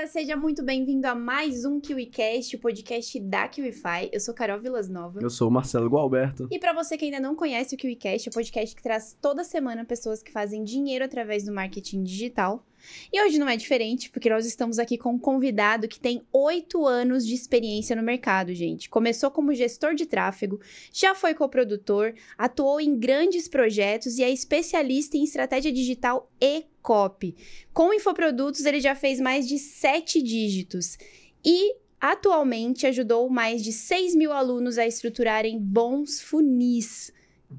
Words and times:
galera, 0.00 0.06
seja 0.06 0.36
muito 0.36 0.62
bem-vindo 0.62 1.06
a 1.06 1.14
mais 1.14 1.64
um 1.64 1.80
KiwiCast, 1.80 2.56
o 2.56 2.58
podcast 2.58 3.20
da 3.20 3.46
KiwiFi. 3.48 4.08
Eu 4.12 4.20
sou 4.20 4.32
Carol 4.32 4.58
Vilas 4.58 4.88
Nova. 4.88 5.20
Eu 5.20 5.28
sou 5.28 5.48
o 5.48 5.50
Marcelo 5.50 5.88
Gualberto. 5.88 6.48
E 6.50 6.58
para 6.58 6.72
você 6.72 6.96
que 6.96 7.04
ainda 7.04 7.20
não 7.20 7.34
conhece 7.34 7.74
o 7.74 7.78
KiwiCast, 7.78 8.28
é 8.28 8.30
o 8.30 8.32
podcast 8.32 8.74
que 8.74 8.82
traz 8.82 9.16
toda 9.20 9.44
semana 9.44 9.84
pessoas 9.84 10.22
que 10.22 10.32
fazem 10.32 10.64
dinheiro 10.64 11.04
através 11.04 11.44
do 11.44 11.52
marketing 11.52 12.02
digital. 12.02 12.64
E 13.12 13.22
hoje 13.22 13.38
não 13.38 13.48
é 13.48 13.56
diferente, 13.56 14.10
porque 14.10 14.30
nós 14.30 14.46
estamos 14.46 14.78
aqui 14.78 14.96
com 14.96 15.10
um 15.10 15.18
convidado 15.18 15.86
que 15.86 16.00
tem 16.00 16.22
oito 16.32 16.86
anos 16.86 17.26
de 17.26 17.34
experiência 17.34 17.94
no 17.94 18.02
mercado, 18.02 18.54
gente. 18.54 18.88
Começou 18.88 19.30
como 19.30 19.52
gestor 19.52 19.94
de 19.94 20.06
tráfego, 20.06 20.60
já 20.92 21.14
foi 21.14 21.34
coprodutor, 21.34 22.14
atuou 22.38 22.80
em 22.80 22.98
grandes 22.98 23.48
projetos 23.48 24.16
e 24.16 24.22
é 24.22 24.30
especialista 24.30 25.18
em 25.18 25.24
estratégia 25.24 25.70
digital 25.70 26.30
e 26.40 26.64
copy. 26.82 27.36
Com 27.72 27.92
infoprodutos, 27.92 28.64
ele 28.64 28.80
já 28.80 28.94
fez 28.94 29.20
mais 29.20 29.46
de 29.46 29.58
sete 29.58 30.22
dígitos 30.22 30.96
e 31.44 31.74
atualmente 32.00 32.86
ajudou 32.86 33.28
mais 33.28 33.62
de 33.62 33.72
6 33.72 34.16
mil 34.16 34.32
alunos 34.32 34.78
a 34.78 34.86
estruturarem 34.86 35.58
bons 35.60 36.20
funis. 36.20 37.12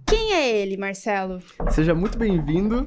Quem 0.07 0.33
é 0.33 0.57
ele, 0.61 0.77
Marcelo? 0.77 1.39
Seja 1.69 1.93
muito 1.93 2.17
bem-vindo. 2.17 2.85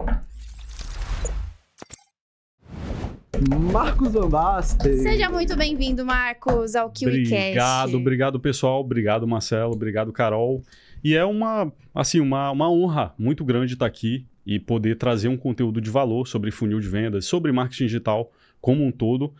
Marcos 3.72 4.12
Van 4.12 4.28
Basten. 4.28 4.98
Seja 4.98 5.28
muito 5.28 5.56
bem-vindo, 5.56 6.04
Marcos, 6.04 6.74
ao 6.74 6.90
KiwiCast. 6.90 7.34
Obrigado, 7.34 7.96
obrigado, 7.96 8.40
pessoal. 8.40 8.80
Obrigado, 8.80 9.26
Marcelo. 9.26 9.72
Obrigado, 9.72 10.12
Carol. 10.12 10.62
E 11.02 11.14
é 11.14 11.24
uma, 11.24 11.70
assim, 11.94 12.20
uma, 12.20 12.50
uma 12.50 12.70
honra 12.70 13.14
muito 13.18 13.44
grande 13.44 13.74
estar 13.74 13.86
aqui 13.86 14.26
e 14.46 14.58
poder 14.58 14.96
trazer 14.96 15.28
um 15.28 15.36
conteúdo 15.36 15.80
de 15.80 15.90
valor 15.90 16.26
sobre 16.26 16.50
funil 16.50 16.80
de 16.80 16.88
vendas, 16.88 17.26
sobre 17.26 17.52
marketing 17.52 17.86
digital 17.86 18.32
como 18.60 18.84
um 18.84 18.90
todo, 18.90 19.34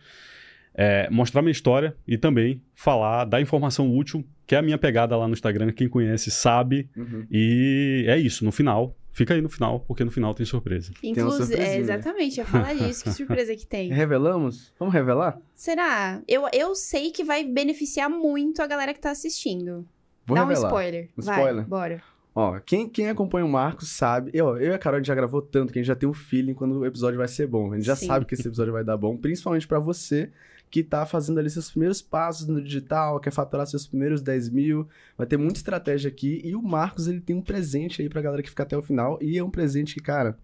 é, 0.73 1.09
mostrar 1.09 1.41
minha 1.41 1.51
história 1.51 1.95
e 2.07 2.17
também 2.17 2.61
falar 2.73 3.25
da 3.25 3.39
informação 3.39 3.95
útil, 3.95 4.25
que 4.45 4.55
é 4.55 4.57
a 4.57 4.61
minha 4.61 4.77
pegada 4.77 5.15
lá 5.15 5.27
no 5.27 5.33
Instagram. 5.33 5.71
Quem 5.71 5.87
conhece 5.87 6.29
sabe. 6.29 6.89
Uhum. 6.95 7.25
E 7.31 8.05
é 8.07 8.17
isso. 8.17 8.43
No 8.43 8.51
final, 8.51 8.95
Fica 9.15 9.33
aí 9.33 9.41
no 9.41 9.47
final, 9.47 9.79
porque 9.79 10.03
no 10.03 10.11
final 10.11 10.33
tem 10.33 10.45
surpresa. 10.45 10.91
Inclusive, 11.01 11.57
é, 11.57 11.77
exatamente, 11.77 12.35
ia 12.35 12.45
falar 12.45 12.73
disso. 12.75 13.05
que 13.05 13.11
surpresa 13.15 13.55
que 13.55 13.65
tem. 13.65 13.89
Revelamos? 13.89 14.73
Vamos 14.77 14.93
revelar? 14.93 15.39
Será? 15.53 16.21
Eu, 16.27 16.43
eu 16.51 16.75
sei 16.75 17.11
que 17.11 17.23
vai 17.23 17.45
beneficiar 17.45 18.09
muito 18.09 18.61
a 18.61 18.67
galera 18.67 18.93
que 18.93 18.99
tá 18.99 19.11
assistindo. 19.11 19.87
Vou 20.25 20.35
Dá 20.35 20.43
revelar. 20.43 20.65
um 20.65 20.67
spoiler. 20.67 21.09
Um 21.17 21.21
spoiler? 21.21 21.55
Vai, 21.55 21.63
bora. 21.63 22.03
Ó, 22.37 22.59
quem, 22.59 22.89
quem 22.89 23.07
acompanha 23.07 23.45
o 23.45 23.49
Marcos 23.49 23.87
sabe. 23.87 24.29
Eu, 24.33 24.57
eu 24.57 24.71
e 24.71 24.73
a 24.73 24.77
Carol 24.77 24.97
a 24.97 24.99
gente 24.99 25.07
já 25.07 25.15
gravou 25.15 25.41
tanto 25.41 25.71
que 25.71 25.79
a 25.79 25.81
gente 25.81 25.87
já 25.87 25.95
tem 25.95 26.07
um 26.07 26.13
feeling 26.13 26.53
quando 26.53 26.79
o 26.79 26.85
episódio 26.85 27.17
vai 27.17 27.29
ser 27.29 27.47
bom. 27.47 27.71
A 27.71 27.77
gente 27.77 27.85
já 27.85 27.95
Sim. 27.95 28.07
sabe 28.07 28.25
que 28.25 28.33
esse 28.33 28.45
episódio 28.45 28.73
vai 28.73 28.83
dar 28.83 28.97
bom, 28.97 29.15
principalmente 29.15 29.65
para 29.65 29.79
você 29.79 30.29
que 30.69 30.83
tá 30.83 31.05
fazendo 31.05 31.39
ali 31.39 31.49
seus 31.49 31.71
primeiros 31.71 32.01
passos 32.01 32.45
no 32.47 32.61
digital, 32.61 33.21
quer 33.21 33.31
faturar 33.31 33.65
seus 33.65 33.87
primeiros 33.87 34.21
10 34.21 34.49
mil. 34.49 34.85
Vai 35.17 35.25
ter 35.25 35.37
muita 35.37 35.59
estratégia 35.59 36.09
aqui. 36.09 36.41
E 36.43 36.53
o 36.53 36.61
Marcos, 36.61 37.07
ele 37.07 37.21
tem 37.21 37.33
um 37.33 37.41
presente 37.41 38.01
aí 38.01 38.09
pra 38.09 38.21
galera 38.21 38.43
que 38.43 38.49
fica 38.49 38.63
até 38.63 38.77
o 38.77 38.81
final. 38.81 39.17
E 39.21 39.37
é 39.37 39.43
um 39.43 39.49
presente 39.49 39.93
que, 39.93 40.01
cara, 40.01 40.37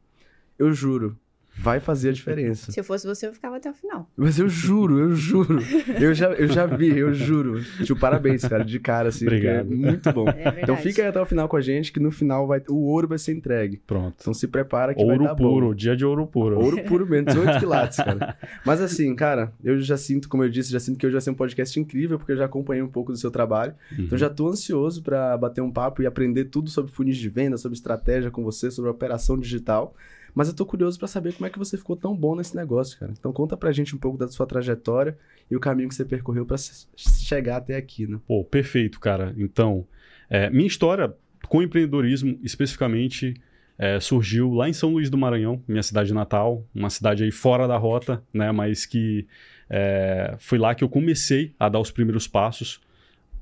eu 0.57 0.71
juro, 0.71 1.19
vai 1.53 1.79
fazer 1.79 2.09
a 2.09 2.11
diferença. 2.13 2.71
Se 2.71 2.79
eu 2.79 2.83
fosse 2.83 3.05
você, 3.05 3.27
eu 3.27 3.33
ficava 3.33 3.57
até 3.57 3.69
o 3.69 3.73
final. 3.73 4.09
Mas 4.15 4.39
eu 4.39 4.47
juro, 4.49 4.99
eu 4.99 5.15
juro. 5.15 5.59
Eu 5.99 6.13
já, 6.13 6.31
eu 6.33 6.47
já 6.47 6.65
vi, 6.65 6.97
eu 6.97 7.13
juro. 7.13 7.61
Tipo, 7.83 7.99
parabéns, 7.99 8.41
cara, 8.43 8.63
de 8.63 8.79
cara, 8.79 9.09
assim. 9.09 9.25
porque 9.25 9.37
Obrigado. 9.47 9.71
É 9.71 9.75
muito 9.75 10.11
bom. 10.13 10.27
É. 10.29 10.61
Então 10.63 10.75
fica 10.77 11.01
aí 11.01 11.07
até 11.07 11.21
o 11.21 11.25
final 11.25 11.47
com 11.47 11.57
a 11.57 11.61
gente, 11.61 11.91
que 11.91 11.99
no 11.99 12.09
final 12.11 12.47
vai, 12.47 12.61
o 12.69 12.85
ouro 12.87 13.07
vai 13.07 13.17
ser 13.17 13.33
entregue. 13.33 13.81
Pronto. 13.85 14.15
Então 14.19 14.33
se 14.33 14.47
prepara 14.47 14.93
que 14.93 15.03
vai 15.03 15.13
Ouro 15.15 15.25
dar 15.25 15.35
puro, 15.35 15.67
bom. 15.67 15.75
dia 15.75 15.95
de 15.95 16.05
ouro 16.05 16.25
puro. 16.25 16.59
Ouro 16.59 16.83
puro 16.83 17.05
mesmo, 17.07 17.27
18 17.27 17.57
quilates, 17.59 17.97
cara. 17.97 18.35
Mas 18.65 18.81
assim, 18.81 19.13
cara, 19.15 19.53
eu 19.63 19.79
já 19.79 19.97
sinto, 19.97 20.27
como 20.29 20.43
eu 20.43 20.49
disse, 20.49 20.71
já 20.71 20.79
sinto 20.79 20.97
que 20.97 21.05
hoje 21.05 21.13
vai 21.13 21.21
ser 21.21 21.29
um 21.31 21.35
podcast 21.35 21.79
incrível, 21.79 22.17
porque 22.17 22.31
eu 22.31 22.37
já 22.37 22.45
acompanhei 22.45 22.81
um 22.81 22.89
pouco 22.89 23.11
do 23.11 23.17
seu 23.17 23.29
trabalho. 23.29 23.73
Uhum. 23.91 24.05
Então 24.05 24.17
já 24.17 24.29
tô 24.29 24.47
ansioso 24.47 25.03
pra 25.03 25.37
bater 25.37 25.61
um 25.61 25.71
papo 25.71 26.01
e 26.01 26.05
aprender 26.07 26.45
tudo 26.45 26.69
sobre 26.69 26.91
funis 26.91 27.17
de 27.17 27.29
venda, 27.29 27.57
sobre 27.57 27.75
estratégia 27.75 28.31
com 28.31 28.43
você, 28.43 28.71
sobre 28.71 28.89
operação 28.89 29.37
digital. 29.37 29.95
Mas 30.33 30.47
eu 30.47 30.53
tô 30.55 30.65
curioso 30.65 30.97
pra 30.97 31.07
saber 31.07 31.33
como 31.33 31.45
é 31.45 31.49
que 31.49 31.59
você 31.59 31.77
ficou 31.77 31.95
tão 31.95 32.15
bom 32.15 32.35
nesse 32.35 32.55
negócio, 32.55 32.97
cara. 32.99 33.11
Então 33.17 33.33
conta 33.33 33.55
pra 33.57 33.71
gente 33.71 33.95
um 33.95 33.99
pouco 33.99 34.17
da 34.17 34.27
sua 34.27 34.45
trajetória 34.45 35.17
e 35.49 35.55
o 35.55 35.59
caminho 35.59 35.89
que 35.89 35.95
você 35.95 36.05
percorreu 36.05 36.45
pra 36.45 36.55
s- 36.55 36.87
chegar 36.95 37.57
até 37.57 37.75
aqui, 37.75 38.07
né? 38.07 38.19
Pô, 38.27 38.43
perfeito, 38.43 38.99
cara. 38.99 39.33
Então, 39.37 39.85
é, 40.29 40.49
minha 40.49 40.67
história 40.67 41.13
com 41.49 41.61
empreendedorismo, 41.61 42.37
especificamente, 42.43 43.33
é, 43.77 43.99
surgiu 43.99 44.53
lá 44.53 44.69
em 44.69 44.73
São 44.73 44.91
Luís 44.93 45.09
do 45.09 45.17
Maranhão, 45.17 45.61
minha 45.67 45.83
cidade 45.83 46.13
natal, 46.13 46.63
uma 46.73 46.89
cidade 46.89 47.23
aí 47.23 47.31
fora 47.31 47.67
da 47.67 47.77
rota, 47.77 48.23
né? 48.33 48.51
Mas 48.51 48.85
que 48.85 49.27
é, 49.69 50.35
foi 50.39 50.57
lá 50.57 50.73
que 50.75 50.83
eu 50.83 50.89
comecei 50.89 51.53
a 51.59 51.67
dar 51.67 51.79
os 51.79 51.91
primeiros 51.91 52.27
passos 52.27 52.79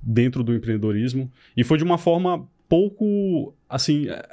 dentro 0.01 0.44
do 0.44 0.53
empreendedorismo 0.55 1.29
e 1.57 1.63
foi 1.63 1.78
de 1.78 1.83
uma 1.83 1.97
forma 1.97 2.47
pouco, 2.69 3.53
assim, 3.67 4.07
é, 4.09 4.29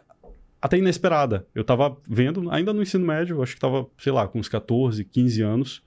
até 0.67 0.79
inesperada. 0.79 1.47
Eu 1.55 1.65
tava 1.65 1.97
vendo, 2.09 2.51
ainda 2.51 2.73
no 2.73 2.83
ensino 2.83 3.07
médio, 3.07 3.43
acho 3.43 3.55
que 3.55 3.61
tava, 3.61 3.87
sei 3.99 4.13
lá, 4.13 4.27
com 4.27 4.39
uns 4.39 4.49
14, 4.49 5.05
15 5.05 5.43
anos, 5.43 5.83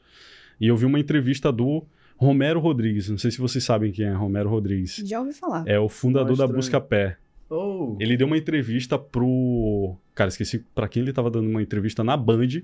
e 0.59 0.67
eu 0.67 0.75
vi 0.75 0.85
uma 0.85 0.99
entrevista 0.99 1.51
do 1.51 1.85
Romero 2.17 2.59
Rodrigues. 2.59 3.09
Não 3.09 3.17
sei 3.17 3.31
se 3.31 3.39
vocês 3.39 3.63
sabem 3.63 3.91
quem 3.91 4.05
é 4.05 4.13
Romero 4.13 4.49
Rodrigues. 4.49 4.95
Já 5.05 5.19
ouvi 5.19 5.33
falar. 5.33 5.63
É 5.67 5.79
o 5.79 5.87
fundador 5.87 6.29
Não, 6.29 6.35
da 6.35 6.43
estranho. 6.45 6.55
Busca 6.55 6.81
Pé. 6.81 7.17
Oh, 7.49 7.97
Ele 7.99 8.15
deu 8.15 8.27
uma 8.27 8.37
entrevista 8.37 8.99
pro. 8.99 9.95
Cara, 10.13 10.27
esqueci 10.27 10.59
pra 10.75 10.87
quem 10.87 11.01
ele 11.01 11.13
tava 11.13 11.31
dando 11.31 11.49
uma 11.49 11.61
entrevista 11.61 12.03
na 12.03 12.15
Band. 12.15 12.61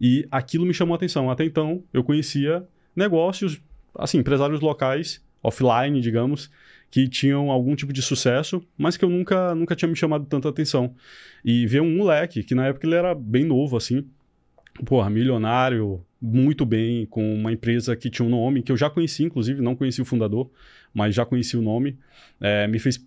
E 0.00 0.26
aquilo 0.30 0.64
me 0.64 0.74
chamou 0.74 0.94
a 0.94 0.96
atenção. 0.96 1.30
Até 1.30 1.44
então, 1.44 1.82
eu 1.92 2.04
conhecia 2.04 2.66
negócios, 2.94 3.60
assim, 3.94 4.18
empresários 4.18 4.60
locais, 4.60 5.24
offline, 5.42 6.00
digamos, 6.00 6.50
que 6.92 7.08
tinham 7.08 7.50
algum 7.50 7.74
tipo 7.74 7.90
de 7.90 8.02
sucesso, 8.02 8.62
mas 8.76 8.98
que 8.98 9.04
eu 9.04 9.08
nunca, 9.08 9.54
nunca 9.54 9.74
tinha 9.74 9.88
me 9.88 9.96
chamado 9.96 10.26
tanta 10.26 10.50
atenção. 10.50 10.94
E 11.42 11.66
ver 11.66 11.80
um 11.80 11.96
moleque, 11.96 12.44
que 12.44 12.54
na 12.54 12.66
época 12.66 12.86
ele 12.86 12.94
era 12.94 13.14
bem 13.14 13.44
novo, 13.46 13.78
assim, 13.78 14.06
porra, 14.84 15.08
milionário, 15.08 16.04
muito 16.20 16.66
bem, 16.66 17.06
com 17.06 17.34
uma 17.34 17.50
empresa 17.50 17.96
que 17.96 18.10
tinha 18.10 18.26
um 18.26 18.30
nome 18.30 18.62
que 18.62 18.70
eu 18.70 18.76
já 18.76 18.90
conheci, 18.90 19.24
inclusive, 19.24 19.62
não 19.62 19.74
conheci 19.74 20.02
o 20.02 20.04
fundador, 20.04 20.50
mas 20.92 21.14
já 21.14 21.24
conheci 21.24 21.56
o 21.56 21.62
nome, 21.62 21.98
é, 22.38 22.68
me 22.68 22.78
fez. 22.78 23.02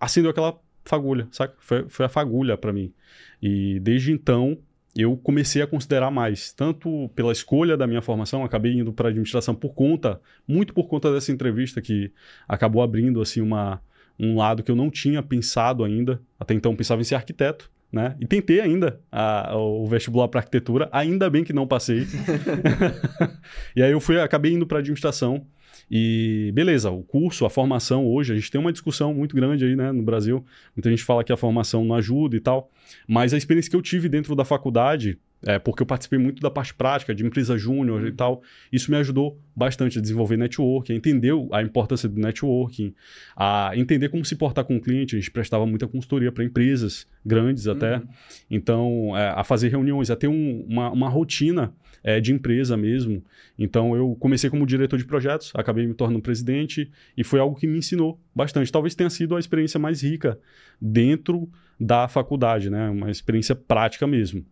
acendeu 0.00 0.30
aquela 0.30 0.58
fagulha, 0.86 1.28
saca? 1.30 1.54
Foi, 1.58 1.86
foi 1.86 2.06
a 2.06 2.08
fagulha 2.08 2.56
para 2.56 2.72
mim. 2.72 2.94
E 3.42 3.78
desde 3.80 4.10
então 4.10 4.56
eu 5.02 5.16
comecei 5.16 5.62
a 5.62 5.66
considerar 5.66 6.10
mais, 6.10 6.52
tanto 6.52 7.08
pela 7.14 7.32
escolha 7.32 7.76
da 7.76 7.86
minha 7.86 8.02
formação, 8.02 8.44
acabei 8.44 8.72
indo 8.72 8.92
para 8.92 9.08
administração 9.08 9.54
por 9.54 9.74
conta, 9.74 10.20
muito 10.46 10.74
por 10.74 10.88
conta 10.88 11.12
dessa 11.12 11.30
entrevista 11.30 11.80
que 11.80 12.12
acabou 12.48 12.82
abrindo 12.82 13.20
assim 13.20 13.40
uma 13.40 13.80
um 14.20 14.36
lado 14.36 14.64
que 14.64 14.70
eu 14.70 14.74
não 14.74 14.90
tinha 14.90 15.22
pensado 15.22 15.84
ainda. 15.84 16.20
Até 16.40 16.52
então 16.52 16.72
eu 16.72 16.76
pensava 16.76 17.00
em 17.00 17.04
ser 17.04 17.14
arquiteto, 17.14 17.70
né? 17.92 18.16
E 18.18 18.26
tentei 18.26 18.60
ainda 18.60 19.00
a- 19.12 19.56
o 19.56 19.86
vestibular 19.86 20.26
para 20.26 20.40
arquitetura, 20.40 20.88
ainda 20.90 21.30
bem 21.30 21.44
que 21.44 21.52
não 21.52 21.68
passei. 21.68 22.04
e 23.76 23.82
aí 23.82 23.92
eu 23.92 24.00
fui, 24.00 24.20
acabei 24.20 24.52
indo 24.52 24.66
para 24.66 24.78
administração. 24.78 25.46
E 25.90 26.50
beleza, 26.54 26.90
o 26.90 27.02
curso, 27.02 27.46
a 27.46 27.50
formação 27.50 28.06
hoje, 28.06 28.32
a 28.32 28.36
gente 28.36 28.50
tem 28.50 28.60
uma 28.60 28.72
discussão 28.72 29.14
muito 29.14 29.34
grande 29.34 29.64
aí, 29.64 29.74
né, 29.74 29.90
no 29.90 30.02
Brasil. 30.02 30.44
Muita 30.76 30.90
gente 30.90 31.02
fala 31.02 31.24
que 31.24 31.32
a 31.32 31.36
formação 31.36 31.84
não 31.84 31.94
ajuda 31.96 32.36
e 32.36 32.40
tal. 32.40 32.70
Mas 33.06 33.32
a 33.32 33.36
experiência 33.36 33.70
que 33.70 33.76
eu 33.76 33.82
tive 33.82 34.08
dentro 34.08 34.34
da 34.34 34.44
faculdade, 34.44 35.18
é, 35.46 35.58
porque 35.58 35.82
eu 35.82 35.86
participei 35.86 36.18
muito 36.18 36.42
da 36.42 36.50
parte 36.50 36.74
prática, 36.74 37.14
de 37.14 37.24
empresa 37.24 37.56
júnior 37.56 38.06
e 38.06 38.12
tal, 38.12 38.42
isso 38.72 38.90
me 38.90 38.96
ajudou 38.96 39.38
bastante 39.54 39.98
a 39.98 40.02
desenvolver 40.02 40.36
networking, 40.36 40.92
a 40.92 40.96
entender 40.96 41.32
a 41.52 41.62
importância 41.62 42.08
do 42.08 42.20
networking, 42.20 42.92
a 43.36 43.70
entender 43.74 44.08
como 44.08 44.24
se 44.24 44.36
portar 44.36 44.64
com 44.64 44.76
o 44.76 44.80
cliente. 44.80 45.16
A 45.16 45.18
gente 45.18 45.30
prestava 45.30 45.64
muita 45.64 45.86
consultoria 45.86 46.30
para 46.32 46.44
empresas 46.44 47.06
grandes 47.24 47.66
até. 47.66 47.96
Uhum. 47.96 48.08
Então, 48.50 49.16
é, 49.16 49.28
a 49.28 49.44
fazer 49.44 49.68
reuniões, 49.68 50.10
a 50.10 50.16
ter 50.16 50.28
um- 50.28 50.64
uma, 50.68 50.90
uma 50.90 51.08
rotina 51.08 51.72
é, 52.08 52.20
de 52.22 52.32
empresa 52.32 52.74
mesmo. 52.74 53.22
Então, 53.58 53.94
eu 53.94 54.16
comecei 54.18 54.48
como 54.48 54.64
diretor 54.64 54.96
de 54.96 55.04
projetos, 55.04 55.52
acabei 55.54 55.86
me 55.86 55.92
tornando 55.92 56.22
presidente 56.22 56.90
e 57.14 57.22
foi 57.22 57.38
algo 57.38 57.54
que 57.54 57.66
me 57.66 57.76
ensinou 57.76 58.18
bastante. 58.34 58.72
Talvez 58.72 58.94
tenha 58.94 59.10
sido 59.10 59.36
a 59.36 59.38
experiência 59.38 59.78
mais 59.78 60.02
rica 60.02 60.40
dentro 60.80 61.50
da 61.78 62.08
faculdade, 62.08 62.70
né? 62.70 62.88
Uma 62.88 63.10
experiência 63.10 63.54
prática 63.54 64.06
mesmo. 64.06 64.42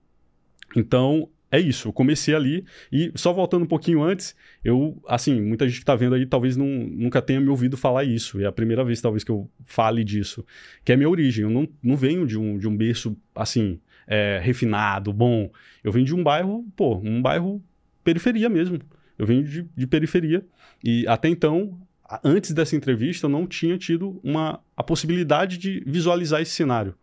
Então, 0.76 1.30
é 1.50 1.58
isso. 1.58 1.88
Eu 1.88 1.94
comecei 1.94 2.34
ali 2.34 2.62
e 2.92 3.10
só 3.14 3.32
voltando 3.32 3.62
um 3.62 3.69
pouquinho 3.69 4.02
antes, 4.02 4.36
eu, 4.62 5.02
assim, 5.08 5.40
muita 5.40 5.66
gente 5.66 5.78
que 5.78 5.86
tá 5.86 5.96
vendo 5.96 6.14
aí 6.14 6.26
talvez 6.26 6.58
não, 6.58 6.66
nunca 6.66 7.22
tenha 7.22 7.40
me 7.40 7.48
ouvido 7.48 7.75
falar 7.78 8.04
isso. 8.04 8.38
É 8.38 8.44
a 8.44 8.52
primeira 8.52 8.84
vez, 8.84 9.00
talvez, 9.00 9.25
que 9.25 9.30
eu 9.30 9.48
fale 9.64 10.04
disso. 10.04 10.44
Que 10.84 10.92
é 10.92 10.96
minha 10.96 11.08
origem. 11.08 11.44
Eu 11.44 11.50
não, 11.50 11.66
não 11.82 11.96
venho 11.96 12.26
de 12.26 12.38
um, 12.38 12.58
de 12.58 12.69
um 12.69 12.76
berço, 12.76 13.16
assim, 13.34 13.80
é, 14.06 14.40
refinado, 14.42 15.12
bom. 15.12 15.50
Eu 15.82 15.92
venho 15.92 16.06
de 16.06 16.14
um 16.14 16.22
bairro, 16.22 16.66
pô, 16.76 16.96
um 16.96 17.20
bairro 17.20 17.62
periferia 18.04 18.48
mesmo. 18.48 18.78
Eu 19.18 19.26
venho 19.26 19.44
de, 19.44 19.68
de 19.76 19.86
periferia. 19.86 20.44
E 20.84 21.06
até 21.08 21.28
então, 21.28 21.78
antes 22.22 22.52
dessa 22.52 22.76
entrevista, 22.76 23.26
eu 23.26 23.30
não 23.30 23.46
tinha 23.46 23.76
tido 23.76 24.20
uma, 24.22 24.60
a 24.76 24.82
possibilidade 24.82 25.58
de 25.58 25.82
visualizar 25.86 26.40
esse 26.40 26.52
cenário. 26.52 26.94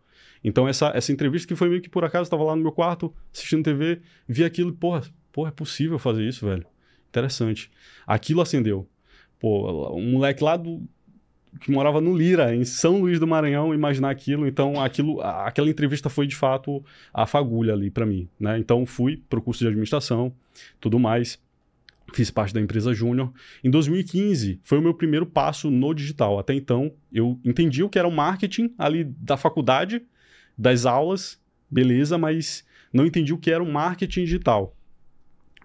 Então, 0.42 0.68
essa, 0.68 0.92
essa 0.94 1.12
entrevista 1.12 1.48
que 1.48 1.56
foi 1.56 1.68
meio 1.68 1.80
que 1.80 1.88
por 1.88 2.04
acaso, 2.04 2.24
estava 2.24 2.44
lá 2.44 2.54
no 2.54 2.62
meu 2.62 2.72
quarto, 2.72 3.14
assistindo 3.32 3.64
TV, 3.64 4.00
vi 4.28 4.44
aquilo, 4.44 4.72
porra, 4.74 5.02
porra, 5.32 5.48
é 5.48 5.52
possível 5.52 5.98
fazer 5.98 6.26
isso, 6.26 6.46
velho. 6.46 6.66
interessante. 7.08 7.70
Aquilo 8.06 8.42
acendeu. 8.42 8.88
Pô, 9.40 9.94
um 9.96 10.12
moleque 10.12 10.44
lá 10.44 10.56
do 10.56 10.86
que 11.60 11.70
morava 11.70 12.00
no 12.00 12.16
Lira, 12.16 12.54
em 12.54 12.64
São 12.64 13.00
Luís 13.00 13.18
do 13.20 13.26
Maranhão, 13.26 13.74
imaginar 13.74 14.10
aquilo. 14.10 14.46
Então, 14.46 14.80
aquilo, 14.80 15.20
aquela 15.20 15.70
entrevista 15.70 16.08
foi 16.08 16.26
de 16.26 16.36
fato 16.36 16.84
a 17.12 17.26
fagulha 17.26 17.72
ali 17.72 17.90
para 17.90 18.06
mim, 18.06 18.28
né? 18.38 18.58
Então, 18.58 18.84
fui 18.84 19.22
para 19.28 19.38
o 19.38 19.42
curso 19.42 19.60
de 19.60 19.68
administração, 19.68 20.32
tudo 20.80 20.98
mais. 20.98 21.38
Fiz 22.12 22.30
parte 22.30 22.52
da 22.52 22.60
empresa 22.60 22.92
Júnior. 22.92 23.32
Em 23.62 23.70
2015, 23.70 24.60
foi 24.62 24.78
o 24.78 24.82
meu 24.82 24.94
primeiro 24.94 25.26
passo 25.26 25.70
no 25.70 25.94
digital. 25.94 26.38
Até 26.38 26.54
então, 26.54 26.92
eu 27.12 27.40
entendi 27.44 27.82
o 27.82 27.88
que 27.88 27.98
era 27.98 28.06
o 28.06 28.12
marketing 28.12 28.74
ali 28.78 29.04
da 29.04 29.36
faculdade, 29.36 30.02
das 30.56 30.86
aulas, 30.86 31.40
beleza, 31.70 32.18
mas 32.18 32.64
não 32.92 33.06
entendi 33.06 33.32
o 33.32 33.38
que 33.38 33.50
era 33.50 33.62
o 33.62 33.70
marketing 33.70 34.24
digital. 34.24 34.76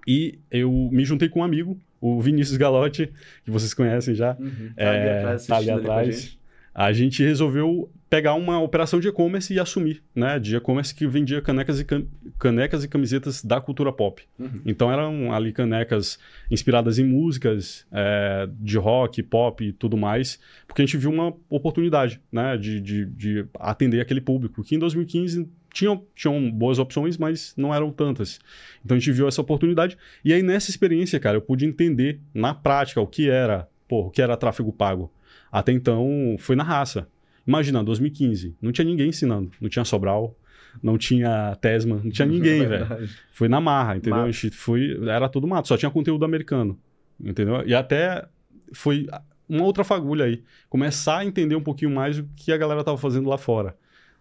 E 0.07 0.39
eu 0.49 0.89
me 0.91 1.05
juntei 1.05 1.29
com 1.29 1.41
um 1.41 1.43
amigo, 1.43 1.79
o 2.01 2.21
Vinícius 2.21 2.57
Galotti, 2.57 3.11
que 3.43 3.51
vocês 3.51 3.73
conhecem 3.73 4.15
já. 4.15 4.35
Uhum. 4.39 4.71
Tá 4.75 4.89
ali 4.89 5.09
atrás. 5.09 5.47
Tá 5.47 5.57
ali 5.57 5.71
atrás. 5.71 6.39
A 6.73 6.93
gente 6.93 7.23
resolveu 7.23 7.91
pegar 8.09 8.33
uma 8.33 8.59
operação 8.59 8.99
de 8.99 9.07
e-commerce 9.07 9.53
e 9.53 9.59
assumir, 9.59 10.01
né? 10.15 10.39
De 10.39 10.55
e-commerce 10.55 10.93
que 10.95 11.05
vendia 11.05 11.41
canecas 11.41 11.79
e, 11.79 11.85
cam 11.85 12.07
canecas 12.39 12.83
e 12.83 12.87
camisetas 12.87 13.43
da 13.43 13.59
cultura 13.61 13.91
pop. 13.91 14.23
Uhum. 14.39 14.61
Então 14.65 14.91
eram 14.91 15.31
ali 15.33 15.51
canecas 15.51 16.17
inspiradas 16.49 16.97
em 16.97 17.03
músicas 17.03 17.85
é, 17.91 18.49
de 18.59 18.77
rock, 18.77 19.21
pop 19.21 19.63
e 19.63 19.73
tudo 19.73 19.97
mais, 19.97 20.39
porque 20.65 20.81
a 20.81 20.85
gente 20.85 20.97
viu 20.97 21.11
uma 21.11 21.33
oportunidade, 21.49 22.19
né? 22.31 22.57
De, 22.57 22.81
de, 22.81 23.05
de 23.05 23.45
atender 23.59 24.01
aquele 24.01 24.21
público, 24.21 24.63
que 24.63 24.75
em 24.75 24.79
2015 24.79 25.47
tinham, 25.71 26.03
tinham 26.15 26.49
boas 26.51 26.79
opções, 26.79 27.17
mas 27.17 27.53
não 27.55 27.73
eram 27.73 27.91
tantas. 27.91 28.39
Então 28.83 28.97
a 28.97 28.99
gente 28.99 29.11
viu 29.11 29.27
essa 29.27 29.41
oportunidade. 29.41 29.97
E 30.25 30.33
aí, 30.33 30.41
nessa 30.41 30.71
experiência, 30.71 31.19
cara, 31.19 31.37
eu 31.37 31.41
pude 31.41 31.65
entender 31.65 32.19
na 32.33 32.55
prática 32.55 32.99
o 32.99 33.05
que 33.05 33.29
era, 33.29 33.67
pô, 33.87 34.07
o 34.07 34.09
que 34.09 34.21
era 34.21 34.35
tráfego 34.35 34.73
pago. 34.73 35.11
Até 35.51 35.71
então, 35.71 36.35
foi 36.39 36.55
na 36.55 36.63
raça. 36.63 37.07
Imagina, 37.49 37.83
2015, 37.83 38.55
não 38.61 38.71
tinha 38.71 38.85
ninguém 38.85 39.09
ensinando. 39.09 39.49
Não 39.59 39.67
tinha 39.67 39.83
Sobral, 39.83 40.37
não 40.83 40.99
tinha 40.99 41.57
Tesma, 41.59 41.99
não 42.03 42.11
tinha 42.11 42.27
ninguém, 42.29 42.63
velho. 42.63 43.09
Foi 43.31 43.49
na 43.49 43.59
marra, 43.59 43.97
entendeu? 43.97 44.27
Mato. 44.27 44.51
Foi, 44.51 44.99
era 45.09 45.27
tudo 45.27 45.47
mato, 45.47 45.67
só 45.67 45.75
tinha 45.75 45.89
conteúdo 45.89 46.23
americano, 46.23 46.79
entendeu? 47.19 47.65
E 47.65 47.73
até 47.73 48.27
foi 48.71 49.07
uma 49.49 49.63
outra 49.63 49.83
fagulha 49.83 50.25
aí, 50.25 50.43
começar 50.69 51.17
a 51.17 51.25
entender 51.25 51.55
um 51.55 51.63
pouquinho 51.63 51.89
mais 51.89 52.19
o 52.19 52.29
que 52.35 52.51
a 52.51 52.57
galera 52.57 52.83
tava 52.83 52.99
fazendo 52.99 53.27
lá 53.27 53.37
fora. 53.37 53.75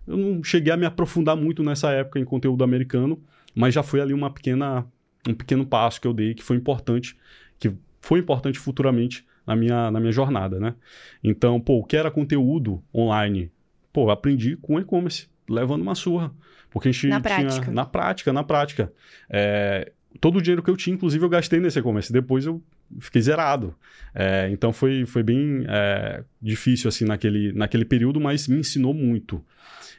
Eu 0.07 0.17
não 0.17 0.43
cheguei 0.43 0.73
a 0.73 0.77
me 0.79 0.87
aprofundar 0.87 1.37
muito 1.37 1.63
nessa 1.63 1.91
época 1.91 2.19
em 2.19 2.25
conteúdo 2.25 2.65
americano, 2.65 3.23
mas 3.55 3.75
já 3.75 3.83
foi 3.83 4.01
ali 4.01 4.15
uma 4.15 4.33
pequena, 4.33 4.87
um 5.29 5.35
pequeno 5.35 5.67
passo 5.67 6.01
que 6.01 6.09
eu 6.09 6.15
dei 6.15 6.33
que 6.33 6.43
foi 6.43 6.57
importante, 6.57 7.15
que 7.59 7.71
foi 8.01 8.21
importante 8.21 8.59
futuramente 8.59 9.27
na 9.49 9.57
minha, 9.57 9.91
na 9.91 9.99
minha 9.99 10.13
jornada, 10.13 10.61
né? 10.61 10.75
Então, 11.25 11.59
pô, 11.59 11.79
o 11.79 11.85
que 11.85 11.97
era 11.97 12.11
conteúdo 12.11 12.83
online? 12.95 13.51
Pô, 13.91 14.11
aprendi 14.11 14.57
com 14.57 14.79
e-commerce, 14.79 15.27
levando 15.49 15.81
uma 15.81 15.95
surra. 15.95 16.31
Porque 16.71 16.91
a 16.91 16.93
gente 16.93 17.09
na 17.09 17.19
tinha... 17.19 17.39
Prática. 17.39 17.71
Na 17.73 17.87
prática, 17.87 18.33
na 18.33 18.45
prática. 18.45 18.93
É, 19.31 19.91
todo 20.21 20.37
o 20.37 20.43
dinheiro 20.43 20.63
que 20.63 20.69
eu 20.69 20.77
tinha, 20.77 20.95
inclusive, 20.95 21.25
eu 21.25 21.31
gastei 21.31 21.61
nesse 21.61 21.79
e-commerce. 21.79 22.13
Depois 22.13 22.45
eu 22.45 22.63
fiquei 23.01 23.23
zerado. 23.23 23.75
É, 24.15 24.51
então 24.53 24.71
foi, 24.71 25.07
foi 25.07 25.23
bem 25.23 25.65
é, 25.67 26.23
difícil 26.43 26.89
assim 26.89 27.07
naquele, 27.07 27.51
naquele 27.53 27.87
período, 27.87 28.21
mas 28.21 28.47
me 28.49 28.59
ensinou 28.59 28.93
muito. 28.93 29.43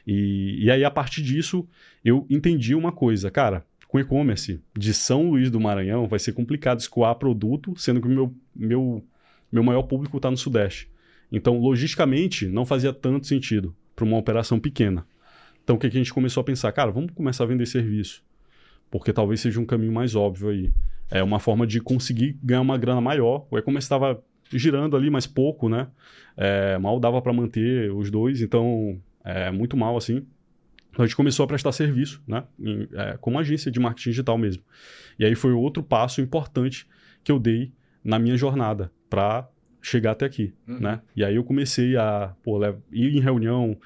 E, 0.06 0.64
e 0.64 0.70
aí, 0.70 0.84
a 0.84 0.90
partir 0.92 1.22
disso, 1.22 1.68
eu 2.04 2.24
entendi 2.30 2.72
uma 2.72 2.92
coisa, 2.92 3.32
cara. 3.32 3.64
Com 3.88 3.98
e-commerce 3.98 4.60
de 4.78 4.94
São 4.94 5.30
Luís 5.30 5.50
do 5.50 5.58
Maranhão, 5.58 6.06
vai 6.06 6.20
ser 6.20 6.32
complicado 6.32 6.78
escoar 6.78 7.16
produto, 7.16 7.74
sendo 7.76 8.00
que 8.00 8.06
o 8.06 8.10
meu, 8.10 8.32
meu, 8.54 9.04
meu 9.50 9.62
maior 9.62 9.82
público 9.82 10.16
está 10.16 10.30
no 10.30 10.36
Sudeste. 10.36 10.88
Então, 11.30 11.58
logisticamente, 11.58 12.46
não 12.46 12.66
fazia 12.66 12.92
tanto 12.92 13.26
sentido 13.26 13.74
para 13.94 14.04
uma 14.04 14.16
operação 14.16 14.58
pequena. 14.58 15.06
Então, 15.62 15.76
o 15.76 15.78
que, 15.78 15.88
que 15.88 15.96
a 15.96 16.00
gente 16.00 16.12
começou 16.12 16.40
a 16.40 16.44
pensar? 16.44 16.72
Cara, 16.72 16.90
vamos 16.90 17.12
começar 17.12 17.44
a 17.44 17.46
vender 17.46 17.66
serviço. 17.66 18.22
Porque 18.90 19.12
talvez 19.12 19.40
seja 19.40 19.60
um 19.60 19.66
caminho 19.66 19.92
mais 19.92 20.14
óbvio 20.14 20.48
aí. 20.48 20.72
É 21.10 21.22
uma 21.22 21.38
forma 21.38 21.66
de 21.66 21.80
conseguir 21.80 22.36
ganhar 22.42 22.60
uma 22.60 22.76
grana 22.76 23.00
maior. 23.00 23.46
O 23.50 23.58
e-commerce 23.58 23.84
estava 23.84 24.22
girando 24.52 24.96
ali, 24.96 25.10
mas 25.10 25.26
pouco, 25.26 25.68
né? 25.68 25.88
É, 26.36 26.78
mal 26.78 26.98
dava 26.98 27.20
para 27.22 27.32
manter 27.32 27.92
os 27.92 28.10
dois, 28.10 28.40
então 28.40 29.00
é, 29.24 29.50
muito 29.50 29.76
mal 29.76 29.96
assim. 29.96 30.26
Então 30.90 31.04
a 31.04 31.06
gente 31.06 31.16
começou 31.16 31.44
a 31.44 31.46
prestar 31.46 31.70
serviço, 31.72 32.22
né? 32.26 32.44
Em, 32.58 32.88
é, 32.92 33.16
como 33.20 33.38
agência 33.38 33.70
de 33.70 33.78
marketing 33.78 34.10
digital 34.10 34.36
mesmo. 34.36 34.62
E 35.18 35.24
aí 35.24 35.34
foi 35.34 35.52
outro 35.52 35.82
passo 35.82 36.20
importante 36.20 36.86
que 37.22 37.30
eu 37.30 37.38
dei 37.38 37.72
na 38.02 38.18
minha 38.18 38.36
jornada 38.36 38.90
para 39.10 39.46
chegar 39.82 40.12
até 40.12 40.24
aqui, 40.24 40.54
uhum. 40.66 40.78
né? 40.80 41.00
E 41.16 41.24
aí 41.24 41.34
eu 41.36 41.44
comecei 41.44 41.96
a 41.96 42.34
pô, 42.42 42.60
ir 42.92 43.16
em 43.16 43.20
reunião, 43.20 43.76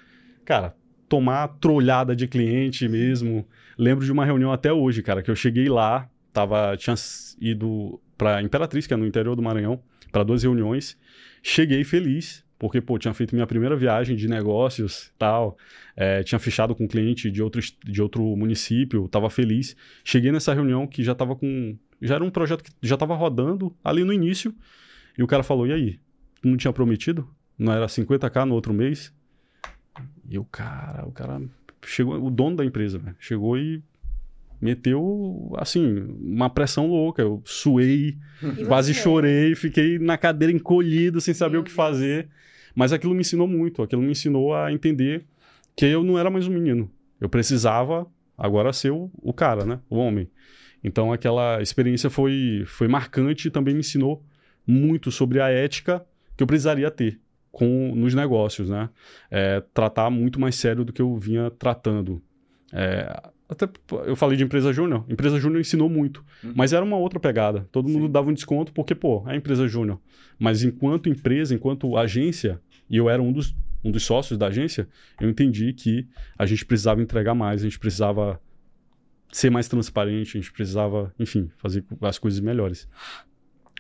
cara, 0.45 0.75
tomar 1.09 1.49
trolhada 1.49 2.15
de 2.15 2.29
cliente 2.29 2.89
mesmo. 2.89 3.47
Lembro 3.79 4.05
de 4.05 4.13
uma 4.13 4.25
reunião 4.25 4.53
até 4.53 4.73
hoje, 4.73 5.03
cara, 5.03 5.23
que 5.23 5.31
eu 5.31 5.37
cheguei 5.37 5.69
lá, 5.69 6.09
tava, 6.33 6.77
tinha 6.77 6.95
ido 7.41 8.01
para 8.19 8.43
Imperatriz, 8.43 8.87
que 8.87 8.95
é 8.95 8.97
no 8.97 9.07
interior 9.07 9.35
do 9.35 9.43
Maranhão, 9.43 9.81
para 10.13 10.23
duas 10.23 10.43
reuniões. 10.43 10.99
Cheguei 11.43 11.85
feliz, 11.85 12.45
porque, 12.59 12.81
pô, 12.81 12.99
tinha 12.99 13.13
feito 13.13 13.35
minha 13.35 13.47
primeira 13.47 13.77
viagem 13.77 14.17
de 14.17 14.29
negócios 14.29 15.13
tal, 15.19 15.57
é, 15.97 16.23
tinha 16.23 16.39
fechado 16.39 16.75
com 16.75 16.85
um 16.85 16.89
cliente 16.89 17.31
de 17.31 17.43
outro, 17.43 17.61
de 17.85 18.03
outro 18.03 18.23
município, 18.37 19.05
estava 19.07 19.29
feliz. 19.29 19.77
Cheguei 20.05 20.33
nessa 20.33 20.55
reunião 20.55 20.87
que 20.87 21.03
já 21.03 21.13
estava 21.13 21.37
com. 21.37 21.77
Já 22.01 22.17
era 22.17 22.25
um 22.25 22.31
projeto 22.31 22.65
que 22.65 22.71
já 22.83 22.95
estava 22.95 23.15
rodando 23.15 23.75
ali 23.83 24.05
no 24.05 24.13
início, 24.13 24.55
e 25.17 25.23
o 25.23 25.27
cara 25.27 25.43
falou: 25.43 25.67
e 25.67 25.73
aí? 25.73 26.01
Tu 26.41 26.49
não 26.49 26.57
tinha 26.57 26.73
prometido? 26.73 27.29
Não 27.59 27.73
era 27.73 27.87
50k 27.87 28.45
no 28.45 28.55
outro 28.55 28.75
mês? 28.75 29.13
E 30.29 30.39
o 30.39 30.45
cara, 30.45 31.07
o 31.07 31.13
cara 31.13 31.41
chegou, 31.87 32.23
o 32.23 32.31
dono 32.31 32.57
da 32.57 32.65
empresa, 32.65 32.99
véio, 32.99 33.17
chegou 33.19 33.57
e 33.57 33.83
meteu, 34.61 35.53
assim, 35.57 36.07
uma 36.21 36.49
pressão 36.49 36.87
louca. 36.87 37.23
Eu 37.23 37.43
suei, 37.45 38.17
quase 38.67 38.95
chorei, 38.95 39.55
fiquei 39.55 39.99
na 39.99 40.17
cadeira 40.17 40.53
encolhido, 40.53 41.21
sem 41.21 41.35
saber 41.35 41.53
Meu 41.53 41.61
o 41.61 41.65
que 41.65 41.71
Deus. 41.71 41.77
fazer. 41.77 42.29
Mas 42.75 42.93
aquilo 42.93 43.15
me 43.15 43.21
ensinou 43.21 43.47
muito, 43.47 43.83
aquilo 43.83 44.03
me 44.03 44.11
ensinou 44.11 44.55
a 44.55 44.73
entender 44.73 45.25
que 45.77 45.87
eu 45.87 46.03
não 46.03 46.19
era 46.19 46.31
mais 46.31 46.47
um 46.47 46.53
menino. 46.53 46.91
Eu 47.21 47.29
precisava 47.29 48.07
agora 48.37 48.73
ser 48.73 48.91
o, 48.91 49.11
o 49.23 49.33
cara, 49.33 49.65
né? 49.65 49.81
O 49.89 49.97
homem. 49.97 50.29
Então 50.83 51.13
aquela 51.13 51.63
experiência 51.63 52.11
foi, 52.11 52.65
foi 52.67 52.89
marcante 52.89 53.49
e 53.49 53.51
também 53.51 53.75
me 53.75 53.81
ensinou 53.81 54.25
muito 54.67 55.11
sobre 55.11 55.41
a 55.41 55.49
ética 55.49 56.05
que 56.37 56.43
eu 56.43 56.47
precisaria 56.47 56.91
ter 56.91 57.21
com 57.51 57.95
nos 57.95 58.15
negócios, 58.15 58.69
né? 58.69 58.91
É, 59.31 59.63
tratar 59.73 60.11
muito 60.11 60.41
mais 60.41 60.57
sério 60.57 60.85
do 60.85 60.93
que 60.93 61.01
eu 61.01 61.17
vinha 61.17 61.51
tratando. 61.53 62.21
É, 62.73 63.31
até 63.49 63.69
eu 64.07 64.17
falei 64.17 64.37
de 64.37 64.43
empresa 64.43 64.73
júnior, 64.73 65.05
empresa 65.09 65.39
júnior 65.39 65.61
ensinou 65.61 65.89
muito, 65.89 66.25
uhum. 66.43 66.53
mas 66.57 66.73
era 66.73 66.85
uma 66.85 66.97
outra 66.97 67.21
pegada. 67.21 67.69
Todo 67.71 67.89
Sim. 67.89 67.95
mundo 67.95 68.09
dava 68.09 68.29
um 68.31 68.35
desconto 68.35 68.73
porque, 68.73 68.95
pô, 68.95 69.25
é 69.29 69.37
empresa 69.37 69.69
júnior. 69.69 70.01
Mas 70.39 70.65
enquanto 70.65 71.09
empresa, 71.09 71.55
enquanto 71.55 71.97
agência, 71.97 72.61
e 72.91 72.97
eu 72.97 73.09
era 73.09 73.23
um 73.23 73.33
dos, 73.33 73.55
um 73.85 73.91
dos 73.91 74.03
sócios 74.05 74.37
da 74.37 74.49
agência, 74.49 74.89
eu 75.21 75.31
entendi 75.31 75.73
que 75.73 76.09
a 76.37 76.47
gente 76.47 76.65
precisava 76.65 77.01
entregar 77.01 77.35
mais, 77.35 77.61
a 77.61 77.65
gente 77.65 77.79
precisava 77.79 78.41
ser 79.31 79.51
mais 79.51 79.69
transparente, 79.69 80.37
a 80.37 80.41
gente 80.41 80.53
precisava, 80.53 81.15
enfim, 81.19 81.51
fazer 81.59 81.85
as 82.01 82.19
coisas 82.19 82.41
melhores. 82.41 82.89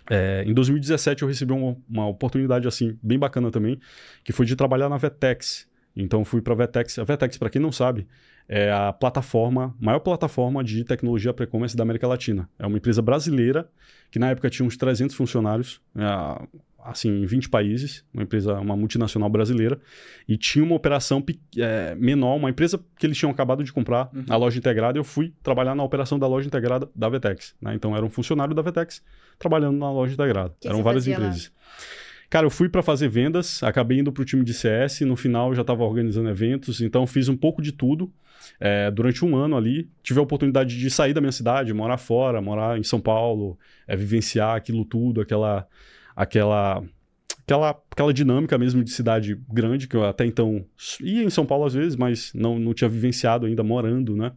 É, 0.08 0.44
em 0.46 0.52
2017 0.52 1.22
eu 1.22 1.28
recebi 1.28 1.52
uma, 1.52 1.76
uma, 1.88 2.06
oportunidade 2.06 2.68
assim 2.68 2.98
bem 3.02 3.18
bacana 3.18 3.50
também, 3.50 3.80
que 4.22 4.32
foi 4.32 4.44
de 4.44 4.54
trabalhar 4.54 4.88
na 4.88 4.98
Vetex. 4.98 5.66
Então 5.96 6.24
fui 6.24 6.42
para 6.42 6.52
a 6.52 6.56
Vetex. 6.56 6.98
A 6.98 7.04
Vetex, 7.04 7.38
para 7.38 7.48
quem 7.48 7.60
não 7.60 7.72
sabe, 7.72 8.06
é 8.48 8.70
a 8.70 8.92
plataforma, 8.92 9.74
maior 9.80 10.00
plataforma 10.00 10.62
de 10.62 10.84
tecnologia 10.84 11.34
e-commerce 11.38 11.76
da 11.76 11.82
América 11.82 12.06
Latina. 12.06 12.48
É 12.58 12.66
uma 12.66 12.76
empresa 12.76 13.00
brasileira 13.00 13.68
que 14.10 14.18
na 14.18 14.30
época 14.30 14.50
tinha 14.50 14.66
uns 14.66 14.76
300 14.76 15.16
funcionários, 15.16 15.80
é, 15.96 16.64
assim, 16.84 17.22
em 17.22 17.24
20 17.24 17.48
países, 17.48 18.04
uma 18.12 18.22
empresa, 18.22 18.54
uma 18.60 18.76
multinacional 18.76 19.28
brasileira, 19.30 19.80
e 20.28 20.36
tinha 20.36 20.64
uma 20.64 20.74
operação 20.74 21.24
é, 21.56 21.94
menor, 21.94 22.36
uma 22.36 22.50
empresa 22.50 22.78
que 22.98 23.06
eles 23.06 23.16
tinham 23.16 23.30
acabado 23.30 23.64
de 23.64 23.72
comprar, 23.72 24.10
uhum. 24.14 24.24
a 24.28 24.36
loja 24.36 24.58
integrada, 24.58 24.98
eu 24.98 25.04
fui 25.04 25.32
trabalhar 25.42 25.74
na 25.74 25.82
operação 25.82 26.18
da 26.18 26.26
loja 26.26 26.46
integrada 26.46 26.88
da 26.94 27.08
Vetex. 27.08 27.54
Né? 27.60 27.74
Então 27.74 27.96
era 27.96 28.04
um 28.04 28.10
funcionário 28.10 28.54
da 28.54 28.62
Vetex 28.62 29.02
trabalhando 29.38 29.78
na 29.78 29.90
loja 29.90 30.12
integrada. 30.12 30.54
Que 30.60 30.68
Eram 30.68 30.82
várias 30.82 31.08
empresas. 31.08 31.50
Lá? 31.54 32.04
Cara, 32.28 32.46
eu 32.46 32.50
fui 32.50 32.68
para 32.68 32.82
fazer 32.82 33.08
vendas, 33.08 33.62
acabei 33.62 34.00
indo 34.00 34.12
para 34.12 34.22
o 34.22 34.24
time 34.24 34.44
de 34.44 34.52
CS, 34.52 35.02
no 35.02 35.16
final 35.16 35.50
eu 35.50 35.54
já 35.54 35.60
estava 35.60 35.84
organizando 35.84 36.28
eventos, 36.28 36.80
então 36.80 37.06
fiz 37.06 37.28
um 37.28 37.36
pouco 37.36 37.62
de 37.62 37.72
tudo. 37.72 38.12
É, 38.60 38.90
durante 38.90 39.24
um 39.24 39.36
ano 39.36 39.56
ali, 39.56 39.88
tive 40.02 40.20
a 40.20 40.22
oportunidade 40.22 40.78
de 40.78 40.90
sair 40.90 41.12
da 41.12 41.20
minha 41.20 41.32
cidade, 41.32 41.72
morar 41.72 41.96
fora, 41.96 42.40
morar 42.42 42.78
em 42.78 42.82
São 42.82 43.00
Paulo, 43.00 43.58
é, 43.86 43.96
vivenciar 43.96 44.56
aquilo 44.56 44.84
tudo, 44.84 45.20
aquela, 45.20 45.66
aquela 46.14 46.82
aquela, 47.44 47.70
aquela 47.90 48.12
dinâmica 48.12 48.56
mesmo 48.58 48.82
de 48.82 48.90
cidade 48.90 49.38
grande, 49.50 49.86
que 49.86 49.96
eu 49.96 50.04
até 50.04 50.24
então 50.26 50.64
ia 51.00 51.22
em 51.22 51.30
São 51.30 51.46
Paulo 51.46 51.66
às 51.66 51.74
vezes, 51.74 51.94
mas 51.96 52.32
não, 52.34 52.58
não 52.58 52.74
tinha 52.74 52.88
vivenciado 52.88 53.46
ainda 53.46 53.62
morando, 53.62 54.16
né? 54.16 54.32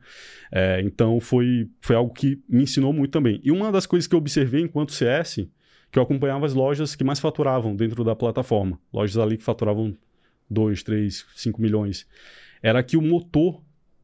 É, 0.52 0.82
então 0.82 1.20
foi, 1.20 1.70
foi 1.82 1.96
algo 1.96 2.14
que 2.14 2.42
me 2.48 2.64
ensinou 2.64 2.94
muito 2.94 3.12
também. 3.12 3.40
E 3.44 3.52
uma 3.52 3.72
das 3.72 3.86
coisas 3.86 4.08
que 4.08 4.14
eu 4.14 4.20
observei 4.20 4.62
enquanto 4.62 4.92
CS, 4.92 5.48
que 5.90 5.98
eu 5.98 6.04
acompanhava 6.04 6.46
as 6.46 6.54
lojas 6.54 6.96
que 6.96 7.04
mais 7.04 7.20
faturavam 7.20 7.76
dentro 7.76 8.04
da 8.04 8.16
plataforma, 8.16 8.80
lojas 8.92 9.18
ali 9.18 9.38
que 9.38 9.44
faturavam 9.44 9.96
2, 10.50 10.84
3, 10.84 11.26
5 11.36 11.62
milhões, 11.62 12.06
era 12.62 12.84
que 12.84 12.98
o 12.98 13.02
motor 13.02 13.62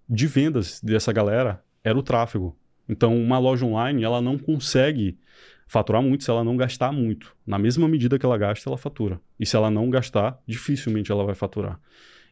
de 0.09 0.27
vendas 0.27 0.79
dessa 0.81 1.11
galera 1.11 1.61
era 1.83 1.97
o 1.97 2.03
tráfego. 2.03 2.57
Então, 2.87 3.15
uma 3.15 3.39
loja 3.39 3.65
online, 3.65 4.03
ela 4.03 4.21
não 4.21 4.37
consegue 4.37 5.17
faturar 5.67 6.01
muito 6.01 6.23
se 6.23 6.29
ela 6.29 6.43
não 6.43 6.55
gastar 6.55 6.91
muito. 6.91 7.35
Na 7.45 7.57
mesma 7.57 7.87
medida 7.87 8.19
que 8.19 8.25
ela 8.25 8.37
gasta, 8.37 8.69
ela 8.69 8.77
fatura. 8.77 9.19
E 9.39 9.45
se 9.45 9.55
ela 9.55 9.69
não 9.69 9.89
gastar, 9.89 10.39
dificilmente 10.47 11.11
ela 11.11 11.23
vai 11.23 11.35
faturar. 11.35 11.79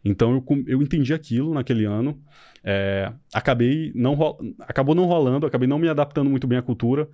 Então 0.03 0.33
eu, 0.33 0.63
eu 0.67 0.81
entendi 0.81 1.13
aquilo 1.13 1.53
naquele 1.53 1.85
ano. 1.85 2.19
É, 2.63 3.11
acabei 3.33 3.91
não 3.95 4.17
acabou 4.59 4.93
não 4.93 5.05
rolando, 5.05 5.45
acabei 5.45 5.67
não 5.67 5.79
me 5.79 5.89
adaptando 5.89 6.29
muito 6.29 6.47
bem 6.47 6.57
à 6.57 6.61
cultura. 6.61 7.07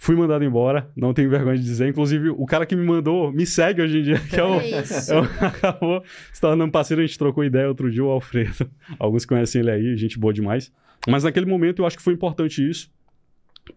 Fui 0.00 0.14
mandado 0.14 0.44
embora, 0.44 0.88
não 0.96 1.12
tenho 1.12 1.28
vergonha 1.28 1.56
de 1.56 1.64
dizer. 1.64 1.88
Inclusive, 1.88 2.30
o 2.30 2.46
cara 2.46 2.64
que 2.64 2.76
me 2.76 2.86
mandou 2.86 3.32
me 3.32 3.44
segue 3.44 3.82
hoje 3.82 3.98
em 3.98 4.02
dia, 4.02 4.20
que 4.20 4.38
é 4.38 4.44
o. 4.44 4.54
É 4.60 4.80
isso. 4.80 5.12
É 5.12 5.18
acabou 5.46 6.04
se 6.32 6.40
tornando 6.40 6.70
parceiro, 6.70 7.02
a 7.02 7.06
gente 7.06 7.18
trocou 7.18 7.42
ideia 7.42 7.66
outro 7.66 7.90
dia, 7.90 8.04
o 8.04 8.08
Alfredo. 8.08 8.70
Alguns 8.96 9.24
conhecem 9.24 9.60
ele 9.60 9.70
aí, 9.72 9.96
gente 9.96 10.16
boa 10.16 10.32
demais. 10.32 10.72
Mas 11.08 11.24
naquele 11.24 11.46
momento 11.46 11.82
eu 11.82 11.86
acho 11.86 11.96
que 11.96 12.02
foi 12.02 12.14
importante 12.14 12.68
isso. 12.68 12.88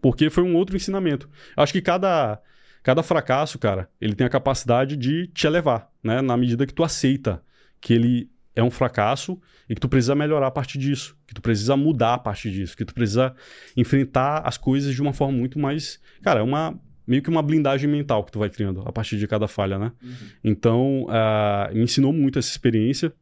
Porque 0.00 0.30
foi 0.30 0.42
um 0.42 0.54
outro 0.56 0.76
ensinamento. 0.76 1.28
Acho 1.56 1.72
que 1.72 1.82
cada, 1.82 2.40
cada 2.82 3.02
fracasso, 3.02 3.58
cara, 3.58 3.88
ele 4.00 4.14
tem 4.14 4.26
a 4.26 4.30
capacidade 4.30 4.96
de 4.96 5.26
te 5.28 5.46
elevar, 5.46 5.90
né? 6.02 6.20
Na 6.20 6.36
medida 6.36 6.66
que 6.66 6.74
tu 6.74 6.82
aceita 6.82 7.42
que 7.80 7.92
ele 7.92 8.30
é 8.54 8.62
um 8.62 8.70
fracasso 8.70 9.40
e 9.68 9.74
que 9.74 9.80
tu 9.80 9.88
precisa 9.88 10.14
melhorar 10.14 10.48
a 10.48 10.50
partir 10.50 10.78
disso, 10.78 11.16
que 11.26 11.34
tu 11.34 11.40
precisa 11.40 11.76
mudar 11.76 12.14
a 12.14 12.18
partir 12.18 12.50
disso, 12.50 12.76
que 12.76 12.84
tu 12.84 12.94
precisa 12.94 13.34
enfrentar 13.76 14.42
as 14.46 14.58
coisas 14.58 14.94
de 14.94 15.00
uma 15.00 15.12
forma 15.12 15.36
muito 15.36 15.58
mais, 15.58 15.98
cara, 16.22 16.40
é 16.40 16.42
uma 16.42 16.78
meio 17.06 17.22
que 17.22 17.30
uma 17.30 17.42
blindagem 17.42 17.90
mental 17.90 18.24
que 18.24 18.30
tu 18.30 18.38
vai 18.38 18.48
criando 18.48 18.82
a 18.86 18.92
partir 18.92 19.18
de 19.18 19.26
cada 19.26 19.48
falha, 19.48 19.78
né? 19.78 19.92
Uhum. 20.02 20.14
Então, 20.44 21.06
uh, 21.06 21.74
me 21.74 21.82
ensinou 21.82 22.12
muito 22.12 22.38
essa 22.38 22.48
experiência. 22.48 23.12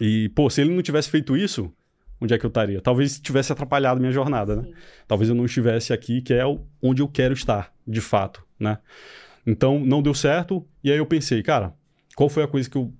E, 0.00 0.28
pô, 0.30 0.50
se 0.50 0.60
ele 0.60 0.74
não 0.74 0.82
tivesse 0.82 1.08
feito 1.08 1.36
isso, 1.36 1.72
onde 2.20 2.34
é 2.34 2.38
que 2.38 2.44
eu 2.44 2.48
estaria? 2.48 2.80
Talvez 2.80 3.18
tivesse 3.20 3.52
atrapalhado 3.52 4.00
minha 4.00 4.12
jornada, 4.12 4.56
né? 4.56 4.62
Sim. 4.62 4.72
Talvez 5.06 5.28
eu 5.28 5.34
não 5.34 5.44
estivesse 5.44 5.92
aqui, 5.92 6.20
que 6.20 6.32
é 6.32 6.42
onde 6.82 7.02
eu 7.02 7.08
quero 7.08 7.34
estar, 7.34 7.72
de 7.86 8.00
fato, 8.00 8.44
né? 8.58 8.78
Então, 9.46 9.80
não 9.80 10.02
deu 10.02 10.14
certo, 10.14 10.66
e 10.82 10.90
aí 10.90 10.98
eu 10.98 11.06
pensei, 11.06 11.42
cara, 11.42 11.74
qual 12.14 12.28
foi 12.28 12.42
a 12.42 12.48
coisa 12.48 12.68
que 12.68 12.76
eu, 12.76 12.92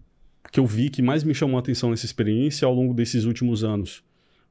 que 0.51 0.61
eu 0.61 0.67
vi 0.67 0.89
que 0.89 1.03
mais 1.03 1.25
me 1.25 1.35
chamou 1.35 1.57
a 1.57 1.61
atenção 1.61 1.91
nessa 1.91 2.07
experiência 2.07 2.67
ao 2.67 2.75
longo 2.75 2.95
desses 2.95 3.25
últimos 3.25 3.65
anos? 3.65 4.03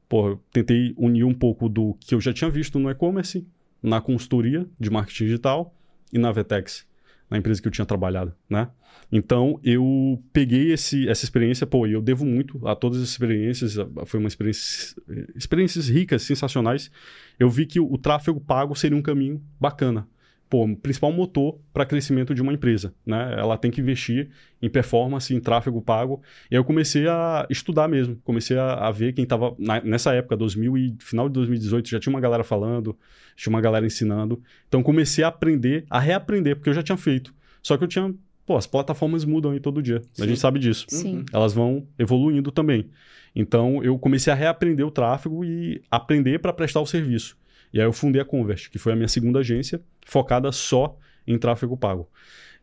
Pô, 0.07 0.29
eu 0.29 0.43
tentei 0.51 0.93
unir 0.97 1.24
um 1.24 1.33
pouco 1.33 1.67
do 1.67 1.95
que 2.00 2.15
eu 2.15 2.21
já 2.21 2.33
tinha 2.33 2.50
visto 2.50 2.79
no 2.79 2.89
e-commerce, 2.89 3.45
na 3.81 4.00
consultoria 4.00 4.65
de 4.79 4.89
marketing 4.89 5.25
digital 5.25 5.75
e 6.13 6.17
na 6.17 6.31
Vetex 6.31 6.87
na 7.29 7.38
empresa 7.38 7.62
que 7.62 7.67
eu 7.67 7.72
tinha 7.72 7.86
trabalhado, 7.86 8.34
né? 8.50 8.69
Então, 9.12 9.60
eu 9.63 10.22
peguei 10.34 10.72
esse, 10.74 11.07
essa 11.07 11.24
experiência, 11.24 11.65
pô, 11.65 11.88
e 11.88 11.93
eu 11.93 12.01
devo 12.01 12.25
muito 12.25 12.65
a 12.67 12.75
todas 12.75 13.01
as 13.01 13.10
experiências, 13.10 13.75
foi 14.05 14.19
uma 14.19 14.27
experiência, 14.27 14.96
experiências 15.36 15.88
ricas, 15.88 16.24
sensacionais. 16.24 16.91
Eu 17.39 17.50
vi 17.50 17.65
que 17.65 17.79
o, 17.79 17.91
o 17.91 17.98
tráfego 17.98 18.39
pago 18.39 18.75
seria 18.75 18.98
um 18.98 19.01
caminho 19.01 19.41
bacana 19.60 20.07
pô, 20.50 20.68
principal 20.77 21.12
motor 21.12 21.60
para 21.74 21.86
crescimento 21.86 22.34
de 22.34 22.42
uma 22.42 22.54
empresa, 22.54 22.94
né? 23.06 23.36
Ela 23.38 23.58
tem 23.58 23.70
que 23.70 23.82
investir 23.82 24.30
em 24.62 24.70
performance, 24.70 25.34
em 25.34 25.39
tráfego 25.39 25.82
pago. 25.82 26.22
E 26.50 26.56
aí 26.56 26.60
eu 26.60 26.63
comecei 26.63 27.08
a 27.08 27.46
estudar 27.50 27.88
mesmo, 27.88 28.18
comecei 28.24 28.58
a, 28.58 28.74
a 28.88 28.92
ver 28.92 29.13
quem 29.13 29.24
estava 29.24 29.56
nessa 29.84 30.13
época, 30.13 30.38
2000 30.38 30.77
e 30.77 30.96
final 31.00 31.27
de 31.27 31.34
2018, 31.34 31.89
já 31.89 32.00
tinha 32.00 32.13
uma 32.13 32.22
galera 32.22 32.44
falando, 32.44 32.98
tinha 33.36 33.51
uma 33.51 33.62
galera 33.62 33.86
ensinando. 33.86 34.42
Então 34.68 34.82
comecei 34.82 35.24
a 35.24 35.27
aprender, 35.27 35.86
a 35.89 36.00
reaprender, 36.00 36.56
porque 36.56 36.70
eu 36.70 36.74
já 36.74 36.84
tinha 36.84 36.98
feito. 36.98 37.34
Só 37.62 37.77
que 37.77 37.84
eu 37.84 37.88
tinha, 37.88 38.13
pô, 38.46 38.56
as 38.56 38.66
plataformas 38.66 39.25
mudam 39.25 39.51
aí 39.51 39.60
todo 39.60 39.82
dia. 39.82 40.01
Sim. 40.13 40.24
A 40.24 40.27
gente 40.27 40.39
sabe 40.39 40.60
disso. 40.60 40.86
Sim. 40.88 41.25
Elas 41.34 41.54
vão 41.54 41.86
evoluindo 42.00 42.51
também. 42.51 42.89
Então 43.36 43.84
eu 43.84 44.00
comecei 44.00 44.32
a 44.32 44.36
reaprender 44.36 44.86
o 44.86 44.92
tráfego 44.92 45.44
e 45.44 45.82
aprender 45.92 46.39
para 46.39 46.54
prestar 46.54 46.80
o 46.80 46.86
serviço. 46.86 47.38
E 47.77 47.79
aí 47.79 47.86
eu 47.86 47.93
fundei 47.93 48.19
a 48.19 48.25
Convert, 48.25 48.72
que 48.72 48.79
foi 48.79 48.93
a 48.93 48.96
minha 48.96 49.07
segunda 49.07 49.38
agência, 49.38 49.79
focada 50.03 50.51
só 50.51 50.98
em 51.27 51.38
tráfego 51.38 51.77
pago. 51.77 52.10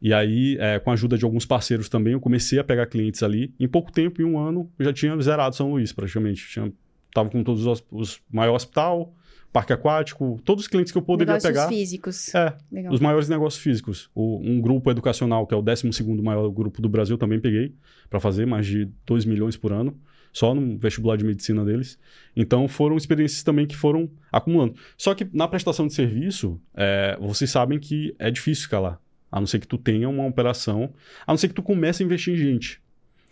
E 0.02 0.12
aí, 0.12 0.56
é, 0.58 0.80
com 0.80 0.90
a 0.90 0.94
ajuda 0.94 1.16
de 1.16 1.24
alguns 1.24 1.46
parceiros 1.46 1.88
também, 1.88 2.14
eu 2.14 2.20
comecei 2.20 2.58
a 2.58 2.64
pegar 2.64 2.86
clientes 2.86 3.22
ali. 3.22 3.54
Em 3.60 3.68
pouco 3.68 3.92
tempo, 3.92 4.20
em 4.20 4.24
um 4.24 4.36
ano, 4.36 4.68
eu 4.76 4.86
já 4.86 4.92
tinha 4.92 5.16
zerado 5.20 5.54
São 5.54 5.70
Luís, 5.70 5.92
praticamente. 5.92 6.48
Tinha, 6.48 6.72
tava 7.14 7.30
com 7.30 7.44
todos 7.44 7.64
os, 7.64 7.84
os 7.92 8.20
maior 8.28 8.56
hospital, 8.56 9.14
parque 9.52 9.72
aquático, 9.72 10.40
todos 10.44 10.64
os 10.64 10.68
clientes 10.68 10.90
que 10.90 10.98
eu 10.98 11.02
poderia 11.02 11.34
negócios 11.34 11.48
pegar. 11.48 11.68
físicos. 11.68 12.34
É, 12.34 12.56
Legal. 12.72 12.92
os 12.92 12.98
maiores 12.98 13.28
negócios 13.28 13.62
físicos. 13.62 14.10
O, 14.16 14.40
um 14.40 14.60
grupo 14.60 14.90
educacional, 14.90 15.46
que 15.46 15.54
é 15.54 15.56
o 15.56 15.62
12 15.62 16.02
maior 16.20 16.50
grupo 16.50 16.82
do 16.82 16.88
Brasil, 16.88 17.16
também 17.16 17.38
peguei 17.38 17.72
para 18.10 18.18
fazer 18.18 18.46
mais 18.46 18.66
de 18.66 18.90
2 19.06 19.24
milhões 19.26 19.56
por 19.56 19.72
ano 19.72 19.96
só 20.34 20.52
no 20.52 20.76
vestibular 20.76 21.16
de 21.16 21.24
medicina 21.24 21.64
deles. 21.64 21.96
Então 22.36 22.66
foram 22.66 22.96
experiências 22.96 23.44
também 23.44 23.66
que 23.66 23.76
foram 23.76 24.10
acumulando. 24.30 24.74
Só 24.98 25.14
que 25.14 25.26
na 25.32 25.46
prestação 25.46 25.86
de 25.86 25.94
serviço, 25.94 26.60
é, 26.74 27.16
vocês 27.20 27.50
sabem 27.50 27.78
que 27.78 28.14
é 28.18 28.30
difícil 28.30 28.62
escalar. 28.62 29.00
A 29.30 29.40
não 29.40 29.46
ser 29.46 29.60
que 29.60 29.66
tu 29.66 29.78
tenha 29.78 30.08
uma 30.08 30.26
operação, 30.26 30.92
a 31.26 31.32
não 31.32 31.36
ser 31.36 31.48
que 31.48 31.54
tu 31.54 31.62
comece 31.62 32.02
a 32.02 32.06
investir 32.06 32.34
em 32.34 32.36
gente. 32.36 32.82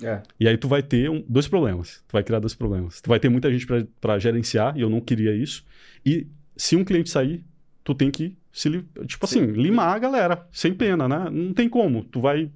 É. 0.02 0.22
E 0.38 0.48
aí 0.48 0.56
tu 0.56 0.68
vai 0.68 0.82
ter 0.82 1.10
um, 1.10 1.24
dois 1.28 1.48
problemas. 1.48 2.02
Tu 2.08 2.12
vai 2.12 2.22
criar 2.22 2.38
dois 2.38 2.54
problemas. 2.54 3.00
Tu 3.00 3.08
vai 3.08 3.18
ter 3.18 3.28
muita 3.28 3.52
gente 3.52 3.66
para 4.00 4.18
gerenciar, 4.18 4.76
e 4.76 4.80
eu 4.80 4.88
não 4.88 5.00
queria 5.00 5.34
isso. 5.34 5.64
E 6.06 6.26
se 6.56 6.76
um 6.76 6.84
cliente 6.84 7.10
sair, 7.10 7.44
tu 7.82 7.94
tem 7.94 8.10
que 8.10 8.36
se 8.52 8.70
tipo 9.06 9.26
Sim. 9.26 9.44
assim, 9.44 9.52
limar 9.52 9.96
a 9.96 9.98
galera, 9.98 10.46
sem 10.52 10.72
pena, 10.72 11.08
né? 11.08 11.28
Não 11.30 11.52
tem 11.52 11.68
como. 11.68 12.04
Tu 12.04 12.20
vai 12.20 12.50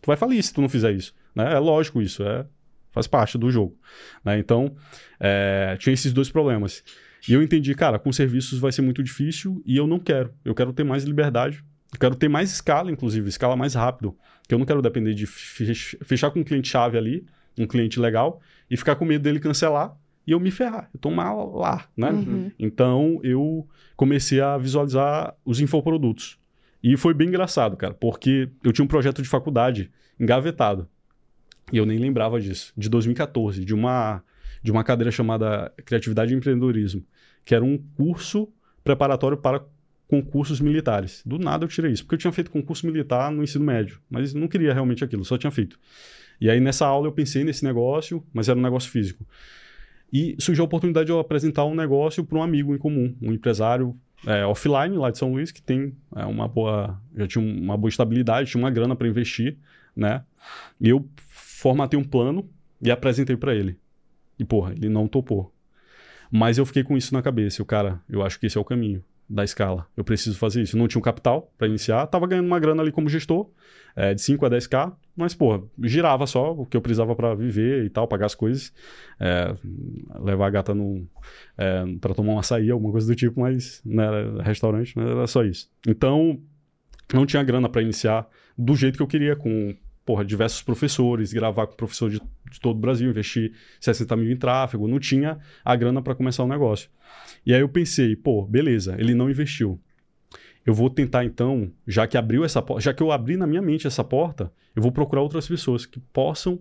tu 0.00 0.06
vai 0.06 0.16
falir 0.16 0.42
se 0.42 0.54
tu 0.54 0.62
não 0.62 0.68
fizer 0.68 0.92
isso, 0.92 1.14
né? 1.34 1.52
É 1.52 1.58
lógico 1.58 2.00
isso, 2.00 2.22
é 2.22 2.46
faz 2.92 3.06
parte 3.06 3.38
do 3.38 3.50
jogo. 3.50 3.76
Né? 4.24 4.38
Então, 4.38 4.74
é, 5.18 5.76
tinha 5.78 5.92
esses 5.92 6.12
dois 6.12 6.30
problemas. 6.30 6.82
E 7.28 7.32
eu 7.32 7.42
entendi, 7.42 7.74
cara, 7.74 7.98
com 7.98 8.12
serviços 8.12 8.58
vai 8.58 8.72
ser 8.72 8.82
muito 8.82 9.02
difícil 9.02 9.62
e 9.66 9.76
eu 9.76 9.86
não 9.86 9.98
quero. 9.98 10.32
Eu 10.44 10.54
quero 10.54 10.72
ter 10.72 10.84
mais 10.84 11.04
liberdade. 11.04 11.62
Eu 11.92 11.98
quero 11.98 12.14
ter 12.14 12.28
mais 12.28 12.52
escala, 12.52 12.90
inclusive, 12.90 13.28
escala 13.28 13.56
mais 13.56 13.74
rápido. 13.74 14.16
Que 14.48 14.54
eu 14.54 14.58
não 14.58 14.66
quero 14.66 14.80
depender 14.80 15.14
de 15.14 15.26
fechar 15.26 16.30
com 16.30 16.40
um 16.40 16.44
cliente-chave 16.44 16.96
ali, 16.96 17.26
um 17.58 17.66
cliente 17.66 18.00
legal, 18.00 18.40
e 18.70 18.76
ficar 18.76 18.96
com 18.96 19.04
medo 19.04 19.22
dele 19.22 19.40
cancelar 19.40 19.96
e 20.26 20.32
eu 20.32 20.40
me 20.40 20.50
ferrar, 20.50 20.88
eu 20.94 21.00
tomar 21.00 21.32
lá, 21.32 21.88
né? 21.96 22.10
Uhum. 22.10 22.50
Então, 22.58 23.20
eu 23.22 23.66
comecei 23.96 24.40
a 24.40 24.56
visualizar 24.56 25.34
os 25.44 25.60
infoprodutos. 25.60 26.38
E 26.82 26.96
foi 26.96 27.12
bem 27.12 27.28
engraçado, 27.28 27.76
cara, 27.76 27.94
porque 27.94 28.48
eu 28.62 28.72
tinha 28.72 28.84
um 28.84 28.88
projeto 28.88 29.22
de 29.22 29.28
faculdade 29.28 29.90
engavetado. 30.18 30.88
E 31.72 31.76
eu 31.76 31.86
nem 31.86 31.98
lembrava 31.98 32.40
disso, 32.40 32.72
de 32.76 32.88
2014, 32.88 33.64
de 33.64 33.74
uma, 33.74 34.22
de 34.62 34.70
uma 34.70 34.82
cadeira 34.82 35.10
chamada 35.10 35.72
Criatividade 35.84 36.32
e 36.32 36.36
Empreendedorismo, 36.36 37.04
que 37.44 37.54
era 37.54 37.64
um 37.64 37.78
curso 37.96 38.48
preparatório 38.82 39.36
para 39.36 39.62
concursos 40.08 40.60
militares. 40.60 41.22
Do 41.24 41.38
nada 41.38 41.64
eu 41.64 41.68
tirei 41.68 41.92
isso, 41.92 42.02
porque 42.02 42.16
eu 42.16 42.18
tinha 42.18 42.32
feito 42.32 42.50
concurso 42.50 42.84
militar 42.84 43.30
no 43.30 43.44
ensino 43.44 43.64
médio, 43.64 44.00
mas 44.10 44.34
não 44.34 44.48
queria 44.48 44.74
realmente 44.74 45.04
aquilo, 45.04 45.24
só 45.24 45.38
tinha 45.38 45.50
feito. 45.50 45.78
E 46.40 46.50
aí 46.50 46.58
nessa 46.58 46.86
aula 46.86 47.06
eu 47.06 47.12
pensei 47.12 47.44
nesse 47.44 47.64
negócio, 47.64 48.24
mas 48.32 48.48
era 48.48 48.58
um 48.58 48.62
negócio 48.62 48.90
físico. 48.90 49.24
E 50.12 50.34
surgiu 50.40 50.64
a 50.64 50.66
oportunidade 50.66 51.06
de 51.06 51.12
eu 51.12 51.20
apresentar 51.20 51.64
um 51.64 51.74
negócio 51.74 52.24
para 52.24 52.38
um 52.38 52.42
amigo 52.42 52.74
em 52.74 52.78
comum, 52.78 53.14
um 53.22 53.32
empresário 53.32 53.96
é, 54.26 54.44
offline 54.44 54.96
lá 54.96 55.10
de 55.10 55.18
São 55.18 55.32
Luís, 55.32 55.52
que 55.52 55.62
tem 55.62 55.94
é, 56.16 56.24
uma 56.24 56.48
boa. 56.48 57.00
já 57.16 57.26
tinha 57.26 57.44
uma 57.44 57.76
boa 57.76 57.88
estabilidade, 57.88 58.50
tinha 58.50 58.62
uma 58.62 58.70
grana 58.70 58.96
para 58.96 59.06
investir, 59.06 59.56
né? 59.94 60.24
E 60.80 60.88
eu 60.88 61.08
formatei 61.60 62.00
um 62.00 62.04
plano 62.04 62.48
e 62.80 62.90
apresentei 62.90 63.36
para 63.36 63.54
ele. 63.54 63.78
E, 64.38 64.44
porra, 64.46 64.72
ele 64.72 64.88
não 64.88 65.06
topou. 65.06 65.52
Mas 66.32 66.56
eu 66.56 66.64
fiquei 66.64 66.82
com 66.82 66.96
isso 66.96 67.12
na 67.12 67.20
cabeça. 67.20 67.62
O 67.62 67.66
cara, 67.66 68.00
eu 68.08 68.22
acho 68.22 68.40
que 68.40 68.46
esse 68.46 68.56
é 68.56 68.60
o 68.60 68.64
caminho 68.64 69.04
da 69.28 69.44
escala. 69.44 69.86
Eu 69.94 70.02
preciso 70.02 70.38
fazer 70.38 70.62
isso. 70.62 70.78
Não 70.78 70.88
tinha 70.88 70.98
um 70.98 71.02
capital 71.02 71.52
para 71.58 71.68
iniciar. 71.68 72.06
Tava 72.06 72.26
ganhando 72.26 72.46
uma 72.46 72.58
grana 72.58 72.82
ali 72.82 72.90
como 72.90 73.10
gestor, 73.10 73.50
é, 73.94 74.14
de 74.14 74.22
5 74.22 74.46
a 74.46 74.50
10k. 74.50 74.96
Mas, 75.14 75.34
porra, 75.34 75.62
girava 75.82 76.26
só 76.26 76.54
o 76.54 76.64
que 76.64 76.78
eu 76.78 76.80
precisava 76.80 77.14
para 77.14 77.34
viver 77.34 77.84
e 77.84 77.90
tal, 77.90 78.08
pagar 78.08 78.24
as 78.24 78.34
coisas. 78.34 78.72
É, 79.20 79.54
levar 80.18 80.46
a 80.46 80.50
gata 80.50 80.72
é, 81.58 81.84
para 82.00 82.14
tomar 82.14 82.32
um 82.32 82.38
açaí, 82.38 82.70
alguma 82.70 82.90
coisa 82.90 83.06
do 83.06 83.14
tipo, 83.14 83.38
mas 83.38 83.82
não 83.84 84.02
era 84.02 84.42
restaurante, 84.42 84.98
era 84.98 85.26
só 85.26 85.44
isso. 85.44 85.70
Então, 85.86 86.40
não 87.12 87.26
tinha 87.26 87.42
grana 87.42 87.68
para 87.68 87.82
iniciar 87.82 88.26
do 88.56 88.74
jeito 88.74 88.96
que 88.96 89.02
eu 89.02 89.06
queria, 89.06 89.36
com 89.36 89.76
porra, 90.10 90.24
diversos 90.24 90.60
professores, 90.60 91.32
gravar 91.32 91.68
com 91.68 91.76
professor 91.76 92.10
de, 92.10 92.20
de 92.50 92.60
todo 92.60 92.76
o 92.76 92.80
Brasil, 92.80 93.08
investir 93.08 93.52
60 93.80 94.16
mil 94.16 94.32
em 94.32 94.36
tráfego, 94.36 94.88
não 94.88 94.98
tinha 94.98 95.38
a 95.64 95.76
grana 95.76 96.02
para 96.02 96.16
começar 96.16 96.42
o 96.42 96.48
negócio. 96.48 96.90
E 97.46 97.54
aí 97.54 97.60
eu 97.60 97.68
pensei, 97.68 98.16
pô, 98.16 98.44
beleza, 98.44 98.96
ele 98.98 99.14
não 99.14 99.30
investiu. 99.30 99.80
eu 100.66 100.74
vou 100.74 100.90
tentar 100.90 101.24
então, 101.24 101.70
já 101.86 102.08
que 102.08 102.18
abriu 102.18 102.44
essa 102.44 102.60
porta, 102.60 102.82
já 102.82 102.92
que 102.92 103.00
eu 103.00 103.12
abri 103.12 103.36
na 103.36 103.46
minha 103.46 103.62
mente 103.62 103.86
essa 103.86 104.02
porta, 104.02 104.52
eu 104.74 104.82
vou 104.82 104.90
procurar 104.90 105.22
outras 105.22 105.46
pessoas 105.46 105.86
que 105.86 106.00
possam 106.12 106.58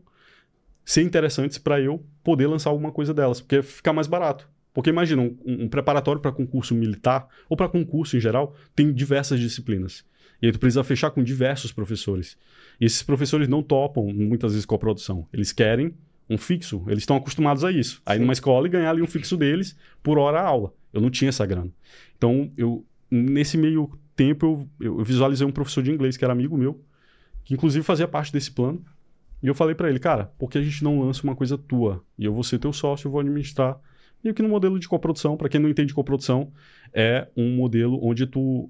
ser 0.85 1.01
interessantes 1.01 1.57
para 1.57 1.81
eu 1.81 2.05
poder 2.23 2.45
lançar 2.45 2.69
alguma 2.69 2.91
coisa 2.91 3.15
delas, 3.15 3.41
porque 3.41 3.63
fica 3.63 3.91
mais 3.91 4.05
barato. 4.05 4.47
Porque 4.75 4.91
imagina, 4.91 5.23
um, 5.23 5.35
um 5.43 5.67
preparatório 5.67 6.21
para 6.21 6.31
concurso 6.31 6.75
militar, 6.75 7.27
ou 7.49 7.57
para 7.57 7.67
concurso 7.67 8.15
em 8.15 8.19
geral, 8.19 8.55
tem 8.75 8.93
diversas 8.93 9.39
disciplinas. 9.39 10.05
E 10.41 10.45
aí 10.47 10.51
tu 10.51 10.59
precisa 10.59 10.83
fechar 10.83 11.11
com 11.11 11.23
diversos 11.23 11.71
professores. 11.71 12.37
E 12.79 12.85
esses 12.85 13.03
professores 13.03 13.47
não 13.47 13.61
topam, 13.61 14.05
muitas 14.13 14.53
vezes, 14.53 14.65
com 14.65 14.75
a 14.75 14.79
produção. 14.79 15.27
Eles 15.33 15.51
querem 15.51 15.93
um 16.29 16.37
fixo, 16.37 16.83
eles 16.87 16.99
estão 16.99 17.17
acostumados 17.17 17.63
a 17.63 17.71
isso. 17.71 18.01
Aí 18.05 18.19
numa 18.19 18.33
escola 18.33 18.67
e 18.67 18.69
ganhar 18.69 18.91
ali 18.91 19.01
um 19.01 19.07
fixo 19.07 19.35
deles 19.35 19.75
por 20.01 20.17
hora 20.17 20.41
aula. 20.41 20.73
Eu 20.93 21.01
não 21.01 21.09
tinha 21.09 21.29
essa 21.29 21.45
grana. 21.45 21.71
Então, 22.15 22.51
eu 22.55 22.85
nesse 23.09 23.57
meio 23.57 23.89
tempo, 24.15 24.67
eu, 24.79 24.97
eu 24.97 25.03
visualizei 25.03 25.45
um 25.45 25.51
professor 25.51 25.83
de 25.83 25.91
inglês 25.91 26.15
que 26.15 26.23
era 26.23 26.33
amigo 26.33 26.57
meu, 26.57 26.83
que 27.43 27.53
inclusive 27.53 27.83
fazia 27.83 28.07
parte 28.07 28.31
desse 28.31 28.51
plano. 28.51 28.83
E 29.41 29.47
eu 29.47 29.55
falei 29.55 29.73
para 29.73 29.89
ele, 29.89 29.99
cara, 29.99 30.25
por 30.37 30.49
que 30.49 30.57
a 30.57 30.61
gente 30.61 30.83
não 30.83 30.99
lança 31.01 31.23
uma 31.23 31.35
coisa 31.35 31.57
tua? 31.57 32.03
E 32.17 32.25
eu 32.25 32.33
vou 32.33 32.43
ser 32.43 32.59
teu 32.59 32.73
sócio, 32.73 33.07
eu 33.07 33.11
vou 33.11 33.21
administrar. 33.21 33.79
E 34.23 34.29
aqui 34.29 34.41
no 34.41 34.49
modelo 34.49 34.77
de 34.77 34.87
coprodução, 34.87 35.37
para 35.37 35.47
quem 35.47 35.61
não 35.61 35.69
entende 35.69 35.93
coprodução, 35.93 36.51
é 36.93 37.27
um 37.37 37.55
modelo 37.55 37.97
onde 38.03 38.27
tu 38.27 38.69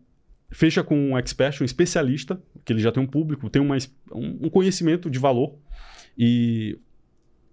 fecha 0.51 0.83
com 0.83 1.11
um 1.11 1.17
expert, 1.17 1.61
um 1.61 1.65
especialista, 1.65 2.41
que 2.65 2.73
ele 2.73 2.79
já 2.79 2.91
tem 2.91 3.01
um 3.01 3.07
público, 3.07 3.49
tem 3.49 3.61
uma, 3.61 3.77
um 4.11 4.49
conhecimento 4.49 5.09
de 5.09 5.19
valor, 5.19 5.55
e 6.17 6.77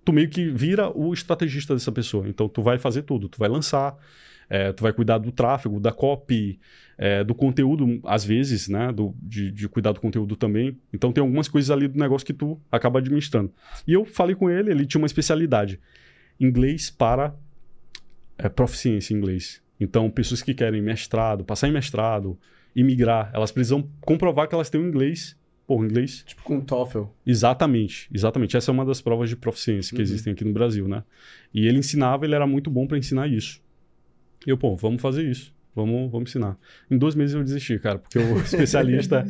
tu 0.05 0.12
meio 0.12 0.29
que 0.29 0.49
vira 0.49 0.91
o 0.97 1.12
estrategista 1.12 1.75
dessa 1.75 1.93
pessoa. 1.93 2.29
Então 2.29 2.49
tu 2.49 2.62
vai 2.62 2.79
fazer 2.79 3.03
tudo, 3.03 3.29
tu 3.29 3.38
vai 3.38 3.49
lançar, 3.49 3.97
é, 4.49 4.73
tu 4.73 4.83
vai 4.83 4.93
cuidar 4.93 5.19
do 5.19 5.33
tráfego, 5.33 5.81
da 5.81 5.93
copy, 5.93 6.59
é, 6.97 7.25
do 7.25 7.35
conteúdo, 7.35 8.00
às 8.05 8.25
vezes, 8.25 8.69
né? 8.69 8.93
Do, 8.93 9.15
de, 9.21 9.50
de, 9.50 9.69
cuidar 9.69 9.93
do 9.93 10.00
conteúdo 10.00 10.37
também. 10.37 10.79
Então 10.93 11.12
tem 11.12 11.21
algumas 11.21 11.49
coisas 11.49 11.71
ali 11.71 11.88
do 11.88 11.99
negócio 11.99 12.26
que 12.26 12.33
tu 12.33 12.61
acaba 12.71 13.00
administrando. 13.00 13.53
E 13.87 13.93
eu 13.93 14.05
falei 14.05 14.35
com 14.35 14.49
ele, 14.49 14.71
ele 14.71 14.87
tinha 14.87 15.00
uma 15.00 15.07
especialidade. 15.07 15.81
Inglês 16.38 16.91
para 16.91 17.35
é, 18.38 18.49
proficiência 18.49 19.12
em 19.12 19.19
inglês. 19.19 19.62
Então, 19.79 20.11
pessoas 20.11 20.43
que 20.43 20.55
querem 20.55 20.81
mestrado, 20.81 21.45
passar 21.45 21.69
em 21.69 21.73
mestrado, 21.73 22.38
imigrar, 22.76 23.30
elas 23.35 23.50
precisam 23.50 23.88
comprovar 24.00 24.47
que 24.49 24.54
elas 24.54 24.71
têm 24.71 24.80
o 24.80 24.87
inglês 24.87 25.37
Pô, 25.66 25.85
inglês. 25.85 26.23
Tipo 26.25 26.42
com 26.45 26.61
TOEFL. 26.61 27.04
Exatamente, 27.26 28.09
exatamente. 28.14 28.56
Essa 28.56 28.71
é 28.71 28.73
uma 28.73 28.85
das 28.85 29.00
provas 29.00 29.28
de 29.28 29.37
proficiência 29.37 29.90
que 29.90 30.00
uhum. 30.00 30.04
existem 30.04 30.33
aqui 30.33 30.45
no 30.45 30.52
Brasil, 30.52 30.87
né? 30.87 31.02
E 31.52 31.66
ele 31.66 31.78
ensinava, 31.78 32.25
ele 32.25 32.37
era 32.37 32.47
muito 32.47 32.71
bom 32.71 32.87
para 32.87 32.97
ensinar 32.97 33.26
isso. 33.26 33.61
E 34.47 34.50
eu, 34.50 34.56
pô, 34.56 34.76
vamos 34.76 35.02
fazer 35.02 35.28
isso. 35.28 35.52
Vamos, 35.75 36.11
vamos 36.11 36.30
ensinar. 36.30 36.56
Em 36.90 36.97
dois 36.97 37.14
meses 37.14 37.35
eu 37.35 37.42
desisti, 37.42 37.78
cara, 37.78 37.99
porque 37.99 38.18
o 38.18 38.38
especialista 38.40 39.26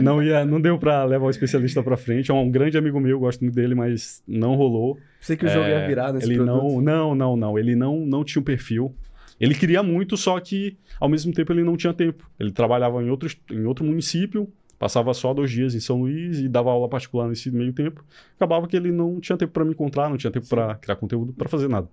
não 0.00 0.22
ia, 0.22 0.46
não 0.46 0.60
deu 0.60 0.78
para 0.78 1.04
levar 1.04 1.26
o 1.26 1.30
especialista 1.30 1.82
para 1.82 1.96
frente. 1.96 2.30
É 2.30 2.34
um 2.34 2.50
grande 2.50 2.78
amigo 2.78 2.98
meu, 3.00 3.18
gosto 3.18 3.40
muito 3.42 3.54
dele, 3.54 3.74
mas 3.74 4.22
não 4.26 4.54
rolou. 4.54 4.96
Sei 5.20 5.36
que 5.36 5.44
o 5.44 5.48
jogo 5.48 5.66
é, 5.66 5.70
ia 5.72 5.86
virar 5.88 6.12
nesse 6.12 6.26
ele 6.26 6.36
produto. 6.36 6.56
não, 6.56 6.80
não, 6.80 7.14
não, 7.14 7.36
não. 7.36 7.58
Ele 7.58 7.74
não, 7.74 8.06
não 8.06 8.24
tinha 8.24 8.40
um 8.40 8.44
perfil. 8.44 8.94
Ele 9.40 9.54
queria 9.54 9.82
muito, 9.82 10.16
só 10.16 10.38
que 10.38 10.76
ao 11.00 11.08
mesmo 11.08 11.32
tempo 11.32 11.52
ele 11.52 11.64
não 11.64 11.76
tinha 11.76 11.94
tempo. 11.94 12.30
Ele 12.38 12.52
trabalhava 12.52 13.02
em 13.02 13.08
outro, 13.08 13.34
em 13.50 13.64
outro 13.64 13.84
município, 13.84 14.52
passava 14.78 15.14
só 15.14 15.32
dois 15.32 15.50
dias 15.50 15.74
em 15.74 15.80
São 15.80 16.00
Luís 16.00 16.38
e 16.38 16.48
dava 16.48 16.70
aula 16.70 16.88
particular 16.88 17.26
nesse 17.26 17.50
meio 17.50 17.72
tempo. 17.72 18.04
Acabava 18.36 18.68
que 18.68 18.76
ele 18.76 18.92
não 18.92 19.18
tinha 19.18 19.38
tempo 19.38 19.52
para 19.52 19.64
me 19.64 19.70
encontrar, 19.70 20.10
não 20.10 20.18
tinha 20.18 20.30
tempo 20.30 20.46
para 20.46 20.74
criar 20.74 20.96
conteúdo, 20.96 21.32
para 21.32 21.48
fazer 21.48 21.68
nada. 21.68 21.88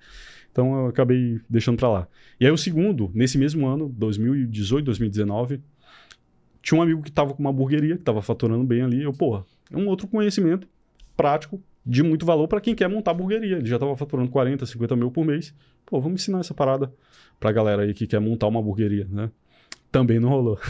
Então 0.52 0.74
eu 0.76 0.88
acabei 0.88 1.40
deixando 1.50 1.78
para 1.78 1.90
lá. 1.90 2.08
E 2.40 2.46
aí 2.46 2.52
o 2.52 2.58
segundo, 2.58 3.10
nesse 3.14 3.38
mesmo 3.38 3.66
ano, 3.66 3.88
2018, 3.96 4.86
2019, 4.86 5.62
tinha 6.62 6.78
um 6.78 6.82
amigo 6.82 7.02
que 7.02 7.10
estava 7.10 7.34
com 7.34 7.40
uma 7.40 7.50
hamburgueria, 7.50 7.96
que 7.96 8.02
estava 8.02 8.22
faturando 8.22 8.64
bem 8.66 8.82
ali. 8.82 9.04
Eu, 9.04 9.14
porra, 9.14 9.46
é 9.72 9.78
um 9.78 9.88
outro 9.88 10.06
conhecimento 10.08 10.68
prático 11.16 11.62
de 11.88 12.04
muito 12.04 12.26
valor 12.26 12.48
para 12.48 12.60
quem 12.60 12.76
quer 12.76 12.90
montar 12.90 13.12
hamburgueria. 13.12 13.58
Ele 13.58 13.66
já 13.66 13.78
estava 13.78 13.96
faturando 13.96 14.30
40, 14.30 14.66
50 14.66 14.96
mil 14.96 15.10
por 15.10 15.26
mês. 15.26 15.56
Pô, 15.86 16.02
vamos 16.02 16.22
ensinar 16.22 16.42
essa 16.42 16.54
parada 16.54 16.94
para 17.40 17.50
a 17.50 17.54
galera 17.54 17.84
aí 17.84 17.94
que 17.94 18.06
quer 18.06 18.20
montar 18.20 18.48
uma 18.48 18.60
hamburgueria, 18.60 19.08
né? 19.10 19.32
Também 19.90 20.20
não 20.20 20.30
rolou. 20.30 20.60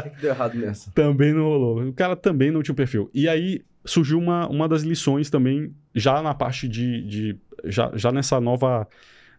O 0.00 0.02
que, 0.02 0.10
que 0.10 0.22
deu 0.22 0.30
errado 0.30 0.56
nessa? 0.56 0.90
também 0.92 1.34
não 1.34 1.42
rolou. 1.42 1.82
O 1.82 1.92
cara 1.92 2.16
também 2.16 2.50
não 2.50 2.62
tinha 2.62 2.72
um 2.72 2.76
perfil. 2.76 3.10
E 3.12 3.28
aí 3.28 3.62
surgiu 3.84 4.18
uma, 4.18 4.48
uma 4.48 4.66
das 4.66 4.82
lições 4.82 5.28
também, 5.28 5.74
já 5.94 6.22
na 6.22 6.32
parte 6.32 6.66
de. 6.66 7.02
de 7.02 7.38
já, 7.64 7.92
já 7.94 8.10
nessa 8.10 8.40
nova. 8.40 8.88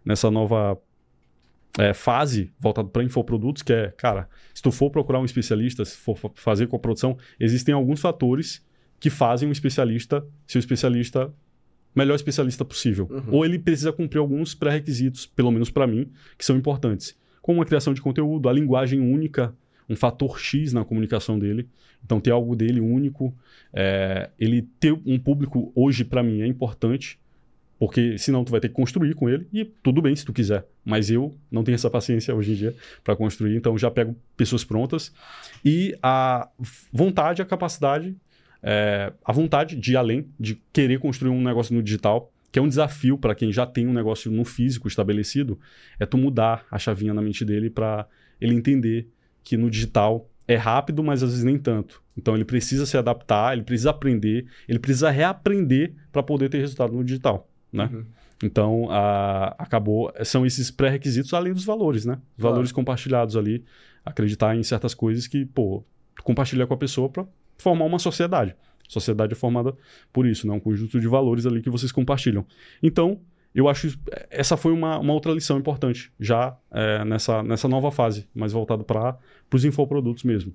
Nessa 0.03 0.31
nova 0.31 0.79
é, 1.77 1.93
fase 1.93 2.51
voltada 2.59 2.89
para 2.89 3.03
infoprodutos, 3.03 3.61
que 3.61 3.71
é, 3.71 3.91
cara, 3.91 4.27
se 4.53 4.61
tu 4.61 4.71
for 4.71 4.89
procurar 4.89 5.19
um 5.19 5.25
especialista, 5.25 5.85
se 5.85 5.95
for 5.95 6.17
fazer 6.33 6.67
com 6.67 6.75
a 6.75 6.79
produção, 6.79 7.17
existem 7.39 7.73
alguns 7.73 8.01
fatores 8.01 8.65
que 9.01 9.09
fazem 9.09 9.49
um 9.49 9.51
especialista 9.51 10.25
ser 10.47 10.57
o 10.57 10.59
especialista 10.59 11.33
melhor 11.93 12.15
especialista 12.15 12.63
possível. 12.63 13.09
Uhum. 13.11 13.35
Ou 13.35 13.45
ele 13.45 13.59
precisa 13.59 13.91
cumprir 13.91 14.19
alguns 14.19 14.53
pré-requisitos, 14.55 15.25
pelo 15.25 15.51
menos 15.51 15.69
para 15.69 15.85
mim, 15.85 16.09
que 16.37 16.45
são 16.45 16.55
importantes 16.55 17.19
como 17.41 17.61
a 17.61 17.65
criação 17.65 17.93
de 17.93 18.01
conteúdo, 18.01 18.47
a 18.47 18.53
linguagem 18.53 18.99
única, 18.99 19.53
um 19.89 19.95
fator 19.95 20.39
X 20.39 20.71
na 20.71 20.85
comunicação 20.85 21.37
dele. 21.37 21.67
Então, 22.03 22.19
ter 22.19 22.31
algo 22.31 22.55
dele 22.55 22.79
único. 22.79 23.35
É, 23.73 24.29
ele 24.39 24.61
ter 24.79 24.93
um 25.05 25.19
público, 25.19 25.71
hoje, 25.75 26.03
para 26.03 26.23
mim, 26.23 26.41
é 26.41 26.47
importante, 26.47 27.19
porque 27.79 28.17
senão 28.17 28.43
tu 28.43 28.51
vai 28.51 28.59
ter 28.59 28.69
que 28.69 28.75
construir 28.75 29.15
com 29.15 29.27
ele. 29.27 29.47
E 29.51 29.65
tudo 29.65 30.01
bem 30.01 30.15
se 30.15 30.23
tu 30.23 30.31
quiser, 30.31 30.65
mas 30.85 31.09
eu 31.09 31.35
não 31.51 31.63
tenho 31.63 31.75
essa 31.75 31.89
paciência 31.89 32.33
hoje 32.33 32.51
em 32.51 32.55
dia 32.55 32.75
para 33.03 33.15
construir, 33.15 33.55
então 33.55 33.77
já 33.77 33.89
pego 33.89 34.15
pessoas 34.37 34.63
prontas. 34.63 35.11
E 35.65 35.97
a 36.01 36.47
vontade, 36.93 37.41
a 37.41 37.45
capacidade, 37.45 38.15
é, 38.63 39.11
a 39.23 39.31
vontade 39.31 39.75
de 39.75 39.93
ir 39.93 39.97
além, 39.97 40.27
de 40.39 40.61
querer 40.71 40.99
construir 40.99 41.31
um 41.31 41.41
negócio 41.41 41.73
no 41.73 41.81
digital 41.81 42.31
que 42.51 42.59
é 42.59 42.61
um 42.61 42.67
desafio 42.67 43.17
para 43.17 43.33
quem 43.33 43.51
já 43.51 43.65
tem 43.65 43.87
um 43.87 43.93
negócio 43.93 44.29
no 44.29 44.43
físico 44.43 44.87
estabelecido, 44.87 45.57
é 45.97 46.05
tu 46.05 46.17
mudar 46.17 46.65
a 46.69 46.77
chavinha 46.77 47.13
na 47.13 47.21
mente 47.21 47.45
dele 47.45 47.69
para 47.69 48.05
ele 48.41 48.53
entender 48.53 49.07
que 49.43 49.55
no 49.55 49.69
digital 49.69 50.29
é 50.47 50.55
rápido, 50.55 51.01
mas 51.01 51.23
às 51.23 51.29
vezes 51.29 51.45
nem 51.45 51.57
tanto. 51.57 52.03
Então 52.17 52.35
ele 52.35 52.43
precisa 52.43 52.85
se 52.85 52.97
adaptar, 52.97 53.53
ele 53.53 53.63
precisa 53.63 53.91
aprender, 53.91 54.45
ele 54.67 54.79
precisa 54.79 55.09
reaprender 55.09 55.93
para 56.11 56.21
poder 56.21 56.49
ter 56.49 56.57
resultado 56.57 56.91
no 56.91 57.03
digital, 57.03 57.47
né? 57.71 57.89
Uhum. 57.91 58.05
Então, 58.43 58.87
a, 58.89 59.55
acabou. 59.57 60.11
São 60.23 60.45
esses 60.45 60.71
pré-requisitos 60.71 61.31
além 61.31 61.53
dos 61.53 61.63
valores, 61.63 62.05
né? 62.05 62.13
Os 62.13 62.41
claro. 62.41 62.55
valores 62.55 62.71
compartilhados 62.71 63.37
ali. 63.37 63.63
Acreditar 64.03 64.55
em 64.55 64.63
certas 64.63 64.95
coisas 64.95 65.27
que, 65.27 65.45
pô, 65.45 65.83
compartilhar 66.23 66.65
com 66.65 66.73
a 66.73 66.77
pessoa 66.77 67.07
para 67.07 67.23
formar 67.61 67.85
uma 67.85 67.99
sociedade. 67.99 68.55
Sociedade 68.87 69.33
é 69.33 69.35
formada 69.35 69.73
por 70.11 70.25
isso, 70.25 70.45
né? 70.47 70.53
um 70.53 70.59
conjunto 70.59 70.99
de 70.99 71.07
valores 71.07 71.45
ali 71.45 71.61
que 71.61 71.69
vocês 71.69 71.91
compartilham. 71.91 72.45
Então, 72.83 73.21
eu 73.53 73.67
acho 73.67 73.97
essa 74.29 74.55
foi 74.57 74.71
uma, 74.71 74.97
uma 74.99 75.13
outra 75.13 75.31
lição 75.31 75.57
importante 75.57 76.11
já 76.19 76.57
é, 76.71 77.03
nessa, 77.05 77.43
nessa 77.43 77.67
nova 77.67 77.91
fase, 77.91 78.27
mais 78.33 78.51
voltado 78.51 78.83
para 78.83 79.17
os 79.53 79.65
infoprodutos 79.65 80.23
mesmo. 80.23 80.53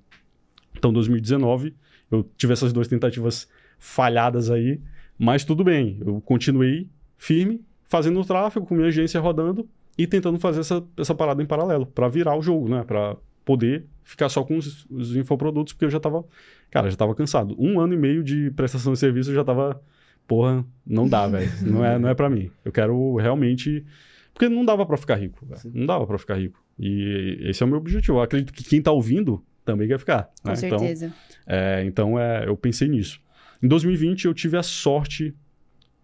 Então, 0.75 0.93
2019, 0.93 1.75
eu 2.11 2.29
tive 2.37 2.53
essas 2.53 2.71
duas 2.71 2.87
tentativas 2.87 3.47
falhadas 3.79 4.49
aí, 4.49 4.81
mas 5.17 5.43
tudo 5.43 5.63
bem, 5.63 5.97
eu 6.05 6.21
continuei 6.21 6.87
firme, 7.17 7.65
fazendo 7.85 8.19
o 8.19 8.25
tráfego 8.25 8.65
com 8.65 8.75
minha 8.75 8.87
agência 8.87 9.19
rodando 9.19 9.67
e 9.97 10.05
tentando 10.05 10.37
fazer 10.39 10.59
essa, 10.59 10.83
essa 10.95 11.15
parada 11.15 11.41
em 11.41 11.45
paralelo, 11.45 11.85
para 11.87 12.07
virar 12.07 12.37
o 12.37 12.41
jogo, 12.41 12.69
né? 12.69 12.83
Para 12.83 13.17
poder 13.47 13.85
ficar 14.03 14.27
só 14.27 14.43
com 14.43 14.57
os, 14.57 14.85
os 14.89 15.15
infoprodutos, 15.15 15.71
porque 15.73 15.85
eu 15.85 15.89
já 15.89 15.97
estava 15.97 16.25
Cara, 16.69 16.89
já 16.89 16.97
tava 16.97 17.15
cansado. 17.15 17.55
Um 17.57 17.79
ano 17.79 17.93
e 17.93 17.97
meio 17.97 18.23
de 18.23 18.51
prestação 18.51 18.93
de 18.93 18.99
serviço 18.99 19.31
eu 19.31 19.35
já 19.35 19.43
tava. 19.43 19.81
Porra, 20.27 20.65
não 20.85 21.07
dá, 21.07 21.27
velho. 21.27 21.49
Não 21.61 21.83
é, 21.83 21.97
não 21.97 22.09
é 22.09 22.13
para 22.13 22.29
mim. 22.29 22.51
Eu 22.63 22.71
quero 22.71 23.15
realmente. 23.15 23.85
Porque 24.33 24.49
não 24.49 24.65
dava 24.65 24.85
para 24.85 24.97
ficar 24.97 25.15
rico. 25.15 25.47
Não 25.73 25.85
dava 25.85 26.05
para 26.05 26.17
ficar 26.17 26.35
rico. 26.35 26.61
E 26.77 27.39
esse 27.41 27.63
é 27.63 27.65
o 27.65 27.69
meu 27.69 27.77
objetivo. 27.77 28.17
Eu 28.17 28.21
acredito 28.21 28.53
que 28.53 28.63
quem 28.63 28.81
tá 28.81 28.91
ouvindo 28.91 29.43
também 29.65 29.87
quer 29.87 29.97
ficar. 29.97 30.29
Com 30.43 30.49
né? 30.49 30.55
certeza. 30.55 31.05
Então, 31.05 31.17
é, 31.47 31.83
então 31.85 32.19
é, 32.19 32.47
eu 32.47 32.55
pensei 32.55 32.87
nisso. 32.87 33.19
Em 33.63 33.67
2020 33.67 34.25
eu 34.25 34.33
tive 34.33 34.55
a 34.57 34.61
sorte, 34.61 35.33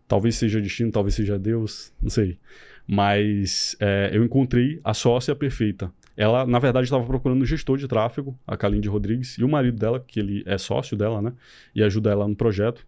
talvez 0.07 0.35
seja 0.35 0.59
destino, 0.59 0.91
talvez 0.91 1.13
seja 1.13 1.37
Deus, 1.37 1.93
não 2.01 2.09
sei. 2.09 2.39
Mas 2.87 3.75
é, 3.79 4.09
eu 4.11 4.23
encontrei 4.23 4.79
a 4.83 4.93
sócia 4.95 5.35
perfeita. 5.35 5.91
Ela, 6.15 6.45
na 6.45 6.59
verdade, 6.59 6.85
estava 6.85 7.03
procurando 7.03 7.41
um 7.41 7.45
gestor 7.45 7.77
de 7.77 7.87
tráfego, 7.87 8.37
a 8.45 8.55
Kalinde 8.55 8.87
Rodrigues, 8.87 9.37
e 9.37 9.43
o 9.43 9.49
marido 9.49 9.77
dela, 9.77 9.99
que 9.99 10.19
ele 10.19 10.43
é 10.45 10.57
sócio 10.57 10.95
dela, 10.95 11.21
né? 11.21 11.33
E 11.73 11.83
ajuda 11.83 12.11
ela 12.11 12.27
no 12.27 12.35
projeto. 12.35 12.85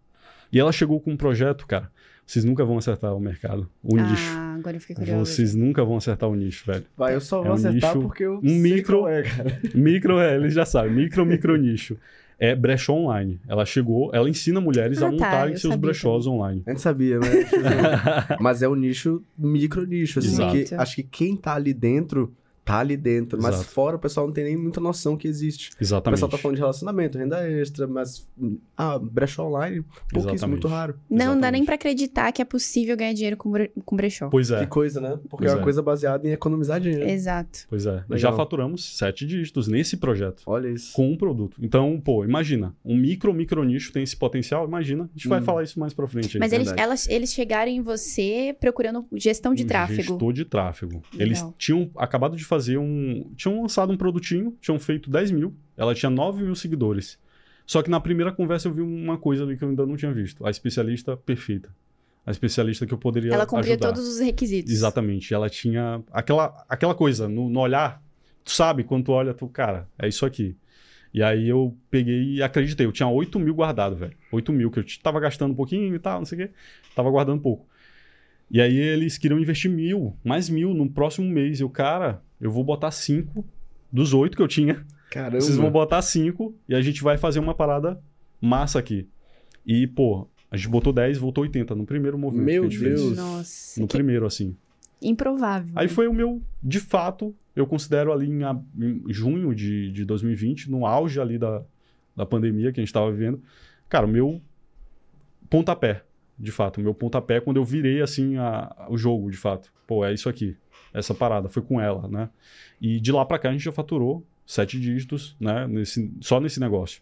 E 0.51 0.59
ela 0.59 0.71
chegou 0.71 0.99
com 0.99 1.11
um 1.11 1.17
projeto, 1.17 1.65
cara. 1.65 1.91
Vocês 2.25 2.43
nunca 2.43 2.65
vão 2.65 2.77
acertar 2.77 3.15
o 3.15 3.19
mercado, 3.19 3.69
o 3.83 3.97
ah, 3.99 4.01
nicho. 4.01 4.37
agora 4.57 4.75
eu 4.75 4.81
fiquei 4.81 4.95
curioso. 4.95 5.31
Vocês 5.31 5.53
nunca 5.53 5.85
vão 5.85 5.97
acertar 5.97 6.27
o 6.27 6.35
nicho, 6.35 6.65
velho. 6.65 6.83
Vai, 6.97 7.13
eu 7.13 7.21
só 7.21 7.37
vou 7.37 7.47
é 7.47 7.51
um 7.51 7.53
acertar 7.53 7.95
nicho, 7.95 8.07
porque 8.07 8.23
eu 8.23 8.39
um 8.43 8.55
micro, 8.55 9.07
é, 9.07 9.21
cara. 9.21 9.59
Micro, 9.75 10.19
é, 10.19 10.35
eles 10.35 10.53
já 10.53 10.65
sabem. 10.65 10.91
Micro, 10.91 11.23
micro 11.23 11.55
nicho. 11.57 11.95
É 12.39 12.55
brechó 12.55 12.93
online. 12.93 13.39
Ela 13.47 13.63
chegou, 13.63 14.09
ela 14.11 14.27
ensina 14.27 14.59
mulheres 14.59 15.01
ah, 15.03 15.07
a 15.07 15.09
tá, 15.09 15.11
montarem 15.11 15.53
tá, 15.53 15.59
seus 15.59 15.75
brechós 15.75 16.25
também. 16.25 16.39
online. 16.39 16.63
A 16.65 16.71
gente 16.71 16.81
sabia, 16.81 17.19
mas... 17.19 17.51
mas 18.41 18.61
é 18.63 18.67
um 18.67 18.75
nicho, 18.75 19.23
micro 19.37 19.85
nicho, 19.85 20.17
assim. 20.17 20.29
Exato. 20.29 20.51
Que, 20.51 20.75
acho 20.75 20.95
que 20.95 21.03
quem 21.03 21.37
tá 21.37 21.53
ali 21.53 21.73
dentro 21.73 22.35
tá 22.65 22.79
ali 22.79 22.97
dentro. 22.97 23.39
Mas 23.41 23.55
Exato. 23.55 23.69
fora 23.69 23.95
o 23.95 23.99
pessoal 23.99 24.25
não 24.25 24.33
tem 24.33 24.43
nem 24.43 24.57
muita 24.57 24.81
noção 24.81 25.15
que 25.15 25.27
existe. 25.27 25.69
O 25.71 25.75
Exatamente. 25.83 26.15
pessoal 26.17 26.31
tá 26.31 26.37
falando 26.37 26.55
de 26.55 26.61
relacionamento, 26.61 27.17
renda 27.17 27.47
extra, 27.49 27.87
mas. 27.87 28.27
Ah, 28.75 28.97
brechó 28.99 29.47
online, 29.47 29.85
pouquíssimo, 30.11 30.49
muito 30.49 30.67
raro. 30.67 30.95
Não 31.09 31.17
dá 31.17 31.23
Exatamente. 31.25 31.51
nem 31.53 31.65
pra 31.65 31.75
acreditar 31.75 32.31
que 32.31 32.41
é 32.41 32.45
possível 32.45 32.97
ganhar 32.97 33.13
dinheiro 33.13 33.37
com, 33.37 33.51
bre- 33.51 33.71
com 33.85 33.95
brechó. 33.95 34.27
Pois 34.29 34.49
é. 34.51 34.61
Que 34.61 34.67
coisa, 34.67 34.99
né? 34.99 35.11
Porque 35.29 35.45
Pois 35.45 35.51
é 35.51 35.53
uma 35.55 35.61
é. 35.61 35.63
coisa 35.63 35.81
baseada 35.81 36.27
em 36.27 36.31
economizar 36.31 36.79
dinheiro. 36.81 37.07
Exato. 37.07 37.59
Pois 37.69 37.85
é. 37.85 37.91
Legal. 38.09 38.17
Já 38.17 38.33
faturamos 38.33 38.97
sete 38.97 39.25
dígitos 39.27 39.67
nesse 39.67 39.97
projeto. 39.97 40.41
Olha 40.47 40.67
isso. 40.67 40.91
Com 40.93 41.11
um 41.11 41.15
produto. 41.15 41.57
Então, 41.61 42.01
pô, 42.03 42.25
imagina. 42.25 42.75
Um 42.83 42.97
micro, 42.97 43.31
micro 43.33 43.63
nicho 43.63 43.93
tem 43.93 44.01
esse 44.03 44.15
potencial. 44.17 44.65
Imagina. 44.67 45.03
A 45.03 45.07
gente 45.17 45.27
vai 45.27 45.39
Hum. 45.39 45.43
falar 45.43 45.63
isso 45.63 45.79
mais 45.79 45.93
pra 45.93 46.07
frente. 46.07 46.35
aí. 46.37 46.39
Mas 46.39 46.51
eles, 46.51 46.73
elas, 46.75 47.07
eles 47.07 47.31
chegaram 47.31 47.71
em 47.71 47.81
você 47.81 48.55
procurando 48.59 49.05
gestão 49.13 49.53
de 49.53 49.63
Um 49.63 49.67
tráfego. 49.67 50.01
Gestor 50.01 50.33
de 50.33 50.45
tráfego. 50.45 50.93
Legal. 51.13 51.27
Eles 51.27 51.45
tinham 51.59 51.89
acabado 51.95 52.35
de 52.35 52.43
fazer 52.43 52.54
um. 52.77 53.31
Tinham 53.35 53.61
lançado 53.61 53.91
um 53.91 53.97
produtinho, 53.97 54.57
tinham 54.61 54.79
feito 54.79 55.09
10 55.09 55.31
mil. 55.31 55.53
Ela 55.77 55.93
tinha 55.93 56.09
9 56.09 56.43
mil 56.43 56.55
seguidores. 56.55 57.19
Só 57.65 57.81
que 57.81 57.89
na 57.89 57.99
primeira 57.99 58.31
conversa 58.31 58.67
eu 58.67 58.73
vi 58.73 58.81
uma 58.81 59.17
coisa 59.17 59.43
ali 59.43 59.57
que 59.57 59.63
eu 59.63 59.69
ainda 59.69 59.85
não 59.85 59.97
tinha 59.97 60.13
visto. 60.13 60.45
A 60.45 60.49
especialista 60.49 61.17
perfeita. 61.17 61.69
A 62.25 62.31
especialista 62.31 62.85
que 62.85 62.93
eu 62.93 62.97
poderia. 62.97 63.33
Ela 63.33 63.45
cumpria 63.45 63.73
ajudar. 63.73 63.93
todos 63.93 64.07
os 64.07 64.19
requisitos. 64.19 64.71
Exatamente. 64.71 65.33
Ela 65.33 65.49
tinha 65.49 66.03
aquela, 66.11 66.65
aquela 66.67 66.95
coisa 66.95 67.27
no, 67.27 67.49
no 67.49 67.59
olhar. 67.59 68.01
Tu 68.43 68.51
sabe, 68.51 68.83
quando 68.83 69.05
tu 69.05 69.11
olha, 69.11 69.33
tu, 69.33 69.47
cara, 69.47 69.87
é 69.97 70.07
isso 70.07 70.25
aqui. 70.25 70.55
E 71.13 71.23
aí 71.23 71.47
eu 71.47 71.75
peguei 71.89 72.35
e 72.35 72.43
acreditei. 72.43 72.85
Eu 72.85 72.91
tinha 72.91 73.07
8 73.07 73.39
mil 73.39 73.55
guardado, 73.55 73.95
velho. 73.95 74.15
8 74.31 74.51
mil, 74.51 74.69
que 74.69 74.79
eu 74.79 74.85
tava 75.01 75.19
gastando 75.19 75.51
um 75.51 75.55
pouquinho 75.55 75.95
e 75.95 75.99
tal, 75.99 76.19
não 76.19 76.25
sei 76.25 76.37
o 76.37 76.47
quê. 76.47 76.53
Tava 76.95 77.09
guardando 77.09 77.41
pouco. 77.41 77.65
E 78.49 78.61
aí 78.61 78.77
eles 78.77 79.17
queriam 79.17 79.39
investir 79.39 79.69
mil, 79.69 80.15
mais 80.23 80.49
mil 80.49 80.73
no 80.73 80.89
próximo 80.89 81.27
mês. 81.27 81.59
Eu, 81.59 81.69
cara, 81.69 82.21
eu 82.39 82.51
vou 82.51 82.63
botar 82.63 82.91
cinco 82.91 83.45
dos 83.91 84.13
oito 84.13 84.37
que 84.37 84.43
eu 84.43 84.47
tinha. 84.47 84.85
Caramba. 85.11 85.41
Vocês 85.41 85.57
vão 85.57 85.71
botar 85.71 86.01
cinco 86.01 86.55
e 86.67 86.75
a 86.75 86.81
gente 86.81 87.01
vai 87.01 87.17
fazer 87.17 87.39
uma 87.39 87.55
parada 87.55 87.99
massa 88.41 88.79
aqui. 88.79 89.07
E, 89.65 89.87
pô, 89.87 90.27
a 90.51 90.57
gente 90.57 90.69
botou 90.69 90.93
10, 90.93 91.17
voltou 91.17 91.43
80 91.43 91.73
no 91.75 91.85
primeiro 91.85 92.17
movimento 92.17 92.45
Meu 92.45 92.61
que 92.63 92.67
a 92.67 92.69
gente 92.69 92.83
Deus. 92.83 93.01
fez. 93.01 93.17
Nossa. 93.17 93.81
No 93.81 93.87
que 93.87 93.93
primeiro, 93.95 94.25
assim. 94.25 94.55
improvável. 95.01 95.71
Aí 95.75 95.87
foi 95.87 96.07
o 96.07 96.13
meu, 96.13 96.41
de 96.61 96.79
fato, 96.79 97.35
eu 97.55 97.65
considero 97.65 98.11
ali 98.11 98.29
em, 98.29 98.41
em 98.77 99.13
junho 99.13 99.55
de, 99.55 99.91
de 99.91 100.05
2020, 100.05 100.69
no 100.69 100.85
auge 100.85 101.19
ali 101.19 101.37
da, 101.37 101.63
da 102.15 102.25
pandemia 102.25 102.71
que 102.71 102.79
a 102.79 102.83
gente 102.83 102.89
estava 102.89 103.11
vivendo. 103.11 103.41
Cara, 103.89 104.05
o 104.05 104.09
meu 104.09 104.41
pontapé, 105.49 106.03
de 106.37 106.51
fato, 106.51 106.79
meu 106.81 106.93
pontapé 106.93 107.39
quando 107.39 107.57
eu 107.57 107.65
virei 107.65 108.01
assim 108.01 108.37
a- 108.37 108.87
o 108.89 108.97
jogo, 108.97 109.29
de 109.31 109.37
fato. 109.37 109.71
Pô, 109.87 110.03
é 110.05 110.13
isso 110.13 110.27
aqui, 110.27 110.55
essa 110.93 111.13
parada, 111.13 111.47
foi 111.49 111.61
com 111.61 111.79
ela, 111.79 112.07
né? 112.07 112.29
E 112.81 112.99
de 112.99 113.11
lá 113.11 113.23
pra 113.25 113.39
cá 113.39 113.49
a 113.49 113.51
gente 113.51 113.63
já 113.63 113.71
faturou 113.71 114.25
sete 114.45 114.79
dígitos, 114.79 115.35
né? 115.39 115.67
Nesse, 115.67 116.11
só 116.21 116.39
nesse 116.39 116.59
negócio. 116.59 117.01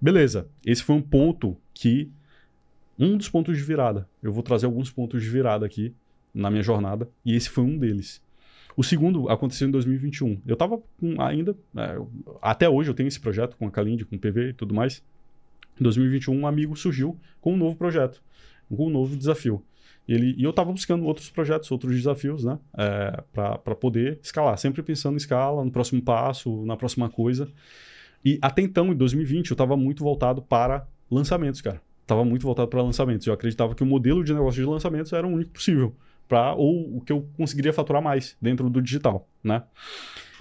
Beleza, 0.00 0.48
esse 0.66 0.82
foi 0.82 0.96
um 0.96 1.02
ponto 1.02 1.56
que. 1.72 2.10
Um 2.98 3.16
dos 3.16 3.28
pontos 3.28 3.56
de 3.56 3.62
virada. 3.64 4.06
Eu 4.22 4.32
vou 4.32 4.42
trazer 4.42 4.66
alguns 4.66 4.90
pontos 4.90 5.22
de 5.22 5.28
virada 5.28 5.64
aqui 5.64 5.94
na 6.34 6.50
minha 6.50 6.62
jornada, 6.62 7.08
e 7.24 7.34
esse 7.34 7.48
foi 7.48 7.64
um 7.64 7.78
deles. 7.78 8.22
O 8.76 8.82
segundo 8.82 9.28
aconteceu 9.28 9.66
em 9.68 9.70
2021. 9.70 10.40
Eu 10.46 10.56
tava 10.56 10.78
com 10.98 11.20
ainda, 11.20 11.56
é, 11.76 11.98
até 12.40 12.68
hoje 12.68 12.90
eu 12.90 12.94
tenho 12.94 13.06
esse 13.08 13.20
projeto 13.20 13.56
com 13.56 13.66
a 13.66 13.70
Kalindi, 13.70 14.04
com 14.04 14.16
o 14.16 14.18
PV 14.18 14.50
e 14.50 14.52
tudo 14.52 14.74
mais. 14.74 15.02
Em 15.80 15.82
2021, 15.82 16.34
um 16.34 16.46
amigo 16.46 16.76
surgiu 16.76 17.18
com 17.40 17.54
um 17.54 17.56
novo 17.56 17.76
projeto, 17.76 18.22
um 18.78 18.90
novo 18.90 19.16
desafio. 19.16 19.62
Ele, 20.06 20.34
e 20.36 20.42
eu 20.42 20.52
tava 20.52 20.72
buscando 20.72 21.04
outros 21.04 21.30
projetos, 21.30 21.70
outros 21.70 21.94
desafios, 21.94 22.44
né? 22.44 22.58
É, 22.76 23.22
para 23.32 23.74
poder 23.74 24.18
escalar. 24.22 24.56
Sempre 24.58 24.82
pensando 24.82 25.14
em 25.14 25.16
escala, 25.16 25.64
no 25.64 25.70
próximo 25.70 26.02
passo, 26.02 26.64
na 26.64 26.76
próxima 26.76 27.08
coisa. 27.08 27.48
E 28.24 28.38
até 28.42 28.62
então, 28.62 28.92
em 28.92 28.96
2020, 28.96 29.50
eu 29.50 29.56
tava 29.56 29.76
muito 29.76 30.02
voltado 30.02 30.42
para 30.42 30.86
lançamentos, 31.10 31.60
cara. 31.60 31.80
Tava 32.06 32.24
muito 32.24 32.42
voltado 32.42 32.68
para 32.68 32.82
lançamentos. 32.82 33.26
Eu 33.26 33.34
acreditava 33.34 33.74
que 33.74 33.82
o 33.82 33.86
modelo 33.86 34.24
de 34.24 34.34
negócio 34.34 34.60
de 34.60 34.68
lançamentos 34.68 35.12
era 35.12 35.26
o 35.26 35.30
único 35.30 35.52
possível 35.52 35.94
para 36.28 36.54
ou 36.54 36.96
o 36.96 37.00
que 37.00 37.12
eu 37.12 37.28
conseguiria 37.36 37.72
faturar 37.72 38.02
mais 38.02 38.36
dentro 38.40 38.70
do 38.70 38.80
digital, 38.80 39.28
né? 39.42 39.62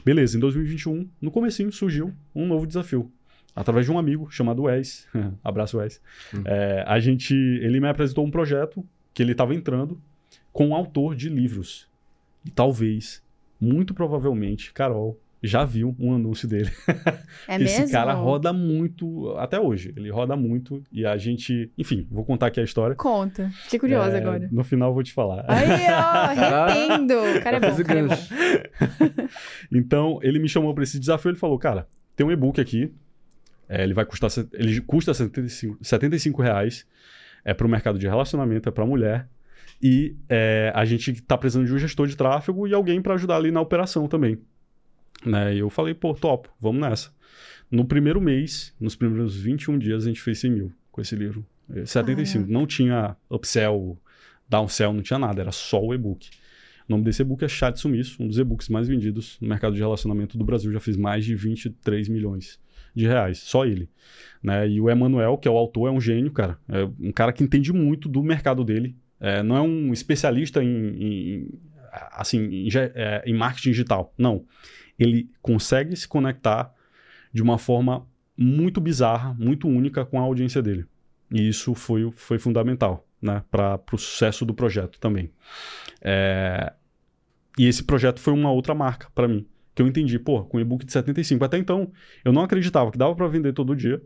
Beleza, 0.05 0.37
em 0.37 0.39
2021, 0.39 1.07
no 1.21 1.29
comecinho 1.29 1.71
surgiu 1.71 2.13
um 2.33 2.47
novo 2.47 2.65
desafio. 2.65 3.11
Através 3.55 3.85
de 3.85 3.91
um 3.91 3.99
amigo 3.99 4.29
chamado 4.29 4.63
Wes, 4.63 5.07
abraço 5.43 5.77
Wes, 5.77 6.01
Hum. 6.33 6.41
É, 6.45 6.83
a 6.87 6.99
gente, 6.99 7.33
ele 7.33 7.79
me 7.79 7.87
apresentou 7.87 8.25
um 8.25 8.31
projeto 8.31 8.85
que 9.13 9.21
ele 9.21 9.33
estava 9.33 9.53
entrando 9.53 9.99
com 10.53 10.67
um 10.69 10.75
autor 10.75 11.15
de 11.15 11.27
livros. 11.29 11.87
E 12.45 12.49
talvez, 12.49 13.21
muito 13.59 13.93
provavelmente, 13.93 14.73
Carol 14.73 15.19
já 15.43 15.65
viu 15.65 15.95
um 15.99 16.13
anúncio 16.13 16.47
dele. 16.47 16.69
É 17.47 17.57
Porque 17.57 17.63
mesmo? 17.63 17.83
Esse 17.85 17.91
cara 17.91 18.13
roda 18.13 18.53
muito, 18.53 19.31
até 19.37 19.59
hoje, 19.59 19.91
ele 19.97 20.09
roda 20.11 20.35
muito 20.35 20.83
e 20.91 21.05
a 21.05 21.17
gente, 21.17 21.71
enfim, 21.77 22.07
vou 22.11 22.23
contar 22.23 22.47
aqui 22.47 22.59
a 22.59 22.63
história. 22.63 22.95
Conta. 22.95 23.49
Fiquei 23.63 23.79
curiosa 23.79 24.17
É, 24.17 24.21
agora. 24.21 24.47
No 24.51 24.63
final 24.63 24.89
eu 24.89 24.93
vou 24.93 25.01
te 25.03 25.11
falar. 25.11 25.43
Aí, 25.47 25.87
ó, 25.89 26.27
retendo. 26.87 27.13
O 27.15 27.41
cara 27.41 27.57
é 27.57 27.59
bom, 27.59 27.83
cara 27.83 27.99
é 27.99 28.03
bom. 28.03 28.15
Então, 29.71 30.19
ele 30.21 30.39
me 30.39 30.47
chamou 30.47 30.73
para 30.73 30.83
esse 30.83 30.99
desafio, 30.99 31.29
ele 31.31 31.37
falou, 31.39 31.57
cara, 31.57 31.87
tem 32.15 32.25
um 32.25 32.31
e-book 32.31 32.61
aqui, 32.61 32.93
é, 33.71 33.83
ele 33.83 33.93
vai 33.93 34.03
custar, 34.03 34.29
ele 34.51 34.81
custa 34.81 35.13
75, 35.13 35.77
75 35.81 36.41
reais, 36.41 36.85
é 37.45 37.53
para 37.53 37.65
o 37.65 37.69
mercado 37.69 37.97
de 37.97 38.05
relacionamento, 38.05 38.67
é 38.67 38.71
para 38.71 38.85
mulher, 38.85 39.29
e 39.81 40.13
é, 40.27 40.73
a 40.75 40.83
gente 40.83 41.21
tá 41.21 41.37
precisando 41.37 41.65
de 41.65 41.73
um 41.73 41.77
gestor 41.77 42.05
de 42.05 42.17
tráfego 42.17 42.67
e 42.67 42.73
alguém 42.73 43.01
para 43.01 43.13
ajudar 43.13 43.37
ali 43.37 43.49
na 43.49 43.61
operação 43.61 44.09
também. 44.09 44.37
Né? 45.25 45.55
E 45.55 45.59
eu 45.59 45.69
falei, 45.69 45.93
pô, 45.93 46.13
top, 46.13 46.49
vamos 46.59 46.81
nessa. 46.81 47.13
No 47.71 47.85
primeiro 47.85 48.19
mês, 48.19 48.75
nos 48.77 48.93
primeiros 48.93 49.37
21 49.37 49.79
dias, 49.79 50.03
a 50.03 50.09
gente 50.09 50.21
fez 50.21 50.39
100 50.39 50.51
mil 50.51 50.73
com 50.91 50.99
esse 50.99 51.15
livro. 51.15 51.45
É, 51.73 51.85
75. 51.85 52.51
Não 52.51 52.67
tinha 52.67 53.15
upsell, 53.29 53.97
downsell, 54.49 54.91
não 54.91 55.01
tinha 55.01 55.17
nada, 55.17 55.39
era 55.39 55.51
só 55.53 55.81
o 55.81 55.93
e-book. 55.93 56.29
O 56.89 56.91
nome 56.91 57.05
desse 57.05 57.21
e-book 57.21 57.45
é 57.45 57.47
Chat 57.47 57.79
Sumiço, 57.79 58.21
um 58.21 58.27
dos 58.27 58.37
e-books 58.37 58.67
mais 58.67 58.89
vendidos 58.89 59.37
no 59.39 59.47
mercado 59.47 59.73
de 59.73 59.79
relacionamento 59.79 60.37
do 60.37 60.43
Brasil. 60.43 60.73
Já 60.73 60.79
fez 60.81 60.97
mais 60.97 61.23
de 61.23 61.33
23 61.35 62.09
milhões 62.09 62.59
de 62.93 63.07
reais, 63.07 63.39
só 63.39 63.65
ele. 63.65 63.89
Né? 64.43 64.67
E 64.69 64.81
o 64.81 64.89
Emanuel, 64.89 65.37
que 65.37 65.47
é 65.47 65.51
o 65.51 65.57
autor, 65.57 65.87
é 65.87 65.91
um 65.91 66.01
gênio, 66.01 66.31
cara. 66.31 66.57
É 66.67 66.83
um 66.99 67.11
cara 67.11 67.31
que 67.31 67.43
entende 67.43 67.71
muito 67.71 68.09
do 68.09 68.23
mercado 68.23 68.63
dele. 68.63 68.95
É, 69.19 69.43
não 69.43 69.55
é 69.55 69.61
um 69.61 69.93
especialista 69.93 70.63
em, 70.63 70.67
em- 70.67 71.49
assim, 72.11 72.39
em, 72.45 72.67
é, 72.95 73.23
em 73.25 73.33
marketing 73.33 73.69
digital. 73.71 74.13
Não. 74.17 74.45
Ele 74.97 75.29
consegue 75.41 75.95
se 75.95 76.07
conectar 76.07 76.73
de 77.33 77.41
uma 77.41 77.57
forma 77.57 78.07
muito 78.35 78.81
bizarra, 78.81 79.33
muito 79.37 79.67
única 79.67 80.03
com 80.05 80.19
a 80.19 80.23
audiência 80.23 80.61
dele. 80.61 80.85
E 81.31 81.47
isso 81.47 81.73
foi, 81.75 82.11
foi 82.15 82.39
fundamental 82.39 83.07
né, 83.21 83.43
para 83.51 83.79
o 83.93 83.97
sucesso 83.97 84.45
do 84.45 84.53
projeto 84.53 84.99
também. 84.99 85.31
É, 86.01 86.73
e 87.57 87.67
esse 87.67 87.83
projeto 87.83 88.19
foi 88.19 88.33
uma 88.33 88.51
outra 88.51 88.73
marca 88.73 89.07
para 89.13 89.27
mim. 89.27 89.45
Que 89.73 89.81
eu 89.81 89.87
entendi, 89.87 90.19
pô, 90.19 90.43
com 90.43 90.59
e-book 90.59 90.85
de 90.85 90.91
75. 90.91 91.43
Até 91.43 91.57
então, 91.57 91.91
eu 92.25 92.33
não 92.33 92.41
acreditava 92.41 92.91
que 92.91 92.97
dava 92.97 93.15
para 93.15 93.27
vender 93.27 93.53
todo 93.53 93.75
dia. 93.75 94.01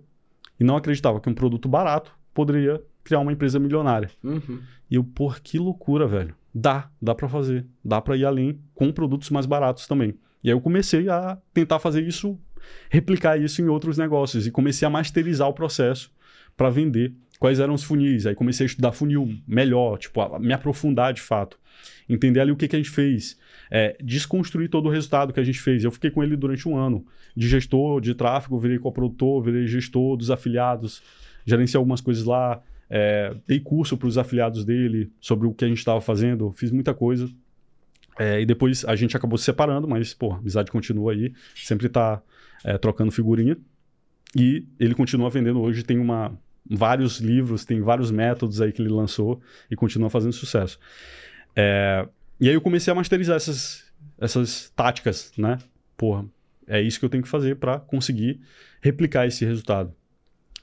E 0.59 0.63
não 0.63 0.77
acreditava 0.77 1.19
que 1.19 1.29
um 1.29 1.33
produto 1.33 1.67
barato 1.67 2.15
poderia 2.33 2.81
criar 3.03 3.19
uma 3.19 3.31
empresa 3.31 3.59
milionária. 3.59 4.09
Uhum. 4.23 4.59
E 4.89 4.95
eu, 4.95 5.03
pô, 5.03 5.33
que 5.43 5.57
loucura, 5.57 6.07
velho. 6.07 6.35
Dá, 6.53 6.89
dá 7.01 7.13
para 7.13 7.27
fazer. 7.27 7.65
Dá 7.83 8.01
para 8.01 8.15
ir 8.15 8.25
além 8.25 8.59
com 8.73 8.91
produtos 8.91 9.29
mais 9.29 9.45
baratos 9.45 9.87
também. 9.87 10.15
E 10.43 10.49
aí 10.49 10.53
eu 10.55 10.61
comecei 10.61 11.09
a 11.09 11.37
tentar 11.53 11.79
fazer 11.79 12.05
isso, 12.07 12.39
replicar 12.89 13.39
isso 13.39 13.61
em 13.61 13.67
outros 13.67 13.97
negócios. 13.97 14.47
E 14.47 14.51
comecei 14.51 14.85
a 14.85 14.89
masterizar 14.89 15.47
o 15.47 15.53
processo 15.53 16.11
para 16.55 16.69
vender 16.69 17.13
quais 17.39 17.59
eram 17.59 17.73
os 17.73 17.83
funis. 17.83 18.25
Aí 18.25 18.35
comecei 18.35 18.65
a 18.65 18.67
estudar 18.67 18.91
funil 18.91 19.37
melhor, 19.47 19.97
tipo, 19.97 20.21
a 20.21 20.39
me 20.39 20.53
aprofundar 20.53 21.13
de 21.13 21.21
fato. 21.21 21.59
Entender 22.07 22.39
ali 22.39 22.51
o 22.51 22.55
que, 22.55 22.67
que 22.67 22.75
a 22.75 22.79
gente 22.79 22.91
fez. 22.91 23.37
É, 23.69 23.97
desconstruir 24.01 24.69
todo 24.69 24.87
o 24.87 24.89
resultado 24.89 25.33
que 25.33 25.39
a 25.39 25.43
gente 25.43 25.59
fez. 25.59 25.83
Eu 25.83 25.91
fiquei 25.91 26.11
com 26.11 26.23
ele 26.23 26.35
durante 26.35 26.67
um 26.67 26.77
ano. 26.77 27.05
De 27.35 27.47
gestor 27.47 27.99
de 27.99 28.13
tráfego, 28.13 28.59
virei 28.59 28.77
coprodutor, 28.77 29.41
virei 29.41 29.67
gestor 29.67 30.17
dos 30.17 30.29
afiliados, 30.31 31.01
gerenciei 31.45 31.77
algumas 31.77 32.01
coisas 32.01 32.23
lá. 32.23 32.61
É, 32.89 33.35
dei 33.47 33.59
curso 33.59 33.97
para 33.97 34.07
os 34.07 34.17
afiliados 34.17 34.63
dele 34.63 35.11
sobre 35.19 35.47
o 35.47 35.53
que 35.53 35.65
a 35.65 35.67
gente 35.67 35.79
estava 35.79 35.99
fazendo, 35.99 36.51
fiz 36.51 36.71
muita 36.71 36.93
coisa. 36.93 37.29
É, 38.17 38.39
e 38.41 38.45
depois 38.45 38.85
a 38.85 38.95
gente 38.95 39.17
acabou 39.17 39.37
se 39.37 39.43
separando, 39.43 39.87
mas, 39.87 40.13
pô, 40.13 40.33
a 40.33 40.37
amizade 40.37 40.71
continua 40.71 41.11
aí, 41.11 41.33
sempre 41.55 41.89
tá 41.89 42.21
é, 42.63 42.77
trocando 42.77 43.11
figurinha. 43.11 43.57
E 44.35 44.65
ele 44.79 44.93
continua 44.93 45.29
vendendo 45.29 45.61
hoje, 45.61 45.83
tem 45.83 45.97
uma, 45.97 46.37
vários 46.69 47.19
livros, 47.19 47.63
tem 47.63 47.81
vários 47.81 48.11
métodos 48.11 48.61
aí 48.61 48.71
que 48.71 48.81
ele 48.81 48.89
lançou 48.89 49.41
e 49.69 49.75
continua 49.75 50.09
fazendo 50.09 50.33
sucesso. 50.33 50.79
É, 51.55 52.07
e 52.39 52.47
aí 52.49 52.53
eu 52.55 52.61
comecei 52.61 52.91
a 52.91 52.95
masterizar 52.95 53.35
essas, 53.35 53.83
essas 54.19 54.69
táticas, 54.75 55.31
né? 55.37 55.57
Porra, 55.97 56.25
é 56.67 56.81
isso 56.81 56.99
que 56.99 57.05
eu 57.05 57.09
tenho 57.09 57.23
que 57.23 57.29
fazer 57.29 57.55
para 57.55 57.79
conseguir 57.79 58.41
replicar 58.81 59.25
esse 59.27 59.45
resultado. 59.45 59.93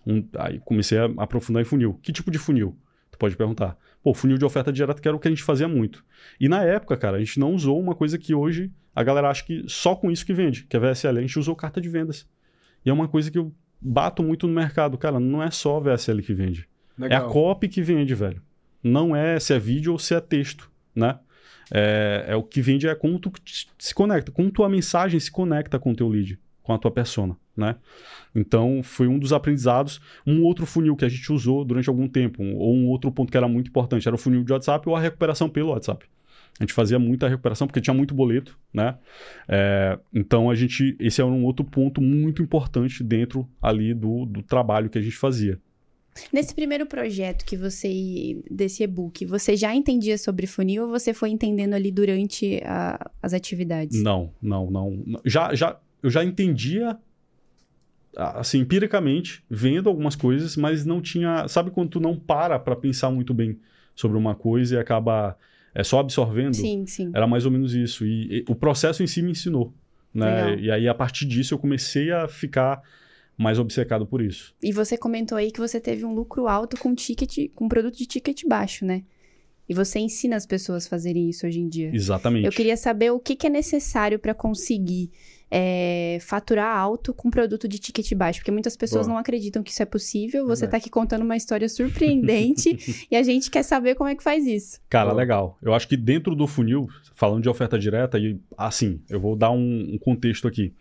Um- 0.07 0.27
aí 0.39 0.59
comecei 0.65 0.99
a 0.99 1.05
aprofundar 1.19 1.63
em 1.63 1.65
funil. 1.65 1.99
Que 2.03 2.13
tipo 2.13 2.31
de 2.31 2.39
funil? 2.39 2.77
Tu 3.11 3.19
pode 3.19 3.37
perguntar. 3.37 3.77
Pô, 4.03 4.13
funil 4.13 4.37
de 4.37 4.45
oferta 4.45 4.73
direta 4.73 5.01
que 5.01 5.07
era 5.07 5.17
o 5.17 5.21
que 5.21 5.29
a 5.29 5.31
gente 5.31 5.43
fazia 5.45 5.69
muito. 5.69 6.05
E 6.41 6.49
na 6.49 6.63
época, 6.65 6.97
cara, 6.97 7.17
a 7.19 7.21
gente 7.21 7.39
não 7.39 7.55
usou 7.55 7.79
uma 7.81 7.95
coisa 7.95 8.19
que 8.19 8.35
hoje 8.35 8.71
a 8.95 9.03
galera 9.03 9.31
acha 9.31 9.45
que 9.45 9.65
só 9.69 9.95
com 9.95 10.11
isso 10.11 10.27
que 10.27 10.33
vende, 10.33 10.65
que 10.65 10.77
é 10.77 10.81
VSL. 10.81 11.19
A 11.19 11.21
gente 11.23 11.39
usou 11.39 11.55
carta 11.55 11.81
de 11.81 11.89
vendas. 11.89 12.29
E 12.85 12.91
é 12.91 12.93
uma 12.93 13.07
coisa 13.07 13.31
que 13.31 13.39
eu 13.39 13.55
bato 13.81 14.23
muito 14.23 14.47
no 14.49 14.53
mercado. 14.55 14.99
Cara, 14.99 15.21
não 15.21 15.43
é 15.43 15.51
só 15.51 15.79
VSL 15.79 16.21
que 16.23 16.35
vende. 16.35 16.69
Legal. 16.99 17.23
É 17.23 17.25
a 17.25 17.29
copy 17.33 17.69
que 17.69 17.81
vende, 17.81 18.15
velho. 18.15 18.43
Não 18.83 19.15
é 19.15 19.39
se 19.39 19.55
é 19.55 19.59
vídeo 19.59 19.93
ou 19.93 19.99
se 19.99 20.15
é 20.15 20.21
texto, 20.21 20.71
né? 20.95 21.19
É, 21.75 22.27
é 22.29 22.37
o 22.37 22.43
que 22.43 22.61
vende 22.61 22.87
é 22.87 22.95
como 22.95 23.19
tu 23.19 23.33
se 23.79 23.95
conecta, 23.95 24.31
como 24.31 24.51
tua 24.51 24.69
mensagem 24.69 25.19
se 25.19 25.31
conecta 25.31 25.79
com 25.79 25.93
o 25.93 25.97
teu 25.97 26.07
lead, 26.07 26.39
com 26.63 26.75
a 26.75 26.79
tua 26.79 26.91
persona, 26.91 27.35
né? 27.57 27.77
Então, 28.35 28.83
foi 28.83 29.09
um 29.09 29.19
dos 29.19 29.33
aprendizados. 29.33 30.01
Um 30.27 30.43
outro 30.43 30.67
funil 30.67 30.95
que 30.95 31.05
a 31.05 31.09
gente 31.09 31.33
usou 31.33 31.65
durante 31.65 31.89
algum 31.89 32.07
tempo, 32.07 32.43
ou 32.43 32.75
um 32.75 32.89
outro 32.89 33.11
ponto 33.11 33.31
que 33.31 33.37
era 33.37 33.49
muito 33.49 33.69
importante, 33.69 34.07
era 34.07 34.15
o 34.15 34.19
funil 34.19 34.45
de 34.45 34.53
WhatsApp 34.53 34.87
ou 34.89 34.95
a 34.95 35.01
recuperação 35.01 35.49
pelo 35.49 35.71
WhatsApp. 35.71 36.05
A 36.61 36.63
gente 36.63 36.75
fazia 36.75 36.99
muita 36.99 37.29
recuperação 37.29 37.67
porque 37.67 37.81
tinha 37.81 37.95
muito 37.95 38.15
boleto, 38.15 38.59
né? 38.73 38.99
É, 39.49 39.99
então 40.13 40.51
a 40.51 40.55
gente, 40.55 40.95
esse 41.01 41.21
é 41.21 41.25
um 41.25 41.45
outro 41.45 41.65
ponto 41.65 42.01
muito 42.03 42.43
importante 42.43 43.03
dentro 43.03 43.49
ali 43.61 43.95
do, 43.95 44.27
do 44.27 44.43
trabalho 44.43 44.91
que 44.91 44.99
a 44.99 45.03
gente 45.03 45.17
fazia. 45.17 45.59
Nesse 46.33 46.55
primeiro 46.55 46.85
projeto 46.87 47.45
que 47.45 47.57
você, 47.57 48.43
desse 48.51 48.83
e-book, 48.83 49.25
você 49.25 49.57
já 49.57 49.75
entendia 49.75 50.19
sobre 50.19 50.47
funil 50.47 50.85
ou 50.85 50.89
você 50.91 51.15
foi 51.15 51.31
entendendo 51.31 51.75
ali 51.75 51.91
durante 51.91 52.61
a- 52.65 53.11
as 53.23 53.33
atividades? 53.33 54.03
Não, 54.03 54.31
não, 54.41 54.71
não. 54.71 55.05
Já, 55.25 55.55
já, 55.55 55.79
eu 56.03 56.11
já 56.11 56.23
entendia, 56.23 56.99
assim, 58.17 58.59
empiricamente, 58.61 59.43
vendo 59.49 59.89
algumas 59.89 60.15
coisas, 60.15 60.57
mas 60.57 60.85
não 60.85 61.01
tinha. 61.01 61.49
Sabe 61.49 61.71
quando 61.71 61.91
tu 61.91 62.01
não 62.01 62.17
para 62.19 62.59
para 62.59 62.77
pensar 62.77 63.11
muito 63.11 63.33
bem 63.33 63.59
sobre 63.95 64.17
uma 64.19 64.35
coisa 64.35 64.75
e 64.77 64.79
acaba 64.79 65.37
é, 65.75 65.83
só 65.83 66.01
absorvendo? 66.01 66.55
Sim, 66.57 66.85
sim. 66.87 67.11
Era 67.15 67.27
mais 67.27 67.45
ou 67.47 67.51
menos 67.51 67.75
isso. 67.75 68.05
E, 68.05 68.41
e 68.41 68.45
o 68.49 68.55
processo 68.55 69.03
em 69.03 69.07
si 69.07 69.23
me 69.23 69.31
ensinou. 69.31 69.73
Né? 70.15 70.27
Legal. 70.27 70.59
E 70.59 70.71
aí, 70.71 70.89
a 70.89 70.95
partir 70.95 71.25
disso, 71.27 71.55
eu 71.55 71.59
comecei 71.59 72.11
a 72.13 72.29
ficar 72.29 72.83
mais 73.37 73.59
obcecado 73.59 74.07
por 74.07 74.23
isso. 74.23 74.55
E 74.63 74.73
você 74.73 74.97
comentou 74.97 75.39
aí 75.39 75.51
que 75.51 75.61
você 75.61 75.81
teve 75.81 76.05
um 76.05 76.15
lucro 76.15 76.47
alto 76.47 76.77
com 76.79 76.95
ticket, 76.95 77.51
com 77.55 77.69
produto 77.69 77.97
de 77.97 78.07
ticket 78.07 78.43
baixo, 78.47 78.85
né? 78.85 79.03
E 79.69 79.75
você 79.75 79.99
ensina 79.99 80.37
as 80.37 80.45
pessoas 80.45 80.87
a 80.87 80.91
fazerem 80.91 81.31
isso 81.31 81.47
hoje 81.47 81.61
em 81.61 81.69
dia. 81.69 81.91
Exatamente. 81.95 82.45
Eu 82.45 82.53
queria 82.53 82.77
saber 82.77 83.11
o 83.11 83.19
que, 83.19 83.37
que 83.37 83.47
é 83.47 83.51
necessário 83.51 84.19
para 84.19 84.35
conseguir 84.35 85.11
é, 85.55 86.17
faturar 86.23 86.75
alto 86.75 87.13
com 87.13 87.31
produto 87.31 87.69
de 87.69 87.79
ticket 87.79 88.15
baixo, 88.15 88.41
porque 88.41 88.51
muitas 88.51 88.75
pessoas 88.75 89.07
Boa. 89.07 89.15
não 89.15 89.21
acreditam 89.21 89.63
que 89.63 89.71
isso 89.71 89.83
é 89.83 89.87
possível. 89.87 90.47
Você 90.47 90.63
Verdade. 90.63 90.71
tá 90.71 90.77
aqui 90.79 90.89
contando 90.89 91.23
uma 91.23 91.37
história 91.37 91.69
surpreendente 91.69 93.07
e 93.11 93.15
a 93.15 93.23
gente 93.23 93.51
quer 93.51 93.63
saber 93.63 93.95
como 93.95 94.09
é 94.09 94.15
que 94.15 94.23
faz 94.23 94.47
isso. 94.47 94.81
Cara, 94.89 95.11
Boa. 95.11 95.17
legal. 95.19 95.59
Eu 95.61 95.75
acho 95.75 95.87
que 95.87 95.97
dentro 95.97 96.35
do 96.35 96.47
funil, 96.47 96.89
falando 97.15 97.43
de 97.43 97.51
oferta 97.51 97.79
direta, 97.79 98.19
e 98.19 98.41
assim, 98.57 99.03
eu 99.11 99.21
vou 99.21 99.37
dar 99.37 99.51
um, 99.51 99.91
um 99.93 99.99
contexto 99.99 100.49
aqui. 100.49 100.75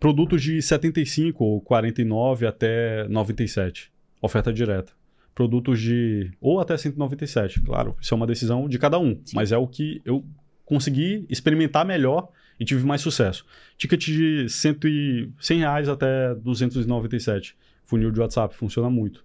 Produtos 0.00 0.42
de 0.42 0.60
75 0.62 1.42
ou 1.44 1.60
49 1.60 2.46
até 2.46 3.06
97, 3.08 3.90
oferta 4.22 4.52
direta. 4.52 4.92
Produtos 5.34 5.80
de. 5.80 6.30
ou 6.40 6.60
até 6.60 6.76
197, 6.76 7.60
claro. 7.60 7.96
Isso 8.00 8.12
é 8.12 8.16
uma 8.16 8.26
decisão 8.26 8.68
de 8.68 8.78
cada 8.78 8.98
um, 8.98 9.20
Sim. 9.24 9.34
mas 9.36 9.52
é 9.52 9.56
o 9.56 9.66
que 9.66 10.00
eu 10.04 10.24
consegui 10.64 11.24
experimentar 11.28 11.84
melhor 11.84 12.28
e 12.60 12.64
tive 12.64 12.84
mais 12.84 13.00
sucesso. 13.00 13.44
Ticket 13.76 14.04
de 14.04 14.48
100, 14.48 14.76
e- 14.84 15.30
100 15.40 15.58
reais 15.60 15.88
até 15.88 16.34
297. 16.34 17.56
Funil 17.84 18.10
de 18.10 18.20
WhatsApp 18.20 18.54
funciona 18.54 18.90
muito. 18.90 19.24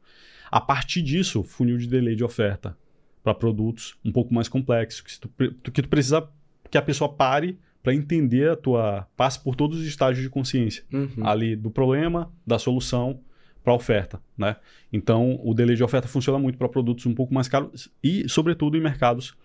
A 0.51 0.61
partir 0.61 1.01
disso, 1.01 1.43
funil 1.43 1.77
de 1.77 1.87
delay 1.87 2.15
de 2.15 2.23
oferta 2.23 2.77
para 3.23 3.33
produtos 3.33 3.95
um 4.05 4.11
pouco 4.11 4.33
mais 4.33 4.47
complexos, 4.47 5.01
que, 5.01 5.19
tu- 5.19 5.71
que 5.71 5.81
tu 5.81 5.89
precisa 5.89 6.27
que 6.69 6.77
a 6.77 6.81
pessoa 6.81 7.11
pare 7.11 7.57
para 7.83 7.93
entender 7.93 8.49
a 8.49 8.55
tua. 8.55 9.05
passe 9.15 9.37
por 9.39 9.55
todos 9.55 9.77
os 9.79 9.85
estágios 9.85 10.23
de 10.23 10.29
consciência 10.29 10.83
Uhum. 10.91 11.27
ali 11.27 11.55
do 11.55 11.69
problema, 11.69 12.31
da 12.47 12.57
solução 12.57 13.19
para 13.63 13.73
a 13.73 13.75
oferta, 13.75 14.21
né? 14.37 14.55
Então, 14.91 15.39
o 15.43 15.53
delay 15.53 15.75
de 15.75 15.83
oferta 15.83 16.07
funciona 16.07 16.39
muito 16.39 16.57
para 16.57 16.67
produtos 16.69 17.05
um 17.05 17.13
pouco 17.13 17.33
mais 17.33 17.47
caros 17.47 17.89
e, 18.03 18.27
sobretudo, 18.29 18.77
em 18.77 18.81
mercados 18.81 19.35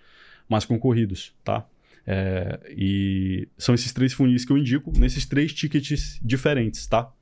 mais 0.48 0.64
concorridos, 0.64 1.35
tá? 1.44 1.66
É, 2.07 2.59
e 2.70 3.46
são 3.59 3.74
esses 3.74 3.92
três 3.92 4.12
funis 4.14 4.44
que 4.44 4.53
eu 4.53 4.57
indico 4.57 4.90
nesses 4.98 5.27
três 5.27 5.53
tickets 5.53 6.18
diferentes, 6.22 6.87
tá? 6.87 7.12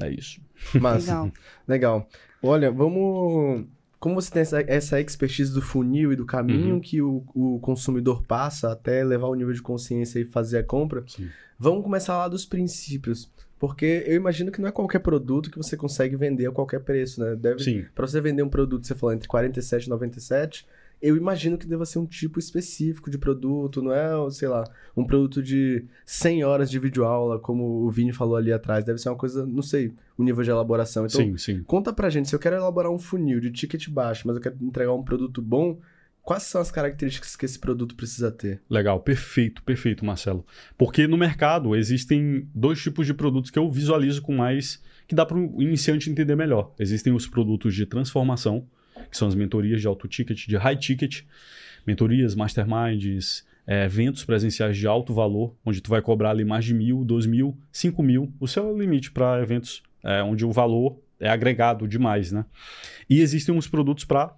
É 0.00 0.08
isso. 0.10 0.40
Massa. 0.80 0.98
Legal. 1.10 1.32
Legal. 1.66 2.08
Olha, 2.42 2.70
vamos. 2.70 3.66
Como 4.00 4.14
você 4.14 4.30
tem 4.30 4.42
essa, 4.42 4.60
essa 4.66 5.00
expertise 5.00 5.52
do 5.52 5.60
funil 5.60 6.12
e 6.12 6.16
do 6.16 6.24
caminho 6.24 6.74
Uhum. 6.74 6.80
que 6.80 7.02
o, 7.02 7.24
o 7.34 7.58
consumidor 7.60 8.22
passa 8.24 8.70
até 8.70 9.02
levar 9.02 9.26
o 9.26 9.34
nível 9.34 9.52
de 9.52 9.60
consciência 9.62 10.20
e 10.20 10.24
fazer 10.24 10.58
a 10.58 10.62
compra, 10.64 11.02
Sim. 11.06 11.28
vamos 11.58 11.82
começar 11.82 12.16
lá 12.16 12.28
dos 12.28 12.44
princípios. 12.46 13.30
Porque 13.58 14.04
eu 14.06 14.14
imagino 14.14 14.52
que 14.52 14.60
não 14.60 14.68
é 14.68 14.72
qualquer 14.72 15.00
produto 15.00 15.50
que 15.50 15.58
você 15.58 15.76
consegue 15.76 16.14
vender 16.14 16.46
a 16.46 16.52
qualquer 16.52 16.78
preço, 16.78 17.20
né? 17.20 17.34
Deve, 17.34 17.60
Sim. 17.64 17.84
Pra 17.92 18.06
você 18.06 18.20
vender 18.20 18.44
um 18.44 18.48
produto, 18.48 18.86
você 18.86 18.94
falou 18.94 19.12
entre 19.12 19.26
47 19.26 19.86
e 19.86 19.88
97, 19.90 20.64
eu 21.00 21.16
imagino 21.16 21.56
que 21.56 21.66
deva 21.66 21.86
ser 21.86 21.98
um 21.98 22.06
tipo 22.06 22.38
específico 22.38 23.10
de 23.10 23.18
produto, 23.18 23.80
não 23.80 23.92
é, 23.92 24.30
sei 24.30 24.48
lá, 24.48 24.64
um 24.96 25.04
produto 25.04 25.42
de 25.42 25.84
100 26.04 26.44
horas 26.44 26.70
de 26.70 26.78
videoaula, 26.78 27.38
como 27.38 27.84
o 27.86 27.90
Vini 27.90 28.12
falou 28.12 28.36
ali 28.36 28.52
atrás. 28.52 28.84
Deve 28.84 28.98
ser 28.98 29.08
uma 29.08 29.16
coisa, 29.16 29.46
não 29.46 29.62
sei, 29.62 29.92
o 30.16 30.24
nível 30.24 30.42
de 30.42 30.50
elaboração. 30.50 31.06
Então, 31.06 31.20
sim, 31.20 31.36
sim. 31.36 31.62
conta 31.64 31.92
pra 31.92 32.10
gente, 32.10 32.28
se 32.28 32.34
eu 32.34 32.38
quero 32.38 32.56
elaborar 32.56 32.90
um 32.90 32.98
funil 32.98 33.40
de 33.40 33.50
ticket 33.50 33.88
baixo, 33.88 34.26
mas 34.26 34.36
eu 34.36 34.42
quero 34.42 34.56
entregar 34.60 34.92
um 34.92 35.02
produto 35.02 35.40
bom, 35.40 35.78
quais 36.22 36.42
são 36.42 36.60
as 36.60 36.70
características 36.70 37.36
que 37.36 37.44
esse 37.44 37.58
produto 37.58 37.94
precisa 37.94 38.30
ter? 38.30 38.60
Legal, 38.68 39.00
perfeito, 39.00 39.62
perfeito, 39.62 40.04
Marcelo. 40.04 40.44
Porque 40.76 41.06
no 41.06 41.16
mercado 41.16 41.76
existem 41.76 42.48
dois 42.54 42.82
tipos 42.82 43.06
de 43.06 43.14
produtos 43.14 43.50
que 43.50 43.58
eu 43.58 43.70
visualizo 43.70 44.20
com 44.20 44.34
mais. 44.34 44.82
que 45.06 45.14
dá 45.14 45.24
para 45.24 45.38
o 45.38 45.62
iniciante 45.62 46.10
entender 46.10 46.36
melhor. 46.36 46.74
Existem 46.78 47.14
os 47.14 47.26
produtos 47.26 47.74
de 47.74 47.86
transformação, 47.86 48.66
que 49.10 49.16
são 49.16 49.28
as 49.28 49.34
mentorias 49.34 49.80
de 49.80 49.86
alto 49.86 50.08
ticket, 50.08 50.46
de 50.46 50.56
high 50.56 50.76
ticket, 50.76 51.22
mentorias, 51.86 52.34
masterminds, 52.34 53.46
é, 53.66 53.84
eventos 53.84 54.24
presenciais 54.24 54.76
de 54.76 54.86
alto 54.86 55.12
valor, 55.12 55.54
onde 55.64 55.80
tu 55.80 55.90
vai 55.90 56.00
cobrar 56.00 56.30
ali 56.30 56.44
mais 56.44 56.64
de 56.64 56.72
mil, 56.72 57.04
dois 57.04 57.26
mil, 57.26 57.56
cinco 57.70 58.02
mil, 58.02 58.32
o 58.40 58.48
seu 58.48 58.76
limite 58.76 59.10
para 59.10 59.42
eventos 59.42 59.82
é, 60.02 60.22
onde 60.22 60.44
o 60.44 60.50
valor 60.50 60.98
é 61.20 61.28
agregado 61.28 61.86
demais, 61.86 62.32
né? 62.32 62.44
E 63.10 63.20
existem 63.20 63.54
uns 63.54 63.66
produtos 63.66 64.04
para 64.04 64.34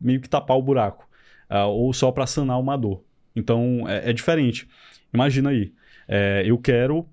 meio 0.00 0.20
que 0.20 0.28
tapar 0.28 0.56
o 0.56 0.62
buraco, 0.62 1.08
ah, 1.48 1.66
ou 1.66 1.92
só 1.92 2.10
para 2.10 2.26
sanar 2.26 2.58
uma 2.58 2.76
dor. 2.76 3.04
Então 3.36 3.86
é, 3.88 4.10
é 4.10 4.12
diferente. 4.12 4.68
Imagina 5.12 5.50
aí, 5.50 5.72
é, 6.08 6.42
eu 6.46 6.56
quero 6.56 7.06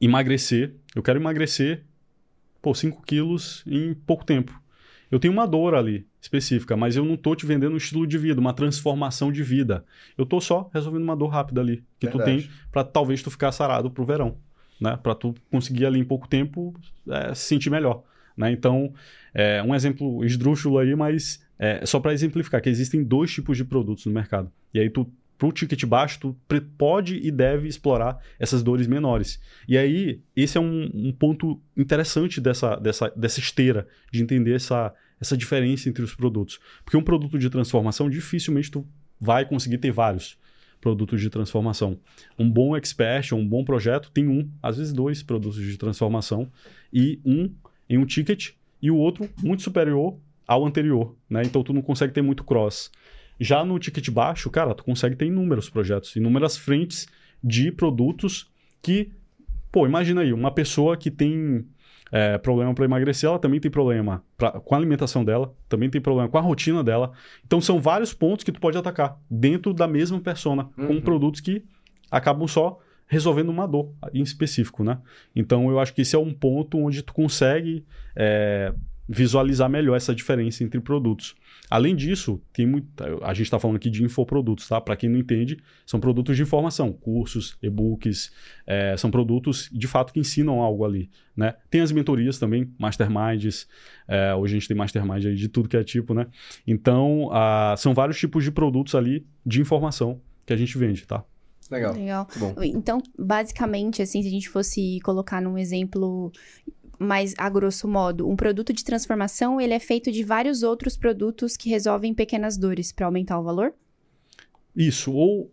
emagrecer, 0.00 0.74
eu 0.94 1.02
quero 1.02 1.18
emagrecer, 1.18 1.84
pô, 2.60 2.74
5 2.74 3.02
quilos 3.02 3.64
em 3.66 3.94
pouco 3.94 4.24
tempo. 4.24 4.61
Eu 5.12 5.20
tenho 5.20 5.34
uma 5.34 5.46
dor 5.46 5.74
ali 5.74 6.06
específica, 6.22 6.74
mas 6.74 6.96
eu 6.96 7.04
não 7.04 7.18
tô 7.18 7.36
te 7.36 7.44
vendendo 7.44 7.74
um 7.74 7.76
estilo 7.76 8.06
de 8.06 8.16
vida, 8.16 8.40
uma 8.40 8.54
transformação 8.54 9.30
de 9.30 9.42
vida. 9.42 9.84
Eu 10.16 10.24
tô 10.24 10.40
só 10.40 10.70
resolvendo 10.72 11.02
uma 11.02 11.14
dor 11.14 11.28
rápida 11.28 11.60
ali 11.60 11.84
que 12.00 12.08
tu 12.08 12.16
Verdade. 12.16 12.44
tem 12.44 12.50
para 12.72 12.82
talvez 12.82 13.22
tu 13.22 13.30
ficar 13.30 13.52
sarado 13.52 13.90
pro 13.90 14.06
verão, 14.06 14.38
né? 14.80 14.98
Para 15.02 15.14
tu 15.14 15.34
conseguir 15.50 15.84
ali 15.84 16.00
em 16.00 16.04
pouco 16.04 16.26
tempo 16.26 16.74
é, 17.06 17.34
se 17.34 17.44
sentir 17.44 17.68
melhor, 17.68 18.02
né? 18.34 18.50
Então, 18.50 18.94
é 19.34 19.62
um 19.62 19.74
exemplo 19.74 20.24
esdrúxulo 20.24 20.78
aí, 20.78 20.96
mas 20.96 21.44
é 21.58 21.84
só 21.84 22.00
para 22.00 22.14
exemplificar 22.14 22.62
que 22.62 22.70
existem 22.70 23.04
dois 23.04 23.30
tipos 23.30 23.58
de 23.58 23.66
produtos 23.66 24.06
no 24.06 24.12
mercado. 24.12 24.50
E 24.72 24.80
aí 24.80 24.88
tu 24.88 25.06
pro 25.42 25.50
ticket 25.50 25.84
baixo, 25.84 26.20
tu 26.20 26.36
pode 26.78 27.16
e 27.16 27.28
deve 27.28 27.66
explorar 27.66 28.16
essas 28.38 28.62
dores 28.62 28.86
menores. 28.86 29.40
E 29.66 29.76
aí, 29.76 30.20
esse 30.36 30.56
é 30.56 30.60
um, 30.60 30.88
um 30.94 31.10
ponto 31.12 31.60
interessante 31.76 32.40
dessa, 32.40 32.76
dessa, 32.76 33.10
dessa 33.10 33.40
esteira, 33.40 33.88
de 34.12 34.22
entender 34.22 34.54
essa, 34.54 34.94
essa 35.20 35.36
diferença 35.36 35.88
entre 35.88 36.04
os 36.04 36.14
produtos. 36.14 36.60
Porque 36.84 36.96
um 36.96 37.02
produto 37.02 37.40
de 37.40 37.50
transformação, 37.50 38.08
dificilmente 38.08 38.70
tu 38.70 38.86
vai 39.20 39.44
conseguir 39.44 39.78
ter 39.78 39.90
vários 39.90 40.38
produtos 40.80 41.20
de 41.20 41.28
transformação. 41.28 41.98
Um 42.38 42.48
bom 42.48 42.76
expert, 42.76 43.32
um 43.32 43.44
bom 43.44 43.64
projeto, 43.64 44.12
tem 44.12 44.28
um, 44.28 44.48
às 44.62 44.76
vezes 44.76 44.92
dois 44.92 45.24
produtos 45.24 45.60
de 45.60 45.76
transformação, 45.76 46.52
e 46.92 47.18
um 47.24 47.52
em 47.90 47.98
um 47.98 48.06
ticket, 48.06 48.50
e 48.80 48.92
o 48.92 48.96
outro 48.96 49.28
muito 49.42 49.64
superior 49.64 50.16
ao 50.46 50.64
anterior. 50.64 51.16
Né? 51.28 51.42
Então, 51.44 51.64
tu 51.64 51.72
não 51.72 51.82
consegue 51.82 52.12
ter 52.12 52.22
muito 52.22 52.44
cross. 52.44 52.92
Já 53.42 53.64
no 53.64 53.78
ticket 53.78 54.08
baixo, 54.10 54.48
cara, 54.50 54.74
tu 54.74 54.84
consegue 54.84 55.16
ter 55.16 55.26
inúmeros 55.26 55.68
projetos, 55.68 56.14
inúmeras 56.14 56.56
frentes 56.56 57.08
de 57.42 57.72
produtos 57.72 58.50
que, 58.80 59.10
pô, 59.72 59.84
imagina 59.86 60.20
aí, 60.20 60.32
uma 60.32 60.50
pessoa 60.52 60.96
que 60.96 61.10
tem 61.10 61.66
é, 62.12 62.38
problema 62.38 62.72
para 62.74 62.84
emagrecer, 62.84 63.28
ela 63.28 63.38
também 63.38 63.58
tem 63.58 63.70
problema 63.70 64.22
pra, 64.36 64.52
com 64.52 64.74
a 64.74 64.78
alimentação 64.78 65.24
dela, 65.24 65.52
também 65.68 65.90
tem 65.90 66.00
problema 66.00 66.28
com 66.28 66.38
a 66.38 66.40
rotina 66.40 66.84
dela. 66.84 67.12
Então 67.44 67.60
são 67.60 67.80
vários 67.80 68.12
pontos 68.14 68.44
que 68.44 68.52
tu 68.52 68.60
pode 68.60 68.78
atacar 68.78 69.18
dentro 69.30 69.72
da 69.74 69.88
mesma 69.88 70.20
persona, 70.20 70.68
com 70.76 70.82
Uhum. 70.94 71.00
produtos 71.00 71.40
que 71.40 71.64
acabam 72.10 72.46
só 72.46 72.78
resolvendo 73.06 73.48
uma 73.48 73.66
dor 73.66 73.92
em 74.14 74.22
específico, 74.22 74.84
né? 74.84 74.98
Então 75.34 75.68
eu 75.68 75.80
acho 75.80 75.92
que 75.94 76.02
esse 76.02 76.14
é 76.14 76.18
um 76.18 76.32
ponto 76.32 76.78
onde 76.78 77.02
tu 77.02 77.12
consegue 77.12 77.84
é, 78.14 78.72
visualizar 79.08 79.68
melhor 79.68 79.96
essa 79.96 80.14
diferença 80.14 80.62
entre 80.64 80.80
produtos. 80.80 81.34
Além 81.72 81.96
disso, 81.96 82.38
tem 82.52 82.66
muito, 82.66 82.86
a 83.22 83.32
gente 83.32 83.46
está 83.46 83.58
falando 83.58 83.76
aqui 83.76 83.88
de 83.88 84.04
infoprodutos, 84.04 84.68
tá? 84.68 84.78
Para 84.78 84.94
quem 84.94 85.08
não 85.08 85.18
entende, 85.18 85.56
são 85.86 85.98
produtos 85.98 86.36
de 86.36 86.42
informação, 86.42 86.92
cursos, 86.92 87.56
e-books, 87.62 88.30
é, 88.66 88.94
são 88.98 89.10
produtos 89.10 89.70
de 89.72 89.86
fato 89.86 90.12
que 90.12 90.20
ensinam 90.20 90.60
algo 90.60 90.84
ali, 90.84 91.10
né? 91.34 91.54
Tem 91.70 91.80
as 91.80 91.90
mentorias 91.90 92.38
também, 92.38 92.70
masterminds, 92.78 93.66
é, 94.06 94.34
hoje 94.34 94.52
a 94.54 94.58
gente 94.58 94.68
tem 94.68 94.76
mastermind 94.76 95.24
aí 95.24 95.34
de 95.34 95.48
tudo 95.48 95.66
que 95.66 95.78
é 95.78 95.82
tipo, 95.82 96.12
né? 96.12 96.26
Então, 96.66 97.30
a, 97.32 97.74
são 97.78 97.94
vários 97.94 98.18
tipos 98.18 98.44
de 98.44 98.50
produtos 98.50 98.94
ali 98.94 99.26
de 99.42 99.62
informação 99.62 100.20
que 100.44 100.52
a 100.52 100.56
gente 100.58 100.76
vende, 100.76 101.06
tá? 101.06 101.24
Legal. 101.70 101.94
Legal. 101.94 102.28
Bom. 102.36 102.54
Então, 102.64 103.00
basicamente, 103.18 104.02
assim, 104.02 104.20
se 104.20 104.28
a 104.28 104.30
gente 104.30 104.50
fosse 104.50 105.00
colocar 105.02 105.40
num 105.40 105.56
exemplo 105.56 106.30
mais 107.02 107.34
a 107.36 107.48
grosso 107.50 107.88
modo, 107.88 108.28
um 108.28 108.36
produto 108.36 108.72
de 108.72 108.84
transformação, 108.84 109.60
ele 109.60 109.74
é 109.74 109.80
feito 109.80 110.10
de 110.10 110.22
vários 110.22 110.62
outros 110.62 110.96
produtos 110.96 111.56
que 111.56 111.68
resolvem 111.68 112.14
pequenas 112.14 112.56
dores 112.56 112.92
para 112.92 113.06
aumentar 113.06 113.38
o 113.38 113.42
valor? 113.42 113.74
Isso, 114.74 115.12
ou 115.12 115.52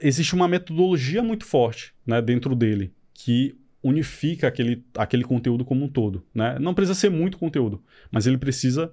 existe 0.00 0.34
uma 0.34 0.48
metodologia 0.48 1.22
muito 1.22 1.44
forte 1.44 1.94
né, 2.06 2.20
dentro 2.20 2.54
dele 2.54 2.92
que 3.14 3.56
unifica 3.82 4.48
aquele, 4.48 4.84
aquele 4.96 5.24
conteúdo 5.24 5.64
como 5.64 5.84
um 5.84 5.88
todo. 5.88 6.24
Né? 6.34 6.58
Não 6.58 6.74
precisa 6.74 6.98
ser 6.98 7.10
muito 7.10 7.38
conteúdo, 7.38 7.82
mas 8.10 8.26
ele 8.26 8.36
precisa 8.36 8.92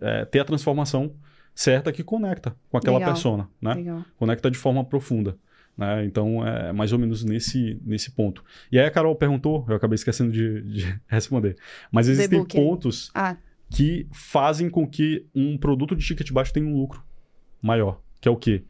é, 0.00 0.24
ter 0.24 0.40
a 0.40 0.44
transformação 0.44 1.12
certa 1.54 1.92
que 1.92 2.04
conecta 2.04 2.54
com 2.70 2.76
aquela 2.76 2.98
Legal. 2.98 3.12
persona, 3.12 3.48
né? 3.60 3.74
Legal. 3.74 4.04
Conecta 4.16 4.48
de 4.48 4.56
forma 4.56 4.84
profunda. 4.84 5.36
Né? 5.78 6.04
Então, 6.04 6.44
é 6.44 6.72
mais 6.72 6.92
ou 6.92 6.98
menos 6.98 7.24
nesse, 7.24 7.80
nesse 7.84 8.10
ponto. 8.10 8.44
E 8.70 8.78
aí 8.78 8.84
a 8.84 8.90
Carol 8.90 9.14
perguntou, 9.14 9.64
eu 9.68 9.76
acabei 9.76 9.94
esquecendo 9.94 10.32
de, 10.32 10.62
de 10.62 11.00
responder. 11.06 11.56
Mas 11.92 12.08
existem 12.08 12.44
pontos 12.44 13.12
Ah, 13.14 13.36
que 13.70 14.08
fazem 14.10 14.68
com 14.68 14.86
que 14.86 15.24
um 15.32 15.56
produto 15.56 15.94
de 15.94 16.04
ticket 16.04 16.32
baixo 16.32 16.52
tenha 16.52 16.66
um 16.66 16.76
lucro 16.76 17.04
maior, 17.62 18.00
que 18.20 18.26
é 18.28 18.30
o 18.30 18.36
quê? 18.36 18.64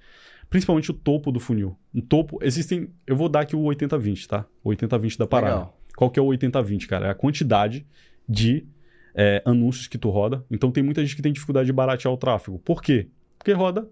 Principalmente 0.51 0.91
o 0.91 0.95
topo 0.95 1.33
do 1.33 1.41
funil. 1.41 1.79
Um 1.95 2.01
topo, 2.01 2.39
existem, 2.43 2.91
eu 3.07 3.17
vou 3.17 3.29
dar 3.29 3.41
aqui 3.41 3.57
o 3.57 3.63
80-20, 3.63 4.27
tá? 4.27 4.45
O 4.63 4.71
80-20 4.71 5.19
da 5.19 5.27
parada. 5.27 5.55
Legal. 5.55 5.81
Qual 5.97 6.11
que 6.11 6.19
é 6.19 6.23
o 6.23 6.27
80-20, 6.27 6.87
cara? 6.87 7.07
É 7.07 7.11
a 7.11 7.15
quantidade 7.15 7.87
de 8.29 8.67
é, 9.15 9.43
anúncios 9.45 9.87
que 9.87 9.99
tu 9.99 10.11
roda. 10.11 10.45
Então 10.51 10.71
tem 10.71 10.83
muita 10.83 11.01
gente 11.03 11.17
que 11.17 11.23
tem 11.23 11.33
dificuldade 11.33 11.67
de 11.67 11.73
baratear 11.73 12.13
o 12.13 12.17
tráfego. 12.17 12.59
Por 12.59 12.83
quê? 12.83 13.09
Porque 13.39 13.53
roda 13.53 13.89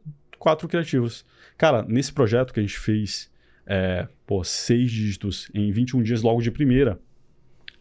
quatro 0.46 0.68
criativos. 0.68 1.26
Cara, 1.58 1.84
nesse 1.88 2.12
projeto 2.12 2.54
que 2.54 2.60
a 2.60 2.62
gente 2.62 2.78
fez, 2.78 3.28
é, 3.66 4.06
pô, 4.24 4.44
seis 4.44 4.92
dígitos 4.92 5.50
em 5.52 5.72
21 5.72 6.04
dias 6.04 6.22
logo 6.22 6.40
de 6.40 6.52
primeira, 6.52 7.00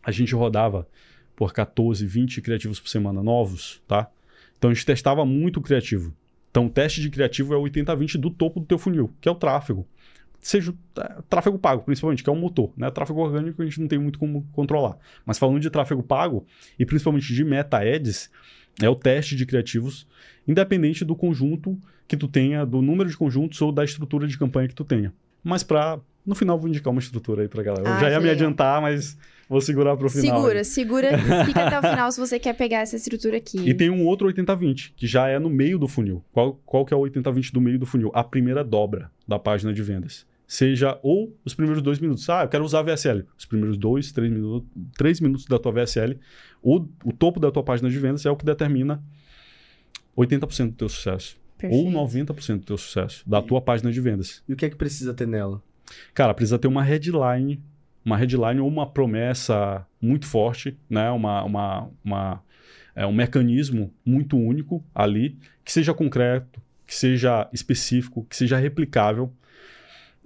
a 0.04 0.10
gente 0.10 0.34
rodava 0.34 0.88
por 1.36 1.54
14, 1.54 2.04
20 2.04 2.42
criativos 2.42 2.80
por 2.80 2.90
semana 2.90 3.22
novos, 3.22 3.84
tá? 3.88 4.10
Então 4.58 4.72
a 4.72 4.74
gente 4.74 4.84
testava 4.84 5.24
muito 5.28 5.62
criativo. 5.62 6.12
Então 6.50 6.66
o 6.66 6.70
teste 6.72 7.02
de 7.02 7.12
criativo 7.12 7.54
é 7.54 7.58
o 7.58 7.62
80-20 7.62 8.18
do 8.18 8.32
topo 8.32 8.60
do 8.60 8.66
teu 8.66 8.80
funil, 8.80 9.14
que 9.22 9.30
é 9.30 9.32
o 9.32 9.36
tráfego. 9.36 9.88
Seja 10.40 10.74
é, 10.98 11.22
tráfego 11.30 11.60
pago, 11.60 11.84
principalmente, 11.84 12.24
que 12.24 12.30
é 12.32 12.34
o 12.34 12.36
motor. 12.36 12.74
Né? 12.76 12.90
Tráfego 12.90 13.20
orgânico 13.20 13.62
a 13.62 13.66
gente 13.66 13.80
não 13.80 13.88
tem 13.88 14.00
muito 14.00 14.18
como 14.18 14.44
controlar. 14.54 14.98
Mas 15.24 15.38
falando 15.38 15.60
de 15.60 15.70
tráfego 15.70 16.02
pago, 16.02 16.48
e 16.80 16.86
principalmente 16.86 17.32
de 17.32 17.44
meta 17.44 17.78
ads, 17.78 18.32
é 18.82 18.90
o 18.90 18.96
teste 18.96 19.36
de 19.36 19.46
criativos, 19.46 20.08
independente 20.48 21.06
do 21.06 21.16
conjunto 21.16 21.80
que 22.08 22.16
tu 22.18 22.28
tenha, 22.28 22.66
do 22.66 22.82
número 22.82 23.10
de 23.10 23.18
conjuntos 23.18 23.62
ou 23.62 23.72
da 23.72 23.84
estrutura 23.84 24.28
de 24.28 24.38
campanha 24.38 24.68
que 24.68 24.76
tu 24.76 24.84
tenha. 24.84 25.14
Mas 25.44 25.64
para 25.64 26.00
no 26.26 26.34
final 26.34 26.58
vou 26.60 26.68
indicar 26.68 26.92
uma 26.92 27.00
estrutura 27.00 27.44
aí 27.44 27.48
pra 27.48 27.62
galera. 27.62 27.88
Eu 27.88 27.94
Ah, 27.94 28.00
já 28.00 28.10
ia 28.10 28.18
me 28.20 28.24
legal. 28.26 28.34
adiantar, 28.36 28.82
mas 28.82 29.16
vou 29.48 29.62
segurar 29.62 29.96
pro 29.96 30.10
final. 30.10 30.38
segura, 30.38 30.60
aí. 30.60 30.66
segura, 30.66 31.10
fica 31.46 31.66
até 31.68 31.78
o 31.80 31.82
final 31.92 32.12
se 32.12 32.20
você 32.20 32.40
quer 32.40 32.54
pegar 32.54 32.80
essa 32.80 32.96
estrutura 32.96 33.38
aqui. 33.38 33.60
E 33.60 33.74
tem 33.76 33.92
um 33.92 34.04
outro 34.06 34.28
80-20, 34.28 34.94
que 34.96 35.06
já 35.06 35.28
é 35.28 35.38
no 35.38 35.50
meio 35.52 35.78
do 35.78 35.88
funil. 35.88 36.24
Qual, 36.32 36.60
qual 36.66 36.84
que 36.84 36.94
é 36.94 36.98
o 36.98 37.02
80-20 37.02 37.52
do 37.52 37.62
meio 37.62 37.78
do 37.78 37.86
funil? 37.86 38.10
A 38.14 38.24
primeira 38.24 38.64
dobra 38.64 39.12
da 39.28 39.38
página 39.38 39.72
de 39.72 39.84
vendas. 39.84 40.26
Seja 40.48 41.00
ou 41.04 41.36
os 41.46 41.54
primeiros 41.56 41.82
dois 41.82 42.00
minutos. 42.00 42.28
Ah, 42.30 42.44
eu 42.44 42.48
quero 42.50 42.64
usar 42.64 42.80
a 42.80 42.84
VSL. 42.84 43.24
Os 43.38 43.46
primeiros 43.46 43.78
dois, 43.78 44.12
três 44.12 44.32
minutos, 44.32 44.68
três 44.98 45.20
minutos 45.20 45.46
da 45.46 45.58
tua 45.60 45.72
VSL. 45.72 46.18
O, 46.62 46.86
o 47.04 47.12
topo 47.12 47.40
da 47.40 47.52
tua 47.52 47.64
página 47.64 47.90
de 47.90 47.98
vendas 48.00 48.26
é 48.26 48.32
o 48.32 48.36
que 48.36 48.46
determina 48.46 49.02
80% 50.18 50.68
do 50.70 50.74
teu 50.74 50.90
sucesso. 50.90 51.38
Perfeito. 51.68 51.96
Ou 51.98 52.08
90% 52.08 52.60
do 52.60 52.66
teu 52.66 52.78
sucesso 52.78 53.24
da 53.28 53.42
tua 53.42 53.62
página 53.62 53.92
de 53.92 54.00
vendas. 54.02 54.44
E 54.48 54.54
o 54.54 54.56
que 54.56 54.66
é 54.66 54.70
que 54.70 54.76
precisa 54.76 55.14
ter 55.14 55.28
nela? 55.28 55.62
Cara, 56.14 56.34
precisa 56.34 56.58
ter 56.58 56.68
uma 56.68 56.84
headline, 56.84 57.62
uma 58.04 58.18
headline 58.18 58.60
ou 58.60 58.68
uma 58.68 58.90
promessa 58.90 59.86
muito 60.02 60.26
forte, 60.26 60.78
né? 60.90 61.10
Uma, 61.12 61.44
uma, 61.44 61.90
uma, 62.04 62.44
é, 62.96 63.06
um 63.06 63.14
mecanismo 63.14 63.94
muito 64.06 64.38
único 64.38 64.84
ali, 64.94 65.38
que 65.64 65.72
seja 65.72 65.94
concreto, 65.94 66.62
que 66.86 66.96
seja 66.96 67.50
específico, 67.52 68.26
que 68.30 68.36
seja 68.36 68.58
replicável, 68.58 69.32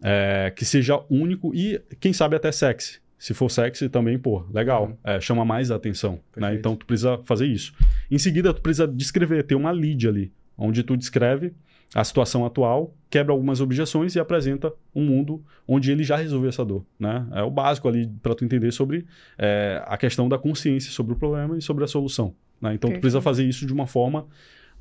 é, 0.04 0.52
que 0.56 0.66
seja 0.66 1.02
único 1.10 1.54
e, 1.54 1.82
quem 2.00 2.14
sabe, 2.14 2.36
até 2.36 2.52
sexy. 2.52 3.00
Se 3.18 3.34
for 3.34 3.52
sexy 3.52 3.90
também, 3.90 4.18
pô, 4.18 4.46
legal. 4.54 4.86
Uhum. 4.86 4.98
É, 5.04 5.20
chama 5.20 5.44
mais 5.44 5.72
a 5.72 5.76
atenção. 5.76 6.22
Né? 6.36 6.56
Então, 6.56 6.76
tu 6.76 6.86
precisa 6.86 7.20
fazer 7.26 7.48
isso. 7.48 7.74
Em 8.10 8.18
seguida, 8.18 8.54
tu 8.54 8.62
precisa 8.62 8.88
descrever, 8.88 9.44
ter 9.44 9.56
uma 9.56 9.72
lead 9.72 10.08
ali, 10.08 10.32
onde 10.60 10.84
tu 10.84 10.96
descreve 10.96 11.54
a 11.94 12.04
situação 12.04 12.46
atual, 12.46 12.94
quebra 13.10 13.34
algumas 13.34 13.62
objeções 13.62 14.16
e 14.16 14.20
apresenta 14.20 14.72
um 14.94 15.04
mundo 15.04 15.44
onde 15.68 15.92
ele 15.92 16.04
já 16.04 16.16
resolveu 16.16 16.50
essa 16.50 16.64
dor. 16.64 16.86
Né? 17.00 17.26
É 17.32 17.42
o 17.42 17.50
básico 17.50 17.88
ali 17.88 18.08
para 18.22 18.36
tu 18.36 18.46
entender 18.46 18.72
sobre 18.72 19.06
é, 19.38 19.82
a 19.86 19.98
questão 19.98 20.30
da 20.30 20.38
consciência 20.38 20.92
sobre 20.92 21.14
o 21.14 21.16
problema 21.16 21.58
e 21.58 21.62
sobre 21.62 21.84
a 21.84 21.88
solução. 21.88 22.36
Né? 22.62 22.76
Então, 22.76 22.92
tu 22.92 23.00
precisa 23.00 23.22
fazer 23.22 23.44
isso 23.44 23.66
de 23.66 23.74
uma 23.74 23.88
forma 23.88 24.28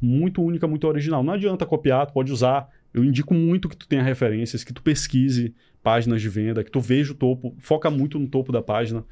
muito 0.01 0.43
única, 0.43 0.67
muito 0.67 0.87
original. 0.87 1.23
Não 1.23 1.33
adianta 1.33 1.65
copiar, 1.65 2.07
tu 2.07 2.13
pode 2.13 2.31
usar. 2.31 2.69
Eu 2.93 3.05
indico 3.05 3.33
muito 3.33 3.69
que 3.69 3.77
tu 3.77 3.89
tenha 3.89 4.03
referências, 4.03 4.63
que 4.63 4.73
tu 4.73 4.83
pesquise 4.83 5.55
páginas 5.83 6.21
de 6.21 6.29
venda, 6.29 6.63
que 6.63 6.71
tu 6.71 6.81
veja 6.81 7.13
o 7.13 7.15
topo, 7.15 7.55
foca 7.59 7.91
muito 7.91 8.19
no 8.19 8.29
topo 8.29 8.53
da 8.53 8.61
página, 8.61 9.05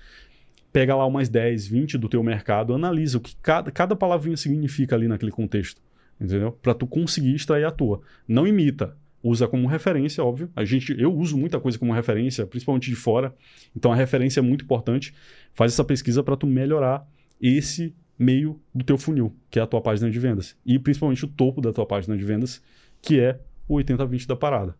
pega 0.72 0.94
lá 0.94 1.06
umas 1.06 1.28
10, 1.28 1.66
20 1.66 1.96
do 1.96 2.08
teu 2.08 2.22
mercado, 2.22 2.74
analisa 2.74 3.16
o 3.16 3.20
que 3.20 3.34
cada, 3.36 3.70
cada 3.70 3.96
palavrinha 3.96 4.36
significa 4.36 4.94
ali 4.94 5.08
naquele 5.08 5.30
contexto, 5.30 5.80
entendeu? 6.20 6.52
Para 6.52 6.74
tu 6.74 6.86
conseguir 6.86 7.34
extrair 7.34 7.64
a 7.64 7.70
tua. 7.70 8.00
Não 8.26 8.46
imita, 8.46 8.96
usa 9.22 9.48
como 9.48 9.66
referência, 9.66 10.22
óbvio. 10.24 10.50
A 10.54 10.64
gente, 10.64 10.94
eu 10.98 11.12
uso 11.12 11.36
muita 11.36 11.58
coisa 11.58 11.78
como 11.78 11.92
referência, 11.92 12.46
principalmente 12.46 12.88
de 12.88 12.96
fora. 12.96 13.34
Então 13.74 13.92
a 13.92 13.96
referência 13.96 14.40
é 14.40 14.42
muito 14.42 14.64
importante. 14.64 15.14
Faz 15.52 15.72
essa 15.72 15.84
pesquisa 15.84 16.22
para 16.22 16.36
tu 16.36 16.46
melhorar 16.46 17.06
esse 17.40 17.94
meio 18.18 18.60
do 18.74 18.84
teu 18.84 18.96
funil, 18.96 19.34
que 19.50 19.58
é 19.58 19.62
a 19.62 19.66
tua 19.66 19.80
página 19.80 20.10
de 20.10 20.18
vendas. 20.18 20.56
E 20.64 20.78
principalmente 20.78 21.24
o 21.24 21.28
topo 21.28 21.60
da 21.60 21.72
tua 21.72 21.84
página 21.84 22.16
de 22.16 22.24
vendas, 22.24 22.62
que 23.02 23.20
é 23.20 23.40
o 23.68 23.76
80-20 23.76 24.26
da 24.26 24.36
parada. 24.36 24.74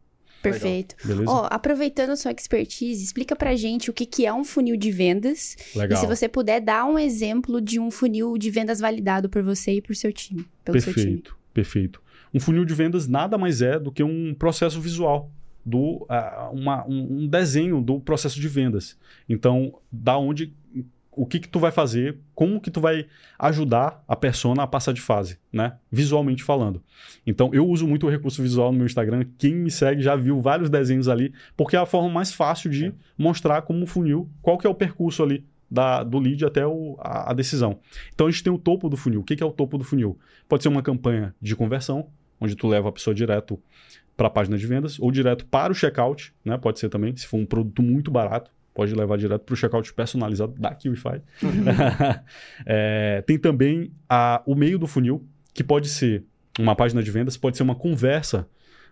Perfeito. 0.52 0.94
Beleza? 1.04 1.30
Ó, 1.30 1.46
aproveitando 1.50 2.10
a 2.10 2.16
sua 2.16 2.32
expertise, 2.32 3.02
explica 3.02 3.34
pra 3.36 3.54
gente 3.56 3.90
o 3.90 3.92
que, 3.92 4.06
que 4.06 4.24
é 4.26 4.32
um 4.32 4.44
funil 4.44 4.76
de 4.76 4.90
vendas. 4.90 5.56
Legal. 5.74 5.96
E 5.98 6.00
se 6.00 6.06
você 6.06 6.28
puder 6.28 6.60
dar 6.60 6.84
um 6.86 6.98
exemplo 6.98 7.60
de 7.60 7.78
um 7.80 7.90
funil 7.90 8.36
de 8.38 8.50
vendas 8.50 8.80
validado 8.80 9.28
por 9.28 9.42
você 9.42 9.72
e 9.74 9.82
por 9.82 9.94
seu 9.96 10.12
time. 10.12 10.46
Pelo 10.64 10.80
seu 10.80 10.92
time. 10.92 11.04
Perfeito, 11.06 11.36
perfeito. 11.54 12.02
Um 12.34 12.40
funil 12.40 12.64
de 12.64 12.74
vendas 12.74 13.06
nada 13.08 13.38
mais 13.38 13.62
é 13.62 13.78
do 13.78 13.90
que 13.90 14.02
um 14.02 14.34
processo 14.34 14.80
visual, 14.80 15.30
do, 15.64 16.04
ah, 16.08 16.50
uma- 16.52 16.86
um, 16.86 17.22
um 17.22 17.26
desenho 17.26 17.80
do 17.80 17.98
processo 18.00 18.38
de 18.40 18.46
vendas. 18.48 18.96
Então, 19.28 19.74
da 19.90 20.16
onde, 20.18 20.52
o 21.16 21.24
que 21.26 21.40
que 21.40 21.48
tu 21.48 21.58
vai 21.58 21.72
fazer, 21.72 22.18
como 22.34 22.60
que 22.60 22.70
tu 22.70 22.80
vai 22.80 23.06
ajudar 23.38 24.04
a 24.06 24.14
persona 24.14 24.62
a 24.62 24.66
passar 24.66 24.92
de 24.92 25.00
fase, 25.00 25.38
né? 25.52 25.72
Visualmente 25.90 26.44
falando. 26.44 26.82
Então, 27.26 27.50
eu 27.54 27.66
uso 27.66 27.86
muito 27.88 28.06
o 28.06 28.10
recurso 28.10 28.42
visual 28.42 28.70
no 28.70 28.76
meu 28.78 28.86
Instagram. 28.86 29.24
Quem 29.38 29.54
me 29.54 29.70
segue 29.70 30.02
já 30.02 30.14
viu 30.14 30.40
vários 30.40 30.68
desenhos 30.68 31.08
ali, 31.08 31.32
porque 31.56 31.74
é 31.74 31.78
a 31.78 31.86
forma 31.86 32.08
mais 32.10 32.32
fácil 32.32 32.70
de 32.70 32.92
mostrar 33.16 33.62
como 33.62 33.82
o 33.82 33.86
funil, 33.86 34.28
qual 34.42 34.58
que 34.58 34.66
é 34.66 34.70
o 34.70 34.74
percurso 34.74 35.22
ali 35.22 35.42
da, 35.70 36.04
do 36.04 36.18
lead 36.18 36.44
até 36.44 36.66
o- 36.66 36.96
a, 37.00 37.30
a 37.30 37.34
decisão. 37.34 37.80
Então 38.14 38.26
a 38.26 38.30
gente 38.30 38.44
tem 38.44 38.52
o 38.52 38.58
topo 38.58 38.88
do 38.88 38.96
funil. 38.96 39.20
O 39.20 39.24
que, 39.24 39.34
que 39.34 39.42
é 39.42 39.46
o 39.46 39.50
topo 39.50 39.76
do 39.78 39.84
funil? 39.84 40.18
Pode 40.48 40.62
ser 40.62 40.68
uma 40.68 40.82
campanha 40.82 41.34
de 41.40 41.56
conversão, 41.56 42.08
onde 42.40 42.54
tu 42.54 42.68
leva 42.68 42.88
a 42.88 42.92
pessoa 42.92 43.14
direto 43.14 43.58
para 44.16 44.28
a 44.28 44.30
página 44.30 44.56
de 44.56 44.66
vendas, 44.66 44.98
ou 45.00 45.10
direto 45.10 45.44
para 45.46 45.72
o 45.72 45.74
checkout, 45.74 46.32
né? 46.44 46.56
Pode 46.56 46.78
ser 46.78 46.88
também, 46.88 47.16
se 47.16 47.26
for 47.26 47.36
um 47.38 47.44
produto 47.44 47.82
muito 47.82 48.10
barato, 48.10 48.50
pode 48.76 48.94
levar 48.94 49.16
direto 49.18 49.42
para 49.42 49.52
o 49.54 49.56
checkout 49.56 49.92
personalizado 49.94 50.52
da 50.58 50.74
KiwiFi. 50.74 51.20
É, 52.64 53.22
tem 53.26 53.38
também 53.38 53.90
a- 54.08 54.42
o 54.46 54.54
meio 54.54 54.78
do 54.78 54.86
funil, 54.86 55.24
que 55.54 55.64
pode 55.64 55.88
ser 55.88 56.24
uma 56.58 56.74
página 56.74 57.02
de 57.02 57.10
vendas, 57.10 57.36
pode 57.36 57.56
ser 57.56 57.62
uma 57.62 57.74
conversa 57.74 58.48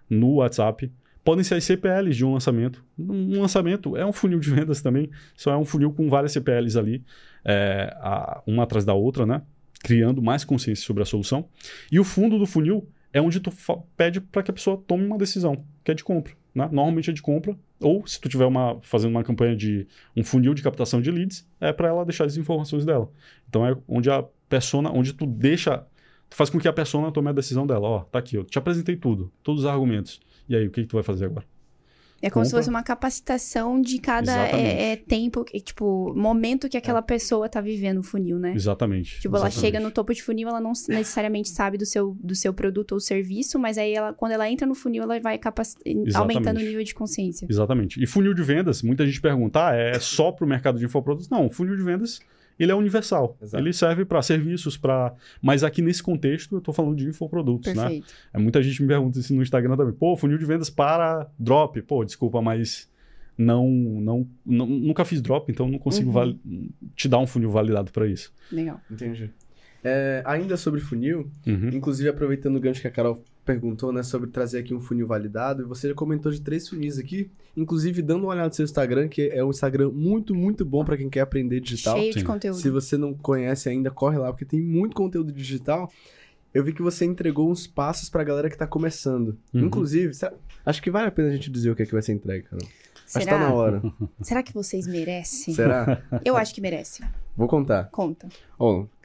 no 0.09 0.35
WhatsApp, 0.37 0.91
podem 1.25 1.43
ser 1.45 1.55
as 1.55 1.65
CPLs 1.65 2.17
de 2.17 2.25
um 2.25 2.33
lançamento. 2.33 2.85
Um 2.99 3.41
lançamento 3.41 3.97
é 3.97 4.05
um 4.05 4.13
funil 4.13 4.39
de 4.39 4.51
vendas 4.51 4.83
também, 4.83 5.11
só 5.37 5.53
é 5.53 5.57
um 5.57 5.65
funil 5.65 5.93
com 5.93 6.09
várias 6.09 6.33
CPLs 6.33 6.79
ali, 6.79 7.03
é, 7.45 7.95
a- 8.01 8.43
uma 8.47 8.65
atrás 8.65 8.85
da 8.85 8.95
outra, 8.95 9.25
né? 9.27 9.43
Criando 9.83 10.23
mais 10.23 10.45
consciência 10.45 10.85
sobre 10.85 11.03
a 11.03 11.07
solução. 11.07 11.49
E 11.91 11.99
o 12.01 12.05
fundo 12.05 12.39
do 12.39 12.47
funil 12.47 12.89
é 13.13 13.21
onde 13.21 13.41
tu 13.41 13.53
pede 13.97 14.21
para 14.21 14.43
que 14.43 14.51
a 14.51 14.55
pessoa 14.55 14.83
tome 14.87 15.05
uma 15.07 15.17
decisão, 15.19 15.65
que 15.85 15.91
é 15.91 15.95
de 15.95 16.03
compra. 16.05 16.33
Né? 16.55 16.69
Normalmente 16.71 17.11
é 17.11 17.13
de 17.13 17.21
compra, 17.21 17.57
ou 17.81 18.07
se 18.07 18.21
tu 18.21 18.29
tiver 18.29 18.47
uma, 18.47 18.79
fazendo 18.83 19.11
uma 19.11 19.25
campanha 19.25 19.57
de 19.57 19.87
um 20.17 20.23
funil 20.23 20.55
de 20.55 20.63
captação 20.63 21.01
de 21.01 21.11
leads, 21.11 21.49
é 21.61 21.73
para 21.73 21.89
ela 21.89 22.05
deixar 22.05 22.25
as 22.25 22.37
informações 22.37 22.85
dela. 22.85 23.11
Então 23.49 23.67
é 23.67 23.77
onde 23.89 24.11
a 24.11 24.25
persona, 24.49 24.91
onde 24.93 25.13
tu 25.13 25.27
deixa, 25.27 25.85
tu 26.31 26.37
faz 26.37 26.51
com 26.51 26.59
que 26.59 26.69
a 26.69 26.73
persona 26.73 27.11
tome 27.11 27.29
a 27.29 27.33
decisão 27.33 27.67
dela. 27.67 27.89
Ó, 27.89 28.01
tá 28.01 28.19
aqui, 28.19 28.37
eu 28.37 28.45
te 28.45 28.59
apresentei 28.59 28.97
tudo, 28.97 29.33
todos 29.43 29.65
os 29.65 29.67
argumentos. 29.67 30.21
E 30.49 30.55
aí, 30.55 30.67
o 30.67 30.71
que, 30.71 30.83
que 30.83 30.89
tu 30.89 30.97
vai 30.97 31.03
fazer 31.03 31.25
agora? 31.25 31.54
É 32.25 32.31
como 32.31 32.43
se 32.43 32.53
Compra. 32.53 32.63
fosse 32.63 32.71
uma 32.71 32.83
capacitação 32.83 33.79
de 33.79 33.99
cada 33.99 34.49
é, 34.49 34.93
é, 34.93 34.97
tempo, 34.97 35.45
tipo, 35.63 36.15
momento 36.17 36.71
que 36.71 36.77
aquela 36.79 37.03
pessoa 37.03 37.51
tá 37.51 37.61
vivendo 37.61 37.99
o 37.99 38.03
funil, 38.03 38.39
né? 38.39 38.55
Exatamente. 38.55 39.21
Tipo, 39.21 39.37
ela 39.37 39.49
exatamente. 39.49 39.61
chega 39.61 39.79
no 39.79 39.91
topo 39.91 40.15
de 40.15 40.23
funil, 40.23 40.49
ela 40.49 40.59
não 40.59 40.73
necessariamente 40.89 41.51
sabe 41.51 41.77
do 41.77 41.85
seu, 41.85 42.17
do 42.19 42.35
seu 42.35 42.55
produto 42.55 42.93
ou 42.93 43.01
serviço, 43.01 43.59
mas 43.59 43.77
aí 43.77 43.93
ela, 43.93 44.15
quando 44.15 44.33
ela 44.33 44.51
entra 44.51 44.67
no 44.67 44.75
funil, 44.75 45.03
ela 45.03 45.21
vai 45.21 45.39
aumentando 46.15 46.61
o 46.61 46.63
nível 46.63 46.83
de 46.83 46.95
consciência. 46.95 47.47
Exatamente. 47.47 48.03
E 48.03 48.07
funil 48.07 48.33
de 48.33 48.43
vendas, 48.43 48.83
muita 48.83 49.05
gente 49.05 49.21
pergunta, 49.21 49.69
ah, 49.69 49.75
é 49.75 49.99
só 49.99 50.33
para 50.33 50.47
o 50.47 50.49
mercado 50.49 50.79
de 50.79 50.87
infoprodutos? 50.87 51.29
Não, 51.29 51.51
funil 51.51 51.77
de 51.77 51.83
vendas, 51.83 52.21
ele 52.59 52.71
é 52.73 52.75
universal. 52.75 53.37
Exato. 53.43 53.63
Ele 53.63 53.73
serve 53.73 54.05
para 54.05 54.21
serviços, 54.23 54.77
para... 54.77 55.15
Mas 55.43 55.63
aqui 55.65 55.83
nesse 55.83 56.03
contexto, 56.03 56.55
eu 56.55 56.59
estou 56.59 56.73
falando 56.75 56.97
de 56.97 57.07
infoprodutos, 57.09 57.73
né? 57.75 57.83
Perfeito. 57.83 58.15
É, 58.33 58.39
muita 58.39 58.63
gente 58.63 58.81
me 58.83 58.89
pergunta 58.89 59.19
isso 59.19 59.35
no 59.35 59.43
Instagram 59.43 59.77
também. 59.77 59.95
Pô, 59.95 60.17
funil 60.17 60.39
de 60.39 60.45
vendas 60.45 60.71
para 60.71 61.29
drop. 61.39 61.81
Pô, 61.83 62.05
desculpa, 62.05 62.41
mas 62.43 62.89
não, 63.37 63.69
não, 63.69 64.29
não- 64.47 64.67
nunca 64.67 65.05
fiz 65.05 65.21
drop, 65.21 65.51
então 65.51 65.69
não 65.69 65.79
consigo 65.79 66.11
Uhum. 66.19 66.69
te 66.95 67.09
dar 67.09 67.19
um 67.19 67.27
funil 67.27 67.51
validado 67.51 67.91
para 67.91 68.07
isso. 68.07 68.33
Legal. 68.53 68.81
Entendi. 68.91 69.31
É, 69.83 70.23
ainda 70.25 70.57
sobre 70.57 70.81
funil, 70.81 71.31
Uhum. 71.47 71.69
inclusive 71.73 72.09
aproveitando 72.09 72.57
o 72.57 72.61
gancho 72.61 72.81
que 72.81 72.87
a 72.87 72.91
Carol 72.91 73.23
perguntou, 73.45 73.93
né, 73.93 74.03
sobre 74.03 74.31
trazer 74.31 74.59
aqui 74.59 74.75
um 74.75 74.81
funil 74.81 75.07
validado, 75.07 75.63
e 75.63 75.65
você 75.67 75.89
já 75.89 75.95
comentou 75.95 76.33
de 76.33 76.41
três 76.41 76.69
funis 76.69 76.99
aqui, 76.99 77.31
inclusive 77.57 78.03
dando 78.03 78.23
uma 78.23 78.33
olhada 78.33 78.49
no 78.49 78.55
seu 78.55 78.65
Instagram, 78.65 79.09
que 79.09 79.29
é 79.29 79.45
um 79.45 79.51
Instagram 79.51 79.91
muito, 79.91 80.35
muito 80.35 80.65
bom 80.65 80.85
para 80.85 80.97
quem 80.97 81.11
quer 81.11 81.21
aprender 81.21 81.61
digital. 81.61 81.97
Cheio 81.97 82.13
de 82.13 82.21
Sim. 82.21 82.27
conteúdo. 82.27 82.59
Se 82.59 82.71
você 82.71 82.97
não 82.97 83.15
conhece 83.15 83.69
ainda, 83.69 83.91
corre 83.91 84.19
lá, 84.19 84.33
porque 84.33 84.45
tem 84.45 84.61
muito 84.61 84.97
conteúdo 84.97 85.33
digital. 85.33 85.93
Eu 86.53 86.63
vi 86.63 86.73
que 86.73 86.83
você 86.83 87.05
entregou 87.05 87.51
uns 87.51 87.67
passos 87.67 88.09
pra 88.09 88.23
galera 88.23 88.49
que 88.49 88.57
tá 88.57 88.67
começando. 88.67 89.37
Uhum. 89.53 89.67
Inclusive, 89.67 90.13
acho 90.65 90.83
que 90.83 90.91
vale 90.91 91.09
a 91.09 91.11
pena 91.11 91.29
a 91.29 91.33
gente 91.33 91.51
dizer 91.51 91.71
o 91.71 91.77
que 91.77 91.83
é 91.83 91.87
que 91.87 91.93
vai 91.93 92.03
ser 92.03 92.13
entregue, 92.13 92.45
Carol. 92.45 92.67
Acho 93.07 93.19
que 93.19 93.25
tá 93.25 93.37
Será? 93.37 93.39
na 93.39 93.55
hora. 93.55 93.83
Será 94.23 94.43
que 94.43 94.53
vocês 94.53 94.87
merecem? 94.87 95.55
Será? 95.55 96.03
Eu 96.25 96.37
acho 96.37 96.55
que 96.55 96.61
merece. 96.61 97.03
Vou 97.37 97.49
contar. 97.49 97.89
Conta. 97.91 98.29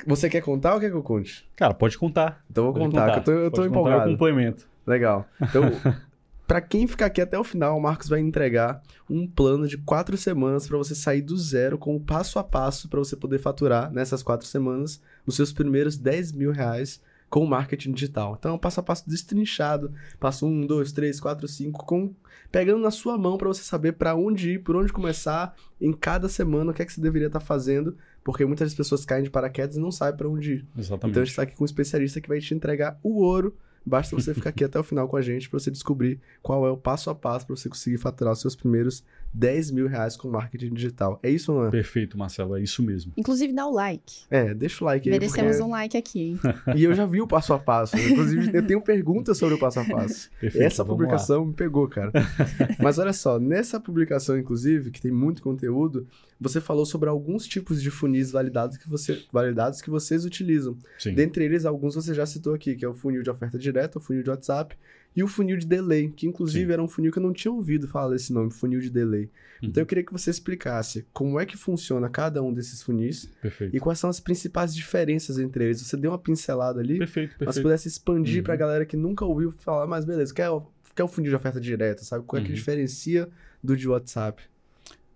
Você 0.06 0.30
quer 0.30 0.42
contar 0.42 0.76
ou 0.76 0.80
quer 0.80 0.90
que 0.90 0.96
eu 0.96 1.04
conte? 1.04 1.48
Cara, 1.56 1.74
pode 1.74 1.98
contar. 1.98 2.44
Então 2.50 2.66
eu 2.66 2.74
vou 2.74 2.82
Pode 2.82 2.96
contar, 2.96 3.12
que 3.12 3.20
eu 3.20 3.24
tô, 3.24 3.32
eu 3.32 3.52
tô 3.52 3.58
Pode 3.58 3.68
contar, 3.70 3.80
empolgado. 3.80 4.10
Eu 4.10 4.18
complemento. 4.18 4.68
Legal. 4.86 5.26
Então, 5.42 5.64
pra 6.48 6.62
quem 6.62 6.88
ficar 6.88 7.08
aqui 7.08 7.22
até 7.22 7.38
o 7.38 7.44
final, 7.44 7.78
o 7.78 7.82
Marcos 7.82 8.08
vai 8.08 8.20
entregar 8.20 8.82
um 9.10 9.28
plano 9.28 9.68
de 9.68 9.78
quatro 9.78 10.16
semanas 10.16 10.68
pra 10.68 10.78
você 10.78 10.96
sair 10.96 11.22
do 11.22 11.38
zero 11.38 11.78
com 11.78 11.96
o 11.96 12.00
passo 12.00 12.40
a 12.40 12.44
passo 12.44 12.88
pra 12.88 13.00
você 13.00 13.16
poder 13.16 13.40
faturar 13.40 13.92
nessas 13.92 14.24
quatro 14.24 14.48
semanas 14.48 15.02
os 15.26 15.36
seus 15.36 15.52
primeiros 15.52 15.98
10 15.98 16.32
mil 16.32 16.52
reais 16.52 17.02
com 17.30 17.44
o 17.44 17.48
marketing 17.48 17.92
digital. 17.92 18.36
Então, 18.38 18.52
é 18.52 18.56
um 18.56 18.58
passo 18.58 18.80
a 18.80 18.84
passo 18.84 19.08
destrinchado, 19.08 19.94
passo 20.20 20.46
um, 20.46 20.66
dois, 20.66 20.92
três, 20.92 21.20
quatro, 21.20 21.48
cinco, 21.48 21.86
com 21.86 22.14
pegando 22.52 22.82
na 22.82 22.92
sua 22.92 23.18
mão 23.18 23.38
pra 23.38 23.48
você 23.48 23.62
saber 23.62 23.94
pra 23.94 24.16
onde 24.16 24.52
ir, 24.52 24.60
por 24.60 24.76
onde 24.76 24.92
começar, 24.92 25.56
em 25.80 25.94
cada 25.94 26.28
semana, 26.28 26.72
o 26.72 26.74
que 26.74 26.82
é 26.82 26.86
que 26.86 26.92
você 26.92 27.02
deveria 27.02 27.28
estar 27.28 27.40
fazendo, 27.40 27.96
porque 28.24 28.46
muitas 28.46 28.74
pessoas 28.74 29.06
caem 29.06 29.24
de 29.24 29.30
paraquedas 29.30 29.76
e 29.76 29.80
não 29.80 29.92
sabem 29.92 30.18
pra 30.18 30.28
onde 30.28 30.54
ir. 30.54 30.68
Exatamente. 30.78 31.12
Então 31.12 31.24
a 31.24 31.26
gente 31.26 31.36
tá 31.36 31.44
aqui 31.44 31.56
com 31.56 31.64
um 31.64 31.66
especialista 31.66 32.20
que 32.20 32.28
vai 32.28 32.40
te 32.40 32.54
entregar 32.54 33.00
o 33.04 33.22
ouro. 33.22 33.56
Basta 33.86 34.16
você 34.16 34.34
ficar 34.34 34.50
aqui 34.50 34.64
até 34.66 34.80
o 34.80 34.84
final 34.84 35.08
com 35.08 35.16
a 35.16 35.22
gente 35.22 35.50
pra 35.50 35.60
você 35.60 35.72
descobrir 35.72 36.20
qual 36.42 36.68
é 36.68 36.72
o 36.72 36.78
passo 36.78 37.10
a 37.10 37.16
passo 37.16 37.46
pra 37.46 37.56
você 37.56 37.70
conseguir 37.70 37.98
faturar 37.98 38.34
os 38.34 38.42
seus 38.42 38.56
primeiros 38.56 39.04
10 39.34 39.72
mil 39.72 39.88
reais 39.88 40.18
com 40.18 40.30
marketing 40.30 40.74
digital. 40.74 41.20
É 41.22 41.30
isso 41.30 41.52
ou 41.54 41.60
não 41.60 41.68
é? 41.68 41.72
Perfeito, 41.72 42.18
Marcelo, 42.18 42.58
é 42.58 42.62
isso 42.62 42.82
mesmo. 42.82 43.14
Inclusive, 43.16 43.54
dá 43.54 43.68
o 43.68 43.74
like. 43.74 44.24
É, 44.30 44.54
deixa 44.54 44.84
o 44.84 44.86
like 44.88 45.08
aí. 45.08 45.14
Merecemos 45.20 45.52
porque- 45.58 45.64
um 45.64 45.72
like 45.72 45.98
aqui, 45.98 46.20
hein? 46.22 46.40
E 46.76 46.84
eu 46.84 46.94
já 46.94 47.06
vi 47.06 47.22
o 47.22 47.28
passo 47.28 47.54
a 47.54 47.60
passo. 47.60 47.98
Inclusive, 47.98 48.50
eu 48.58 48.66
tenho 48.66 48.82
perguntas 48.82 49.38
sobre 49.38 49.56
o 49.56 49.60
passo 49.60 49.80
a 49.80 49.86
passo. 49.86 50.30
Perfeito, 50.42 50.66
Essa 50.66 50.84
vamos 50.84 51.00
lá. 51.02 51.06
publicação 51.08 51.46
me 51.46 51.54
pegou, 51.54 51.88
cara. 51.88 52.12
Mas 52.82 52.98
olha 52.98 53.14
só, 53.14 53.40
nessa 53.40 53.80
publicação, 53.80 54.38
inclusive, 54.38 54.92
que 54.92 55.02
tem 55.02 55.12
muito 55.12 55.42
conteúdo, 55.42 56.08
você 56.40 56.60
falou 56.62 56.86
sobre 56.86 57.10
alguns 57.10 57.46
tipos 57.46 57.82
de 57.82 57.92
funis 57.92 58.32
validados 58.32 58.78
que, 58.78 58.90
você, 58.90 59.24
validados 59.32 59.82
que 59.82 59.90
vocês 59.90 60.26
utilizam. 60.26 60.78
Sim. 60.98 61.14
Dentre 61.14 61.44
eles, 61.46 61.66
alguns 61.66 61.96
você 61.96 62.14
já 62.14 62.26
citou 62.26 62.54
aqui, 62.54 62.76
que 62.76 62.86
é 62.86 62.88
o 62.90 62.94
funil 62.94 63.22
de 63.22 63.30
oferta 63.30 63.58
direta, 63.60 64.00
o 64.00 64.02
funil 64.02 64.24
de 64.24 64.30
WhatsApp 64.30 64.76
e 65.16 65.24
o 65.24 65.28
funil 65.28 65.58
de 65.58 65.66
delay, 65.66 66.10
que 66.10 66.28
inclusive 66.28 66.66
Sim. 66.68 66.72
era 66.74 66.82
um 66.84 66.88
funil 66.88 67.12
que 67.12 67.18
eu 67.20 67.24
não 67.24 67.34
tinha 67.34 67.52
ouvido 67.52 67.88
falar 67.88 68.12
desse 68.14 68.32
nome, 68.32 68.52
funil 68.52 68.80
de 68.80 68.90
delay. 68.90 69.24
Uhum. 69.24 69.30
Então 69.70 69.82
eu 69.82 69.86
queria 69.88 70.04
que 70.04 70.14
você 70.14 70.30
explicasse 70.30 71.06
como 71.12 71.40
é 71.40 71.46
que 71.46 71.58
funciona 71.58 72.08
cada 72.10 72.42
um 72.42 72.54
desses 72.54 72.82
funis 72.84 73.26
Perfeito. 73.42 73.76
e 73.76 73.80
quais 73.80 74.00
são 74.00 74.10
as 74.10 74.20
principais 74.20 74.74
diferenças 74.74 75.38
entre 75.40 75.66
eles. 75.66 75.82
Você 75.82 75.98
deu 75.98 76.12
uma 76.12 76.18
pincelada 76.20 76.80
ali, 76.80 76.98
Perfeito, 77.00 77.30
mas 77.32 77.38
se 77.38 77.46
perfeito. 77.46 77.64
pudesse 77.64 77.88
expandir 77.88 78.38
Uhum. 78.38 78.44
pra 78.44 78.56
galera 78.56 78.86
que 78.86 78.96
nunca 78.96 79.26
ouviu 79.26 79.52
falar, 79.52 79.86
mas 79.88 80.06
beleza, 80.06 80.34
quer, 80.34 80.50
o- 80.50 80.66
quer 80.96 81.04
o 81.04 81.08
funil 81.08 81.30
de 81.32 81.36
oferta 81.36 81.60
direta, 81.60 82.04
sabe? 82.04 82.24
Qual 82.26 82.40
é 82.40 82.44
que 82.44 82.50
Uhum. 82.52 82.56
diferencia 82.56 83.28
do 83.64 83.76
de 83.76 83.90
WhatsApp? 83.90 84.42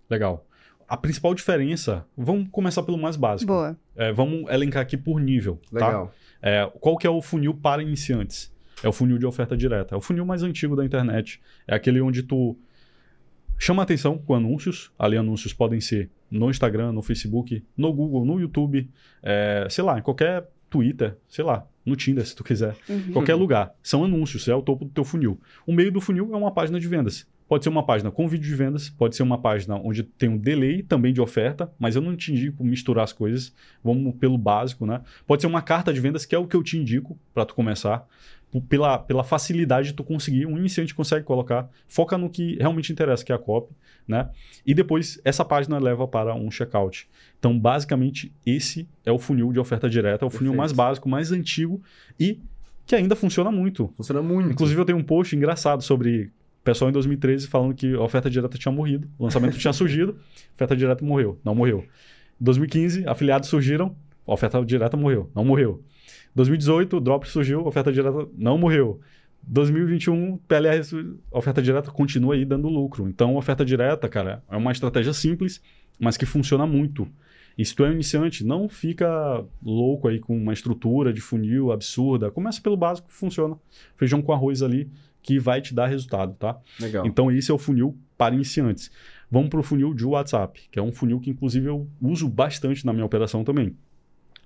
Legal. 0.10 0.46
A 0.88 0.98
principal 0.98 1.34
diferença, 1.34 2.06
vamos 2.16 2.50
começar 2.52 2.84
pelo 2.84 2.98
mais 2.98 3.16
básico. 3.16 3.52
Boa. 3.52 3.78
É, 3.96 4.12
vamos 4.12 4.50
elencar 4.52 4.82
aqui 4.82 4.98
por 4.98 5.20
nível, 5.20 5.60
tá? 5.72 5.88
Legal. 5.88 6.14
É, 6.42 6.70
qual 6.82 6.98
que 6.98 7.08
é 7.08 7.10
o 7.10 7.22
funil 7.22 7.54
para 7.54 7.82
iniciantes? 7.82 8.52
É 8.84 8.88
o 8.88 8.92
funil 8.92 9.18
de 9.18 9.26
oferta 9.26 9.56
direta. 9.56 9.96
É 9.96 9.98
o 9.98 10.02
funil 10.02 10.26
mais 10.26 10.44
antigo 10.44 10.76
da 10.76 10.86
internet. 10.86 11.42
É 11.68 11.74
aquele 11.74 12.02
onde 12.02 12.22
tu 12.24 12.58
chama 13.58 13.82
atenção 13.82 14.18
com 14.18 14.36
anúncios. 14.36 14.92
Ali 15.00 15.18
anúncios 15.18 15.54
podem 15.54 15.80
ser 15.80 16.10
no 16.30 16.50
Instagram, 16.50 16.92
no 16.92 17.02
Facebook, 17.02 17.64
no 17.78 17.94
Google, 17.94 18.26
no 18.26 18.40
YouTube, 18.40 18.90
é, 19.22 19.68
sei 19.70 19.84
lá, 19.84 20.00
em 20.00 20.02
qualquer 20.02 20.50
Twitter, 20.70 21.16
sei 21.30 21.46
lá, 21.46 21.68
no 21.86 21.96
Tinder, 21.96 22.26
se 22.26 22.36
tu 22.36 22.44
quiser. 22.44 22.76
Uhum. 22.90 23.14
Qualquer 23.14 23.36
lugar. 23.36 23.74
São 23.84 24.04
anúncios, 24.04 24.48
é 24.48 24.56
o 24.56 24.62
topo 24.62 24.86
do 24.86 24.92
teu 24.92 25.04
funil. 25.04 25.40
O 25.68 25.72
meio 25.72 25.92
do 25.92 26.02
funil 26.02 26.34
é 26.34 26.36
uma 26.36 26.52
página 26.52 26.80
de 26.80 26.88
vendas. 26.88 27.28
Pode 27.48 27.64
ser 27.64 27.70
uma 27.70 27.86
página 27.86 28.10
com 28.10 28.28
vídeo 28.28 28.48
de 28.48 28.56
vendas, 28.56 28.90
pode 28.90 29.16
ser 29.16 29.22
uma 29.22 29.38
página 29.38 29.76
onde 29.76 30.02
tem 30.02 30.28
um 30.28 30.38
delay 30.38 30.82
também 30.82 31.14
de 31.14 31.22
oferta, 31.22 31.72
mas 31.78 31.96
eu 31.96 32.02
não 32.02 32.16
te 32.16 32.32
indico 32.32 32.64
misturar 32.64 33.04
as 33.04 33.14
coisas, 33.14 33.54
vamos 33.84 34.16
pelo 34.16 34.38
básico, 34.38 34.88
né? 34.88 35.02
Pode 35.28 35.42
ser 35.42 35.48
uma 35.48 35.62
carta 35.62 35.94
de 35.94 36.00
vendas, 36.00 36.26
que 36.26 36.34
é 36.34 36.38
o 36.40 36.48
que 36.48 36.56
eu 36.56 36.64
te 36.64 36.78
indico 36.78 37.20
para 37.32 37.46
tu 37.46 37.54
começar, 37.54 38.08
pela, 38.62 39.00
pela 39.00 39.24
facilidade 39.24 39.90
de 39.90 39.94
tu 39.94 40.04
conseguir, 40.04 40.46
um 40.46 40.58
iniciante 40.58 40.94
consegue 40.94 41.26
colocar, 41.26 41.70
foca 41.88 42.18
no 42.18 42.30
que 42.30 42.56
realmente 42.58 42.92
interessa, 42.92 43.24
que 43.24 43.32
é 43.32 43.36
a 43.36 43.40
copy, 43.40 43.74
né? 44.08 44.30
E 44.66 44.74
depois 44.74 45.20
essa 45.24 45.44
página 45.44 45.80
leva 45.80 46.08
para 46.08 46.36
um 46.36 46.50
checkout. 46.52 47.08
Então, 47.40 47.58
basicamente, 47.58 48.32
esse 48.46 48.88
é 49.06 49.12
o 49.12 49.18
funil 49.18 49.52
de 49.52 49.60
oferta 49.60 49.90
direta, 49.90 50.24
é 50.24 50.28
o 50.28 50.30
funil 50.30 50.52
Perfeito. 50.52 50.58
mais 50.58 50.72
básico, 50.72 51.10
mais 51.10 51.32
antigo 51.32 51.82
e 52.20 52.40
que 52.86 52.96
ainda 52.96 53.16
funciona 53.16 53.52
muito. 53.52 53.94
Funciona 53.96 54.22
muito. 54.22 54.52
Inclusive, 54.52 54.80
eu 54.80 54.86
tenho 54.86 54.98
um 54.98 55.04
post 55.04 55.36
engraçado 55.36 55.82
sobre 55.82 56.32
pessoal 56.64 56.90
em 56.90 56.94
2013 56.94 57.48
falando 57.48 57.74
que 57.74 57.94
a 57.94 58.02
oferta 58.02 58.30
direta 58.30 58.58
tinha 58.58 58.72
morrido, 58.72 59.08
o 59.18 59.24
lançamento 59.24 59.58
tinha 59.58 59.72
surgido, 59.74 60.18
a 60.52 60.54
oferta 60.56 60.76
direta 60.76 61.04
morreu, 61.04 61.40
não 61.44 61.54
morreu. 61.54 61.86
Em 62.40 62.44
2015, 62.44 63.08
afiliados 63.08 63.50
surgiram, 63.50 63.96
a 64.28 64.34
oferta 64.34 64.64
direta 64.66 64.96
morreu, 64.96 65.30
não 65.36 65.44
morreu. 65.44 65.84
2018, 66.36 66.98
o 66.98 67.00
drop 67.00 67.28
surgiu, 67.30 67.62
a 67.62 67.68
oferta 67.68 67.92
direta 67.92 68.28
não 68.38 68.58
morreu. 68.58 69.00
2021, 69.46 70.38
PLR, 70.38 70.82
oferta 71.32 71.62
direta 71.62 71.92
continua 71.92 72.36
aí 72.36 72.46
dando 72.46 72.70
lucro. 72.70 73.08
Então, 73.08 73.36
a 73.36 73.38
oferta 73.38 73.66
direta, 73.66 74.08
cara, 74.08 74.44
é 74.50 74.56
uma 74.56 74.72
estratégia 74.72 75.14
simples, 75.14 75.62
mas 76.00 76.16
que 76.18 76.26
funciona 76.26 76.66
muito. 76.66 77.08
E 77.58 77.64
se 77.64 77.76
tu 77.76 77.84
é 77.84 77.90
um 77.90 77.94
iniciante, 77.94 78.44
não 78.44 78.68
fica 78.68 79.46
louco 79.62 80.08
aí 80.08 80.20
com 80.20 80.36
uma 80.36 80.54
estrutura 80.54 81.14
de 81.14 81.22
funil 81.22 81.72
absurda. 81.72 82.32
Começa 82.32 82.60
pelo 82.62 82.76
básico 82.76 83.12
funciona. 83.12 83.56
Feijão 83.96 84.22
com 84.22 84.34
arroz 84.34 84.64
ali, 84.64 84.90
que 85.22 85.38
vai 85.40 85.62
te 85.62 85.74
dar 85.74 85.88
resultado, 85.88 86.34
tá? 86.34 86.58
Legal. 86.80 87.06
Então, 87.06 87.32
esse 87.32 87.52
é 87.52 87.54
o 87.54 87.60
funil 87.60 87.96
para 88.18 88.34
iniciantes. 88.34 88.90
Vamos 89.30 89.50
para 89.50 89.60
o 89.60 89.64
funil 89.64 89.94
de 89.94 90.06
WhatsApp, 90.06 90.62
que 90.72 90.80
é 90.80 90.82
um 90.82 90.92
funil 90.92 91.20
que, 91.20 91.30
inclusive, 91.30 91.68
eu 91.68 91.88
uso 92.02 92.28
bastante 92.28 92.86
na 92.86 92.94
minha 92.94 93.06
operação 93.06 93.44
também. 93.44 93.76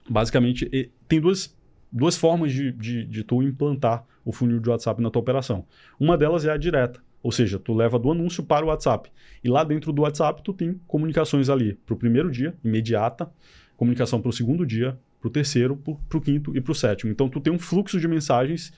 Basicamente, 0.10 0.92
tem 1.08 1.22
duas, 1.22 1.57
duas 1.92 2.18
formas 2.18 2.52
de, 2.52 2.72
de, 2.72 3.06
de 3.06 3.24
tu 3.24 3.42
implantar 3.42 4.06
o 4.24 4.32
funil 4.32 4.60
de 4.60 4.70
WhatsApp 4.70 5.02
na 5.02 5.10
tua 5.10 5.22
operação. 5.22 5.66
Uma 6.00 6.18
delas 6.18 6.46
é 6.46 6.52
a 6.52 6.58
direta, 6.58 7.02
ou 7.24 7.32
seja, 7.32 7.58
tu 7.58 7.74
leva 7.74 7.98
do 7.98 8.12
anúncio 8.12 8.44
para 8.44 8.66
o 8.66 8.70
WhatsApp. 8.70 9.10
E 9.44 9.50
lá 9.50 9.64
dentro 9.64 9.92
do 9.92 10.02
WhatsApp, 10.02 10.42
tu 10.44 10.54
tem 10.54 10.80
comunicações 10.88 11.50
ali 11.50 11.74
para 11.86 11.94
o 11.94 11.98
primeiro 11.98 12.30
dia, 12.30 12.54
imediata, 12.64 13.30
comunicação 13.76 14.22
para 14.22 14.30
o 14.30 14.34
segundo 14.34 14.66
dia, 14.66 14.98
para 15.20 15.28
o 15.28 15.32
terceiro, 15.32 15.76
para 15.76 16.18
o 16.18 16.22
quinto 16.22 16.56
e 16.56 16.62
para 16.62 16.72
o 16.72 16.76
sétimo. 16.76 17.12
Então, 17.12 17.30
tu 17.30 17.40
tem 17.40 17.52
um 17.52 17.60
fluxo 17.60 18.00
de 18.00 18.08
mensagens 18.08 18.74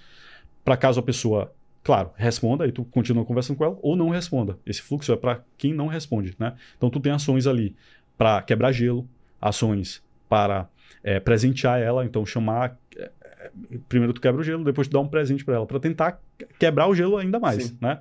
para 0.64 0.78
caso 0.78 0.99
a 0.99 1.03
pessoa 1.03 1.51
Claro, 1.84 2.12
responda 2.16 2.68
e 2.68 2.72
tu 2.72 2.84
continua 2.84 3.26
conversando 3.26 3.57
com 3.57 3.64
ela 3.64 3.80
ou 3.82 3.95
não 3.95 4.10
responda. 4.10 4.57
Esse 4.66 4.82
fluxo 4.82 5.12
é 5.12 5.16
para 5.16 5.41
quem 5.57 5.74
não 5.74 5.88
responde, 5.88 6.36
né? 6.38 6.53
Então 6.78 6.89
tu 6.89 6.99
tem 6.99 7.12
ações 7.12 7.47
ali 7.47 7.76
para 8.18 8.41
quebrar 8.41 8.72
gelo, 8.72 9.07
ações 9.41 10.03
para 10.28 10.68
é, 11.03 11.20
presentear 11.20 11.80
ela, 11.80 12.05
então 12.05 12.26
chamar 12.26 12.78
primeiro 13.88 14.14
tu 14.14 14.22
quebra 14.22 14.41
o 14.41 14.43
gelo, 14.43 14.64
depois 14.64 14.88
tu 14.88 14.91
dá 14.91 15.00
um 15.00 15.08
presente 15.08 15.43
para 15.43 15.56
ela 15.56 15.66
para 15.66 15.80
tentar 15.80 16.22
quebrar 16.58 16.88
o 16.88 16.95
gelo 16.95 17.18
ainda 17.18 17.39
mais, 17.39 17.66
Sim. 17.66 17.78
né? 17.82 18.00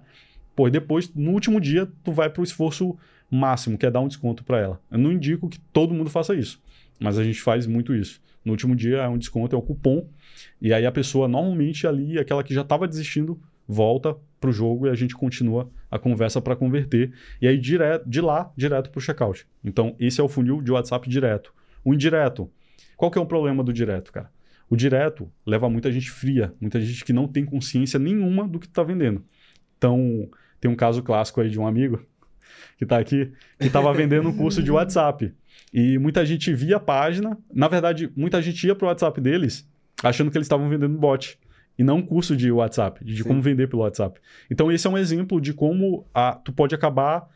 Pô, 0.54 0.68
e 0.68 0.70
depois 0.70 1.12
no 1.14 1.32
último 1.32 1.60
dia 1.60 1.88
tu 2.02 2.12
vai 2.12 2.28
pro 2.28 2.42
esforço 2.42 2.96
máximo, 3.30 3.76
que 3.78 3.86
é 3.86 3.90
dar 3.90 4.00
um 4.00 4.08
desconto 4.08 4.42
para 4.42 4.58
ela. 4.58 4.80
Eu 4.90 4.98
não 4.98 5.12
indico 5.12 5.48
que 5.48 5.60
todo 5.72 5.94
mundo 5.94 6.10
faça 6.10 6.34
isso. 6.34 6.60
mas 6.98 7.18
a 7.18 7.24
gente 7.24 7.40
faz 7.40 7.66
muito 7.66 7.94
isso. 7.94 8.20
No 8.44 8.52
último 8.52 8.74
dia 8.74 8.98
é 8.98 9.08
um 9.08 9.18
desconto, 9.18 9.54
é 9.54 9.58
um 9.58 9.62
cupom, 9.62 10.08
e 10.60 10.72
aí 10.72 10.86
a 10.86 10.92
pessoa 10.92 11.28
normalmente 11.28 11.86
ali, 11.86 12.18
aquela 12.18 12.42
que 12.42 12.54
já 12.54 12.62
estava 12.62 12.88
desistindo, 12.88 13.40
volta 13.66 14.16
para 14.40 14.50
o 14.50 14.52
jogo 14.52 14.86
e 14.86 14.90
a 14.90 14.94
gente 14.94 15.14
continua 15.14 15.70
a 15.90 15.98
conversa 15.98 16.40
para 16.40 16.56
converter. 16.56 17.12
E 17.40 17.46
aí 17.46 17.58
direto, 17.58 18.08
de 18.08 18.20
lá, 18.20 18.50
direto 18.56 18.90
para 18.90 18.98
o 18.98 19.02
checkout. 19.02 19.46
Então, 19.62 19.94
esse 19.98 20.20
é 20.20 20.24
o 20.24 20.28
funil 20.28 20.62
de 20.62 20.72
WhatsApp 20.72 21.08
direto. 21.08 21.52
O 21.84 21.92
indireto. 21.92 22.50
Qual 22.96 23.10
que 23.10 23.18
é 23.18 23.20
o 23.20 23.26
problema 23.26 23.62
do 23.62 23.72
direto, 23.72 24.12
cara? 24.12 24.30
O 24.70 24.76
direto 24.76 25.30
leva 25.46 25.68
muita 25.68 25.90
gente 25.90 26.10
fria, 26.10 26.52
muita 26.60 26.80
gente 26.80 27.04
que 27.04 27.12
não 27.12 27.26
tem 27.26 27.44
consciência 27.44 27.98
nenhuma 27.98 28.46
do 28.46 28.58
que 28.58 28.66
está 28.66 28.82
vendendo. 28.82 29.24
Então, 29.76 30.28
tem 30.60 30.70
um 30.70 30.76
caso 30.76 31.02
clássico 31.02 31.40
aí 31.40 31.48
de 31.48 31.58
um 31.58 31.66
amigo 31.66 32.04
que 32.76 32.84
está 32.84 32.98
aqui, 32.98 33.32
que 33.58 33.66
estava 33.66 33.92
vendendo 33.92 34.28
um 34.28 34.36
curso 34.36 34.62
de 34.62 34.70
WhatsApp. 34.70 35.32
E 35.72 35.98
muita 35.98 36.24
gente 36.24 36.52
via 36.54 36.76
a 36.76 36.80
página, 36.80 37.36
na 37.52 37.68
verdade, 37.68 38.10
muita 38.16 38.40
gente 38.42 38.66
ia 38.66 38.74
para 38.74 38.86
o 38.86 38.88
WhatsApp 38.88 39.20
deles 39.20 39.68
achando 40.02 40.30
que 40.30 40.38
eles 40.38 40.46
estavam 40.46 40.68
vendendo 40.68 40.96
bot 40.96 41.38
e 41.78 41.84
não 41.84 41.98
um 41.98 42.02
curso 42.02 42.36
de 42.36 42.50
WhatsApp, 42.50 43.04
de 43.04 43.18
Sim. 43.18 43.24
como 43.24 43.40
vender 43.40 43.68
pelo 43.68 43.82
WhatsApp. 43.82 44.20
Então, 44.50 44.70
esse 44.70 44.86
é 44.86 44.90
um 44.90 44.98
exemplo 44.98 45.40
de 45.40 45.52
como 45.54 46.06
a, 46.12 46.32
tu 46.32 46.52
pode 46.52 46.74
acabar 46.74 47.28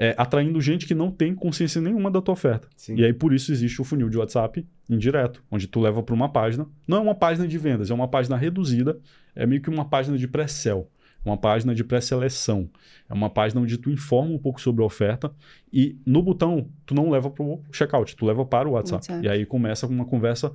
é, 0.00 0.14
atraindo 0.16 0.60
gente 0.60 0.86
que 0.86 0.94
não 0.94 1.10
tem 1.10 1.34
consciência 1.34 1.80
nenhuma 1.80 2.10
da 2.10 2.20
tua 2.20 2.32
oferta. 2.32 2.66
Sim. 2.74 2.96
E 2.96 3.04
aí, 3.04 3.12
por 3.12 3.32
isso, 3.32 3.52
existe 3.52 3.80
o 3.80 3.84
funil 3.84 4.08
de 4.08 4.16
WhatsApp 4.16 4.66
indireto, 4.88 5.44
onde 5.50 5.66
tu 5.66 5.78
leva 5.78 6.02
para 6.02 6.14
uma 6.14 6.28
página. 6.28 6.66
Não 6.88 6.96
é 6.96 7.00
uma 7.00 7.14
página 7.14 7.46
de 7.46 7.58
vendas, 7.58 7.90
é 7.90 7.94
uma 7.94 8.08
página 8.08 8.36
reduzida, 8.36 8.98
é 9.34 9.46
meio 9.46 9.60
que 9.60 9.68
uma 9.68 9.84
página 9.84 10.16
de 10.16 10.26
pré-sell, 10.26 10.90
uma 11.24 11.36
página 11.36 11.74
de 11.74 11.84
pré-seleção. 11.84 12.68
É 13.08 13.14
uma 13.14 13.28
página 13.28 13.60
onde 13.60 13.76
tu 13.76 13.90
informa 13.90 14.32
um 14.32 14.38
pouco 14.38 14.60
sobre 14.60 14.82
a 14.82 14.86
oferta 14.86 15.30
e 15.72 15.98
no 16.06 16.22
botão, 16.22 16.68
tu 16.86 16.94
não 16.94 17.10
leva 17.10 17.30
para 17.30 17.44
o 17.44 17.62
checkout, 17.70 18.16
tu 18.16 18.24
leva 18.24 18.44
para 18.44 18.68
o 18.68 18.72
WhatsApp. 18.72 19.12
WhatsApp. 19.12 19.26
E 19.26 19.28
aí 19.28 19.44
começa 19.44 19.86
uma 19.86 20.06
conversa, 20.06 20.52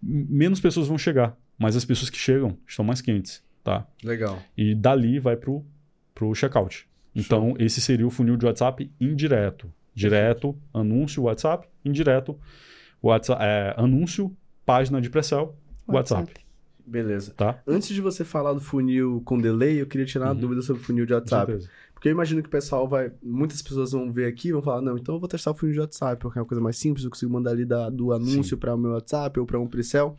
menos 0.00 0.60
pessoas 0.60 0.86
vão 0.86 0.96
chegar 0.96 1.36
mas 1.58 1.74
as 1.74 1.84
pessoas 1.84 2.08
que 2.08 2.16
chegam 2.16 2.56
estão 2.66 2.84
mais 2.84 3.00
quentes, 3.00 3.42
tá? 3.64 3.86
Legal. 4.04 4.40
E 4.56 4.74
dali 4.74 5.18
vai 5.18 5.36
pro, 5.36 5.66
pro 6.14 6.32
checkout. 6.34 6.88
Então, 7.18 7.54
esse 7.58 7.80
seria 7.80 8.06
o 8.06 8.10
funil 8.10 8.36
de 8.36 8.46
WhatsApp 8.46 8.90
indireto. 9.00 9.72
Direto, 9.94 10.56
anúncio, 10.72 11.24
WhatsApp. 11.24 11.68
Indireto, 11.84 12.38
WhatsApp, 13.02 13.42
é, 13.42 13.74
anúncio, 13.76 14.34
página 14.64 15.00
de 15.00 15.10
pré-sell, 15.10 15.54
WhatsApp. 15.86 16.20
WhatsApp. 16.20 16.48
Beleza. 16.86 17.34
Tá? 17.36 17.60
Antes 17.66 17.88
de 17.88 18.00
você 18.00 18.24
falar 18.24 18.54
do 18.54 18.60
funil 18.60 19.20
com 19.24 19.38
delay, 19.38 19.80
eu 19.80 19.86
queria 19.86 20.06
tirar 20.06 20.26
uma 20.26 20.34
uhum. 20.34 20.40
dúvida 20.40 20.62
sobre 20.62 20.80
o 20.80 20.84
funil 20.84 21.04
de 21.04 21.12
WhatsApp. 21.12 21.58
Porque 21.92 22.08
eu 22.08 22.12
imagino 22.12 22.40
que 22.40 22.48
o 22.48 22.50
pessoal 22.50 22.88
vai. 22.88 23.10
Muitas 23.22 23.60
pessoas 23.60 23.92
vão 23.92 24.10
ver 24.10 24.26
aqui 24.26 24.48
e 24.48 24.52
vão 24.52 24.62
falar: 24.62 24.80
não, 24.80 24.96
então 24.96 25.16
eu 25.16 25.20
vou 25.20 25.28
testar 25.28 25.50
o 25.50 25.54
funil 25.54 25.74
de 25.74 25.80
WhatsApp, 25.80 26.22
porque 26.22 26.38
é 26.38 26.42
uma 26.42 26.46
coisa 26.46 26.62
mais 26.62 26.78
simples, 26.78 27.04
eu 27.04 27.10
consigo 27.10 27.32
mandar 27.32 27.50
ali 27.50 27.64
da, 27.64 27.90
do 27.90 28.12
anúncio 28.12 28.56
para 28.56 28.74
o 28.74 28.78
meu 28.78 28.92
WhatsApp 28.92 29.38
ou 29.38 29.44
para 29.44 29.58
um 29.58 29.66
pre-sell. 29.66 30.16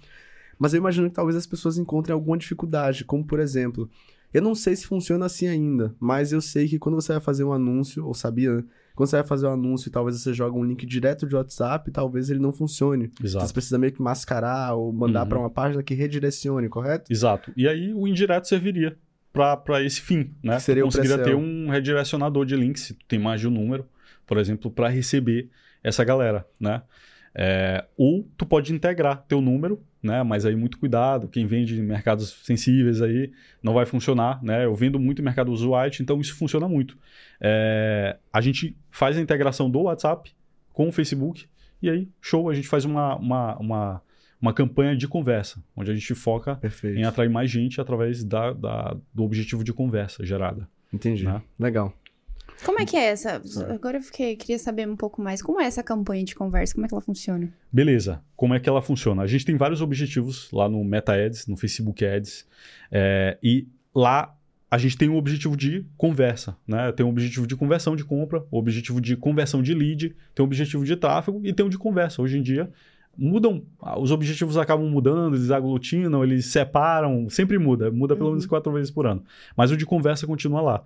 Mas 0.59 0.73
eu 0.73 0.77
imagino 0.77 1.09
que 1.09 1.15
talvez 1.15 1.37
as 1.37 1.47
pessoas 1.47 1.77
encontrem 1.77 2.13
alguma 2.13 2.37
dificuldade, 2.37 3.05
como 3.05 3.25
por 3.25 3.39
exemplo, 3.39 3.89
eu 4.33 4.41
não 4.41 4.53
sei 4.53 4.75
se 4.75 4.85
funciona 4.85 5.25
assim 5.25 5.47
ainda, 5.47 5.95
mas 5.99 6.31
eu 6.31 6.41
sei 6.41 6.67
que 6.67 6.77
quando 6.77 6.95
você 6.95 7.13
vai 7.13 7.21
fazer 7.21 7.43
um 7.43 7.53
anúncio, 7.53 8.05
ou 8.05 8.13
sabia, 8.13 8.53
né? 8.53 8.63
Quando 8.95 9.09
você 9.09 9.15
vai 9.15 9.25
fazer 9.25 9.47
um 9.47 9.53
anúncio 9.53 9.87
e 9.87 9.91
talvez 9.91 10.19
você 10.19 10.33
joga 10.33 10.57
um 10.57 10.63
link 10.63 10.85
direto 10.85 11.25
de 11.25 11.33
WhatsApp, 11.33 11.89
talvez 11.89 12.29
ele 12.29 12.39
não 12.39 12.51
funcione. 12.51 13.09
Exato. 13.23 13.47
Você 13.47 13.53
precisa 13.53 13.77
meio 13.77 13.93
que 13.93 14.01
mascarar 14.01 14.75
ou 14.75 14.91
mandar 14.91 15.23
uhum. 15.23 15.29
para 15.29 15.39
uma 15.39 15.49
página 15.49 15.81
que 15.81 15.93
redirecione, 15.93 16.67
correto? 16.67 17.11
Exato. 17.11 17.49
E 17.55 17.65
aí 17.65 17.93
o 17.93 18.05
indireto 18.05 18.49
serviria 18.49 18.97
para 19.31 19.81
esse 19.81 20.01
fim, 20.01 20.33
né? 20.43 20.57
Que 20.57 20.63
seria 20.63 20.83
conseguiria 20.83 21.17
ter 21.23 21.33
um 21.33 21.69
redirecionador 21.69 22.45
de 22.45 22.57
links, 22.57 22.83
se 22.83 22.93
tu 22.93 23.05
tem 23.07 23.17
mais 23.17 23.39
de 23.39 23.47
um 23.47 23.51
número, 23.51 23.85
por 24.27 24.37
exemplo, 24.37 24.69
para 24.69 24.89
receber 24.89 25.49
essa 25.81 26.03
galera, 26.03 26.45
né? 26.59 26.81
É, 27.41 27.85
ou 27.95 28.27
tu 28.35 28.45
pode 28.45 28.73
integrar 28.73 29.23
teu 29.25 29.39
número, 29.39 29.81
né? 30.03 30.21
Mas 30.23 30.45
aí 30.45 30.57
muito 30.57 30.77
cuidado, 30.77 31.29
quem 31.29 31.45
vende 31.45 31.79
em 31.79 31.81
mercados 31.81 32.41
sensíveis 32.43 33.01
aí 33.01 33.31
não 33.63 33.73
vai 33.73 33.85
funcionar, 33.85 34.43
né? 34.43 34.65
Eu 34.65 34.75
vendo 34.75 34.99
muito 34.99 35.21
em 35.21 35.25
mercado 35.25 35.49
usuário, 35.49 35.93
então 36.01 36.19
isso 36.19 36.35
funciona 36.35 36.67
muito. 36.67 36.97
É, 37.39 38.17
a 38.33 38.41
gente 38.41 38.75
faz 38.91 39.17
a 39.17 39.21
integração 39.21 39.71
do 39.71 39.83
WhatsApp 39.83 40.33
com 40.73 40.89
o 40.89 40.91
Facebook 40.91 41.45
e 41.81 41.89
aí, 41.89 42.09
show, 42.19 42.49
a 42.49 42.53
gente 42.53 42.67
faz 42.67 42.83
uma, 42.83 43.15
uma, 43.15 43.57
uma, 43.57 44.01
uma 44.41 44.53
campanha 44.53 44.93
de 44.93 45.07
conversa, 45.07 45.63
onde 45.77 45.89
a 45.91 45.93
gente 45.93 46.13
foca 46.13 46.57
Perfeito. 46.57 46.99
em 46.99 47.05
atrair 47.05 47.29
mais 47.29 47.49
gente 47.49 47.79
através 47.79 48.21
da, 48.21 48.51
da, 48.51 48.97
do 49.13 49.23
objetivo 49.23 49.63
de 49.63 49.71
conversa 49.71 50.25
gerada. 50.25 50.67
Entendi. 50.91 51.23
Né? 51.23 51.41
Legal. 51.57 51.93
Como 52.65 52.79
é 52.79 52.85
que 52.85 52.95
é 52.95 53.05
essa? 53.05 53.41
Agora 53.69 53.97
eu 53.97 54.01
fiquei, 54.01 54.35
queria 54.35 54.59
saber 54.59 54.87
um 54.87 54.95
pouco 54.95 55.21
mais. 55.21 55.41
Como 55.41 55.59
é 55.59 55.65
essa 55.65 55.83
campanha 55.83 56.23
de 56.23 56.35
conversa? 56.35 56.73
Como 56.73 56.85
é 56.85 56.89
que 56.89 56.93
ela 56.93 57.01
funciona? 57.01 57.51
Beleza. 57.71 58.21
Como 58.35 58.53
é 58.53 58.59
que 58.59 58.67
ela 58.67 58.81
funciona? 58.81 59.21
A 59.21 59.27
gente 59.27 59.45
tem 59.45 59.57
vários 59.57 59.81
objetivos 59.81 60.51
lá 60.51 60.67
no 60.67 60.83
Meta 60.83 61.13
Ads, 61.13 61.47
no 61.47 61.55
Facebook 61.55 62.05
Ads. 62.05 62.45
É, 62.91 63.37
e 63.41 63.67
lá 63.93 64.35
a 64.71 64.77
gente 64.77 64.97
tem 64.97 65.09
um 65.09 65.17
objetivo 65.17 65.57
de 65.57 65.85
conversa, 65.97 66.55
né? 66.67 66.91
Tem 66.91 67.05
um 67.05 67.09
objetivo 67.09 67.47
de 67.47 67.55
conversão 67.55 67.95
de 67.95 68.05
compra, 68.05 68.43
o 68.51 68.57
um 68.57 68.59
objetivo 68.59 69.01
de 69.01 69.15
conversão 69.15 69.63
de 69.63 69.73
lead, 69.73 70.15
tem 70.35 70.43
um 70.43 70.47
objetivo 70.47 70.85
de 70.85 70.95
tráfego 70.95 71.41
e 71.43 71.51
tem 71.51 71.65
um 71.65 71.69
de 71.69 71.77
conversa. 71.77 72.21
Hoje 72.21 72.37
em 72.37 72.41
dia 72.41 72.69
mudam, 73.19 73.63
os 73.97 74.11
objetivos 74.11 74.57
acabam 74.57 74.87
mudando, 74.87 75.35
eles 75.35 75.51
aglutinam, 75.51 76.23
eles 76.23 76.45
separam, 76.45 77.29
sempre 77.29 77.57
muda, 77.57 77.91
muda 77.91 78.15
pelo 78.15 78.29
menos 78.29 78.45
uhum. 78.45 78.49
quatro 78.49 78.71
vezes 78.71 78.89
por 78.89 79.05
ano. 79.05 79.23
Mas 79.57 79.71
o 79.71 79.77
de 79.77 79.85
conversa 79.85 80.25
continua 80.25 80.61
lá. 80.61 80.83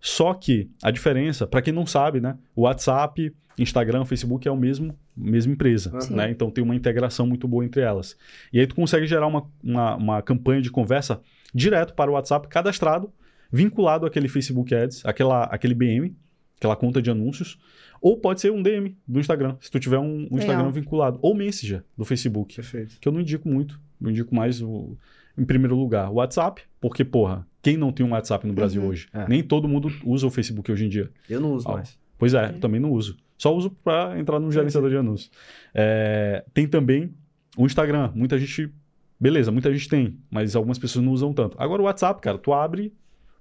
Só 0.00 0.34
que 0.34 0.70
a 0.82 0.90
diferença, 0.90 1.46
para 1.46 1.62
quem 1.62 1.72
não 1.72 1.86
sabe, 1.86 2.20
né? 2.20 2.36
O 2.54 2.62
WhatsApp, 2.62 3.34
Instagram, 3.58 4.04
Facebook 4.04 4.46
é 4.46 4.50
o 4.50 4.56
mesmo 4.56 4.94
mesma 5.16 5.54
empresa, 5.54 5.96
né? 6.10 6.30
Então 6.30 6.50
tem 6.50 6.62
uma 6.62 6.76
integração 6.76 7.26
muito 7.26 7.48
boa 7.48 7.64
entre 7.64 7.80
elas. 7.80 8.16
E 8.52 8.60
aí 8.60 8.66
tu 8.66 8.74
consegue 8.74 9.06
gerar 9.06 9.26
uma, 9.26 9.50
uma, 9.64 9.96
uma 9.96 10.22
campanha 10.22 10.60
de 10.60 10.70
conversa 10.70 11.22
direto 11.54 11.94
para 11.94 12.10
o 12.10 12.14
WhatsApp 12.14 12.46
cadastrado, 12.48 13.10
vinculado 13.50 14.04
àquele 14.04 14.28
Facebook 14.28 14.74
Ads, 14.74 15.06
aquela, 15.06 15.44
aquele 15.44 15.74
BM, 15.74 16.14
aquela 16.58 16.76
conta 16.76 17.00
de 17.00 17.10
anúncios, 17.10 17.58
ou 18.00 18.18
pode 18.18 18.42
ser 18.42 18.52
um 18.52 18.62
DM 18.62 18.94
do 19.08 19.18
Instagram, 19.18 19.56
se 19.58 19.70
tu 19.70 19.80
tiver 19.80 19.98
um, 19.98 20.28
um 20.30 20.38
Instagram 20.38 20.70
vinculado, 20.70 21.18
ou 21.22 21.34
Messenger 21.34 21.82
do 21.96 22.04
Facebook, 22.04 22.56
Perfeito. 22.56 22.98
que 23.00 23.08
eu 23.08 23.12
não 23.12 23.20
indico 23.20 23.48
muito, 23.48 23.80
eu 24.00 24.10
indico 24.10 24.34
mais 24.34 24.60
o, 24.60 24.98
em 25.36 25.44
primeiro 25.44 25.76
lugar 25.76 26.10
o 26.10 26.14
WhatsApp, 26.14 26.62
porque, 26.80 27.04
porra, 27.04 27.46
quem 27.62 27.76
não 27.76 27.92
tem 27.92 28.06
um 28.06 28.12
WhatsApp 28.12 28.46
no 28.46 28.52
Brasil 28.52 28.82
uhum. 28.82 28.88
hoje? 28.88 29.08
É. 29.12 29.28
Nem 29.28 29.42
todo 29.42 29.66
mundo 29.66 29.90
usa 30.04 30.26
o 30.26 30.30
Facebook 30.30 30.70
hoje 30.70 30.86
em 30.86 30.88
dia. 30.88 31.10
Eu 31.28 31.40
não 31.40 31.52
uso 31.52 31.68
ah, 31.68 31.72
mais. 31.74 31.98
Pois 32.18 32.32
é, 32.32 32.50
eu 32.50 32.60
também 32.60 32.80
não 32.80 32.92
uso. 32.92 33.16
Só 33.36 33.54
uso 33.54 33.70
para 33.70 34.18
entrar 34.18 34.40
no 34.40 34.50
gerenciador 34.50 34.88
de 34.88 34.96
anúncios. 34.96 35.30
É, 35.74 36.44
tem 36.54 36.66
também 36.66 37.12
o 37.56 37.66
Instagram. 37.66 38.10
Muita 38.14 38.38
gente. 38.38 38.72
Beleza, 39.18 39.50
muita 39.50 39.72
gente 39.72 39.88
tem, 39.88 40.18
mas 40.30 40.54
algumas 40.54 40.78
pessoas 40.78 41.04
não 41.04 41.12
usam 41.12 41.32
tanto. 41.32 41.56
Agora 41.58 41.80
o 41.80 41.86
WhatsApp, 41.86 42.20
cara, 42.20 42.36
tu 42.36 42.52
abre, 42.52 42.92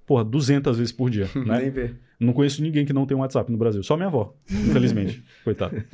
porra, 0.05 0.23
200 0.23 0.77
vezes 0.77 0.91
por 0.93 1.09
dia, 1.09 1.29
né? 1.45 1.59
Nem 1.61 1.69
vê. 1.69 1.95
Não 2.17 2.31
conheço 2.31 2.61
ninguém 2.61 2.85
que 2.85 2.93
não 2.93 3.05
tem 3.05 3.15
um 3.15 3.19
WhatsApp 3.19 3.51
no 3.51 3.57
Brasil. 3.57 3.83
Só 3.83 3.97
minha 3.97 4.07
avó, 4.07 4.33
infelizmente. 4.49 5.21
Coitada. 5.43 5.85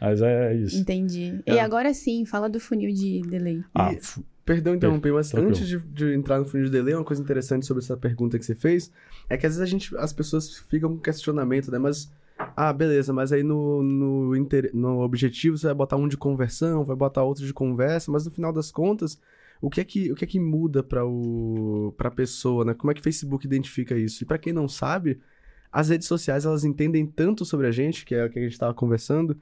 Mas 0.00 0.22
é 0.22 0.54
isso. 0.54 0.78
Entendi. 0.78 1.40
É. 1.44 1.54
E 1.54 1.58
agora 1.58 1.92
sim, 1.92 2.24
fala 2.24 2.48
do 2.48 2.60
funil 2.60 2.92
de 2.94 3.20
delay. 3.22 3.64
Ah. 3.74 3.90
Perdão 4.46 4.76
interromper, 4.76 5.12
mas 5.12 5.28
Tranquilo. 5.28 5.50
antes 5.50 5.66
de, 5.66 5.76
de, 5.78 6.14
entrar 6.14 6.38
no 6.38 6.44
funil 6.44 6.66
de 6.66 6.70
delay, 6.70 6.94
uma 6.94 7.02
coisa 7.02 7.20
interessante 7.20 7.66
sobre 7.66 7.82
essa 7.82 7.96
pergunta 7.96 8.38
que 8.38 8.44
você 8.44 8.54
fez 8.54 8.92
é 9.28 9.36
que 9.36 9.44
às 9.44 9.56
vezes 9.56 9.60
a 9.60 9.66
gente, 9.68 9.94
as 9.96 10.12
pessoas 10.12 10.56
ficam 10.70 10.90
com 10.90 11.00
questionamento, 11.00 11.68
né? 11.68 11.78
Mas, 11.78 12.12
ah, 12.56 12.72
beleza, 12.72 13.12
mas 13.12 13.32
aí 13.32 13.42
no, 13.42 13.82
no, 13.82 14.36
inter, 14.36 14.70
no 14.72 15.00
objetivo 15.00 15.58
você 15.58 15.66
vai 15.66 15.74
botar 15.74 15.96
um 15.96 16.06
de 16.06 16.16
conversão, 16.16 16.84
vai 16.84 16.94
botar 16.94 17.24
outro 17.24 17.44
de 17.44 17.52
conversa, 17.52 18.12
mas 18.12 18.24
no 18.24 18.30
final 18.30 18.52
das 18.52 18.70
contas, 18.70 19.20
o 19.60 19.68
que 19.68 19.80
é 19.80 19.84
que, 19.84 20.12
o 20.12 20.14
que, 20.14 20.24
é 20.24 20.28
que 20.28 20.38
muda 20.38 20.80
para 20.80 21.02
a 21.02 22.10
pessoa, 22.12 22.64
né? 22.64 22.72
Como 22.72 22.92
é 22.92 22.94
que 22.94 23.00
o 23.00 23.04
Facebook 23.04 23.44
identifica 23.44 23.98
isso? 23.98 24.22
E 24.22 24.26
para 24.26 24.38
quem 24.38 24.52
não 24.52 24.68
sabe, 24.68 25.20
as 25.72 25.88
redes 25.88 26.06
sociais 26.06 26.46
elas 26.46 26.64
entendem 26.64 27.04
tanto 27.04 27.44
sobre 27.44 27.66
a 27.66 27.72
gente, 27.72 28.04
que 28.04 28.14
é 28.14 28.24
o 28.24 28.30
que 28.30 28.38
a 28.38 28.42
gente 28.42 28.52
estava 28.52 28.72
conversando, 28.72 29.36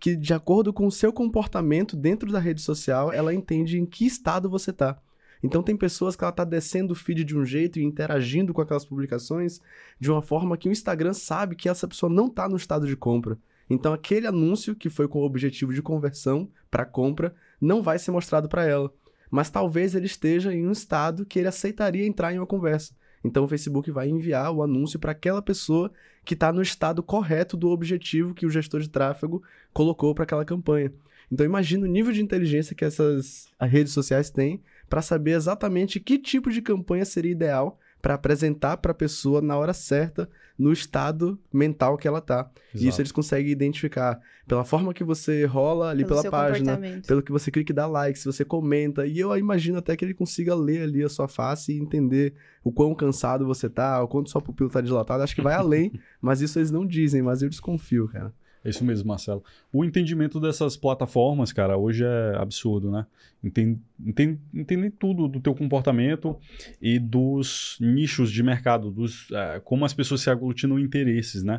que 0.00 0.16
de 0.16 0.32
acordo 0.32 0.72
com 0.72 0.86
o 0.86 0.90
seu 0.90 1.12
comportamento 1.12 1.94
dentro 1.94 2.32
da 2.32 2.40
rede 2.40 2.62
social, 2.62 3.12
ela 3.12 3.34
entende 3.34 3.78
em 3.78 3.84
que 3.84 4.06
estado 4.06 4.48
você 4.48 4.72
tá. 4.72 4.98
Então 5.42 5.62
tem 5.62 5.76
pessoas 5.76 6.16
que 6.16 6.24
ela 6.24 6.32
tá 6.32 6.44
descendo 6.44 6.92
o 6.92 6.96
feed 6.96 7.22
de 7.22 7.36
um 7.36 7.44
jeito 7.44 7.78
e 7.78 7.84
interagindo 7.84 8.52
com 8.52 8.60
aquelas 8.60 8.84
publicações 8.84 9.60
de 9.98 10.10
uma 10.10 10.22
forma 10.22 10.56
que 10.56 10.68
o 10.68 10.72
Instagram 10.72 11.12
sabe 11.12 11.54
que 11.54 11.68
essa 11.68 11.86
pessoa 11.86 12.12
não 12.12 12.28
tá 12.28 12.48
no 12.48 12.56
estado 12.56 12.86
de 12.86 12.96
compra. 12.96 13.38
Então 13.68 13.92
aquele 13.92 14.26
anúncio 14.26 14.74
que 14.74 14.88
foi 14.88 15.06
com 15.06 15.20
o 15.20 15.24
objetivo 15.24 15.72
de 15.72 15.82
conversão 15.82 16.48
para 16.70 16.84
compra 16.84 17.34
não 17.60 17.82
vai 17.82 17.98
ser 17.98 18.10
mostrado 18.10 18.48
para 18.48 18.64
ela, 18.64 18.92
mas 19.30 19.50
talvez 19.50 19.94
ele 19.94 20.06
esteja 20.06 20.52
em 20.52 20.66
um 20.66 20.72
estado 20.72 21.24
que 21.24 21.38
ele 21.38 21.48
aceitaria 21.48 22.06
entrar 22.06 22.32
em 22.32 22.38
uma 22.38 22.46
conversa. 22.46 22.94
Então 23.22 23.44
o 23.44 23.48
Facebook 23.48 23.90
vai 23.90 24.08
enviar 24.08 24.52
o 24.52 24.62
anúncio 24.62 24.98
para 24.98 25.12
aquela 25.12 25.42
pessoa 25.42 25.92
que 26.24 26.34
está 26.34 26.52
no 26.52 26.62
estado 26.62 27.02
correto 27.02 27.56
do 27.56 27.68
objetivo 27.68 28.34
que 28.34 28.46
o 28.46 28.50
gestor 28.50 28.80
de 28.80 28.88
tráfego 28.88 29.42
colocou 29.72 30.14
para 30.14 30.24
aquela 30.24 30.44
campanha. 30.44 30.92
Então 31.30 31.46
imagina 31.46 31.86
o 31.86 31.90
nível 31.90 32.12
de 32.12 32.22
inteligência 32.22 32.74
que 32.74 32.84
essas 32.84 33.48
redes 33.60 33.92
sociais 33.92 34.30
têm 34.30 34.60
para 34.88 35.02
saber 35.02 35.32
exatamente 35.32 36.00
que 36.00 36.18
tipo 36.18 36.50
de 36.50 36.60
campanha 36.60 37.04
seria 37.04 37.30
ideal 37.30 37.78
para 38.00 38.14
apresentar 38.14 38.76
para 38.78 38.92
a 38.92 38.94
pessoa 38.94 39.40
na 39.40 39.56
hora 39.56 39.72
certa, 39.72 40.28
no 40.58 40.72
estado 40.72 41.38
mental 41.52 41.96
que 41.96 42.06
ela 42.06 42.20
tá. 42.20 42.50
E 42.74 42.86
isso 42.86 43.00
eles 43.00 43.12
conseguem 43.12 43.50
identificar 43.50 44.20
pela 44.46 44.64
forma 44.64 44.92
que 44.92 45.04
você 45.04 45.44
rola 45.44 45.90
ali 45.90 46.02
Pelo 46.02 46.08
pela 46.08 46.22
seu 46.22 46.30
página, 46.30 46.78
pelo 47.06 47.22
que 47.22 47.32
você 47.32 47.50
clica 47.50 47.72
e 47.72 47.74
dá 47.74 47.86
like, 47.86 48.18
se 48.18 48.26
você 48.26 48.44
comenta. 48.44 49.06
E 49.06 49.18
eu 49.18 49.36
imagino 49.36 49.78
até 49.78 49.96
que 49.96 50.04
ele 50.04 50.12
consiga 50.12 50.54
ler 50.54 50.82
ali 50.82 51.02
a 51.02 51.08
sua 51.08 51.28
face 51.28 51.72
e 51.72 51.80
entender 51.80 52.34
o 52.64 52.72
quão 52.72 52.94
cansado 52.94 53.46
você 53.46 53.70
tá, 53.70 54.02
o 54.02 54.08
quanto 54.08 54.28
sua 54.28 54.42
pupila 54.42 54.68
tá 54.68 54.80
dilatada. 54.80 55.24
Acho 55.24 55.34
que 55.34 55.42
vai 55.42 55.54
além, 55.54 55.92
mas 56.20 56.40
isso 56.40 56.58
eles 56.58 56.70
não 56.70 56.86
dizem, 56.86 57.22
mas 57.22 57.42
eu 57.42 57.48
desconfio, 57.48 58.08
cara. 58.08 58.34
É 58.62 58.68
isso 58.68 58.84
mesmo, 58.84 59.08
Marcelo. 59.08 59.42
O 59.72 59.82
entendimento 59.84 60.38
dessas 60.38 60.76
plataformas, 60.76 61.50
cara, 61.50 61.78
hoje 61.78 62.04
é 62.04 62.36
absurdo, 62.36 62.90
né? 62.90 63.06
Entende, 63.42 63.80
entende, 63.98 64.38
entendem 64.52 64.90
tudo 64.90 65.26
do 65.26 65.40
teu 65.40 65.54
comportamento 65.54 66.36
e 66.80 66.98
dos 66.98 67.78
nichos 67.80 68.30
de 68.30 68.42
mercado, 68.42 68.90
dos 68.90 69.30
é, 69.32 69.60
como 69.64 69.86
as 69.86 69.94
pessoas 69.94 70.20
se 70.20 70.28
aglutinam 70.28 70.78
em 70.78 70.82
interesses, 70.82 71.42
né? 71.42 71.58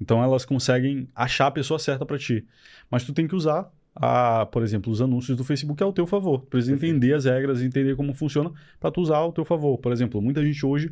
Então 0.00 0.20
elas 0.22 0.44
conseguem 0.44 1.06
achar 1.14 1.46
a 1.46 1.50
pessoa 1.52 1.78
certa 1.78 2.04
para 2.04 2.18
ti. 2.18 2.44
Mas 2.90 3.04
tu 3.04 3.12
tem 3.12 3.28
que 3.28 3.36
usar, 3.36 3.70
a, 3.94 4.44
por 4.46 4.64
exemplo, 4.64 4.90
os 4.92 5.00
anúncios 5.00 5.36
do 5.36 5.44
Facebook 5.44 5.80
ao 5.84 5.92
teu 5.92 6.04
favor. 6.06 6.40
Tu 6.40 6.46
precisa 6.48 6.72
Perfeito. 6.72 6.96
entender 6.96 7.14
as 7.14 7.26
regras, 7.26 7.62
entender 7.62 7.94
como 7.94 8.12
funciona 8.12 8.50
para 8.80 8.90
tu 8.90 9.00
usar 9.00 9.18
ao 9.18 9.32
teu 9.32 9.44
favor. 9.44 9.78
Por 9.78 9.92
exemplo, 9.92 10.20
muita 10.20 10.44
gente 10.44 10.66
hoje, 10.66 10.90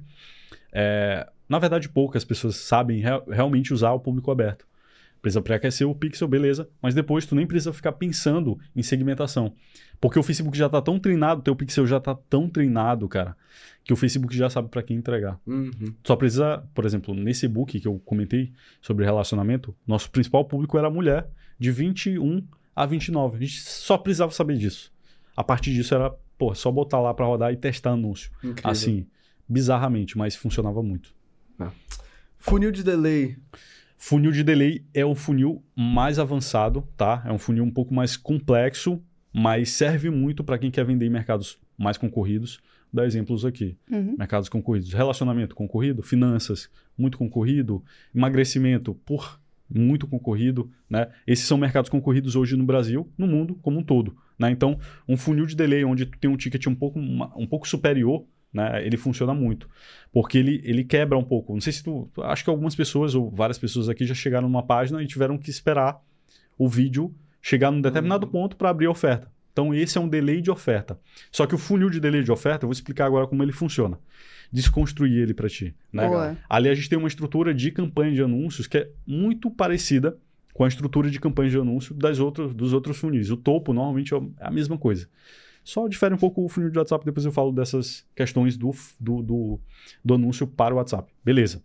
é, 0.73 1.29
na 1.49 1.59
verdade 1.59 1.89
poucas 1.89 2.25
pessoas 2.25 2.55
sabem 2.57 3.01
rea- 3.01 3.23
realmente 3.29 3.75
usar 3.75 3.91
o 3.93 3.99
público 3.99 4.31
aberto. 4.31 4.69
Precisa 5.21 5.43
pré-aquecer 5.43 5.89
o 5.89 5.95
pixel, 5.95 6.29
beleza, 6.29 6.69
mas 6.81 6.95
depois 6.95 7.27
tu 7.27 7.35
nem 7.35 7.47
precisa 7.47 7.73
ficar 7.73 7.93
pensando 7.93 8.59
em 8.75 8.83
segmentação. 8.83 9.53
Porque 10.01 10.19
o 10.19 10.23
Facebook 10.23 10.57
já 10.57 10.69
tá 10.69 10.81
tão 10.81 10.99
treinado, 10.99 11.43
teu 11.43 11.57
pixel 11.57 11.87
já 11.87 11.99
tá 11.99 12.15
tão 12.15 12.49
treinado, 12.49 13.09
cara, 13.09 13.37
que 13.83 13.93
o 13.93 13.97
Facebook 13.97 14.37
já 14.37 14.49
sabe 14.49 14.69
para 14.69 14.83
quem 14.83 14.97
entregar. 14.97 15.41
Uhum. 15.45 15.73
Só 16.05 16.15
precisa, 16.15 16.65
por 16.73 16.85
exemplo, 16.85 17.15
nesse 17.15 17.47
e-book 17.47 17.81
que 17.81 17.89
eu 17.89 17.99
comentei 18.05 18.53
sobre 18.81 19.05
relacionamento, 19.05 19.75
nosso 19.87 20.11
principal 20.11 20.45
público 20.45 20.79
era 20.79 20.89
mulher 20.89 21.29
de 21.59 21.73
21 21.73 22.47
a 22.77 22.87
29. 22.87 23.37
A 23.37 23.41
gente 23.41 23.61
só 23.61 23.99
precisava 23.99 24.31
saber 24.31 24.57
disso. 24.57 24.93
A 25.37 25.43
partir 25.43 25.73
disso 25.73 25.95
era, 25.95 26.11
pô, 26.37 26.55
só 26.55 26.71
botar 26.71 27.01
lá 27.01 27.13
para 27.13 27.27
rodar 27.27 27.53
e 27.53 27.57
testar 27.57 27.91
anúncio. 27.91 28.31
Incrível. 28.43 28.71
Assim, 28.71 29.07
bizarramente, 29.49 30.17
mas 30.17 30.37
funcionava 30.37 30.81
muito. 30.81 31.13
Funil 32.39 32.71
de 32.71 32.85
delay. 32.85 33.37
Funil 34.01 34.31
de 34.31 34.45
delay 34.45 34.85
é 34.95 35.05
o 35.05 35.15
funil 35.15 35.61
mais 35.75 36.21
avançado, 36.21 36.87
tá? 36.97 37.23
É 37.27 37.33
um 37.33 37.39
funil 37.39 37.65
um 37.65 37.71
pouco 37.71 37.93
mais 37.93 38.17
complexo, 38.17 39.03
mas 39.33 39.71
serve 39.71 40.09
muito 40.09 40.45
para 40.45 40.57
quem 40.57 40.71
quer 40.71 40.85
vender 40.85 41.05
em 41.05 41.11
mercados 41.11 41.59
mais 41.77 41.99
concorridos. 41.99 42.61
Vou 42.93 43.03
dar 43.03 43.07
exemplos 43.07 43.45
aqui. 43.45 43.77
Uhum. 43.91 44.15
mercados 44.17 44.49
concorridos. 44.49 44.93
Relacionamento 44.93 45.55
concorrido, 45.55 46.01
finanças 46.01 46.71
muito 46.97 47.19
concorrido, 47.19 47.85
emagrecimento 48.15 48.95
por 49.05 49.41
muito 49.69 50.07
concorrido, 50.07 50.71
né? 50.89 51.09
Esses 51.27 51.47
são 51.47 51.59
mercados 51.59 51.91
concorridos 51.91 52.37
hoje 52.37 52.57
no 52.57 52.65
Brasil, 52.65 53.07
no 53.19 53.27
mundo 53.27 53.59
como 53.61 53.81
um 53.81 53.83
todo, 53.83 54.17
né? 54.39 54.51
Então, 54.51 54.79
um 55.07 55.17
funil 55.17 55.45
de 55.45 55.55
delay 55.55 55.85
onde 55.85 56.07
tu 56.07 56.17
tem 56.19 56.31
um 56.31 56.37
ticket 56.37 56.67
um 56.67 56.75
pouco, 56.75 56.99
um 56.99 57.47
pouco 57.47 57.69
superior, 57.69 58.25
né? 58.53 58.85
Ele 58.85 58.97
funciona 58.97 59.35
muito, 59.35 59.69
porque 60.13 60.39
ele, 60.39 60.61
ele 60.65 60.85
quebra 60.85 61.17
um 61.19 61.25
pouco. 61.25 61.53
Não 61.53 61.61
sei 61.61 61.73
se 61.73 61.83
tu, 61.83 62.11
acho 62.23 62.45
que 62.45 62.51
algumas 62.51 62.75
pessoas 62.75 63.15
ou 63.15 63.31
várias 63.31 63.59
pessoas 63.59 63.89
aqui 63.89 64.05
já 64.05 64.15
chegaram 64.15 64.49
numa 64.49 64.63
página 64.63 65.03
e 65.03 65.07
tiveram 65.07 65.37
que 65.37 65.51
esperar 65.51 66.01
o 66.57 66.69
vídeo 66.69 67.15
chegar 67.41 67.71
num 67.71 67.81
determinado 67.81 68.27
ponto 68.27 68.57
para 68.57 68.71
abrir 68.71 68.87
a 68.87 68.91
oferta. 68.91 69.31
Então, 69.53 69.75
esse 69.75 69.99
é 69.99 70.01
um 70.01 70.09
delay 70.09 70.41
de 70.41 70.51
oferta. 70.51 71.01
Só 71.33 71.45
que 71.47 71.55
o 71.55 71.59
funil 71.59 71.91
de 71.91 71.99
delay 71.99 72.23
de 72.23 72.31
oferta, 72.31 72.65
eu 72.65 72.69
vou 72.69 72.73
explicar 72.73 73.07
agora 73.07 73.27
como 73.27 73.43
ele 73.43 73.53
funciona. 73.53 73.99
Desconstruir 74.53 75.21
ele 75.21 75.35
para 75.35 75.49
ti. 75.49 75.75
Né? 75.93 76.07
Ali 76.49 76.69
a 76.69 76.75
gente 76.75 76.89
tem 76.89 76.99
uma 76.99 77.09
estrutura 77.09 77.53
de 77.53 77.73
campanha 77.73 78.13
de 78.13 78.23
anúncios 78.23 78.67
que 78.67 78.79
é 78.79 78.91
muito 79.07 79.51
parecida 79.51 80.17
com 80.55 80.65
a 80.65 80.69
estrutura 80.69 81.11
de 81.11 81.19
campanha 81.19 81.51
de 81.51 81.59
anúncio 81.59 81.95
das 81.95 82.19
outras, 82.21 82.55
dos 82.55 82.73
outros 82.73 82.99
funis. 82.99 83.31
O 83.31 83.37
topo 83.37 83.73
normalmente 83.73 84.15
é 84.15 84.21
a 84.41 84.51
mesma 84.51 84.79
coisa. 84.79 85.09
Só 85.69 85.87
difere 85.87 86.15
um 86.15 86.17
pouco 86.17 86.43
o 86.43 86.49
funil 86.49 86.71
de 86.71 86.79
WhatsApp, 86.79 87.05
depois 87.05 87.27
eu 87.27 87.31
falo 87.31 87.53
dessas 87.53 88.03
questões 88.17 88.57
do, 88.57 88.71
do, 88.99 89.23
do, 89.23 89.61
do 90.03 90.15
anúncio 90.15 90.47
para 90.47 90.73
o 90.73 90.79
WhatsApp. 90.79 91.13
Beleza. 91.23 91.63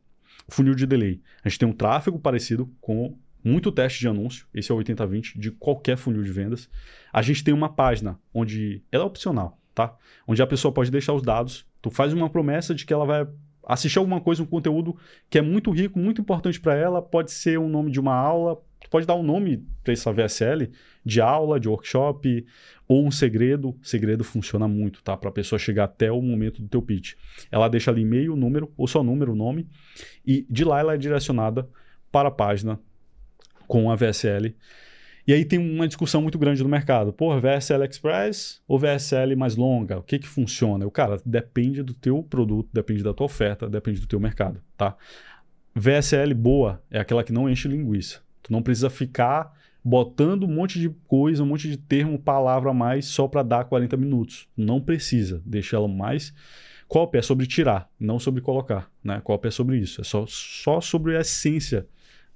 Funil 0.49 0.75
de 0.75 0.85
delay. 0.85 1.21
A 1.41 1.47
gente 1.47 1.59
tem 1.59 1.69
um 1.69 1.71
tráfego 1.71 2.19
parecido 2.19 2.69
com 2.81 3.17
muito 3.41 3.71
teste 3.71 4.01
de 4.01 4.09
anúncio, 4.09 4.45
esse 4.53 4.69
é 4.69 4.75
o 4.75 4.77
80-20 4.77 5.39
de 5.39 5.51
qualquer 5.51 5.95
funil 5.95 6.21
de 6.21 6.33
vendas. 6.33 6.69
A 7.13 7.21
gente 7.21 7.45
tem 7.45 7.53
uma 7.53 7.69
página 7.69 8.19
onde 8.33 8.83
ela 8.91 9.05
é 9.05 9.07
opcional, 9.07 9.57
tá? 9.73 9.95
Onde 10.27 10.41
a 10.41 10.47
pessoa 10.47 10.73
pode 10.73 10.91
deixar 10.91 11.13
os 11.13 11.21
dados, 11.21 11.65
tu 11.81 11.89
faz 11.89 12.11
uma 12.11 12.29
promessa 12.29 12.75
de 12.75 12.85
que 12.85 12.91
ela 12.91 13.05
vai 13.05 13.25
assistir 13.65 13.99
alguma 13.99 14.19
coisa, 14.19 14.43
um 14.43 14.45
conteúdo 14.45 14.97
que 15.29 15.37
é 15.37 15.41
muito 15.41 15.71
rico, 15.71 15.97
muito 15.97 16.19
importante 16.19 16.59
para 16.59 16.75
ela, 16.75 17.01
pode 17.01 17.31
ser 17.31 17.57
o 17.57 17.69
nome 17.69 17.89
de 17.89 18.01
uma 18.01 18.13
aula, 18.13 18.61
pode 18.93 19.07
dar 19.07 19.15
um 19.15 19.23
nome 19.23 19.65
para 19.83 19.91
essa 19.91 20.13
VSL 20.13 20.69
de 21.03 21.19
aula, 21.19 21.59
de 21.59 21.67
workshop 21.67 22.45
ou 22.87 23.03
um 23.03 23.09
segredo. 23.09 23.75
Segredo 23.81 24.23
funciona 24.23 24.67
muito, 24.67 25.01
tá? 25.01 25.17
Para 25.17 25.29
a 25.29 25.33
pessoa 25.33 25.57
chegar 25.57 25.85
até 25.85 26.11
o 26.11 26.21
momento 26.21 26.61
do 26.61 26.67
teu 26.67 26.79
pitch. 26.79 27.15
Ela 27.51 27.67
deixa 27.67 27.89
ali 27.89 28.03
e-mail, 28.03 28.35
número, 28.35 28.71
ou 28.77 28.85
só 28.85 29.03
número, 29.03 29.33
nome, 29.33 29.67
e 30.23 30.45
de 30.47 30.63
lá 30.63 30.79
ela 30.79 30.93
é 30.93 30.97
direcionada 30.97 31.67
para 32.11 32.29
a 32.29 32.31
página 32.31 32.79
com 33.67 33.89
a 33.89 33.95
VSL. 33.95 34.55
E 35.25 35.33
aí 35.33 35.43
tem 35.43 35.57
uma 35.57 35.87
discussão 35.87 36.21
muito 36.21 36.37
grande 36.37 36.61
no 36.61 36.69
mercado. 36.69 37.11
Pô, 37.11 37.35
VSL 37.39 37.83
Express 37.85 38.61
ou 38.67 38.77
VSL 38.77 39.35
mais 39.35 39.55
longa? 39.55 39.97
O 39.97 40.03
que 40.03 40.19
que 40.19 40.27
funciona? 40.27 40.85
O 40.85 40.91
cara, 40.91 41.19
depende 41.25 41.81
do 41.81 41.95
teu 41.95 42.21
produto, 42.21 42.69
depende 42.71 43.01
da 43.01 43.11
tua 43.11 43.25
oferta, 43.25 43.67
depende 43.67 43.99
do 43.99 44.05
teu 44.05 44.19
mercado, 44.19 44.61
tá? 44.77 44.95
VSL 45.73 46.35
boa 46.35 46.79
é 46.91 46.99
aquela 46.99 47.23
que 47.23 47.33
não 47.33 47.49
enche 47.49 47.67
linguiça. 47.67 48.21
Tu 48.43 48.51
não 48.51 48.61
precisa 48.61 48.89
ficar 48.89 49.51
botando 49.83 50.43
um 50.43 50.53
monte 50.53 50.79
de 50.79 50.89
coisa, 51.07 51.43
um 51.43 51.47
monte 51.47 51.67
de 51.69 51.77
termo, 51.77 52.19
palavra 52.19 52.69
a 52.69 52.73
mais 52.73 53.05
só 53.05 53.27
para 53.27 53.41
dar 53.43 53.65
40 53.65 53.97
minutos. 53.97 54.47
Não 54.55 54.79
precisa. 54.79 55.41
Deixa 55.45 55.75
ela 55.75 55.87
mais 55.87 56.33
Copy 56.87 57.17
é 57.17 57.21
sobre 57.23 57.47
tirar, 57.47 57.89
não 57.99 58.19
sobre 58.19 58.39
colocar, 58.39 58.87
né? 59.03 59.19
Copy 59.21 59.47
é 59.47 59.51
sobre 59.51 59.77
isso, 59.79 59.99
é 59.99 60.03
só, 60.03 60.25
só 60.27 60.79
sobre 60.79 61.17
a 61.17 61.21
essência 61.21 61.87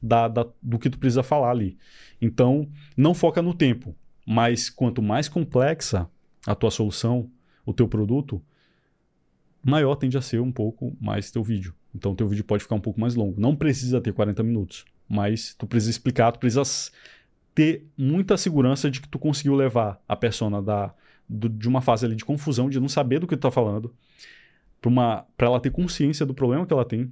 da, 0.01 0.27
da- 0.27 0.47
do 0.63 0.79
que 0.79 0.89
tu 0.89 0.97
precisa 0.97 1.21
falar 1.21 1.51
ali. 1.51 1.77
Então, 2.19 2.67
não 2.95 3.13
foca 3.13 3.39
no 3.39 3.53
tempo, 3.53 3.95
mas 4.25 4.67
quanto 4.67 4.99
mais 4.99 5.29
complexa 5.29 6.09
a 6.47 6.55
tua 6.55 6.71
solução, 6.71 7.29
o 7.65 7.71
teu 7.71 7.87
produto, 7.87 8.41
maior 9.63 9.95
tende 9.95 10.17
a 10.17 10.21
ser 10.21 10.39
um 10.39 10.51
pouco 10.51 10.95
mais 10.99 11.29
teu 11.29 11.43
vídeo. 11.43 11.75
Então, 11.93 12.15
teu 12.15 12.27
vídeo 12.27 12.43
pode 12.43 12.63
ficar 12.63 12.75
um 12.75 12.81
pouco 12.81 12.99
mais 12.99 13.13
longo. 13.15 13.39
Não 13.39 13.55
precisa 13.55 14.01
ter 14.01 14.13
40 14.13 14.41
minutos, 14.41 14.85
mas 15.09 15.53
tu 15.53 15.65
precisa 15.67 15.91
explicar, 15.91 16.31
tu 16.31 16.39
precisa 16.39 16.63
ter 17.55 17.85
muita 17.97 18.37
segurança 18.37 18.89
de 18.91 19.01
que 19.01 19.07
tu 19.07 19.17
conseguiu 19.17 19.55
levar 19.55 20.01
a 20.07 20.15
persona 20.15 20.61
da, 20.61 20.93
do- 21.27 21.49
de 21.49 21.67
uma 21.67 21.81
fase 21.81 22.05
ali 22.05 22.15
de 22.15 22.25
confusão, 22.25 22.69
de 22.69 22.79
não 22.79 22.89
saber 22.89 23.19
do 23.19 23.27
que 23.27 23.35
tu 23.35 23.41
tá 23.41 23.51
falando, 23.51 23.93
para 25.35 25.47
ela 25.47 25.59
ter 25.59 25.71
consciência 25.71 26.25
do 26.25 26.33
problema 26.33 26.65
que 26.65 26.73
ela 26.73 26.85
tem, 26.85 27.11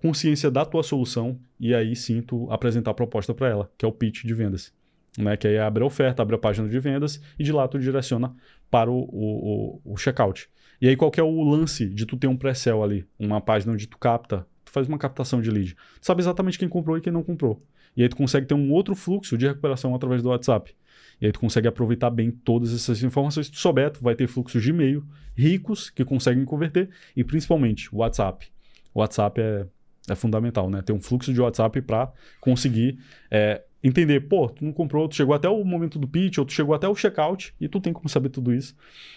consciência 0.00 0.50
da 0.50 0.64
tua 0.64 0.82
solução 0.82 1.38
e 1.60 1.74
aí 1.74 1.94
sim 1.94 2.20
tu 2.20 2.50
apresentar 2.50 2.90
a 2.90 2.94
proposta 2.94 3.32
para 3.32 3.48
ela, 3.48 3.70
que 3.78 3.84
é 3.84 3.88
o 3.88 3.92
pitch 3.92 4.24
de 4.24 4.34
vendas. 4.34 4.72
Né? 5.16 5.36
Que 5.36 5.46
aí 5.46 5.58
abre 5.58 5.82
a 5.82 5.86
oferta, 5.86 6.22
abre 6.22 6.34
a 6.34 6.38
página 6.38 6.68
de 6.68 6.78
vendas 6.80 7.20
e 7.38 7.44
de 7.44 7.52
lá 7.52 7.68
tu 7.68 7.78
direciona 7.78 8.34
para 8.70 8.90
o, 8.90 8.98
o, 9.12 9.80
o, 9.84 9.92
o 9.92 9.96
checkout. 9.96 10.48
E 10.80 10.88
aí 10.88 10.96
qual 10.96 11.12
é 11.16 11.22
o 11.22 11.42
lance 11.42 11.88
de 11.88 12.04
tu 12.04 12.16
ter 12.16 12.26
um 12.26 12.36
pré-sell 12.36 12.82
ali, 12.82 13.06
uma 13.18 13.40
página 13.40 13.72
onde 13.72 13.86
tu 13.86 13.96
capta, 13.98 14.44
faz 14.72 14.88
uma 14.88 14.98
captação 14.98 15.40
de 15.40 15.50
lead. 15.50 15.74
Tu 15.74 16.06
sabe 16.06 16.22
exatamente 16.22 16.58
quem 16.58 16.68
comprou 16.68 16.96
e 16.96 17.00
quem 17.00 17.12
não 17.12 17.22
comprou. 17.22 17.62
E 17.96 18.02
aí 18.02 18.08
tu 18.08 18.16
consegue 18.16 18.46
ter 18.46 18.54
um 18.54 18.72
outro 18.72 18.94
fluxo 18.94 19.36
de 19.36 19.46
recuperação 19.46 19.94
através 19.94 20.22
do 20.22 20.30
WhatsApp. 20.30 20.74
E 21.20 21.26
aí 21.26 21.32
tu 21.32 21.38
consegue 21.38 21.68
aproveitar 21.68 22.10
bem 22.10 22.30
todas 22.30 22.74
essas 22.74 23.02
informações. 23.02 23.46
Se 23.46 23.52
tu 23.52 23.58
souber, 23.58 23.90
tu 23.90 24.02
vai 24.02 24.14
ter 24.14 24.26
fluxos 24.26 24.62
de 24.62 24.70
e-mail 24.70 25.04
ricos 25.36 25.90
que 25.90 26.04
conseguem 26.04 26.44
converter 26.44 26.88
e 27.14 27.22
principalmente 27.22 27.94
o 27.94 27.98
WhatsApp. 27.98 28.50
O 28.94 29.00
WhatsApp 29.00 29.40
é, 29.40 29.66
é 30.08 30.14
fundamental, 30.14 30.70
né? 30.70 30.80
Ter 30.82 30.92
um 30.92 31.00
fluxo 31.00 31.32
de 31.32 31.40
WhatsApp 31.40 31.80
para 31.82 32.10
conseguir 32.40 32.98
é, 33.30 33.62
entender, 33.82 34.20
pô, 34.28 34.48
tu 34.48 34.64
não 34.64 34.72
comprou, 34.72 35.08
tu 35.08 35.16
chegou 35.16 35.34
até 35.34 35.48
o 35.48 35.64
momento 35.64 35.98
do 35.98 36.06
pitch, 36.06 36.38
ou 36.38 36.44
tu 36.44 36.52
chegou 36.52 36.74
até 36.74 36.88
o 36.88 36.94
checkout, 36.94 37.54
e 37.60 37.68
tu 37.68 37.80
tem 37.80 37.92
como 37.92 38.08
saber 38.08 38.28
tudo 38.28 38.54
isso, 38.54 38.76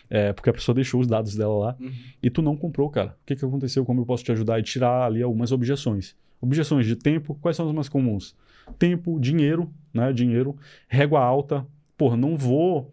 é, 0.10 0.34
porque 0.34 0.50
a 0.50 0.54
pessoa 0.54 0.74
deixou 0.74 1.00
os 1.00 1.08
dados 1.08 1.36
dela 1.36 1.56
lá, 1.58 1.76
Uhum. 1.80 1.92
e 2.24 2.30
tu 2.30 2.42
não 2.42 2.56
comprou, 2.58 2.90
cara. 2.90 3.16
O 3.22 3.26
que, 3.26 3.36
que 3.36 3.46
aconteceu? 3.46 3.86
Como 3.86 4.02
eu 4.02 4.06
posso 4.06 4.24
te 4.24 4.32
ajudar? 4.32 4.60
E 4.60 4.64
tirar 4.64 5.06
ali 5.06 5.22
algumas 5.22 5.52
objeções. 5.52 6.16
Objeções 6.42 6.86
de 6.86 6.96
tempo, 6.96 7.36
quais 7.42 7.56
são 7.58 7.68
as 7.68 7.74
mais 7.74 7.88
comuns? 7.90 8.36
Tempo, 8.80 9.20
dinheiro, 9.20 9.72
né? 9.94 10.12
Dinheiro, 10.12 10.56
régua 10.88 11.22
alta. 11.22 11.66
Porra, 11.98 12.18
não 12.18 12.36
vou 12.36 12.92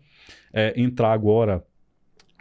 é, 0.53 0.79
entrar 0.81 1.13
agora, 1.13 1.65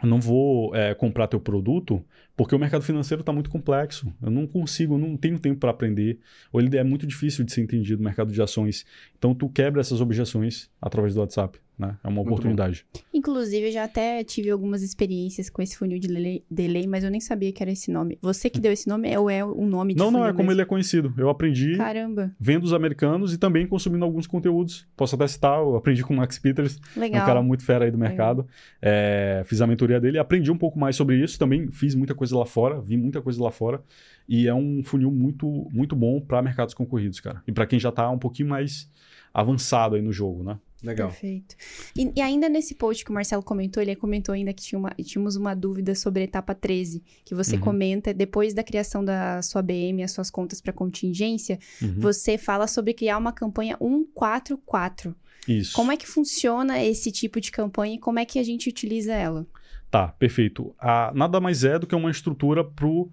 não 0.02 0.20
vou 0.20 0.74
é, 0.76 0.94
comprar 0.94 1.26
teu 1.26 1.40
produto 1.40 2.04
porque 2.42 2.56
o 2.56 2.58
mercado 2.58 2.82
financeiro 2.82 3.20
está 3.20 3.32
muito 3.32 3.48
complexo. 3.48 4.12
Eu 4.20 4.28
não 4.28 4.48
consigo, 4.48 4.94
eu 4.94 4.98
não 4.98 5.16
tenho 5.16 5.38
tempo 5.38 5.60
para 5.60 5.70
aprender. 5.70 6.18
Ou 6.52 6.60
ele 6.60 6.76
é 6.76 6.82
muito 6.82 7.06
difícil 7.06 7.44
de 7.44 7.52
ser 7.52 7.60
entendido, 7.60 8.00
o 8.00 8.04
mercado 8.04 8.32
de 8.32 8.42
ações. 8.42 8.84
Então, 9.16 9.32
tu 9.32 9.48
quebra 9.48 9.80
essas 9.80 10.00
objeções 10.00 10.68
através 10.80 11.14
do 11.14 11.20
WhatsApp. 11.20 11.60
Né? 11.82 11.98
É 12.02 12.08
uma 12.08 12.16
Muito 12.16 12.28
oportunidade. 12.28 12.86
Inclusive, 13.12 13.66
eu 13.66 13.72
já 13.72 13.84
até 13.84 14.22
tive 14.22 14.50
algumas 14.50 14.82
experiências 14.82 15.50
com 15.50 15.60
esse 15.60 15.76
funil 15.76 15.98
de 15.98 16.42
delay, 16.50 16.86
mas 16.86 17.04
eu 17.04 17.10
nem 17.10 17.20
sabia 17.20 17.52
que 17.52 17.62
era 17.62 17.70
esse 17.72 17.90
nome. 17.90 18.18
Você 18.22 18.48
que 18.48 18.60
deu 18.60 18.72
esse 18.72 18.88
nome 18.88 19.14
ou 19.16 19.28
é 19.28 19.44
o 19.44 19.66
nome 19.66 19.94
de 19.94 19.98
Não, 19.98 20.10
não, 20.10 20.24
é 20.24 20.30
como 20.30 20.44
mesmo? 20.44 20.52
ele 20.52 20.62
é 20.62 20.64
conhecido. 20.64 21.12
Eu 21.18 21.28
aprendi 21.28 21.76
Caramba, 21.76 22.32
vendo 22.38 22.64
os 22.64 22.72
americanos 22.72 23.34
e 23.34 23.38
também 23.38 23.66
consumindo 23.66 24.04
alguns 24.04 24.26
conteúdos. 24.26 24.86
Posso 24.96 25.14
até 25.16 25.26
citar, 25.26 25.58
eu 25.58 25.76
aprendi 25.76 26.02
com 26.04 26.14
o 26.14 26.16
Max 26.16 26.38
Peters, 26.38 26.78
é 26.96 27.00
legal. 27.00 27.22
um 27.22 27.26
cara 27.26 27.42
muito 27.42 27.64
fera 27.64 27.84
aí 27.84 27.90
do 27.90 27.98
mercado. 27.98 28.46
É, 28.80 29.42
fiz 29.46 29.60
a 29.60 29.66
mentoria 29.66 30.00
dele, 30.00 30.18
aprendi 30.18 30.50
um 30.50 30.58
pouco 30.58 30.78
mais 30.78 30.94
sobre 30.94 31.16
isso. 31.22 31.38
Também 31.38 31.70
fiz 31.70 31.94
muita 31.94 32.14
coisa 32.14 32.38
lá 32.38 32.46
fora, 32.46 32.80
vi 32.80 32.96
muita 32.96 33.20
coisa 33.20 33.42
lá 33.42 33.50
fora. 33.50 33.82
E 34.28 34.46
é 34.46 34.54
um 34.54 34.82
funil 34.84 35.10
muito, 35.10 35.68
muito 35.72 35.96
bom 35.96 36.20
para 36.20 36.40
mercados 36.40 36.74
concorridos, 36.74 37.20
cara. 37.20 37.42
E 37.46 37.52
para 37.52 37.66
quem 37.66 37.78
já 37.78 37.90
tá 37.90 38.08
um 38.08 38.18
pouquinho 38.18 38.48
mais 38.48 38.88
avançado 39.34 39.96
aí 39.96 40.02
no 40.02 40.12
jogo, 40.12 40.42
né? 40.44 40.58
Legal. 40.82 41.08
Perfeito. 41.10 41.54
E, 41.96 42.12
e 42.16 42.20
ainda 42.20 42.48
nesse 42.48 42.74
post 42.74 43.04
que 43.04 43.10
o 43.10 43.14
Marcelo 43.14 43.42
comentou, 43.42 43.80
ele 43.82 43.94
comentou 43.94 44.34
ainda 44.34 44.52
que 44.52 44.62
tinha 44.62 44.78
uma- 44.78 44.90
tínhamos 45.04 45.36
uma 45.36 45.54
dúvida 45.54 45.94
sobre 45.94 46.22
a 46.22 46.24
etapa 46.24 46.54
13, 46.54 47.02
que 47.24 47.34
você 47.34 47.54
Uhum. 47.54 47.60
comenta, 47.62 48.12
depois 48.12 48.52
da 48.52 48.64
criação 48.64 49.04
da 49.04 49.40
sua 49.42 49.62
BM, 49.62 50.02
as 50.02 50.10
suas 50.10 50.30
contas 50.30 50.60
para 50.60 50.72
contingência, 50.72 51.58
Uhum. 51.80 51.94
você 52.00 52.36
fala 52.36 52.66
sobre 52.66 52.94
criar 52.94 53.18
uma 53.18 53.32
campanha 53.32 53.76
144. 53.78 55.14
Isso. 55.46 55.72
Como 55.74 55.90
é 55.92 55.96
que 55.96 56.06
funciona 56.06 56.82
esse 56.82 57.10
tipo 57.10 57.40
de 57.40 57.50
campanha 57.50 57.94
e 57.96 57.98
como 57.98 58.18
é 58.18 58.24
que 58.24 58.38
a 58.38 58.42
gente 58.44 58.68
utiliza 58.68 59.12
ela? 59.12 59.46
Tá, 59.90 60.08
perfeito. 60.08 60.74
Ah, 60.78 61.12
nada 61.14 61.40
mais 61.40 61.64
é 61.64 61.78
do 61.78 61.86
que 61.86 61.94
uma 61.94 62.10
estrutura 62.10 62.64
pro. 62.64 63.10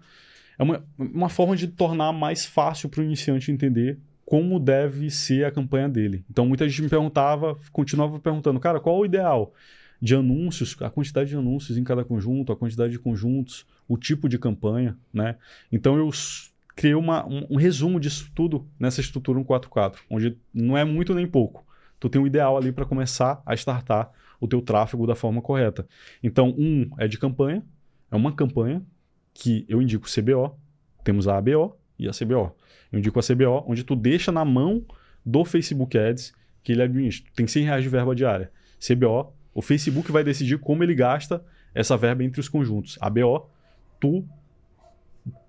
É 0.57 0.63
uma, 0.63 0.85
uma 0.97 1.29
forma 1.29 1.55
de 1.55 1.67
tornar 1.67 2.11
mais 2.13 2.45
fácil 2.45 2.89
para 2.89 3.01
o 3.01 3.03
iniciante 3.03 3.51
entender 3.51 3.97
como 4.29 4.59
deve 4.59 5.09
ser 5.09 5.43
a 5.43 5.51
campanha 5.51 5.89
dele. 5.89 6.23
Então, 6.29 6.45
muita 6.45 6.69
gente 6.69 6.83
me 6.83 6.87
perguntava, 6.87 7.57
continuava 7.71 8.19
perguntando, 8.19 8.59
cara, 8.59 8.79
qual 8.79 8.99
o 8.99 9.03
ideal 9.03 9.55
de 9.99 10.13
anúncios, 10.13 10.77
a 10.81 10.87
quantidade 10.87 11.31
de 11.31 11.35
anúncios 11.35 11.79
em 11.79 11.83
cada 11.83 12.05
conjunto, 12.05 12.53
a 12.53 12.55
quantidade 12.55 12.91
de 12.91 12.99
conjuntos, 12.99 13.65
o 13.87 13.97
tipo 13.97 14.29
de 14.29 14.37
campanha, 14.37 14.95
né? 15.11 15.35
Então, 15.71 15.97
eu 15.97 16.11
criei 16.75 16.93
uma, 16.93 17.25
um, 17.25 17.47
um 17.49 17.55
resumo 17.55 17.99
disso 17.99 18.31
tudo 18.35 18.67
nessa 18.79 19.01
estrutura 19.01 19.39
144, 19.39 20.03
onde 20.07 20.37
não 20.53 20.77
é 20.77 20.85
muito 20.85 21.15
nem 21.15 21.25
pouco. 21.25 21.65
Tu 21.99 22.07
tem 22.07 22.21
um 22.21 22.27
ideal 22.27 22.55
ali 22.55 22.71
para 22.71 22.85
começar 22.85 23.41
a 23.43 23.55
startar 23.55 24.11
o 24.39 24.47
teu 24.47 24.61
tráfego 24.61 25.07
da 25.07 25.15
forma 25.15 25.41
correta. 25.41 25.87
Então, 26.21 26.53
um 26.55 26.87
é 26.99 27.07
de 27.07 27.17
campanha, 27.17 27.65
é 28.11 28.15
uma 28.15 28.31
campanha 28.31 28.85
que 29.33 29.65
eu 29.67 29.81
indico 29.81 30.07
CBO, 30.07 30.55
temos 31.03 31.27
a 31.27 31.35
ABO 31.35 31.75
e 31.97 32.07
a 32.07 32.11
CBO. 32.11 32.55
Eu 32.91 32.99
indico 32.99 33.19
a 33.19 33.23
CBO, 33.23 33.63
onde 33.67 33.83
tu 33.83 33.95
deixa 33.95 34.31
na 34.31 34.43
mão 34.45 34.83
do 35.25 35.45
Facebook 35.45 35.97
Ads 35.97 36.33
que 36.63 36.71
ele 36.71 36.81
administra. 36.81 37.29
Tem 37.35 37.45
100 37.47 37.63
reais 37.65 37.83
de 37.83 37.89
verba 37.89 38.15
diária. 38.15 38.51
CBO, 38.79 39.33
o 39.53 39.61
Facebook 39.61 40.11
vai 40.11 40.23
decidir 40.23 40.57
como 40.59 40.83
ele 40.83 40.95
gasta 40.95 41.43
essa 41.73 41.95
verba 41.97 42.23
entre 42.23 42.39
os 42.39 42.49
conjuntos. 42.49 42.97
ABO, 43.01 43.49
tu 43.99 44.25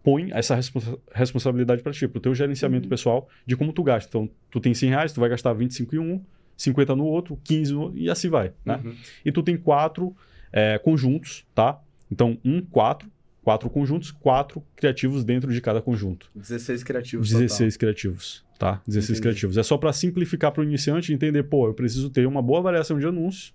põe 0.02 0.30
essa 0.32 0.54
responsa- 0.54 0.98
responsabilidade 1.12 1.82
para 1.82 1.92
ti, 1.92 2.06
para 2.08 2.18
o 2.18 2.20
teu 2.20 2.34
gerenciamento 2.34 2.84
Uhum. 2.84 2.90
pessoal 2.90 3.28
de 3.46 3.56
como 3.56 3.72
tu 3.72 3.82
gasta. 3.82 4.08
Então, 4.08 4.30
tu 4.50 4.60
tem 4.60 4.74
100 4.74 4.90
reais, 4.90 5.12
tu 5.12 5.20
vai 5.20 5.28
gastar 5.28 5.52
25 5.52 5.94
em 5.94 5.98
um, 5.98 6.24
50 6.56 6.94
no 6.96 7.04
outro, 7.04 7.38
15 7.44 7.72
no 7.72 7.80
outro, 7.82 7.98
e 7.98 8.10
assim 8.10 8.28
vai, 8.28 8.52
né? 8.64 8.80
Uhum. 8.84 8.94
e 9.24 9.32
tu 9.32 9.42
tem 9.42 9.56
quatro 9.56 10.14
é, 10.52 10.78
conjuntos, 10.78 11.46
tá? 11.54 11.80
Então, 12.10 12.36
um, 12.44 12.60
quatro, 12.60 13.08
quatro 13.42 13.68
conjuntos, 13.70 14.10
quatro 14.10 14.62
criativos 14.76 15.24
dentro 15.24 15.52
de 15.52 15.60
cada 15.60 15.80
conjunto. 15.80 16.30
16 16.34 16.82
criativos 16.82 17.30
16 17.30 17.76
criativos, 17.76 18.44
tá? 18.58 18.82
16 18.86 19.10
Entendi. 19.10 19.20
criativos. 19.20 19.58
É 19.58 19.62
só 19.62 19.78
para 19.78 19.92
simplificar 19.92 20.52
para 20.52 20.60
o 20.60 20.64
iniciante 20.64 21.12
entender, 21.12 21.44
pô, 21.44 21.66
eu 21.66 21.74
preciso 21.74 22.10
ter 22.10 22.26
uma 22.26 22.42
boa 22.42 22.60
variação 22.60 22.98
de 22.98 23.06
anúncios, 23.06 23.54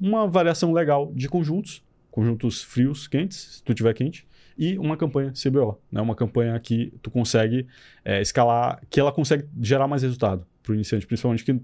uma 0.00 0.26
variação 0.26 0.72
legal 0.72 1.12
de 1.14 1.28
conjuntos, 1.28 1.82
conjuntos 2.10 2.62
frios, 2.62 3.06
quentes, 3.06 3.56
se 3.56 3.62
tu 3.62 3.74
tiver 3.74 3.94
quente, 3.94 4.26
e 4.58 4.78
uma 4.78 4.96
campanha 4.96 5.32
CBO, 5.32 5.80
né? 5.90 6.00
Uma 6.00 6.14
campanha 6.14 6.58
que 6.58 6.92
tu 7.02 7.10
consegue 7.10 7.66
é, 8.04 8.20
escalar, 8.20 8.82
que 8.90 9.00
ela 9.00 9.12
consegue 9.12 9.46
gerar 9.60 9.86
mais 9.86 10.02
resultado 10.02 10.46
para 10.62 10.72
o 10.72 10.74
iniciante, 10.74 11.06
principalmente 11.06 11.44
que 11.44 11.60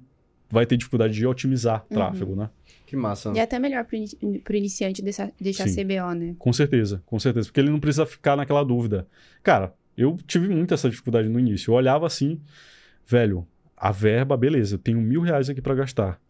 vai 0.50 0.64
ter 0.66 0.76
dificuldade 0.76 1.14
de 1.14 1.26
otimizar 1.26 1.82
Uhum. 1.90 1.96
tráfego, 1.96 2.36
né? 2.36 2.44
total. 2.46 2.66
Que 2.86 2.94
massa. 2.96 3.32
E 3.34 3.38
é 3.38 3.42
até 3.42 3.58
melhor 3.58 3.84
pro, 3.84 3.96
ini- 3.96 4.38
pro 4.44 4.56
iniciante 4.56 5.02
deixar, 5.02 5.30
deixar 5.40 5.66
Sim. 5.68 5.84
CBO, 5.84 6.14
né? 6.14 6.36
Com 6.38 6.52
certeza, 6.52 7.02
com 7.04 7.18
certeza. 7.18 7.48
Porque 7.48 7.58
ele 7.58 7.70
não 7.70 7.80
precisa 7.80 8.06
ficar 8.06 8.36
naquela 8.36 8.62
dúvida. 8.64 9.08
Cara, 9.42 9.74
eu 9.96 10.16
tive 10.26 10.48
muito 10.48 10.72
essa 10.72 10.88
dificuldade 10.88 11.28
no 11.28 11.40
início. 11.40 11.70
Eu 11.70 11.74
olhava 11.74 12.06
assim, 12.06 12.40
velho, 13.04 13.44
a 13.76 13.90
verba, 13.90 14.36
beleza, 14.36 14.76
eu 14.76 14.78
tenho 14.78 15.00
mil 15.00 15.20
reais 15.20 15.50
aqui 15.50 15.60
para 15.60 15.74
gastar. 15.74 16.20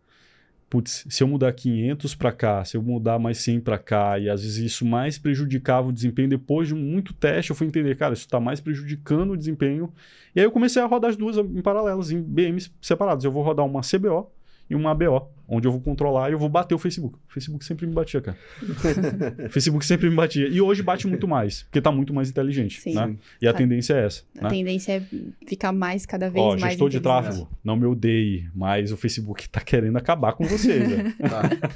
Putz, 0.68 1.06
se 1.08 1.22
eu 1.22 1.28
mudar 1.28 1.52
500 1.52 2.14
para 2.16 2.32
cá, 2.32 2.64
se 2.64 2.76
eu 2.76 2.82
mudar 2.82 3.18
mais 3.18 3.38
100 3.38 3.60
para 3.60 3.78
cá, 3.78 4.18
e 4.18 4.28
às 4.28 4.42
vezes 4.42 4.58
isso 4.58 4.84
mais 4.84 5.16
prejudicava 5.16 5.88
o 5.88 5.92
desempenho, 5.92 6.28
depois 6.28 6.66
de 6.66 6.74
muito 6.74 7.14
teste, 7.14 7.50
eu 7.50 7.56
fui 7.56 7.68
entender, 7.68 7.96
cara, 7.96 8.14
isso 8.14 8.26
está 8.26 8.40
mais 8.40 8.60
prejudicando 8.60 9.32
o 9.32 9.36
desempenho. 9.36 9.92
E 10.34 10.40
aí 10.40 10.46
eu 10.46 10.50
comecei 10.50 10.82
a 10.82 10.86
rodar 10.86 11.10
as 11.10 11.16
duas 11.16 11.36
em 11.36 11.62
paralelas, 11.62 12.10
em 12.10 12.20
BMs 12.20 12.70
separados. 12.80 13.24
Eu 13.24 13.30
vou 13.30 13.42
rodar 13.42 13.64
uma 13.64 13.80
CBO 13.80 14.30
e 14.68 14.74
uma 14.74 14.90
ABO, 14.90 15.28
onde 15.48 15.66
eu 15.68 15.72
vou 15.72 15.80
controlar 15.80 16.28
e 16.28 16.32
eu 16.32 16.38
vou 16.38 16.48
bater 16.48 16.74
o 16.74 16.78
Facebook. 16.78 17.16
O 17.28 17.32
Facebook 17.32 17.64
sempre 17.64 17.86
me 17.86 17.92
batia, 17.92 18.20
cara. 18.20 18.36
o 19.46 19.50
Facebook 19.50 19.84
sempre 19.86 20.08
me 20.10 20.16
batia. 20.16 20.48
E 20.48 20.60
hoje 20.60 20.82
bate 20.82 21.06
muito 21.06 21.28
mais, 21.28 21.62
porque 21.64 21.80
tá 21.80 21.92
muito 21.92 22.12
mais 22.12 22.28
inteligente, 22.30 22.80
Sim. 22.80 22.94
né? 22.94 23.16
E 23.40 23.46
a 23.46 23.52
Tá. 23.52 23.58
tendência 23.58 23.94
é 23.94 24.06
essa, 24.06 24.22
A 24.38 24.44
né? 24.44 24.48
tendência 24.50 24.92
é 24.92 25.02
ficar 25.46 25.72
mais, 25.72 26.04
cada 26.04 26.28
vez 26.28 26.44
Ó, 26.44 26.50
mais 26.50 26.62
gestor 26.62 26.90
de 26.90 27.00
tráfego, 27.00 27.48
não 27.62 27.76
me 27.76 27.86
odeie, 27.86 28.48
mas 28.54 28.90
o 28.92 28.96
Facebook 28.96 29.48
tá 29.48 29.60
querendo 29.60 29.96
acabar 29.96 30.32
com 30.32 30.44
você, 30.44 30.78
velho. 30.80 31.14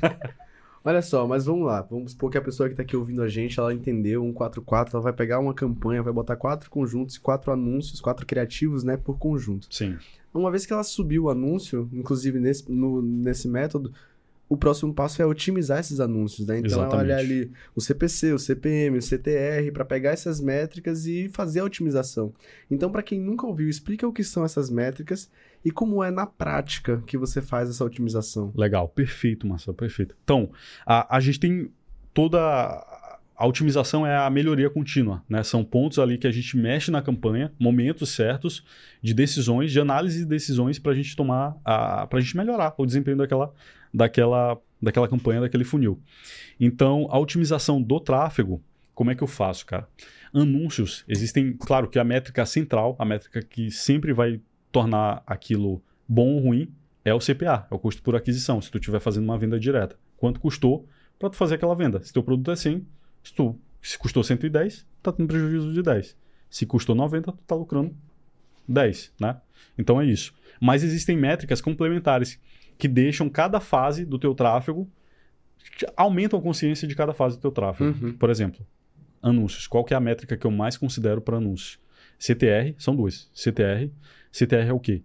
Tá. 0.01 0.36
Olha 0.82 1.03
só, 1.03 1.26
mas 1.26 1.45
vamos 1.45 1.66
lá. 1.66 1.82
Vamos 1.82 2.12
supor 2.12 2.30
que 2.30 2.38
a 2.38 2.41
pessoa 2.41 2.66
que 2.68 2.74
tá 2.74 2.80
aqui 2.82 2.97
ouvindo 2.97 3.22
a 3.22 3.28
gente, 3.28 3.61
ela 3.61 3.72
entendeu 3.74 4.22
144, 4.22 4.97
ela 4.97 5.03
vai 5.03 5.12
pegar 5.12 5.38
uma 5.38 5.53
campanha, 5.53 6.03
vai 6.03 6.12
botar 6.12 6.36
quatro 6.36 6.70
conjuntos, 6.70 7.18
quatro 7.18 7.53
anúncios, 7.53 8.01
quatro 8.01 8.24
criativos, 8.24 8.82
né, 8.82 8.97
por 8.97 9.18
conjunto. 9.18 9.66
Sim. 9.70 9.99
Uma 10.33 10.51
vez 10.51 10.64
que 10.66 10.72
ela 10.72 10.85
subiu 10.85 11.24
o 11.24 11.31
anúncio, 11.31 11.89
inclusive 11.93 12.39
nesse, 12.39 12.70
no- 12.70 13.03
nesse 13.03 13.49
método, 13.49 13.93
o 14.49 14.57
próximo 14.57 14.93
passo 14.93 15.22
é 15.22 15.26
otimizar 15.26 15.78
esses 15.78 16.01
anúncios, 16.01 16.45
né? 16.47 16.59
Então 16.59 16.78
olha 16.99 17.16
ali 17.18 17.53
o 17.74 17.81
CPC, 17.81 18.33
o 18.33 18.39
CPM, 18.39 18.99
o 18.99 19.03
CTR 19.03 19.70
para 19.72 19.85
pegar 19.85 20.11
essas 20.11 20.41
métricas 20.41 21.07
e 21.07 21.28
fazer 21.28 21.61
a 21.61 21.64
otimização. 21.64 22.33
Então, 22.68 22.91
para 22.91 23.03
quem 23.03 23.20
nunca 23.20 23.47
ouviu, 23.47 23.68
explica 23.68 24.09
o 24.09 24.12
que 24.12 24.24
são 24.24 24.45
essas 24.45 24.68
métricas 24.68 25.31
e 25.64 25.70
como 25.70 26.03
é 26.03 26.11
na 26.11 26.26
prática 26.26 27.01
que 27.07 27.16
você 27.16 27.41
faz 27.41 27.70
essa 27.70 27.85
otimização. 27.85 28.53
Legal, 28.57 28.89
perfeito, 28.89 29.47
Marcelo, 29.47 29.76
perfeito. 29.76 30.16
Então, 30.24 30.51
a, 30.85 31.16
a 31.16 31.20
gente 31.20 31.39
tem 31.39 31.70
toda. 32.12 32.41
A 33.41 33.47
otimização 33.47 34.07
é 34.07 34.14
a 34.14 34.28
melhoria 34.28 34.68
contínua, 34.68 35.24
né? 35.26 35.43
São 35.43 35.64
pontos 35.64 35.99
ali 35.99 36.18
que 36.18 36.26
a 36.26 36.30
gente 36.30 36.59
mexe 36.59 36.91
na 36.91 37.01
campanha, 37.01 37.51
momentos 37.59 38.11
certos 38.11 38.62
de 39.01 39.14
decisões, 39.14 39.72
de 39.72 39.80
análise 39.80 40.18
de 40.18 40.26
decisões 40.26 40.78
para 40.78 40.93
a 40.93 40.95
gente 40.95 41.16
tomar, 41.16 41.53
para 41.64 42.18
a 42.18 42.20
gente 42.20 42.36
melhorar 42.36 42.74
o 42.76 42.84
desempenho 42.84 43.16
daquela, 43.16 43.51
daquela, 43.95 44.61
daquela 44.82 45.09
campanha, 45.09 45.41
daquele 45.41 45.64
funil. 45.64 45.99
Então, 46.61 47.09
a 47.11 47.18
otimização 47.18 47.80
do 47.80 47.99
tráfego, 47.99 48.62
como 48.95 49.11
é 49.11 49.14
que 49.14 49.22
eu 49.22 49.26
faço, 49.26 49.64
cara? 49.64 49.88
Anúncios, 50.34 51.03
existem, 51.09 51.55
claro 51.55 51.88
que 51.88 51.99
a 51.99 52.05
métrica 52.05 52.45
central, 52.45 52.95
a 52.99 53.07
métrica 53.07 53.41
que 53.41 53.70
sempre 53.70 54.12
vai 54.12 54.38
tornar 54.70 55.22
aquilo 55.26 55.82
bom 56.07 56.34
ou 56.34 56.41
ruim, 56.41 56.70
é 57.03 57.14
o 57.14 57.18
CPA, 57.18 57.66
é 57.70 57.74
o 57.74 57.78
custo 57.78 58.03
por 58.03 58.14
aquisição, 58.14 58.61
se 58.61 58.70
tu 58.70 58.76
estiver 58.76 59.01
fazendo 59.01 59.24
uma 59.24 59.38
venda 59.38 59.59
direta. 59.59 59.97
Quanto 60.18 60.38
custou 60.41 60.86
para 61.18 61.30
tu 61.30 61.36
fazer 61.36 61.55
aquela 61.55 61.74
venda? 61.74 62.03
Se 62.03 62.12
teu 62.12 62.22
produto 62.22 62.51
é 62.51 62.57
100, 62.57 62.86
se, 63.23 63.35
tu, 63.35 63.59
se 63.83 63.99
custou 63.99 64.23
110, 64.23 64.87
tá 65.03 65.12
tendo 65.12 65.29
prejuízo 65.29 65.73
de 65.73 65.83
10. 65.83 66.16
Se 66.49 66.66
custou 66.66 66.95
90, 66.95 67.33
tu 67.33 67.39
tá 67.47 67.55
lucrando 67.55 67.95
10, 68.66 69.12
né? 69.21 69.41
Então 69.79 70.01
é 70.01 70.07
isso. 70.07 70.35
Mas 70.61 70.83
existem 70.83 71.16
métricas 71.16 71.61
complementares 71.61 72.41
que 72.77 72.89
deixam 72.89 73.29
cada 73.29 73.61
fase 73.61 74.05
do 74.05 74.18
teu 74.18 74.35
tráfego, 74.35 74.91
aumentam 75.97 76.39
a 76.39 76.43
consciência 76.43 76.89
de 76.89 76.95
cada 76.95 77.12
fase 77.12 77.37
do 77.37 77.41
teu 77.41 77.51
tráfego. 77.51 78.07
Uhum. 78.07 78.12
Por 78.14 78.31
exemplo, 78.31 78.66
anúncios. 79.23 79.66
Qual 79.66 79.85
que 79.85 79.95
é 79.95 79.97
a 79.97 80.01
métrica 80.01 80.37
que 80.37 80.47
eu 80.47 80.51
mais 80.51 80.77
considero 80.77 81.21
para 81.21 81.37
anúncios? 81.37 81.79
CTR, 82.18 82.75
são 82.79 82.95
duas. 82.95 83.31
CTR. 83.35 83.91
CTR 84.33 84.68
é 84.68 84.73
o 84.73 84.81
quê? 84.81 85.03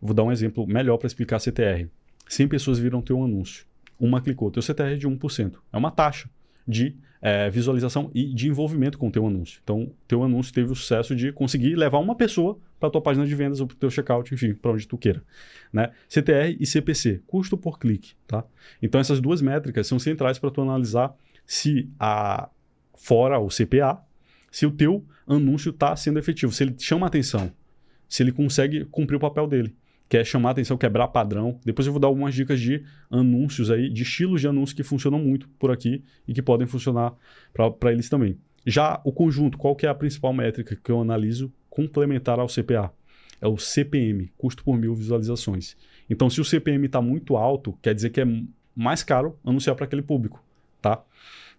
Vou 0.00 0.14
dar 0.14 0.24
um 0.24 0.32
exemplo 0.32 0.66
melhor 0.66 0.98
para 0.98 1.06
explicar 1.06 1.38
CTR. 1.38 1.88
100 2.28 2.48
pessoas 2.48 2.78
viram 2.78 3.00
teu 3.00 3.22
anúncio. 3.22 3.66
Uma 3.98 4.20
clicou. 4.20 4.50
Teu 4.50 4.62
CTR 4.62 4.92
é 4.92 4.96
de 4.96 5.08
1%. 5.08 5.54
É 5.72 5.76
uma 5.76 5.90
taxa 5.90 6.28
de 6.66 6.96
eh, 7.22 7.48
visualização 7.50 8.10
e 8.12 8.34
de 8.34 8.48
envolvimento 8.48 8.98
com 8.98 9.06
o 9.06 9.10
teu 9.12 9.24
anúncio. 9.24 9.60
Então, 9.62 9.92
teu 10.08 10.24
anúncio 10.24 10.52
teve 10.52 10.72
o 10.72 10.74
sucesso 10.74 11.14
de 11.14 11.30
conseguir 11.30 11.76
levar 11.76 11.98
uma 11.98 12.16
pessoa 12.16 12.58
para 12.80 12.90
tua 12.90 13.00
página 13.00 13.24
de 13.24 13.32
vendas 13.32 13.60
ou 13.60 13.66
para 13.68 13.76
o 13.76 13.78
teu 13.78 13.88
checkout, 13.88 14.34
enfim, 14.34 14.54
para 14.54 14.72
onde 14.72 14.88
tu 14.88 14.98
queira. 14.98 15.22
Né? 15.72 15.92
CTR 16.08 16.56
e 16.58 16.66
CPC, 16.66 17.22
custo 17.26 17.56
por 17.56 17.78
clique. 17.78 18.14
Tá? 18.26 18.44
Então, 18.82 19.00
essas 19.00 19.20
duas 19.20 19.40
métricas 19.40 19.86
são 19.86 20.00
centrais 20.00 20.36
para 20.36 20.50
tu 20.50 20.60
analisar 20.60 21.14
se 21.46 21.88
a 21.96 22.48
fora 22.92 23.38
o 23.38 23.46
CPA, 23.46 24.02
se 24.50 24.66
o 24.66 24.72
teu 24.72 25.06
anúncio 25.24 25.70
está 25.70 25.94
sendo 25.94 26.18
efetivo, 26.18 26.52
se 26.52 26.64
ele 26.64 26.74
chama 26.76 27.06
atenção, 27.06 27.52
se 28.08 28.22
ele 28.22 28.32
consegue 28.32 28.84
cumprir 28.86 29.16
o 29.16 29.20
papel 29.20 29.46
dele, 29.46 29.76
quer 30.12 30.26
chamar 30.26 30.50
atenção, 30.50 30.76
quebrar 30.76 31.08
padrão. 31.08 31.58
Depois 31.64 31.86
eu 31.86 31.92
vou 31.94 31.98
dar 31.98 32.06
algumas 32.06 32.34
dicas 32.34 32.60
de 32.60 32.84
anúncios 33.10 33.70
aí, 33.70 33.88
de 33.88 34.02
estilos 34.02 34.42
de 34.42 34.46
anúncios 34.46 34.74
que 34.74 34.82
funcionam 34.82 35.18
muito 35.18 35.48
por 35.58 35.70
aqui 35.70 36.04
e 36.28 36.34
que 36.34 36.42
podem 36.42 36.66
funcionar 36.66 37.14
para 37.54 37.90
eles 37.90 38.10
também. 38.10 38.36
Já 38.66 39.00
o 39.04 39.10
conjunto, 39.10 39.56
qual 39.56 39.74
que 39.74 39.86
é 39.86 39.88
a 39.88 39.94
principal 39.94 40.34
métrica 40.34 40.76
que 40.76 40.92
eu 40.92 41.00
analiso 41.00 41.50
complementar 41.70 42.38
ao 42.38 42.46
CPA? 42.46 42.92
É 43.40 43.48
o 43.48 43.56
CPM, 43.56 44.30
custo 44.36 44.62
por 44.62 44.76
mil 44.76 44.94
visualizações. 44.94 45.78
Então, 46.10 46.28
se 46.28 46.42
o 46.42 46.44
CPM 46.44 46.84
está 46.84 47.00
muito 47.00 47.34
alto, 47.34 47.74
quer 47.80 47.94
dizer 47.94 48.10
que 48.10 48.20
é 48.20 48.26
mais 48.76 49.02
caro 49.02 49.38
anunciar 49.42 49.74
para 49.74 49.86
aquele 49.86 50.02
público, 50.02 50.44
tá? 50.82 51.02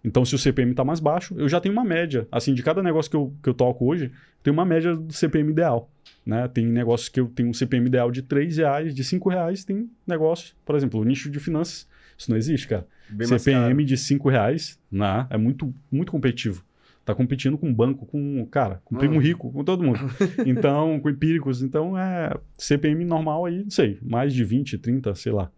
Então, 0.04 0.24
se 0.24 0.34
o 0.34 0.38
CPM 0.38 0.72
está 0.72 0.84
mais 0.84 1.00
baixo, 1.00 1.34
eu 1.38 1.48
já 1.48 1.60
tenho 1.60 1.72
uma 1.72 1.84
média. 1.84 2.28
Assim, 2.30 2.52
de 2.52 2.62
cada 2.62 2.82
negócio 2.82 3.10
que 3.10 3.16
eu, 3.16 3.34
que 3.42 3.48
eu 3.48 3.54
toco 3.54 3.86
hoje, 3.86 4.12
tem 4.42 4.52
uma 4.52 4.64
média 4.64 4.94
do 4.94 5.12
CPM 5.12 5.50
ideal. 5.50 5.90
Né? 6.26 6.46
Tem 6.48 6.66
negócios 6.66 7.08
que 7.08 7.18
eu 7.18 7.26
tenho 7.26 7.48
um 7.48 7.54
CPM 7.54 7.86
ideal 7.86 8.10
de 8.10 8.20
3 8.20 8.58
reais, 8.58 8.94
de 8.94 9.02
5 9.02 9.28
reais. 9.30 9.64
Tem 9.64 9.88
negócios, 10.06 10.54
por 10.64 10.76
exemplo, 10.76 11.00
o 11.00 11.04
nicho 11.04 11.30
de 11.30 11.40
finanças. 11.40 11.88
Isso 12.18 12.30
não 12.30 12.36
existe, 12.36 12.68
cara. 12.68 12.86
Bem 13.08 13.26
CPM 13.26 13.84
de 13.84 13.96
5 13.96 14.28
reais 14.28 14.78
né? 14.92 15.26
é 15.30 15.38
muito, 15.38 15.74
muito 15.90 16.12
competitivo. 16.12 16.62
Tá 17.04 17.14
competindo 17.14 17.58
com 17.58 17.72
banco, 17.72 18.06
com, 18.06 18.46
cara, 18.46 18.80
com 18.82 18.96
primo 18.96 19.18
rico, 19.18 19.52
com 19.52 19.62
todo 19.62 19.82
mundo. 19.82 19.98
Então, 20.46 20.98
com 21.00 21.10
empíricos. 21.10 21.62
Então, 21.62 21.98
é 21.98 22.34
CPM 22.56 23.04
normal 23.04 23.44
aí, 23.44 23.62
não 23.62 23.70
sei, 23.70 23.98
mais 24.02 24.32
de 24.32 24.42
20, 24.42 24.78
30, 24.78 25.14
sei 25.14 25.32
lá. 25.32 25.50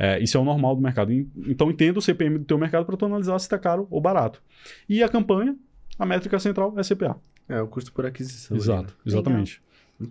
É, 0.00 0.22
isso 0.22 0.36
é 0.36 0.40
o 0.40 0.44
normal 0.44 0.76
do 0.76 0.80
mercado. 0.80 1.12
Então, 1.12 1.70
entenda 1.70 1.98
o 1.98 2.02
CPM 2.02 2.38
do 2.38 2.44
teu 2.44 2.56
mercado 2.56 2.86
para 2.86 2.96
tu 2.96 3.04
analisar 3.04 3.36
se 3.40 3.46
está 3.46 3.58
caro 3.58 3.88
ou 3.90 4.00
barato. 4.00 4.40
E 4.88 5.02
a 5.02 5.08
campanha, 5.08 5.56
a 5.98 6.06
métrica 6.06 6.38
central 6.38 6.72
é 6.78 6.82
CPA. 6.82 7.18
É, 7.48 7.60
o 7.60 7.66
custo 7.66 7.92
por 7.92 8.06
aquisição. 8.06 8.56
Exato, 8.56 8.90
aí, 8.90 9.12
né? 9.12 9.18
exatamente. 9.18 9.62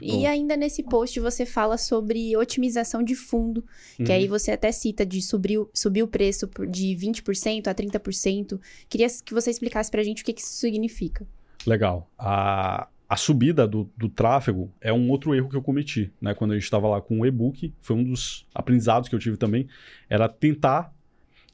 E 0.02 0.26
ainda 0.26 0.58
nesse 0.58 0.84
post 0.84 1.18
você 1.22 1.46
fala 1.46 1.78
sobre 1.78 2.36
otimização 2.36 3.02
de 3.02 3.16
fundo, 3.16 3.64
que 3.96 4.04
uhum. 4.04 4.12
aí 4.12 4.28
você 4.28 4.52
até 4.52 4.70
cita 4.70 5.06
de 5.06 5.22
subir, 5.22 5.66
subir 5.74 6.04
o 6.04 6.08
preço 6.08 6.50
de 6.70 6.88
20% 6.88 7.68
a 7.68 7.74
30%. 7.74 8.60
Queria 8.90 9.08
que 9.24 9.34
você 9.34 9.50
explicasse 9.50 9.90
pra 9.90 10.04
gente 10.04 10.24
o 10.24 10.26
que, 10.26 10.34
que 10.34 10.42
isso 10.42 10.58
significa. 10.58 11.26
Legal. 11.66 12.10
A, 12.18 12.90
a 13.10 13.16
subida 13.16 13.66
do, 13.66 13.90
do 13.96 14.10
tráfego 14.10 14.72
é 14.82 14.92
um 14.92 15.10
outro 15.10 15.34
erro 15.34 15.50
que 15.50 15.56
eu 15.56 15.62
cometi, 15.62 16.12
né? 16.22 16.34
Quando 16.34 16.52
a 16.52 16.56
gente 16.56 16.64
estava 16.64 16.90
lá 16.90 17.00
com 17.02 17.22
o 17.22 17.26
e-book, 17.26 17.74
foi 17.80 17.96
um 17.96 18.04
dos 18.04 18.46
aprendizados 18.54 19.08
que 19.08 19.16
eu 19.16 19.20
tive 19.20 19.38
também, 19.38 19.68
era 20.10 20.28
tentar 20.28 20.94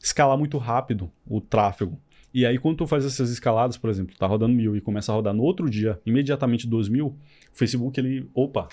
escalar 0.01 0.37
muito 0.37 0.57
rápido 0.57 1.11
o 1.27 1.39
tráfego. 1.39 1.99
E 2.33 2.43
aí, 2.47 2.57
quando 2.57 2.77
tu 2.77 2.87
faz 2.87 3.05
essas 3.05 3.29
escaladas, 3.29 3.77
por 3.77 3.91
exemplo, 3.91 4.15
tá 4.17 4.25
rodando 4.25 4.55
mil 4.55 4.75
e 4.75 4.81
começa 4.81 5.11
a 5.11 5.15
rodar 5.15 5.33
no 5.35 5.43
outro 5.43 5.69
dia, 5.69 6.01
imediatamente 6.03 6.67
dois 6.67 6.89
mil, 6.89 7.07
o 7.07 7.17
Facebook, 7.53 7.99
ele, 7.99 8.27
opa, 8.33 8.67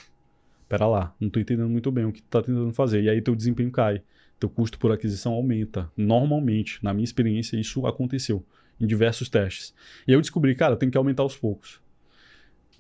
pera 0.66 0.86
lá, 0.86 1.14
não 1.20 1.28
tô 1.28 1.38
entendendo 1.38 1.68
muito 1.68 1.92
bem 1.92 2.06
o 2.06 2.12
que 2.12 2.22
tu 2.22 2.28
tá 2.28 2.40
tentando 2.40 2.72
fazer. 2.72 3.02
E 3.02 3.10
aí 3.10 3.20
teu 3.20 3.36
desempenho 3.36 3.70
cai, 3.70 4.00
teu 4.38 4.48
custo 4.48 4.78
por 4.78 4.90
aquisição 4.90 5.34
aumenta. 5.34 5.90
Normalmente, 5.94 6.82
na 6.82 6.94
minha 6.94 7.04
experiência, 7.04 7.60
isso 7.60 7.86
aconteceu 7.86 8.42
em 8.80 8.86
diversos 8.86 9.28
testes. 9.28 9.74
E 10.08 10.12
eu 10.12 10.20
descobri, 10.22 10.54
cara, 10.54 10.74
tem 10.74 10.88
que 10.88 10.96
aumentar 10.96 11.22
aos 11.22 11.36
poucos 11.36 11.78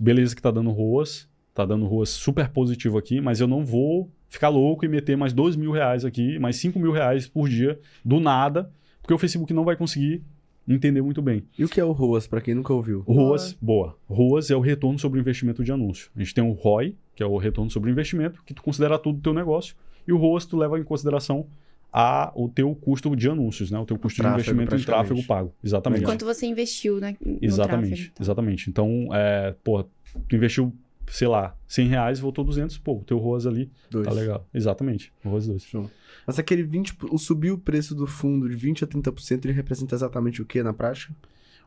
beleza 0.00 0.34
que 0.34 0.40
tá 0.40 0.50
dando 0.50 0.70
ruas, 0.70 1.28
tá 1.52 1.66
dando 1.66 1.86
ruas 1.86 2.08
super 2.08 2.48
positivo 2.48 2.96
aqui, 2.96 3.20
mas 3.20 3.38
eu 3.38 3.46
não 3.46 3.64
vou 3.66 4.10
ficar 4.28 4.48
louco 4.48 4.84
e 4.84 4.88
meter 4.88 5.14
mais 5.14 5.34
dois 5.34 5.56
mil 5.56 5.70
reais 5.70 6.06
aqui, 6.06 6.38
mais 6.38 6.56
cinco 6.56 6.78
mil 6.78 6.90
reais 6.90 7.28
por 7.28 7.48
dia, 7.48 7.78
do 8.02 8.18
nada, 8.18 8.72
porque 9.02 9.12
o 9.12 9.18
Facebook 9.18 9.52
não 9.52 9.64
vai 9.64 9.76
conseguir 9.76 10.22
entender 10.66 11.02
muito 11.02 11.20
bem. 11.20 11.44
E 11.58 11.64
o 11.64 11.68
que 11.68 11.80
é 11.80 11.84
o 11.84 11.92
ROAS, 11.92 12.26
para 12.26 12.40
quem 12.40 12.54
nunca 12.54 12.72
ouviu? 12.72 13.00
ROAS, 13.00 13.52
boa. 13.60 13.98
ROAS 14.08 14.50
é 14.50 14.56
o 14.56 14.60
retorno 14.60 14.98
sobre 14.98 15.18
o 15.18 15.20
investimento 15.20 15.62
de 15.62 15.72
anúncio. 15.72 16.10
A 16.16 16.18
gente 16.20 16.32
tem 16.32 16.44
o 16.44 16.52
ROI, 16.52 16.96
que 17.14 17.22
é 17.22 17.26
o 17.26 17.36
retorno 17.36 17.70
sobre 17.70 17.90
o 17.90 17.92
investimento, 17.92 18.42
que 18.44 18.54
tu 18.54 18.62
considera 18.62 18.98
tudo 18.98 19.16
do 19.16 19.22
teu 19.22 19.34
negócio, 19.34 19.74
e 20.06 20.12
o 20.12 20.16
ROAS 20.16 20.46
tu 20.46 20.56
leva 20.56 20.78
em 20.78 20.84
consideração 20.84 21.46
a, 21.92 22.32
o 22.34 22.48
teu 22.48 22.74
custo 22.74 23.14
de 23.16 23.28
anúncios, 23.28 23.70
né? 23.70 23.78
O 23.78 23.84
teu 23.84 23.98
custo 23.98 24.22
o 24.22 24.24
de 24.24 24.30
investimento 24.32 24.74
em 24.74 24.82
tráfego 24.82 25.22
pago. 25.24 25.52
Exatamente. 25.62 26.04
Quanto 26.04 26.24
você 26.24 26.46
investiu 26.46 27.00
né, 27.00 27.16
no 27.20 27.38
Exatamente, 27.40 27.88
tráfego, 27.88 28.10
então. 28.12 28.24
exatamente. 28.24 28.70
Então, 28.70 29.08
é, 29.12 29.54
pô, 29.64 29.82
tu 30.28 30.36
investiu, 30.36 30.72
sei 31.08 31.28
lá, 31.28 31.56
100 31.66 31.88
reais 31.88 32.18
e 32.18 32.22
voltou 32.22 32.44
200, 32.44 32.78
pô, 32.78 32.98
o 32.98 33.04
teu 33.04 33.18
ROAS 33.18 33.46
ali 33.46 33.70
dois. 33.90 34.06
tá 34.06 34.12
legal. 34.12 34.46
Exatamente, 34.54 35.12
ROAS 35.24 35.46
2. 35.46 35.62
Show. 35.64 35.90
Mas 36.26 36.38
aquele 36.38 36.62
20, 36.62 36.96
o 37.10 37.18
subir 37.18 37.50
o 37.50 37.58
preço 37.58 37.94
do 37.94 38.06
fundo 38.06 38.48
de 38.48 38.54
20 38.54 38.84
a 38.84 38.86
30%, 38.86 39.44
ele 39.44 39.52
representa 39.52 39.94
exatamente 39.94 40.40
o 40.40 40.44
que 40.44 40.62
na 40.62 40.72
prática? 40.72 41.14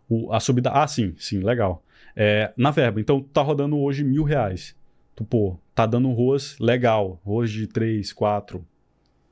O, 0.08 0.32
a 0.32 0.40
subida, 0.40 0.70
ah, 0.72 0.88
sim, 0.88 1.14
sim, 1.18 1.40
legal. 1.40 1.84
É, 2.16 2.54
na 2.56 2.72
verba, 2.72 3.02
então 3.02 3.22
tá 3.22 3.42
rodando 3.42 3.78
hoje 3.78 4.04
mil 4.04 4.24
reais. 4.24 4.76
Tu, 5.16 5.24
pô, 5.24 5.58
tá 5.76 5.86
dando 5.86 6.08
um 6.08 6.14
ROAS 6.14 6.58
legal, 6.60 7.22
ROAS 7.24 7.52
de 7.52 7.68
3, 7.68 8.12
4, 8.14 8.66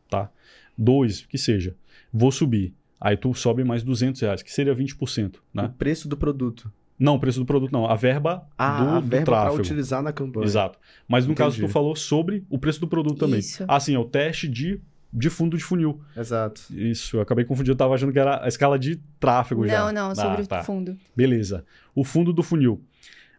tá? 0.09 0.29
2, 0.77 1.25
que 1.25 1.37
seja. 1.37 1.75
Vou 2.11 2.31
subir. 2.31 2.73
Aí 2.99 3.17
tu 3.17 3.33
sobe 3.33 3.63
mais 3.63 3.83
200 3.83 4.21
reais, 4.21 4.43
que 4.43 4.51
seria 4.51 4.75
20%. 4.75 5.37
Né? 5.53 5.63
O 5.63 5.69
preço 5.69 6.07
do 6.07 6.15
produto. 6.15 6.71
Não, 6.99 7.15
o 7.15 7.19
preço 7.19 7.39
do 7.39 7.45
produto 7.47 7.71
não. 7.71 7.87
A 7.87 7.95
verba 7.95 8.47
ah, 8.55 8.83
do, 8.83 8.89
a 8.89 8.99
verba 8.99 9.01
do 9.01 9.25
tráfego. 9.25 9.53
para 9.53 9.61
utilizar 9.61 10.03
na 10.03 10.13
campanha. 10.13 10.45
Exato. 10.45 10.77
Mas 11.07 11.25
no 11.25 11.31
Entendi. 11.31 11.49
caso, 11.49 11.59
tu 11.59 11.67
falou 11.67 11.95
sobre 11.95 12.45
o 12.47 12.59
preço 12.59 12.79
do 12.79 12.87
produto 12.87 13.17
também. 13.17 13.39
Isso. 13.39 13.65
Ah, 13.67 13.79
sim, 13.79 13.95
é 13.95 13.99
o 13.99 14.05
teste 14.05 14.47
de, 14.47 14.79
de 15.11 15.27
fundo 15.31 15.57
de 15.57 15.63
funil. 15.63 15.99
Exato. 16.15 16.61
Isso, 16.69 17.17
eu 17.17 17.21
acabei 17.21 17.43
confundindo. 17.43 17.71
Eu 17.71 17.75
tava 17.77 17.95
achando 17.95 18.13
que 18.13 18.19
era 18.19 18.45
a 18.45 18.47
escala 18.47 18.77
de 18.77 19.01
tráfego 19.19 19.61
não, 19.61 19.67
já. 19.67 19.91
Não, 19.91 20.09
não, 20.09 20.15
sobre 20.15 20.43
ah, 20.43 20.45
tá. 20.45 20.61
o 20.61 20.63
fundo. 20.63 20.95
Beleza. 21.15 21.65
O 21.95 22.03
fundo 22.03 22.31
do 22.31 22.43
funil. 22.43 22.79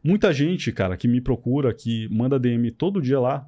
Muita 0.02 0.32
gente, 0.32 0.72
cara, 0.72 0.96
que 0.96 1.06
me 1.06 1.20
procura, 1.20 1.72
que 1.72 2.08
manda 2.08 2.40
DM 2.40 2.68
todo 2.72 3.00
dia 3.00 3.20
lá, 3.20 3.46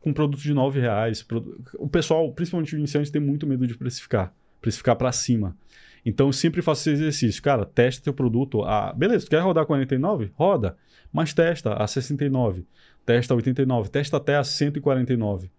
com 0.00 0.12
produto 0.12 0.40
de 0.40 0.54
9 0.54 0.80
reais. 0.80 1.26
O 1.74 1.88
pessoal, 1.88 2.32
principalmente 2.32 2.74
o 2.74 2.78
iniciante, 2.78 3.12
tem 3.12 3.20
muito 3.20 3.46
medo 3.46 3.66
de 3.66 3.76
precificar, 3.76 4.34
precificar 4.60 4.96
para 4.96 5.12
cima. 5.12 5.56
Então 6.04 6.28
eu 6.28 6.32
sempre 6.32 6.62
faço 6.62 6.82
esse 6.82 6.90
exercício. 6.90 7.42
Cara, 7.42 7.64
testa 7.64 8.02
teu 8.02 8.14
produto. 8.14 8.62
A... 8.62 8.92
Beleza, 8.92 9.26
tu 9.26 9.30
quer 9.30 9.40
rodar 9.40 9.66
49? 9.66 10.32
Roda. 10.34 10.76
Mas 11.12 11.34
testa 11.34 11.74
a 11.74 11.86
69. 11.86 12.64
Testa 13.04 13.34
a 13.34 13.36
89. 13.36 13.90
Testa 13.90 14.16
até 14.16 14.36
a 14.36 14.44
149. 14.44 15.50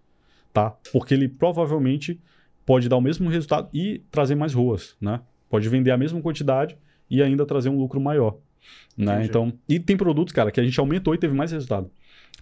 Tá? 0.54 0.72
Porque 0.92 1.14
ele 1.14 1.28
provavelmente 1.28 2.20
pode 2.66 2.90
dar 2.90 2.98
o 2.98 3.02
mesmo 3.02 3.30
resultado 3.30 3.70
e 3.74 4.02
trazer 4.12 4.36
mais 4.36 4.54
ruas, 4.54 4.96
né? 5.00 5.22
Pode 5.50 5.68
vender 5.70 5.92
a 5.92 5.98
mesma 5.98 6.22
quantidade 6.22 6.78
e 7.10 7.22
ainda 7.22 7.46
trazer 7.46 7.70
um 7.70 7.78
lucro 7.78 8.00
maior. 8.00 8.38
Né? 8.98 9.26
Então, 9.26 9.52
e 9.68 9.80
tem 9.80 9.98
produtos, 9.98 10.34
cara, 10.34 10.52
que 10.52 10.60
a 10.60 10.64
gente 10.64 10.80
aumentou 10.80 11.14
e 11.14 11.18
teve 11.18 11.34
mais 11.34 11.52
resultado. 11.52 11.90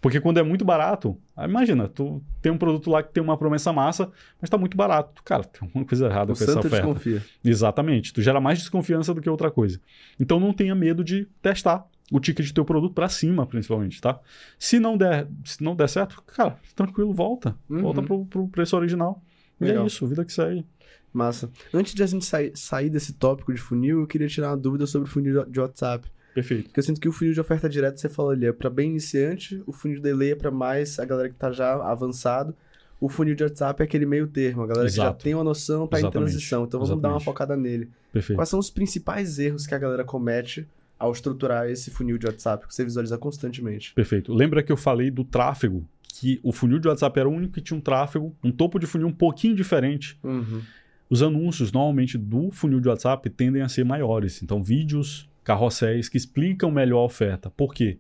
Porque 0.02 0.22
quando 0.22 0.38
é 0.38 0.44
muito 0.44 0.64
barato, 0.64 1.18
imagina, 1.38 1.88
tu 1.88 2.24
tem 2.42 2.52
um 2.52 2.58
produto 2.58 2.90
lá 2.90 3.04
que 3.04 3.12
tem 3.12 3.22
uma 3.22 3.38
promessa 3.38 3.74
massa, 3.74 4.06
mas 4.40 4.44
está 4.44 4.58
muito 4.58 4.78
barato. 4.78 5.22
Cara, 5.24 5.44
tem 5.44 5.68
alguma 5.68 5.84
coisa 5.86 6.06
errada 6.06 6.32
o 6.32 6.38
com 6.38 6.44
essa 6.44 6.60
oferta. 6.60 6.78
desconfia. 6.78 7.24
Exatamente. 7.44 8.14
Tu 8.14 8.22
gera 8.22 8.40
mais 8.40 8.60
desconfiança 8.60 9.14
do 9.14 9.22
que 9.22 9.30
outra 9.30 9.52
coisa. 9.52 9.80
Então 10.18 10.40
não 10.40 10.54
tenha 10.54 10.74
medo 10.74 11.04
de 11.04 11.28
testar 11.42 11.86
o 12.12 12.20
ticket 12.20 12.48
do 12.48 12.54
teu 12.54 12.66
produto 12.66 12.94
para 12.94 13.10
cima, 13.10 13.46
principalmente, 13.46 14.02
tá? 14.02 14.20
Se 14.58 14.80
não 14.80 14.98
der, 14.98 15.28
se 15.44 15.64
não 15.64 15.76
der 15.76 15.88
certo, 15.90 16.22
cara, 16.26 16.58
tranquilo, 16.76 17.14
volta. 17.14 17.56
Uhum. 17.70 17.82
Volta 17.82 18.02
pro, 18.02 18.26
pro 18.26 18.48
preço 18.48 18.76
original. 18.76 19.22
Legal. 19.60 19.84
E 19.84 19.84
é 19.84 19.88
isso, 19.88 20.08
vida 20.08 20.26
que 20.26 20.34
segue. 20.34 20.66
Massa. 21.12 21.50
Antes 21.74 21.94
de 21.94 22.04
a 22.04 22.06
gente 22.06 22.26
sair, 22.26 22.52
sair 22.56 22.90
desse 22.90 23.14
tópico 23.14 23.54
de 23.54 23.60
funil, 23.60 24.02
eu 24.02 24.08
queria 24.08 24.28
tirar 24.28 24.52
uma 24.52 24.58
dúvida 24.58 24.86
sobre 24.86 25.08
o 25.10 25.12
funil 25.12 25.46
de 25.46 25.60
WhatsApp. 25.60 26.08
Perfeito. 26.34 26.66
Porque 26.66 26.80
eu 26.80 26.84
sinto 26.84 27.00
que 27.02 27.10
o 27.10 27.12
funil 27.12 27.34
de 27.34 27.40
oferta 27.40 27.68
direta, 27.68 27.98
você 27.98 28.10
falou 28.10 28.32
ali, 28.32 28.46
é 28.46 28.52
para 28.52 28.70
bem 28.70 28.90
iniciante, 28.92 29.62
o 29.66 29.72
funil 29.72 29.98
de 29.98 30.04
delay 30.04 30.32
é 30.32 30.36
para 30.36 30.52
mais 30.52 31.00
a 31.00 31.06
galera 31.06 31.30
que 31.30 31.36
tá 31.36 31.52
já 31.52 31.74
avançado. 31.74 32.56
O 33.00 33.08
funil 33.08 33.34
de 33.34 33.44
WhatsApp 33.44 33.82
é 33.82 33.86
aquele 33.86 34.06
meio 34.06 34.28
termo, 34.28 34.64
a 34.64 34.68
galera 34.68 34.88
Exato. 34.88 35.18
que 35.18 35.20
já 35.20 35.24
tem 35.24 35.34
uma 35.34 35.44
noção, 35.44 35.88
tá 35.88 35.98
Exatamente. 35.98 36.08
em 36.08 36.32
transição. 36.32 36.64
Então 36.66 36.80
vamos 36.80 36.90
Exatamente. 36.90 37.04
dar 37.04 37.14
uma 37.14 37.20
focada 37.20 37.56
nele. 37.56 37.90
Perfeito. 38.12 38.38
Quais 38.38 38.50
são 38.50 38.60
os 38.60 38.70
principais 38.70 39.40
erros 39.40 39.66
que 39.66 39.74
a 39.74 39.78
galera 39.78 40.04
comete 40.04 40.68
ao 40.98 41.12
estruturar 41.14 41.70
esse 41.70 41.90
funil 41.90 42.18
de 42.18 42.26
WhatsApp 42.26 42.68
que 42.68 42.76
você 42.76 42.84
visualiza 42.84 43.18
constantemente? 43.18 43.94
Perfeito. 43.94 44.34
Lembra 44.34 44.62
que 44.62 44.72
eu 44.72 44.76
falei 44.76 45.10
do 45.10 45.24
tráfego, 45.24 45.86
que 46.14 46.40
o 46.44 46.52
funil 46.52 46.80
de 46.80 46.90
WhatsApp 46.90 47.18
era 47.18 47.30
o 47.30 47.32
único 47.32 47.54
que 47.54 47.62
tinha 47.62 47.78
um 47.78 47.82
tráfego, 47.82 48.36
um 48.44 48.52
topo 48.52 48.78
de 48.78 48.86
funil 48.86 49.08
um 49.08 49.14
pouquinho 49.14 49.56
diferente. 49.56 50.20
Uhum. 50.22 50.62
Os 51.10 51.24
anúncios, 51.24 51.72
normalmente, 51.72 52.18
do 52.18 52.52
funil 52.52 52.82
de 52.82 52.90
WhatsApp 52.90 53.30
tendem 53.30 53.62
a 53.62 53.70
ser 53.70 53.86
maiores. 53.86 54.44
Então, 54.44 54.62
vídeos, 54.62 55.29
carrosséis 55.50 56.08
que 56.08 56.16
explicam 56.16 56.70
melhor 56.70 57.00
a 57.00 57.06
oferta. 57.06 57.50
Por 57.50 57.74
quê? 57.74 57.98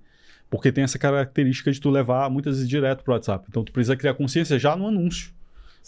Porque 0.52 0.72
tem 0.72 0.84
essa 0.84 1.00
característica 1.00 1.72
de 1.72 1.82
tu 1.82 1.89
levar 1.89 2.30
muitas 2.30 2.58
vezes 2.58 2.70
direto 2.70 3.04
para 3.04 3.12
o 3.12 3.16
WhatsApp. 3.16 3.47
Então 3.50 3.64
tu 3.64 3.72
precisa 3.72 3.95
criar 3.95 4.14
consciência 4.14 4.60
já 4.60 4.76
no 4.76 4.88
anúncio. 4.88 5.34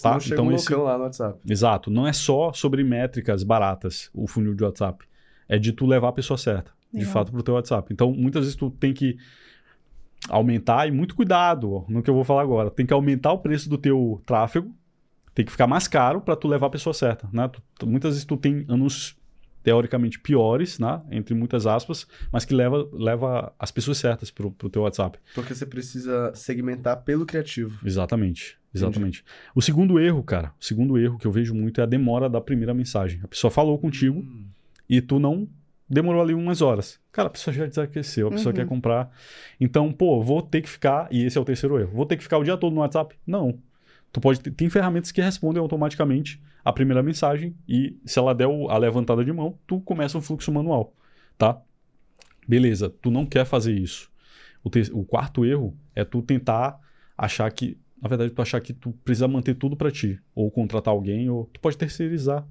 Tá? 0.02 0.18
então 0.26 0.48
um 0.48 0.52
esse... 0.52 0.74
lá 0.74 0.98
no 0.98 1.04
WhatsApp. 1.04 1.40
Exato. 1.48 1.92
Não 1.92 2.08
é 2.08 2.14
só 2.14 2.52
sobre 2.52 2.84
métricas 2.84 3.44
baratas 3.44 4.10
o 4.12 4.26
funil 4.26 4.56
de 4.56 4.64
WhatsApp. 4.64 5.06
É 5.48 5.60
de 5.60 5.72
tu 5.72 5.86
levar 5.86 6.10
a 6.10 6.14
pessoa 6.14 6.38
certa, 6.38 6.72
Legal. 6.92 7.06
de 7.06 7.14
fato, 7.14 7.32
para 7.32 7.42
o 7.42 7.44
teu 7.44 7.54
WhatsApp. 7.54 7.94
Então 7.94 8.12
muitas 8.12 8.46
vezes 8.46 8.56
tu 8.56 8.72
tem 8.72 8.92
que 8.92 9.18
aumentar 10.30 10.88
e 10.88 10.92
muito 10.92 11.16
cuidado 11.16 11.86
no 11.88 12.02
que 12.02 12.10
eu 12.10 12.16
vou 12.16 12.24
falar 12.24 12.42
agora. 12.42 12.72
Tem 12.72 12.88
que 12.88 12.94
aumentar 12.94 13.34
o 13.34 13.40
preço 13.40 13.70
do 13.70 13.78
teu 13.78 14.20
tráfego, 14.26 14.74
tem 15.36 15.46
que 15.46 15.52
ficar 15.52 15.68
mais 15.68 15.88
caro 15.88 16.22
para 16.22 16.36
tu 16.36 16.48
levar 16.48 16.68
a 16.68 16.72
pessoa 16.72 16.94
certa, 16.94 17.30
né? 17.32 17.50
Tu, 17.78 17.86
muitas 17.86 18.14
vezes 18.14 18.26
tu 18.26 18.36
tem 18.36 18.66
anúncios 18.68 19.21
teoricamente 19.64 20.20
piores, 20.20 20.80
né? 20.80 21.02
Entre 21.12 21.34
muitas 21.34 21.66
aspas, 21.68 22.08
mas 22.32 22.46
que 22.46 22.54
leva, 22.54 22.88
leva 22.94 23.54
as 23.60 23.72
pessoas 23.72 23.98
certas 23.98 24.32
pro, 24.32 24.52
pro 24.52 24.70
teu 24.70 24.82
WhatsApp. 24.84 25.20
Porque 25.36 25.54
você 25.54 25.66
precisa 25.66 26.32
segmentar 26.36 27.04
pelo 27.04 27.26
criativo. 27.26 27.80
Exatamente. 27.86 28.58
Exatamente. 28.74 29.24
O 29.54 29.62
segundo 29.62 30.00
erro, 30.00 30.24
cara, 30.24 30.54
o 30.60 30.64
segundo 30.64 30.98
erro 30.98 31.18
que 31.18 31.28
eu 31.28 31.32
vejo 31.32 31.54
muito 31.54 31.82
é 31.82 31.84
a 31.84 31.88
demora 31.88 32.30
da 32.30 32.40
primeira 32.40 32.74
mensagem. 32.74 33.20
A 33.24 33.28
pessoa 33.28 33.52
falou 33.52 33.78
contigo 33.78 34.20
Hum. 34.20 34.46
e 34.90 35.02
tu 35.02 35.20
não 35.20 35.46
demorou 35.90 36.22
ali 36.22 36.34
umas 36.34 36.62
horas. 36.62 36.98
Cara, 37.12 37.28
a 37.28 37.30
pessoa 37.32 37.54
já 37.54 37.66
desaqueceu, 37.66 38.30
a 38.30 38.32
pessoa 38.32 38.54
Uhum. 38.54 38.56
quer 38.56 38.66
comprar. 38.66 39.12
Então, 39.60 39.92
pô, 39.92 40.24
vou 40.24 40.42
ter 40.42 40.62
que 40.62 40.70
ficar, 40.70 41.10
e 41.12 41.26
esse 41.26 41.38
é 41.38 41.42
o 41.42 41.44
terceiro 41.44 41.78
erro, 41.78 41.92
vou 41.94 42.06
ter 42.06 42.16
que 42.16 42.24
ficar 42.24 42.38
o 42.38 42.44
dia 42.46 42.56
todo 42.56 42.74
no 42.74 42.80
WhatsApp? 42.80 43.14
Não. 43.28 43.60
Tu 44.12 44.20
pode 44.20 44.40
ter, 44.42 44.52
tem 44.52 44.70
ferramentas 44.70 45.12
que 45.12 45.22
respondem 45.22 45.62
automaticamente 45.62 46.42
a 46.64 46.74
primeira 46.74 47.02
mensagem 47.02 47.56
e 47.68 47.98
se 48.06 48.20
ela 48.20 48.36
der 48.36 48.48
o- 48.48 48.70
a 48.70 48.78
levantada 48.78 49.24
de 49.24 49.32
mão, 49.32 49.58
tu 49.66 49.80
começa 49.82 50.18
um 50.18 50.22
fluxo 50.22 50.52
manual, 50.52 50.94
tá? 51.38 51.62
Beleza, 52.48 52.90
tu 52.90 53.10
não 53.10 53.26
quer 53.26 53.46
fazer 53.46 53.74
isso. 53.74 54.12
O, 54.64 54.70
ter- 54.70 54.92
o 54.94 55.04
quarto 55.04 55.46
erro 55.46 55.76
é 55.96 56.04
tu 56.04 56.22
tentar 56.22 56.80
achar 57.18 57.50
que, 57.52 57.78
na 58.02 58.10
verdade, 58.10 58.32
tu 58.32 58.42
achar 58.42 58.60
que 58.60 58.74
tu 58.74 58.92
precisa 59.04 59.28
manter 59.28 59.56
tudo 59.56 59.76
para 59.76 59.92
ti, 59.92 60.20
ou 60.36 60.52
contratar 60.52 60.94
alguém, 60.94 61.30
ou 61.30 61.46
tu 61.54 61.60
pode 61.60 61.78
terceirizar. 61.78 62.46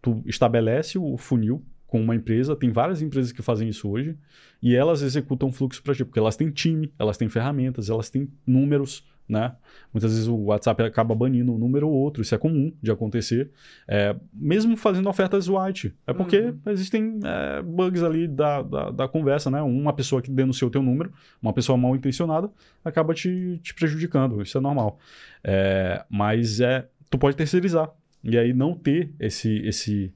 Tu 0.00 0.22
estabelece 0.26 0.98
o 0.98 1.16
funil 1.16 1.62
com 1.86 2.00
uma 2.00 2.14
empresa, 2.14 2.54
tem 2.54 2.70
várias 2.70 3.02
empresas 3.02 3.32
que 3.32 3.42
fazem 3.42 3.68
isso 3.68 3.88
hoje, 3.88 4.16
e 4.62 4.74
elas 4.74 5.02
executam 5.02 5.50
fluxo 5.50 5.82
para 5.82 5.94
ti, 5.94 6.04
porque 6.04 6.18
elas 6.18 6.36
têm 6.36 6.50
time, 6.50 6.92
elas 6.98 7.16
têm 7.16 7.28
ferramentas, 7.28 7.88
elas 7.90 8.10
têm 8.10 8.28
números, 8.46 9.04
né? 9.28 9.52
Muitas 9.92 10.12
vezes 10.12 10.26
o 10.26 10.36
WhatsApp 10.36 10.82
acaba 10.82 11.14
banindo 11.14 11.52
um 11.52 11.58
número 11.58 11.88
ou 11.88 11.94
outro, 11.94 12.22
isso 12.22 12.34
é 12.34 12.38
comum 12.38 12.72
de 12.82 12.90
acontecer, 12.90 13.50
é, 13.86 14.16
mesmo 14.32 14.76
fazendo 14.76 15.08
ofertas 15.08 15.48
white. 15.48 15.94
É 16.06 16.12
porque 16.12 16.38
Uhum. 16.40 16.58
existem 16.66 17.20
é, 17.24 17.62
bugs 17.62 18.02
ali 18.02 18.26
da, 18.26 18.62
da, 18.62 18.90
da 18.90 19.08
conversa, 19.08 19.50
né? 19.50 19.60
Uma 19.60 19.92
pessoa 19.92 20.22
que 20.22 20.30
denunciou 20.30 20.68
o 20.68 20.72
teu 20.72 20.82
número, 20.82 21.12
uma 21.42 21.52
pessoa 21.52 21.76
mal 21.76 21.94
intencionada, 21.94 22.50
acaba 22.84 23.12
te, 23.12 23.60
te 23.62 23.74
prejudicando, 23.74 24.40
isso 24.40 24.56
é 24.56 24.60
normal. 24.60 24.98
É, 25.44 26.04
mas 26.08 26.60
é, 26.60 26.88
tu 27.10 27.18
pode 27.18 27.36
terceirizar, 27.36 27.90
e 28.24 28.36
aí 28.38 28.52
não 28.52 28.74
ter 28.74 29.12
esse, 29.20 29.58
esse, 29.66 30.12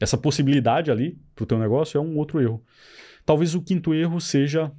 essa 0.00 0.16
possibilidade 0.16 0.90
ali 0.90 1.18
pro 1.34 1.46
teu 1.46 1.58
negócio 1.58 1.98
é 1.98 2.00
um 2.00 2.16
outro 2.16 2.40
erro. 2.40 2.62
Talvez 3.26 3.54
o 3.54 3.62
quinto 3.62 3.94
erro 3.94 4.20
seja 4.20 4.70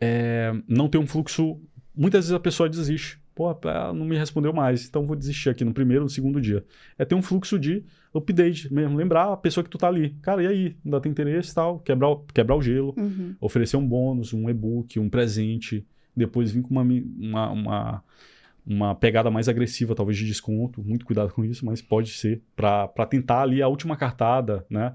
é, 0.00 0.52
não 0.68 0.88
ter 0.88 0.98
um 0.98 1.06
fluxo. 1.06 1.60
Muitas 1.98 2.26
vezes 2.26 2.32
a 2.32 2.40
pessoa 2.40 2.68
desiste. 2.68 3.18
Pô, 3.34 3.48
ah, 3.50 3.92
não 3.92 4.04
me 4.04 4.16
respondeu 4.16 4.52
mais, 4.52 4.86
então 4.88 5.06
vou 5.06 5.14
desistir 5.16 5.48
aqui 5.50 5.64
no 5.64 5.72
primeiro 5.74 6.02
ou 6.02 6.04
no 6.06 6.10
segundo 6.10 6.40
dia. 6.40 6.64
É 6.96 7.04
ter 7.04 7.14
um 7.14 7.22
fluxo 7.22 7.58
de 7.58 7.84
update 8.14 8.72
mesmo. 8.72 8.96
Lembrar 8.96 9.32
a 9.32 9.36
pessoa 9.36 9.62
que 9.64 9.70
tu 9.70 9.78
tá 9.78 9.88
ali. 9.88 10.10
Cara, 10.22 10.42
e 10.42 10.46
aí? 10.46 10.76
Ainda 10.84 11.00
tem 11.00 11.10
interesse 11.12 11.50
e 11.50 11.54
tal? 11.54 11.78
Quebrar, 11.80 12.08
o- 12.10 12.24
quebrar 12.32 12.56
o 12.56 12.62
gelo, 12.62 12.94
Uhum. 12.96 13.34
oferecer 13.40 13.76
um 13.76 13.86
bônus, 13.86 14.32
um 14.32 14.48
e-book, 14.48 14.98
um 14.98 15.08
presente. 15.08 15.84
Depois 16.16 16.50
vir 16.50 16.62
com 16.62 16.70
uma, 16.70 16.82
uma, 16.82 17.50
uma, 17.50 18.04
uma 18.66 18.94
pegada 18.94 19.30
mais 19.30 19.48
agressiva, 19.48 19.94
talvez 19.94 20.18
de 20.18 20.26
desconto. 20.26 20.82
Muito 20.82 21.04
cuidado 21.04 21.32
com 21.32 21.44
isso, 21.44 21.64
mas 21.64 21.80
pode 21.82 22.10
ser. 22.10 22.42
para 22.56 22.88
tentar 23.08 23.42
ali 23.42 23.62
a 23.62 23.68
última 23.68 23.96
cartada, 23.96 24.64
né? 24.68 24.94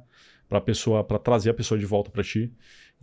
Pra 0.49 0.59
pessoa, 0.61 1.03
para 1.03 1.17
trazer 1.17 1.49
a 1.49 1.53
pessoa 1.53 1.79
de 1.79 1.85
volta 1.85 2.11
para 2.11 2.23
ti. 2.23 2.51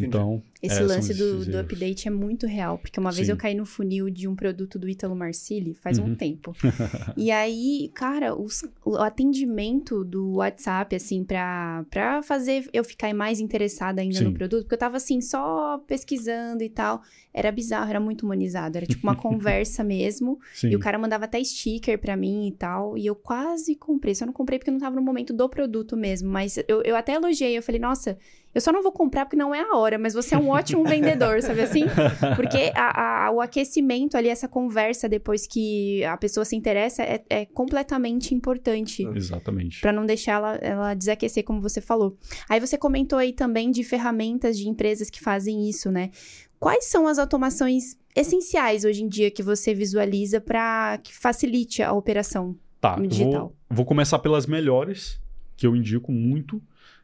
Então, 0.07 0.43
Esse 0.63 0.81
É, 0.83 0.83
lance 0.83 1.15
do, 1.15 1.47
do 1.47 1.59
update 1.59 2.07
é 2.07 2.11
muito 2.11 2.47
real, 2.47 2.77
porque 2.77 3.01
uma 3.01 3.11
vez 3.11 3.27
Sim. 3.29 3.33
eu 3.33 3.37
caí 3.39 3.55
no 3.55 3.65
funil 3.65 4.11
de 4.11 4.29
um 4.29 4.37
produto 4.37 4.79
do 4.79 4.87
Ítalo 4.89 5.17
Marcilli 5.17 5.73
faz 5.75 5.99
um 5.99 6.05
Uhum. 6.09 6.15
tempo. 6.15 6.55
e 7.17 7.31
aí, 7.31 7.91
cara, 7.95 8.35
os- 8.39 8.65
o 8.85 8.97
atendimento 8.97 10.05
do 10.05 10.35
WhatsApp, 10.35 10.95
assim, 10.97 11.25
pra, 11.25 11.85
pra 11.89 12.23
fazer 12.23 12.69
eu 12.73 12.85
ficar 12.85 13.15
mais 13.15 13.41
interessada 13.41 14.03
ainda 14.03 14.21
no 14.21 14.29
Sim. 14.31 14.35
produto, 14.35 14.63
porque 14.65 14.75
eu 14.75 14.79
tava 14.79 14.97
assim, 14.99 15.21
só 15.21 15.79
pesquisando 15.87 16.63
e 16.63 16.69
tal, 16.69 17.01
era 17.33 17.51
bizarro, 17.53 17.89
era 17.89 18.01
muito 18.01 18.25
humanizado, 18.27 18.77
era 18.77 18.87
tipo 18.87 19.03
uma 19.07 19.15
conversa 19.17 19.83
mesmo. 19.85 20.39
sim. 20.55 20.69
E 20.71 20.77
o 20.77 20.79
cara 20.79 20.99
mandava 20.99 21.25
até 21.25 21.43
sticker 21.43 21.99
pra 21.99 22.17
mim 22.17 22.49
e 22.49 22.53
tal. 22.53 22.99
E 22.99 23.07
eu 23.07 23.15
quase 23.15 23.75
comprei. 23.77 24.15
Só 24.15 24.27
não 24.27 24.33
comprei 24.33 24.59
porque 24.59 24.71
não 24.71 24.79
tava 24.79 24.97
no 24.97 25.03
momento 25.03 25.33
do 25.33 25.49
produto 25.49 25.97
mesmo. 25.97 26.29
Mas 26.29 26.59
eu, 26.69 26.83
eu 26.83 26.97
até 26.97 27.15
elogiei. 27.15 27.57
Eu 27.57 27.63
falei, 27.63 27.81
nossa, 27.81 28.19
eu 28.55 28.61
só 28.61 28.73
não 28.73 28.83
vou 28.83 28.91
comprar 28.93 29.25
porque 29.27 29.37
não 29.37 29.55
é 29.55 29.61
a 29.61 29.77
hora. 29.77 29.99
Mas 29.99 30.13
você 30.15 30.35
é 30.35 30.39
um 30.39 30.49
ótimo 30.49 30.85
vendedor, 30.85 31.41
sabe 31.43 31.61
assim? 31.61 31.85
Porque 32.37 32.73
a- 32.75 33.27
a- 33.27 33.31
o 33.31 33.41
aquecimento 33.41 34.17
ali, 34.17 34.29
essa 34.29 34.49
conversa 34.49 35.09
depois 35.09 35.47
que 35.47 36.03
a 36.05 36.17
pessoa 36.17 36.45
se 36.45 36.57
interessa, 36.57 37.03
é, 37.03 37.23
é 37.31 37.45
completamente 37.47 38.35
importante. 38.35 39.05
Exatamente. 39.15 39.81
Pra 39.81 39.93
não 39.93 40.05
deixar 40.05 40.33
ela, 40.33 40.55
ela 40.57 40.95
desaquecer, 40.95 41.45
como 41.45 41.61
você 41.61 41.81
falou. 41.81 42.17
Aí 42.49 42.59
você 42.61 42.77
comentou 42.77 43.19
aí 43.19 43.33
também 43.33 43.71
de 43.71 43.85
ferramentas 43.85 44.59
de 44.59 44.69
empresas 44.69 45.09
que 45.11 45.21
fazem 45.21 45.69
isso, 45.69 45.91
né? 45.91 46.11
Quais 46.59 46.87
são 46.87 47.07
as 47.07 47.19
automações 47.19 47.97
essenciais 48.15 48.85
hoje 48.85 49.03
em 49.03 49.09
dia 49.09 49.31
que 49.31 49.43
você 49.43 49.73
visualiza 49.73 50.41
para 50.41 50.99
que 51.03 51.15
facilite 51.15 51.83
a 51.83 51.93
operação? 51.93 52.57
Tá, 52.81 52.97
digital. 52.97 53.55
vou, 53.69 53.77
vou 53.79 53.85
começar 53.87 54.19
pelas 54.19 54.47
melhores, 54.47 55.21
que 55.57 55.67
eu 55.67 55.77
indico 55.77 56.11
muito, 56.13 56.61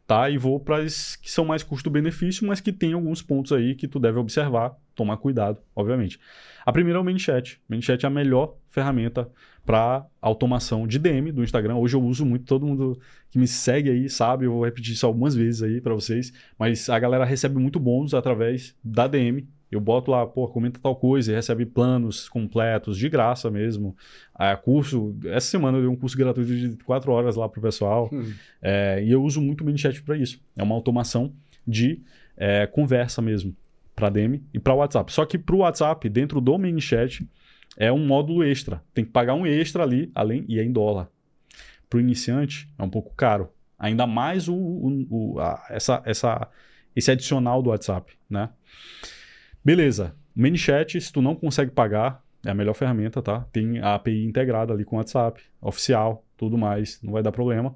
tá? 0.07 0.31
E 0.31 0.39
vou 0.39 0.61
para 0.61 0.79
as 0.79 1.17
que 1.17 1.31
são 1.31 1.45
mais 1.45 1.63
custo-benefício, 1.63 2.47
mas 2.47 2.61
que 2.61 2.73
tem 2.73 2.93
alguns 2.93 3.21
pontos 3.21 3.53
aí 3.53 3.75
que 3.75 3.89
tu 3.89 3.99
deve 3.99 4.19
observar, 4.19 4.77
tomar 4.95 5.17
cuidado, 5.17 5.59
obviamente. 5.75 6.19
A 6.65 6.73
primeira 6.73 6.99
é 6.99 7.03
o 7.03 7.05
ManyChat. 7.05 7.61
ManyChat 7.69 8.05
é 8.05 8.07
a 8.07 8.11
melhor 8.11 8.57
ferramenta 8.69 9.29
para 9.65 10.07
automação 10.21 10.87
de 10.87 10.99
DM 10.99 11.33
do 11.33 11.43
Instagram. 11.43 11.75
Hoje 11.75 11.97
eu 11.97 12.03
uso 12.03 12.25
muito, 12.25 12.45
todo 12.45 12.67
mundo 12.67 12.99
que 13.31 13.39
me 13.39 13.49
segue 13.49 13.91
aí 13.91 14.09
sabe, 14.09 14.45
eu 14.45 14.53
vou 14.53 14.65
repetir 14.65 14.93
isso 14.93 15.05
algumas 15.05 15.35
vezes 15.35 15.63
aí 15.63 15.81
para 15.81 15.93
vocês, 15.93 16.33
mas 16.57 16.89
a 16.89 16.99
galera 16.99 17.25
recebe 17.25 17.59
muito 17.59 17.81
bônus 17.81 18.15
através 18.15 18.77
da 18.83 19.09
DM. 19.09 19.47
Eu 19.71 19.81
boto 19.81 20.11
lá, 20.11 20.25
pô, 20.27 20.47
comenta 20.49 20.79
tal 20.81 20.95
coisa 20.95 21.33
e 21.33 21.35
recebe 21.35 21.67
planos 21.67 22.29
completos, 22.29 22.97
de 22.97 23.09
graça 23.09 23.51
mesmo. 23.51 23.97
Ah, 24.35 24.57
curso, 24.57 25.17
essa 25.25 25.49
semana 25.49 25.79
eu 25.79 25.83
dei 25.83 25.91
um 25.91 25.97
curso 25.97 26.17
gratuito 26.17 26.55
de 26.55 26.77
4 26.85 27.11
horas 27.11 27.35
lá 27.37 27.49
pro 27.49 27.61
pessoal. 27.61 28.09
Hum. 28.13 28.33
É, 28.63 29.03
e 29.05 29.11
eu 29.11 29.23
uso 29.23 29.41
muito 29.41 29.63
o 29.63 29.65
ManyChat 29.65 30.03
para 30.03 30.17
isso. 30.17 30.41
É 30.57 30.63
uma 30.63 30.75
automação 30.75 31.33
de 31.67 32.01
é, 32.37 32.67
conversa 32.67 33.21
mesmo 33.21 33.57
para 33.95 34.09
DM 34.09 34.43
e 34.55 34.59
para 34.61 34.75
WhatsApp. 34.75 35.13
Só 35.13 35.25
que 35.25 35.37
para 35.37 35.57
o 35.57 35.61
WhatsApp, 35.61 36.09
dentro 36.09 36.41
do 36.41 36.57
ManyChat, 36.57 37.29
é 37.77 37.91
um 37.93 38.07
módulo 38.07 38.45
extra. 38.45 38.83
Tem 38.95 39.05
que 39.05 39.11
pagar 39.11 39.35
um 39.35 39.45
extra 39.47 39.83
ali, 39.83 40.11
além 40.15 40.45
e 40.49 40.61
é 40.61 40.65
em 40.65 40.71
dólar. 40.73 41.09
Para 41.91 41.97
o 41.97 42.01
iniciante, 42.01 42.69
é 42.79 42.83
um 42.83 42.89
pouco 42.91 43.15
caro. 43.17 43.49
Ainda 43.79 44.07
mais 44.07 44.49
o, 44.49 44.55
o- 44.55 45.07
o- 45.35 45.41
a- 45.41 45.67
essa, 45.71 46.03
essa, 46.05 46.49
esse 46.95 47.11
adicional 47.11 47.63
do 47.63 47.71
WhatsApp, 47.71 48.13
né? 48.31 48.49
Beleza. 49.67 50.15
ManyChat, 50.33 51.01
se 51.01 51.13
tu 51.13 51.21
não 51.21 51.35
consegue 51.35 51.73
pagar, 51.73 52.23
é 52.45 52.51
a 52.51 52.55
melhor 52.55 52.73
ferramenta, 52.73 53.21
tá? 53.21 53.41
Tem 53.51 53.81
a 53.81 53.97
API 53.97 54.25
integrada 54.25 54.73
ali 54.73 54.85
com 54.85 54.95
o 54.95 54.99
WhatsApp, 55.01 55.43
oficial, 55.61 56.25
tudo 56.37 56.57
mais, 56.57 57.03
não 57.03 57.13
vai 57.13 57.21
dar 57.21 57.33
problema. 57.33 57.75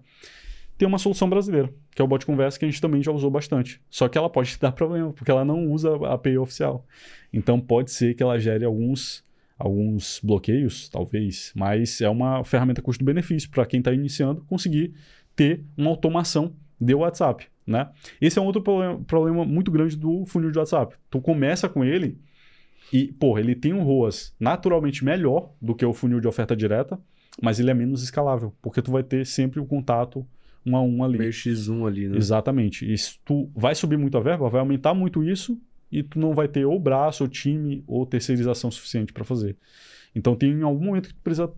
Tem 0.79 0.87
uma 0.87 0.99
solução 0.99 1.29
brasileira, 1.29 1.69
que 1.93 2.01
é 2.01 2.05
o 2.05 2.07
bot 2.07 2.25
conversa, 2.25 2.61
que 2.61 2.65
a 2.65 2.69
gente 2.69 2.81
também 2.81 3.03
já 3.03 3.11
usou 3.11 3.29
bastante. 3.29 3.83
Só 3.91 4.07
que 4.07 4.17
ela 4.17 4.31
pode 4.31 4.57
dar 4.63 4.71
problema, 4.71 5.13
porque 5.13 5.33
ela 5.33 5.45
não 5.45 5.67
usa 5.67 5.91
a 6.07 6.15
API 6.15 6.39
oficial. 6.39 6.87
Então 7.33 7.59
pode 7.59 7.91
ser 7.91 8.15
que 8.15 8.23
ela 8.23 8.39
gere 8.39 8.65
alguns, 8.65 9.25
alguns 9.59 10.21
bloqueios, 10.23 10.89
talvez, 10.89 11.51
mas 11.57 12.01
é 12.01 12.09
uma 12.09 12.45
ferramenta 12.45 12.81
custo-benefício 12.81 13.51
para 13.51 13.67
quem 13.67 13.81
está 13.81 13.93
iniciando 13.93 14.43
conseguir 14.43 14.95
ter 15.35 15.65
uma 15.77 15.91
automação 15.91 16.55
de 16.81 16.95
WhatsApp, 16.95 17.49
né? 17.71 17.89
Esse 18.21 18.39
é 18.39 18.43
um 18.43 18.47
outro 18.47 18.61
problema, 18.61 18.99
problema 19.05 19.45
muito 19.45 19.71
grande 19.71 19.97
do 19.97 20.27
funil 20.27 20.51
de 20.51 20.59
WhatsApp. 20.59 20.97
Tu 21.09 21.21
começa 21.21 21.69
com 21.69 21.85
ele 21.85 22.19
e, 22.93 23.13
porra, 23.13 23.41
ele 23.41 23.55
tem 23.55 23.73
um 23.73 23.83
ROAS 23.83 24.35
naturalmente 24.41 25.05
melhor 25.05 25.53
do 25.63 25.75
que 25.75 25.85
o 25.85 25.93
funil 25.95 26.21
de 26.21 26.27
oferta 26.27 26.57
direta, 26.57 26.99
mas 27.41 27.61
ele 27.61 27.71
é 27.71 27.75
menos 27.75 28.03
escalável, 28.03 28.53
porque 28.61 28.83
tu 28.83 28.91
vai 28.91 29.05
ter 29.05 29.25
sempre 29.25 29.61
o 29.61 29.65
contato 29.65 30.27
um 30.67 30.77
a 30.77 30.83
um 30.83 31.03
ali. 31.05 31.19
Meio 31.19 31.31
X1 31.31 31.87
ali, 31.87 32.09
né? 32.09 32.19
Exatamente. 32.19 32.93
E 32.93 32.99
se 32.99 33.19
tu 33.25 33.49
vai 33.55 33.75
subir 33.75 33.97
muito 33.97 34.19
a 34.19 34.21
verba, 34.21 34.49
vai 34.49 34.61
aumentar 34.61 34.93
muito 34.93 35.23
isso 35.23 35.59
e 35.91 36.03
tu 36.03 36.19
não 36.19 36.35
vai 36.35 36.49
ter 36.49 36.65
ou 36.65 36.79
braço, 36.79 37.23
ou 37.23 37.29
time, 37.29 37.85
ou 37.87 38.05
terceirização 38.05 38.71
suficiente 38.71 39.13
para 39.13 39.25
fazer. 39.25 39.57
Então 40.15 40.35
tem 40.35 40.61
algum 40.63 40.87
momento 40.87 41.09
que 41.09 41.15
tu 41.15 41.23
precisa 41.23 41.51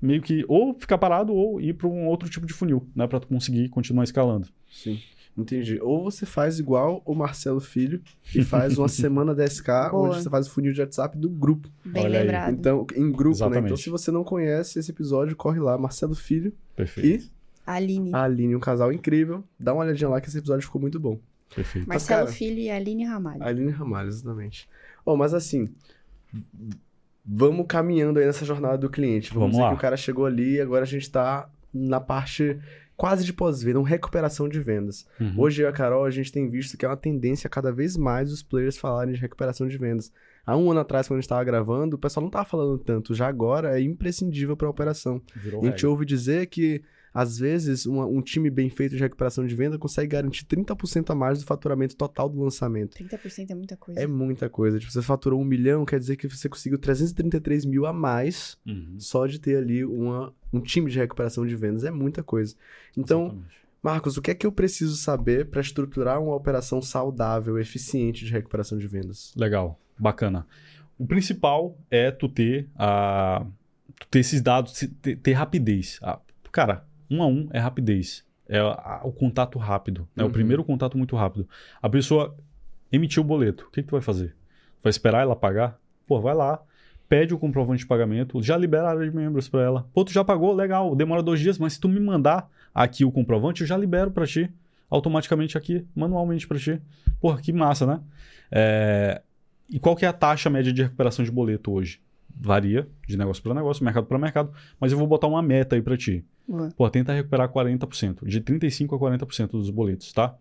meio 0.00 0.20
que 0.20 0.44
ou 0.46 0.74
ficar 0.74 0.98
parado 0.98 1.32
ou 1.32 1.58
ir 1.58 1.72
para 1.72 1.88
um 1.88 2.06
outro 2.06 2.28
tipo 2.28 2.46
de 2.46 2.52
funil, 2.52 2.86
né, 2.94 3.06
para 3.06 3.18
tu 3.18 3.26
conseguir 3.26 3.70
continuar 3.70 4.04
escalando. 4.04 4.46
Sim. 4.70 5.00
Entendi. 5.36 5.80
Ou 5.82 6.04
você 6.04 6.24
faz 6.24 6.58
igual 6.60 7.02
o 7.04 7.14
Marcelo 7.14 7.60
Filho 7.60 8.00
e 8.34 8.44
faz 8.44 8.78
uma 8.78 8.86
semana 8.88 9.34
10K, 9.34 9.90
Boa. 9.90 10.08
onde 10.10 10.22
você 10.22 10.30
faz 10.30 10.46
o 10.46 10.50
funil 10.50 10.72
de 10.72 10.80
WhatsApp 10.80 11.18
do 11.18 11.28
grupo. 11.28 11.68
Bem 11.84 12.04
Olha 12.04 12.18
aí. 12.20 12.24
lembrado. 12.24 12.52
Então, 12.52 12.86
em 12.94 13.10
grupo, 13.10 13.30
né? 13.30 13.34
Exatamente. 13.46 13.64
Então, 13.64 13.76
se 13.76 13.90
você 13.90 14.10
não 14.12 14.22
conhece 14.22 14.78
esse 14.78 14.90
episódio, 14.92 15.34
corre 15.34 15.58
lá, 15.58 15.76
Marcelo 15.76 16.14
Filho 16.14 16.52
Perfeito. 16.76 17.24
e 17.24 17.30
Aline. 17.66 18.14
Aline, 18.14 18.54
um 18.54 18.60
casal 18.60 18.92
incrível. 18.92 19.42
Dá 19.58 19.72
uma 19.72 19.82
olhadinha 19.84 20.08
lá 20.08 20.20
que 20.20 20.28
esse 20.28 20.38
episódio 20.38 20.64
ficou 20.64 20.80
muito 20.80 21.00
bom. 21.00 21.18
Perfeito. 21.54 21.88
Marcelo 21.88 22.24
cara- 22.26 22.32
Filho 22.32 22.58
e 22.60 22.70
Aline 22.70 23.04
Ramalho. 23.04 23.42
Aline 23.42 23.70
Ramalho, 23.70 24.08
exatamente. 24.08 24.68
Oh, 25.04 25.16
mas 25.16 25.34
assim, 25.34 25.68
vamos 27.24 27.66
caminhando 27.68 28.18
aí 28.18 28.26
nessa 28.26 28.44
jornada 28.44 28.78
do 28.78 28.90
cliente. 28.90 29.28
Vamos, 29.32 29.40
Vamos 29.40 29.50
dizer 29.52 29.62
lá. 29.62 29.68
que 29.70 29.74
o 29.76 29.80
cara 29.80 29.96
chegou 29.96 30.26
ali 30.26 30.54
e 30.56 30.60
agora 30.60 30.82
a 30.84 30.86
gente 30.86 31.10
tá 31.10 31.48
na 31.72 32.00
parte 32.00 32.58
quase 32.96 33.24
de 33.24 33.32
pós-venda, 33.32 33.78
uma 33.78 33.88
recuperação 33.88 34.48
de 34.48 34.60
vendas. 34.60 35.06
Uhum. 35.20 35.34
Hoje 35.38 35.62
eu 35.62 35.66
e 35.66 35.68
a 35.68 35.72
Carol, 35.72 36.04
a 36.04 36.10
gente 36.10 36.30
tem 36.30 36.48
visto 36.48 36.76
que 36.76 36.84
é 36.84 36.88
uma 36.88 36.96
tendência 36.96 37.50
cada 37.50 37.72
vez 37.72 37.96
mais 37.96 38.32
os 38.32 38.42
players 38.42 38.76
falarem 38.76 39.14
de 39.14 39.20
recuperação 39.20 39.66
de 39.66 39.76
vendas. 39.76 40.12
Há 40.46 40.56
um 40.56 40.70
ano 40.70 40.80
atrás, 40.80 41.08
quando 41.08 41.18
a 41.18 41.20
gente 41.20 41.26
estava 41.26 41.42
gravando, 41.42 41.96
o 41.96 41.98
pessoal 41.98 42.22
não 42.22 42.28
estava 42.28 42.44
falando 42.44 42.78
tanto. 42.78 43.14
Já 43.14 43.26
agora 43.26 43.78
é 43.78 43.82
imprescindível 43.82 44.56
para 44.56 44.66
a 44.66 44.70
operação. 44.70 45.20
Virou 45.34 45.62
a 45.62 45.64
gente 45.64 45.76
regra. 45.76 45.90
ouve 45.90 46.04
dizer 46.04 46.46
que, 46.46 46.82
às 47.14 47.38
vezes, 47.38 47.86
uma- 47.86 48.04
um 48.06 48.20
time 48.20 48.50
bem 48.50 48.68
feito 48.68 48.96
de 48.96 48.98
recuperação 49.00 49.46
de 49.46 49.54
venda 49.54 49.78
consegue 49.78 50.08
garantir 50.08 50.44
30% 50.46 51.10
a 51.10 51.14
mais 51.14 51.38
do 51.38 51.46
faturamento 51.46 51.94
total 51.96 52.28
do 52.28 52.40
lançamento. 52.42 52.96
30% 52.96 53.50
é 53.52 53.54
muita 53.54 53.76
coisa. 53.76 54.00
É 54.00 54.06
muita 54.06 54.50
coisa. 54.50 54.78
Tipo, 54.80 54.90
você 54.92 55.00
faturou 55.00 55.40
um 55.40 55.44
milhão, 55.44 55.84
quer 55.84 56.00
dizer 56.00 56.16
que 56.16 56.28
você 56.28 56.48
conseguiu 56.48 56.76
333 56.78 57.64
mil 57.64 57.86
a 57.86 57.92
mais 57.92 58.58
Uhum. 58.66 58.96
só 58.98 59.26
de 59.28 59.38
ter 59.38 59.56
ali 59.58 59.84
uma, 59.84 60.34
um 60.52 60.60
time 60.60 60.90
de 60.90 60.98
recuperação 60.98 61.46
de 61.46 61.54
vendas. 61.54 61.84
É 61.84 61.90
muita 61.92 62.22
coisa. 62.22 62.56
Então, 62.96 63.26
Exatamente. 63.26 63.64
Marcos, 63.82 64.16
o 64.16 64.22
que 64.22 64.30
é 64.30 64.34
que 64.34 64.46
eu 64.46 64.50
preciso 64.50 64.96
saber 64.96 65.46
para 65.50 65.60
estruturar 65.60 66.20
uma 66.20 66.34
operação 66.34 66.80
saudável, 66.80 67.58
eficiente 67.58 68.24
de 68.24 68.32
recuperação 68.32 68.78
de 68.78 68.88
vendas? 68.88 69.32
Legal, 69.36 69.78
bacana. 69.98 70.46
O 70.98 71.06
principal 71.06 71.76
é 71.90 72.10
tu 72.10 72.28
ter 72.28 72.66
a 72.76 73.46
tu 74.00 74.08
ter 74.08 74.20
esses 74.20 74.40
dados, 74.40 74.72
ter, 75.02 75.16
ter 75.16 75.32
rapidez. 75.32 75.98
Ah, 76.02 76.18
cara, 76.50 76.84
um 77.10 77.22
a 77.22 77.26
um 77.26 77.48
é 77.52 77.58
rapidez. 77.58 78.24
É 78.48 78.62
o 79.02 79.10
contato 79.12 79.58
rápido. 79.58 80.06
É 80.16 80.22
o 80.22 80.26
Uhum. 80.26 80.32
primeiro 80.32 80.62
contato 80.64 80.98
muito 80.98 81.16
rápido. 81.16 81.48
A 81.80 81.88
pessoa 81.88 82.34
emitiu 82.92 83.22
o 83.22 83.26
boleto. 83.26 83.64
O 83.68 83.70
que, 83.70 83.82
que 83.82 83.88
tu 83.88 83.92
vai 83.92 84.00
fazer? 84.02 84.34
Vai 84.82 84.90
esperar 84.90 85.22
ela 85.22 85.34
pagar? 85.34 85.78
Pô, 86.06 86.20
vai 86.20 86.34
lá, 86.34 86.60
pede 87.08 87.32
o 87.32 87.38
comprovante 87.38 87.80
de 87.80 87.86
pagamento, 87.86 88.42
já 88.42 88.56
libera 88.56 88.88
a 88.88 88.90
área 88.90 89.08
de 89.10 89.16
membros 89.16 89.48
para 89.48 89.62
ela. 89.62 89.86
Pô, 89.94 90.04
tu 90.04 90.12
já 90.12 90.22
pagou? 90.22 90.52
Legal, 90.54 90.94
demora 90.94 91.22
dois 91.22 91.40
dias, 91.40 91.58
mas 91.58 91.72
se 91.74 91.80
tu 91.80 91.88
me 91.88 91.98
mandar 91.98 92.50
aqui 92.74 93.04
o 93.04 93.10
comprovante, 93.10 93.62
eu 93.62 93.66
já 93.66 93.76
libero 93.76 94.10
para 94.10 94.26
ti. 94.26 94.50
Automaticamente 94.90 95.56
aqui, 95.56 95.86
manualmente 95.96 96.46
para 96.46 96.58
ti. 96.58 96.80
Porra, 97.20 97.40
que 97.40 97.52
massa, 97.52 97.86
né? 97.86 98.00
É, 98.50 99.22
E 99.70 99.78
qual 99.80 99.96
que 99.96 100.04
é 100.04 100.08
a 100.08 100.12
taxa 100.12 100.50
média 100.50 100.70
de 100.70 100.82
recuperação 100.82 101.24
de 101.24 101.30
boleto 101.30 101.72
hoje? 101.72 101.98
Varia 102.36 102.86
de 103.08 103.16
negócio 103.16 103.42
para 103.42 103.54
negócio, 103.54 103.82
mercado 103.82 104.06
para 104.06 104.18
mercado, 104.18 104.52
mas 104.78 104.92
eu 104.92 104.98
vou 104.98 105.06
botar 105.06 105.26
uma 105.26 105.40
meta 105.40 105.74
aí 105.76 105.80
para 105.82 105.96
ti. 105.96 106.22
Boa. 106.46 106.70
Pô, 106.76 106.88
tenta 106.90 107.12
recuperar 107.12 107.48
40%, 107.48 108.26
de 108.26 108.40
35% 108.40 108.94
a 108.94 108.98
40% 108.98 109.50
dos 109.52 109.70
boletos, 109.70 110.12
tá? 110.12 110.34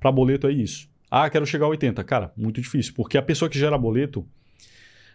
Para 0.00 0.10
boleto 0.12 0.46
é 0.46 0.52
isso. 0.52 0.88
Ah, 1.10 1.28
quero 1.28 1.44
chegar 1.46 1.66
a 1.66 1.68
80%. 1.70 2.02
Cara, 2.04 2.32
muito 2.36 2.60
difícil, 2.60 2.94
porque 2.94 3.18
a 3.18 3.22
pessoa 3.22 3.48
que 3.48 3.58
gera 3.58 3.76
boleto, 3.76 4.26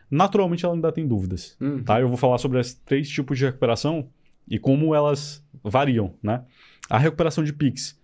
naturalmente 0.09 0.63
ela 0.65 0.73
ainda 0.75 0.91
tem 0.91 1.07
dúvidas, 1.07 1.57
Uhum. 1.59 1.83
tá? 1.83 1.99
Eu 1.99 2.07
vou 2.07 2.17
falar 2.17 2.37
sobre 2.37 2.59
os 2.59 2.73
três 2.73 3.09
tipos 3.09 3.37
de 3.37 3.45
recuperação 3.45 4.07
e 4.47 4.57
como 4.57 4.93
elas 4.95 5.43
variam, 5.63 6.13
né? 6.21 6.43
A 6.89 6.97
recuperação 6.97 7.43
de 7.43 7.51
Pix, 7.51 7.99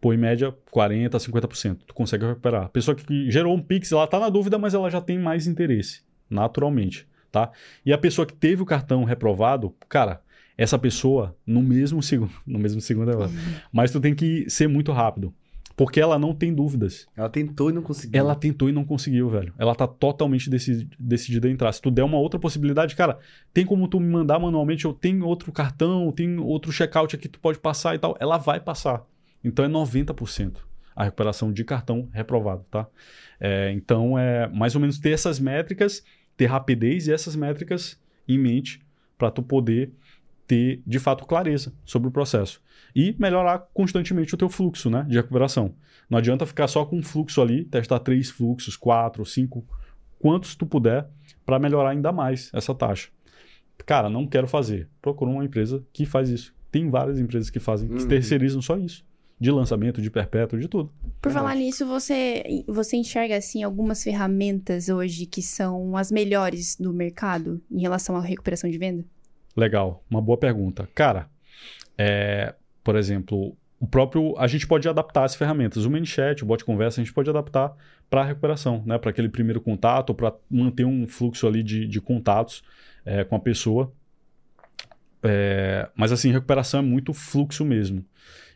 pô, 0.00 0.12
em 0.12 0.18
média, 0.18 0.54
40%, 0.70 1.18
50%. 1.18 1.78
Tu 1.86 1.94
consegue 1.94 2.26
recuperar. 2.26 2.64
A 2.64 2.68
pessoa 2.68 2.94
que 2.94 3.30
gerou 3.30 3.54
um 3.54 3.62
Pix, 3.62 3.90
ela 3.92 4.06
tá 4.06 4.18
na 4.20 4.28
dúvida, 4.28 4.58
mas 4.58 4.74
ela 4.74 4.90
já 4.90 5.00
tem 5.00 5.18
mais 5.18 5.46
interesse, 5.46 6.02
naturalmente, 6.28 7.08
tá? 7.32 7.50
E 7.86 7.92
a 7.92 7.98
pessoa 7.98 8.26
que 8.26 8.34
teve 8.34 8.60
o 8.62 8.66
cartão 8.66 9.04
reprovado, 9.04 9.74
cara, 9.88 10.20
essa 10.58 10.78
pessoa, 10.78 11.34
no 11.46 11.62
mesmo 11.62 12.02
segundo, 12.02 12.32
no 12.44 12.58
mesmo 12.58 12.80
segundo 12.80 13.10
é 13.12 13.16
ótimo, 13.16 13.38
mas 13.72 13.90
tu 13.92 14.00
tem 14.00 14.14
que 14.14 14.50
ser 14.50 14.68
muito 14.68 14.90
rápido, 14.92 15.32
porque 15.76 16.00
ela 16.00 16.18
não 16.18 16.34
tem 16.34 16.52
dúvidas. 16.52 17.06
Ela 17.16 17.28
tentou 17.30 17.70
e 17.70 17.72
não 17.72 17.82
conseguiu. 17.82 18.18
Ela 18.18 18.34
tentou 18.34 18.68
e 18.68 18.72
não 18.72 18.84
conseguiu, 18.84 19.30
velho. 19.30 19.54
Ela 19.56 19.76
tá 19.76 19.86
totalmente 19.86 20.50
deci- 20.50 20.88
decidida 20.98 21.46
a 21.46 21.50
entrar. 21.52 21.72
Se 21.72 21.80
tu 21.80 21.88
der 21.88 22.02
uma 22.02 22.18
outra 22.18 22.40
possibilidade, 22.40 22.96
cara, 22.96 23.16
tem 23.54 23.64
como 23.64 23.86
tu 23.86 24.00
me 24.00 24.08
mandar 24.08 24.40
manualmente, 24.40 24.84
eu 24.84 24.92
tenho 24.92 25.24
outro 25.24 25.52
cartão, 25.52 26.10
tem 26.10 26.36
outro 26.38 26.72
checkout 26.72 27.14
aqui 27.14 27.22
que 27.28 27.34
tu 27.34 27.38
pode 27.40 27.60
passar 27.60 27.94
e 27.94 27.98
tal. 28.00 28.16
Ela 28.18 28.38
vai 28.38 28.58
passar. 28.58 29.06
Então 29.44 29.64
é 29.64 29.68
90% 29.68 30.56
a 30.96 31.04
recuperação 31.04 31.52
de 31.52 31.62
cartão 31.62 32.08
reprovado, 32.12 32.64
tá? 32.68 32.88
É, 33.38 33.70
então 33.70 34.18
é 34.18 34.48
mais 34.48 34.74
ou 34.74 34.80
menos 34.80 34.98
ter 34.98 35.10
essas 35.10 35.38
métricas, 35.38 36.02
ter 36.36 36.46
rapidez 36.46 37.06
e 37.06 37.12
essas 37.12 37.36
métricas 37.36 37.96
em 38.26 38.36
mente 38.36 38.80
para 39.16 39.30
tu 39.30 39.44
poder 39.44 39.92
ter 40.48 40.82
de 40.84 40.98
fato 40.98 41.24
clareza 41.24 41.72
sobre 41.84 42.08
o 42.08 42.10
processo 42.10 42.60
e 42.96 43.14
melhorar 43.18 43.68
constantemente 43.72 44.34
o 44.34 44.36
teu 44.36 44.48
fluxo, 44.48 44.90
né, 44.90 45.04
de 45.08 45.14
recuperação. 45.16 45.74
Não 46.10 46.18
adianta 46.18 46.44
ficar 46.46 46.66
só 46.66 46.84
com 46.84 46.96
um 46.96 47.02
fluxo 47.02 47.40
ali, 47.40 47.64
testar 47.66 47.98
três 48.00 48.30
fluxos, 48.30 48.76
quatro, 48.76 49.24
cinco, 49.26 49.64
quantos 50.18 50.56
tu 50.56 50.66
puder 50.66 51.06
para 51.44 51.58
melhorar 51.58 51.90
ainda 51.90 52.10
mais 52.10 52.50
essa 52.52 52.74
taxa. 52.74 53.10
Cara, 53.86 54.08
não 54.10 54.26
quero 54.26 54.48
fazer. 54.48 54.88
Procura 55.00 55.30
uma 55.30 55.44
empresa 55.44 55.84
que 55.92 56.04
faz 56.04 56.28
isso. 56.30 56.54
Tem 56.72 56.90
várias 56.90 57.18
empresas 57.20 57.48
que 57.50 57.60
fazem, 57.60 57.88
que 57.88 58.02
Uhum. 58.02 58.08
terceirizam 58.08 58.60
só 58.60 58.76
isso. 58.76 59.06
De 59.40 59.50
lançamento, 59.52 60.02
de 60.02 60.10
perpétuo, 60.10 60.58
de 60.58 60.66
tudo. 60.66 60.90
Por 61.22 61.30
falar 61.30 61.50
Verdade. 61.50 61.66
nisso, 61.66 61.86
você, 61.86 62.64
você 62.66 62.96
enxerga 62.96 63.36
assim 63.36 63.62
algumas 63.62 64.02
ferramentas 64.02 64.88
hoje 64.88 65.26
que 65.26 65.40
são 65.40 65.96
as 65.96 66.10
melhores 66.10 66.74
do 66.74 66.92
mercado 66.92 67.62
em 67.70 67.80
relação 67.80 68.16
à 68.16 68.20
recuperação 68.20 68.68
de 68.68 68.76
venda? 68.78 69.04
Legal, 69.58 70.04
uma 70.08 70.22
boa 70.22 70.38
pergunta. 70.38 70.88
Cara, 70.94 71.28
é, 71.98 72.54
por 72.84 72.94
exemplo, 72.94 73.56
o 73.80 73.88
próprio. 73.88 74.38
A 74.38 74.46
gente 74.46 74.64
pode 74.68 74.88
adaptar 74.88 75.24
as 75.24 75.34
ferramentas. 75.34 75.84
O 75.84 75.90
ManyChat, 75.90 76.44
o 76.44 76.46
bot 76.46 76.64
conversa, 76.64 77.00
a 77.00 77.04
gente 77.04 77.12
pode 77.12 77.28
adaptar 77.28 77.74
para 78.08 78.20
a 78.20 78.24
recuperação, 78.24 78.84
né? 78.86 78.96
Para 78.98 79.10
aquele 79.10 79.28
primeiro 79.28 79.60
contato, 79.60 80.14
para 80.14 80.32
manter 80.48 80.84
um 80.84 81.08
fluxo 81.08 81.44
ali 81.44 81.64
de, 81.64 81.88
de 81.88 82.00
contatos 82.00 82.62
é, 83.04 83.24
com 83.24 83.34
a 83.34 83.40
pessoa. 83.40 83.92
É, 85.24 85.88
mas 85.96 86.12
assim, 86.12 86.30
recuperação 86.30 86.78
é 86.78 86.82
muito 86.84 87.12
fluxo 87.12 87.64
mesmo. 87.64 88.04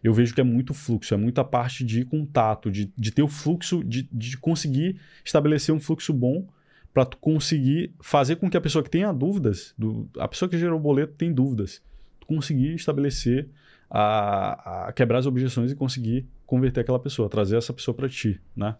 Eu 0.05 0.15
vejo 0.15 0.33
que 0.33 0.41
é 0.41 0.45
muito 0.45 0.73
fluxo, 0.73 1.15
é 1.15 1.17
muita 1.17 1.43
parte 1.43 1.85
de 1.85 2.05
contato, 2.05 2.71
de, 2.71 2.93
de 2.97 3.11
ter 3.11 3.23
o 3.25 3.29
fluxo, 3.29 3.83
de, 3.83 4.09
de 4.13 4.37
conseguir 4.37 5.01
estabelecer 5.25 5.75
um 5.75 5.81
fluxo 5.81 6.13
bom 6.13 6.47
para 6.93 7.05
tu 7.07 7.17
conseguir 7.17 7.95
fazer 8.01 8.37
com 8.37 8.51
que 8.51 8.57
a 8.57 8.61
pessoa 8.61 8.83
que 8.83 8.91
tenha 8.91 9.13
dúvidas, 9.13 9.75
do, 9.79 10.09
a 10.19 10.29
pessoa 10.29 10.49
que 10.49 10.59
gerou 10.59 10.79
o 10.79 10.83
boleto 10.83 11.15
tem 11.15 11.33
dúvidas, 11.33 11.83
tu 12.21 12.27
conseguir 12.27 12.75
estabelecer, 12.75 13.49
a, 13.95 14.89
a 14.89 14.93
quebrar 14.93 15.19
as 15.19 15.27
objeções 15.27 15.71
e 15.71 15.75
conseguir 15.77 16.27
converter 16.47 16.81
aquela 16.81 16.99
pessoa, 16.99 17.29
trazer 17.29 17.57
essa 17.59 17.73
pessoa 17.73 17.95
para 17.95 18.09
ti, 18.09 18.41
né? 18.57 18.75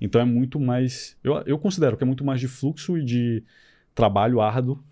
Então 0.00 0.20
é 0.20 0.24
muito 0.24 0.60
mais, 0.60 1.16
eu, 1.24 1.42
eu 1.46 1.58
considero 1.58 1.96
que 1.96 2.04
é 2.04 2.06
muito 2.06 2.22
mais 2.24 2.38
de 2.38 2.46
fluxo 2.48 2.96
e 2.98 3.04
de 3.04 3.42
trabalho 3.94 4.40
árduo 4.40 4.82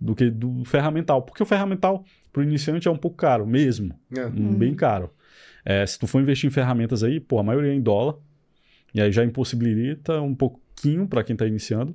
do 0.00 0.14
que 0.14 0.30
do 0.30 0.64
ferramental, 0.64 1.22
porque 1.22 1.42
o 1.42 1.46
ferramental 1.46 2.04
para 2.32 2.40
o 2.40 2.42
iniciante 2.44 2.86
é 2.86 2.90
um 2.90 2.96
pouco 2.96 3.16
caro 3.16 3.46
mesmo, 3.46 3.94
É. 4.16 4.26
um 4.26 4.54
bem 4.54 4.74
caro. 4.74 5.10
É, 5.64 5.84
se 5.84 5.98
tu 5.98 6.06
for 6.06 6.20
investir 6.22 6.48
em 6.48 6.52
ferramentas 6.52 7.02
aí, 7.02 7.18
pô, 7.18 7.38
a 7.38 7.42
maioria 7.42 7.72
é 7.72 7.74
em 7.74 7.80
dólar, 7.80 8.14
e 8.94 9.00
aí 9.00 9.10
já 9.10 9.24
impossibilita 9.24 10.20
um 10.20 10.34
pouquinho 10.86 11.08
para 11.08 11.24
quem 11.24 11.34
está 11.34 11.46
iniciando. 11.46 11.94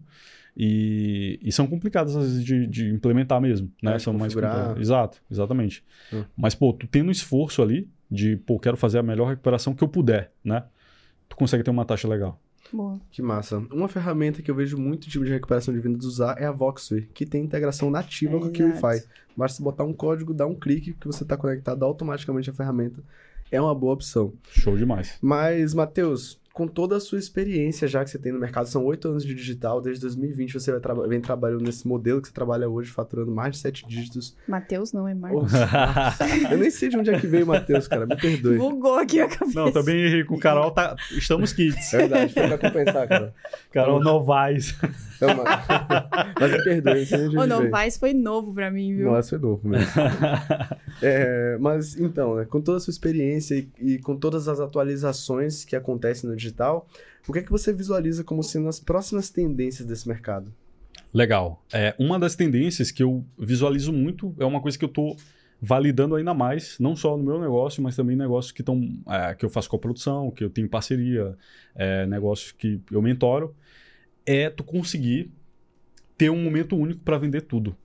E, 0.56 1.40
e 1.42 1.52
são 1.52 1.66
complicadas 1.66 2.16
às 2.16 2.24
vezes 2.24 2.44
de, 2.44 2.68
de 2.68 2.90
implementar 2.90 3.40
mesmo, 3.40 3.72
né? 3.82 3.96
É, 3.96 4.00
são 4.00 4.14
mais 4.14 4.34
complicadas. 4.34 4.80
Exato, 4.80 5.22
exatamente. 5.32 5.84
Hum. 6.12 6.24
Mas, 6.36 6.54
pô, 6.54 6.74
tu 6.74 6.88
tendo 6.88 7.08
um 7.08 7.12
esforço 7.12 7.62
ali 7.62 7.90
de, 8.10 8.36
pô, 8.36 8.60
quero 8.60 8.76
fazer 8.76 9.00
a 9.00 9.04
melhor 9.04 9.30
recuperação 9.30 9.74
que 9.74 9.82
eu 9.82 9.88
puder, 9.88 10.32
né? 10.44 10.66
Tu 11.30 11.38
consegue 11.38 11.64
ter 11.64 11.72
uma 11.72 11.86
taxa 11.86 12.06
legal. 12.06 12.38
Boa. 12.72 13.00
Que 13.10 13.22
massa. 13.22 13.60
Uma 13.72 13.88
ferramenta 13.88 14.42
que 14.42 14.52
eu 14.52 14.56
vejo 14.56 14.78
muito 14.78 15.10
time 15.10 15.26
de 15.26 15.32
recuperação 15.32 15.74
de 15.74 15.80
vendas 15.80 16.06
usar 16.06 16.36
é 16.38 16.46
a 16.46 16.52
Voxway, 16.52 17.10
que 17.14 17.26
tem 17.26 17.44
integração 17.44 17.90
nativa 17.90 18.38
com 18.38 18.46
a. 18.46 18.52
QIFI. 18.52 19.08
Basta 19.36 19.64
botar 19.64 19.86
um 19.86 19.94
código, 19.94 20.34
dar 20.34 20.48
um 20.48 20.56
clique, 20.56 20.94
que 20.94 21.08
você 21.08 21.24
está 21.24 21.38
conectado 21.38 21.84
automaticamente 21.84 22.50
à 22.50 22.54
ferramenta. 22.54 23.02
É 23.50 23.62
uma 23.62 23.76
boa 23.76 23.94
opção. 23.94 24.34
Show 24.52 24.78
demais. 24.78 25.18
Mas, 25.22 25.74
Matheus, 25.74 26.41
com 26.54 26.68
toda 26.68 26.98
a 26.98 27.00
sua 27.00 27.18
experiência 27.18 27.88
já 27.88 28.04
que 28.04 28.10
você 28.10 28.20
tem 28.20 28.32
no 28.32 28.40
mercado, 28.40 28.68
são 28.68 28.84
oito 28.86 29.08
anos 29.08 29.24
de 29.26 29.34
digital, 29.34 29.80
desde 29.82 30.02
2020 30.02 30.54
você 30.54 30.72
vai 30.72 30.80
traba- 30.82 31.08
vem 31.08 31.22
trabalhando 31.22 31.64
nesse 31.64 31.88
modelo 31.88 32.22
que 32.22 32.28
você 32.28 32.34
trabalha 32.34 32.70
hoje, 32.70 32.92
faturando 32.92 33.32
mais 33.32 33.54
de 33.54 33.60
sete 33.60 33.88
dígitos. 33.88 34.36
Matheus 34.48 34.92
não 34.92 35.08
é 35.08 35.14
Marcos. 35.14 35.52
Eu 36.52 36.58
nem 36.58 36.70
sei 36.70 36.90
de 36.90 36.98
onde 36.98 37.10
é 37.10 37.20
que 37.20 37.26
veio 37.28 37.46
o 37.46 37.48
Matheus, 37.48 37.88
cara, 37.88 38.06
me 38.06 38.16
perdoe. 38.18 38.58
Bugou 38.58 38.96
aqui 38.98 39.22
a 39.22 39.28
cabeça. 39.30 39.60
Não, 39.60 39.72
também, 39.72 39.96
Henrique, 40.06 40.34
o 40.34 40.40
Carol 40.40 40.72
tá. 40.72 40.96
Estamos 41.12 41.54
kits. 41.54 41.94
É 41.94 41.98
verdade, 42.00 42.34
foi 42.34 42.48
pra 42.48 42.58
compensar, 42.58 43.08
cara. 43.08 43.34
Carol 43.72 44.02
Novaes. 44.02 44.76
Então, 45.16 45.30
mas... 45.38 45.66
mas 46.40 46.52
me 46.52 46.64
perdoe, 46.64 47.00
não 47.00 47.06
sei 47.06 47.18
nem 47.20 47.30
de 47.30 47.38
O. 47.38 47.46
Novais 47.48 47.98
foi 47.98 48.14
novo 48.14 48.54
pra 48.54 48.72
mim, 48.72 48.96
viu? 48.96 49.12
Nossa, 49.12 49.30
foi 49.30 49.40
novo 49.40 49.68
mesmo. 49.68 49.88
É, 51.04 51.58
mas 51.60 51.98
então, 52.00 52.36
né, 52.36 52.46
com 52.46 52.62
toda 52.62 52.78
a 52.78 52.80
sua 52.80 52.92
experiência 52.92 53.56
e, 53.56 53.70
e 53.80 53.98
com 54.00 54.16
todas 54.16 54.48
as 54.48 54.60
atualizações 54.60 55.64
que 55.66 55.76
acontecem 55.76 56.30
no 56.30 56.36
digital, 56.42 56.88
o 57.28 57.34
que 57.34 57.40
é 57.40 57.42
que 57.44 57.52
você 57.52 57.72
visualiza 57.72 58.24
como 58.24 58.44
sendo 58.44 58.68
as 58.68 58.80
próximas 58.80 59.30
tendências 59.30 59.88
desse 59.88 60.08
mercado? 60.08 60.54
Legal. 61.14 61.64
É, 61.74 61.94
uma 62.00 62.18
das 62.18 62.36
tendências 62.36 62.90
que 62.90 63.04
eu 63.04 63.26
visualizo 63.38 63.92
muito 63.92 64.36
é 64.40 64.46
uma 64.46 64.62
coisa 64.62 64.78
que 64.78 64.86
eu 64.86 64.90
estou 64.90 65.16
validando 65.62 66.16
ainda 66.16 66.34
mais, 66.34 66.80
não 66.80 66.96
só 66.96 67.16
no 67.16 67.24
meu 67.24 67.40
negócio, 67.40 67.84
mas 67.84 67.96
também 67.96 68.16
negócios 68.16 68.52
que, 68.52 68.64
tão, 68.64 68.82
é, 69.08 69.36
que 69.36 69.46
eu 69.46 69.50
faço 69.50 69.70
coprodução, 69.70 70.32
que 70.32 70.44
eu 70.44 70.50
tenho 70.50 70.68
parceria, 70.68 71.38
é, 71.76 72.06
negócios 72.08 72.52
que 72.52 72.82
eu 72.90 73.02
mentoro, 73.02 73.56
é 74.26 74.50
tu 74.50 74.64
conseguir 74.64 75.32
ter 76.18 76.32
um 76.32 76.44
momento 76.44 76.76
único 76.76 77.02
para 77.02 77.18
vender 77.18 77.42
tudo. 77.42 77.76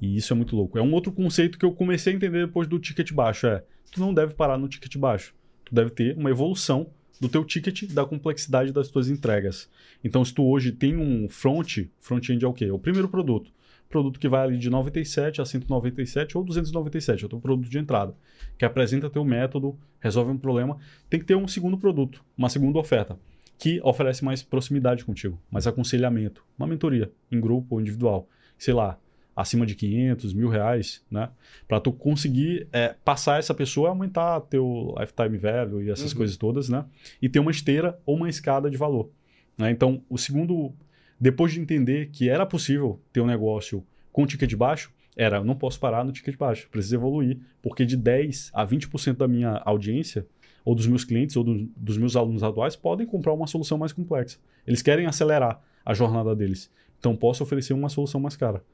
E 0.00 0.16
isso 0.16 0.32
é 0.32 0.36
muito 0.36 0.56
louco. 0.56 0.78
É 0.78 0.82
um 0.82 0.92
outro 0.92 1.12
conceito 1.12 1.58
que 1.58 1.64
eu 1.64 1.72
comecei 1.72 2.12
a 2.12 2.16
entender 2.16 2.46
depois 2.46 2.66
do 2.66 2.78
ticket 2.78 3.12
baixo. 3.12 3.46
É, 3.46 3.62
tu 3.92 4.00
não 4.00 4.12
deve 4.12 4.34
parar 4.34 4.58
no 4.58 4.68
ticket 4.68 4.96
baixo. 4.96 5.34
Tu 5.64 5.74
deve 5.74 5.90
ter 5.90 6.16
uma 6.16 6.30
evolução 6.30 6.88
do 7.22 7.28
teu 7.28 7.44
ticket, 7.44 7.84
da 7.84 8.04
complexidade 8.04 8.72
das 8.72 8.88
tuas 8.88 9.08
entregas. 9.08 9.70
Então, 10.02 10.24
se 10.24 10.34
tu 10.34 10.42
hoje 10.42 10.72
tem 10.72 10.96
um 10.96 11.28
front, 11.28 11.86
front-end 12.00 12.44
é 12.44 12.48
o 12.48 12.52
quê? 12.52 12.64
É 12.64 12.72
o 12.72 12.80
primeiro 12.80 13.08
produto. 13.08 13.48
Produto 13.88 14.18
que 14.18 14.28
vai 14.28 14.42
ali 14.42 14.58
de 14.58 14.68
97 14.68 15.40
a 15.40 15.44
197 15.44 16.36
ou 16.36 16.42
297, 16.42 17.22
é 17.22 17.26
o 17.26 17.28
teu 17.28 17.38
produto 17.38 17.68
de 17.68 17.78
entrada, 17.78 18.12
que 18.58 18.64
apresenta 18.64 19.08
teu 19.08 19.24
método, 19.24 19.78
resolve 20.00 20.32
um 20.32 20.36
problema. 20.36 20.78
Tem 21.08 21.20
que 21.20 21.26
ter 21.26 21.36
um 21.36 21.46
segundo 21.46 21.78
produto, 21.78 22.24
uma 22.36 22.48
segunda 22.48 22.80
oferta, 22.80 23.16
que 23.56 23.80
oferece 23.84 24.24
mais 24.24 24.42
proximidade 24.42 25.04
contigo, 25.04 25.40
mais 25.48 25.68
aconselhamento, 25.68 26.44
uma 26.58 26.66
mentoria 26.66 27.12
em 27.30 27.40
grupo 27.40 27.76
ou 27.76 27.80
individual. 27.80 28.28
Sei 28.58 28.74
lá, 28.74 28.98
acima 29.34 29.64
de 29.64 29.74
500, 29.74 30.34
mil 30.34 30.48
reais, 30.48 31.02
né? 31.10 31.30
Para 31.66 31.80
tu 31.80 31.92
conseguir 31.92 32.68
é, 32.72 32.94
passar 33.04 33.38
essa 33.38 33.54
pessoa, 33.54 33.88
aumentar 33.88 34.40
teu 34.42 34.94
lifetime 34.98 35.38
value 35.38 35.82
e 35.82 35.90
essas 35.90 36.12
uhum. 36.12 36.18
coisas 36.18 36.36
todas, 36.36 36.68
né? 36.68 36.84
E 37.20 37.28
ter 37.28 37.38
uma 37.38 37.50
esteira 37.50 37.98
ou 38.04 38.16
uma 38.16 38.28
escada 38.28 38.70
de 38.70 38.76
valor. 38.76 39.10
Né? 39.56 39.70
Então, 39.70 40.02
o 40.08 40.18
segundo, 40.18 40.72
depois 41.18 41.52
de 41.52 41.60
entender 41.60 42.10
que 42.10 42.28
era 42.28 42.44
possível 42.44 43.00
ter 43.12 43.20
um 43.20 43.26
negócio 43.26 43.84
com 44.12 44.26
ticket 44.26 44.54
baixo, 44.54 44.92
era, 45.16 45.38
eu 45.38 45.44
não 45.44 45.54
posso 45.54 45.78
parar 45.78 46.04
no 46.04 46.12
ticket 46.12 46.36
baixo, 46.36 46.68
preciso 46.70 46.96
evoluir, 46.96 47.38
porque 47.60 47.84
de 47.84 47.96
10 47.96 48.50
a 48.52 48.66
20% 48.66 49.16
da 49.16 49.28
minha 49.28 49.60
audiência, 49.64 50.26
ou 50.64 50.74
dos 50.74 50.86
meus 50.86 51.04
clientes, 51.04 51.36
ou 51.36 51.44
do, 51.44 51.68
dos 51.76 51.98
meus 51.98 52.16
alunos 52.16 52.42
atuais, 52.42 52.76
podem 52.76 53.06
comprar 53.06 53.32
uma 53.32 53.46
solução 53.46 53.76
mais 53.76 53.92
complexa. 53.92 54.38
Eles 54.66 54.80
querem 54.80 55.06
acelerar 55.06 55.60
a 55.84 55.92
jornada 55.92 56.34
deles. 56.36 56.70
Então, 56.98 57.16
posso 57.16 57.42
oferecer 57.42 57.72
uma 57.72 57.88
solução 57.88 58.20
mais 58.20 58.36
cara. 58.36 58.64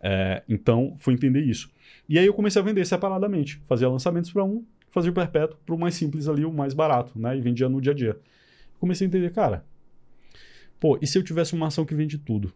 É, 0.00 0.42
então, 0.48 0.94
foi 0.98 1.14
entender 1.14 1.40
isso. 1.40 1.70
E 2.08 2.18
aí 2.18 2.26
eu 2.26 2.34
comecei 2.34 2.60
a 2.60 2.64
vender 2.64 2.84
separadamente. 2.86 3.60
Fazia 3.66 3.88
lançamentos 3.88 4.32
para 4.32 4.44
um, 4.44 4.64
fazia 4.90 5.10
o 5.10 5.14
perpétuo 5.14 5.58
para 5.64 5.74
o 5.74 5.78
mais 5.78 5.94
simples 5.94 6.28
ali, 6.28 6.44
o 6.44 6.52
mais 6.52 6.74
barato, 6.74 7.18
né? 7.18 7.36
E 7.36 7.40
vendia 7.40 7.68
no 7.68 7.80
dia 7.80 7.92
a 7.92 7.94
dia. 7.94 8.18
Comecei 8.78 9.06
a 9.06 9.08
entender, 9.08 9.32
cara, 9.32 9.64
pô, 10.78 10.98
e 11.00 11.06
se 11.06 11.18
eu 11.18 11.22
tivesse 11.22 11.54
uma 11.54 11.66
ação 11.66 11.84
que 11.84 11.94
vende 11.94 12.18
tudo? 12.18 12.52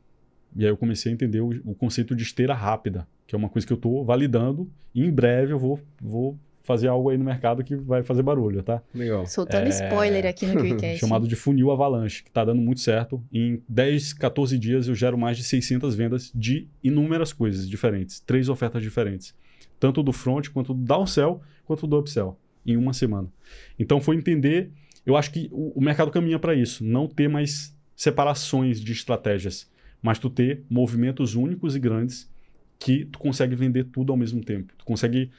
E 0.55 0.65
aí 0.65 0.71
eu 0.71 0.77
comecei 0.77 1.11
a 1.11 1.15
entender 1.15 1.41
o, 1.41 1.51
o 1.65 1.75
conceito 1.75 2.15
de 2.15 2.23
esteira 2.23 2.55
rápida, 2.55 3.07
que 3.27 3.35
é 3.35 3.39
uma 3.39 3.49
coisa 3.49 3.67
que 3.67 3.73
eu 3.73 3.77
estou 3.77 4.05
validando 4.05 4.71
e 4.95 5.05
em 5.05 5.11
breve 5.11 5.53
eu 5.53 5.59
vou, 5.59 5.81
vou 6.01 6.39
fazer 6.63 6.89
algo 6.89 7.09
aí 7.11 7.19
no 7.19 7.25
mercado 7.25 7.65
que 7.65 7.75
vai 7.75 8.03
fazer 8.03 8.23
barulho, 8.23 8.63
tá? 8.63 8.83
Legal. 8.95 9.27
Soltando 9.27 9.67
é... 9.67 9.71
spoiler 9.71 10.27
aqui 10.27 10.47
no 10.47 10.61
QuickCast. 10.61 10.99
chamado 10.99 11.27
de 11.27 11.35
funil 11.37 11.71
avalanche, 11.71 12.23
que 12.23 12.29
está 12.29 12.45
dando 12.45 12.61
muito 12.61 12.81
certo. 12.81 13.23
Em 13.33 13.63
10, 13.69 14.13
14 14.15 14.59
dias 14.59 14.89
eu 14.89 14.95
gero 14.95 15.17
mais 15.17 15.37
de 15.37 15.45
600 15.45 15.95
vendas 15.95 16.31
de 16.35 16.69
inúmeras 16.83 17.33
coisas 17.33 17.69
diferentes, 17.69 18.21
três 18.21 18.49
ofertas 18.49 18.83
diferentes, 18.83 19.35
tanto 19.79 20.03
do 20.03 20.13
front 20.13 20.49
quanto 20.49 20.75
do 20.75 20.83
downsell 20.85 21.41
quanto 21.65 21.87
do 21.87 21.99
upsell 21.99 22.37
em 22.67 22.77
uma 22.77 22.93
semana. 22.93 23.29
Então 23.79 24.01
foi 24.01 24.17
entender, 24.17 24.71
eu 25.07 25.17
acho 25.17 25.31
que 25.33 25.49
o, 25.51 25.79
o 25.79 25.81
mercado 25.81 26.11
caminha 26.11 26.39
para 26.39 26.55
isso, 26.55 26.85
não 26.85 27.07
ter 27.07 27.29
mais 27.29 27.75
separações 27.97 28.81
de 28.81 28.93
estratégias, 28.93 29.71
mas 30.03 30.19
tu 30.19 30.31
ter 30.31 30.63
movimentos 30.69 31.35
únicos 31.35 31.77
e 31.77 31.79
grandes 31.79 32.31
que 32.79 33.05
tu 33.05 33.19
consegue 33.19 33.55
vender 33.55 33.85
tudo 33.85 34.11
ao 34.11 34.17
mesmo 34.17 34.43
tempo. 34.43 34.73
Tu 34.79 34.85
consegue 34.85 35.31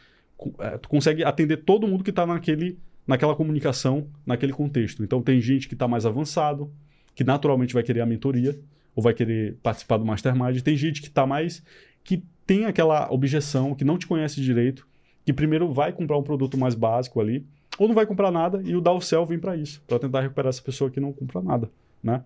tu 0.82 0.90
consegue 0.90 1.24
atender 1.24 1.58
todo 1.58 1.88
mundo 1.88 2.04
que 2.04 2.10
está 2.10 2.26
naquele, 2.26 2.78
naquela 3.06 3.36
comunicação, 3.36 4.08
naquele 4.26 4.54
contexto. 4.54 5.04
Então 5.04 5.22
tem 5.22 5.40
gente 5.40 5.68
que 5.68 5.76
está 5.76 5.88
mais 5.88 6.06
avançado, 6.06 6.72
que 7.14 7.24
naturalmente 7.24 7.74
vai 7.74 7.84
querer 7.84 8.02
a 8.02 8.06
mentoria, 8.06 8.58
ou 8.96 9.04
vai 9.04 9.14
querer 9.14 9.58
participar 9.62 9.98
do 9.98 10.06
mastermind. 10.06 10.62
Tem 10.62 10.76
gente 10.76 11.02
que 11.02 11.08
está 11.08 11.26
mais. 11.26 11.64
que 12.04 12.24
tem 12.46 12.66
aquela 12.66 13.12
objeção, 13.12 13.74
que 13.76 13.86
não 13.86 13.98
te 13.98 14.08
conhece 14.08 14.42
direito, 14.42 14.86
que 15.24 15.32
primeiro 15.32 15.72
vai 15.72 15.94
comprar 15.94 16.18
um 16.18 16.24
produto 16.24 16.58
mais 16.58 16.76
básico 16.76 17.22
ali, 17.22 17.46
ou 17.78 17.88
não 17.88 17.96
vai 17.96 18.06
comprar 18.06 18.32
nada, 18.32 18.62
e 18.66 18.76
o 18.76 18.82
Dalcel 18.82 19.26
vem 19.26 19.40
para 19.40 19.56
isso, 19.56 19.82
para 19.88 20.00
tentar 20.00 20.22
recuperar 20.22 20.50
essa 20.50 20.62
pessoa 20.62 20.90
que 20.90 21.00
não 21.00 21.14
compra 21.14 21.42
nada. 21.42 21.70
Né? 22.04 22.22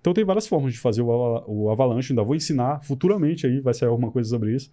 Então 0.00 0.12
tem 0.12 0.24
várias 0.24 0.46
formas 0.46 0.72
de 0.72 0.78
fazer 0.78 1.02
o, 1.02 1.44
o 1.46 1.70
Avalanche, 1.70 2.12
ainda 2.12 2.22
vou 2.22 2.36
ensinar 2.36 2.84
futuramente 2.84 3.46
aí, 3.46 3.60
vai 3.60 3.74
sair 3.74 3.88
alguma 3.88 4.10
coisa 4.10 4.28
sobre 4.28 4.54
isso. 4.54 4.70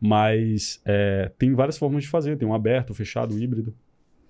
Mas 0.00 0.80
é, 0.84 1.30
tem 1.38 1.54
várias 1.54 1.76
formas 1.76 2.04
de 2.04 2.08
fazer. 2.08 2.38
Tem 2.38 2.48
um 2.48 2.54
aberto, 2.54 2.94
fechado, 2.94 3.38
híbrido. 3.38 3.74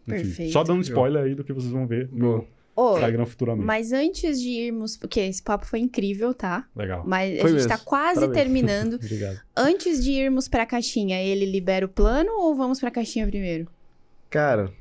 Enfim, 0.08 0.22
Perfeito. 0.22 0.52
Só 0.52 0.64
dando 0.64 0.82
spoiler 0.82 1.22
aí 1.22 1.34
do 1.34 1.44
que 1.44 1.52
vocês 1.52 1.72
vão 1.72 1.86
ver 1.86 2.08
no 2.12 2.44
oh, 2.74 2.94
Instagram 2.94 3.26
futuramente. 3.26 3.66
Mas 3.66 3.92
antes 3.92 4.40
de 4.40 4.48
irmos, 4.48 4.96
porque 4.96 5.20
esse 5.20 5.42
papo 5.42 5.66
foi 5.66 5.78
incrível, 5.78 6.34
tá? 6.34 6.66
Legal. 6.74 7.04
Mas 7.06 7.40
foi 7.40 7.50
a 7.50 7.52
gente 7.52 7.68
tá 7.68 7.74
mesmo. 7.74 7.78
tá 7.78 7.78
quase 7.78 8.20
Parabéns. 8.20 8.42
terminando. 8.42 8.94
Obrigado. 9.02 9.40
Antes 9.56 10.02
de 10.02 10.10
irmos 10.10 10.48
pra 10.48 10.66
caixinha, 10.66 11.22
ele 11.22 11.46
libera 11.46 11.86
o 11.86 11.88
plano 11.88 12.32
ou 12.32 12.54
vamos 12.56 12.80
pra 12.80 12.90
caixinha 12.90 13.26
primeiro? 13.26 13.68
Cara, 14.28 14.72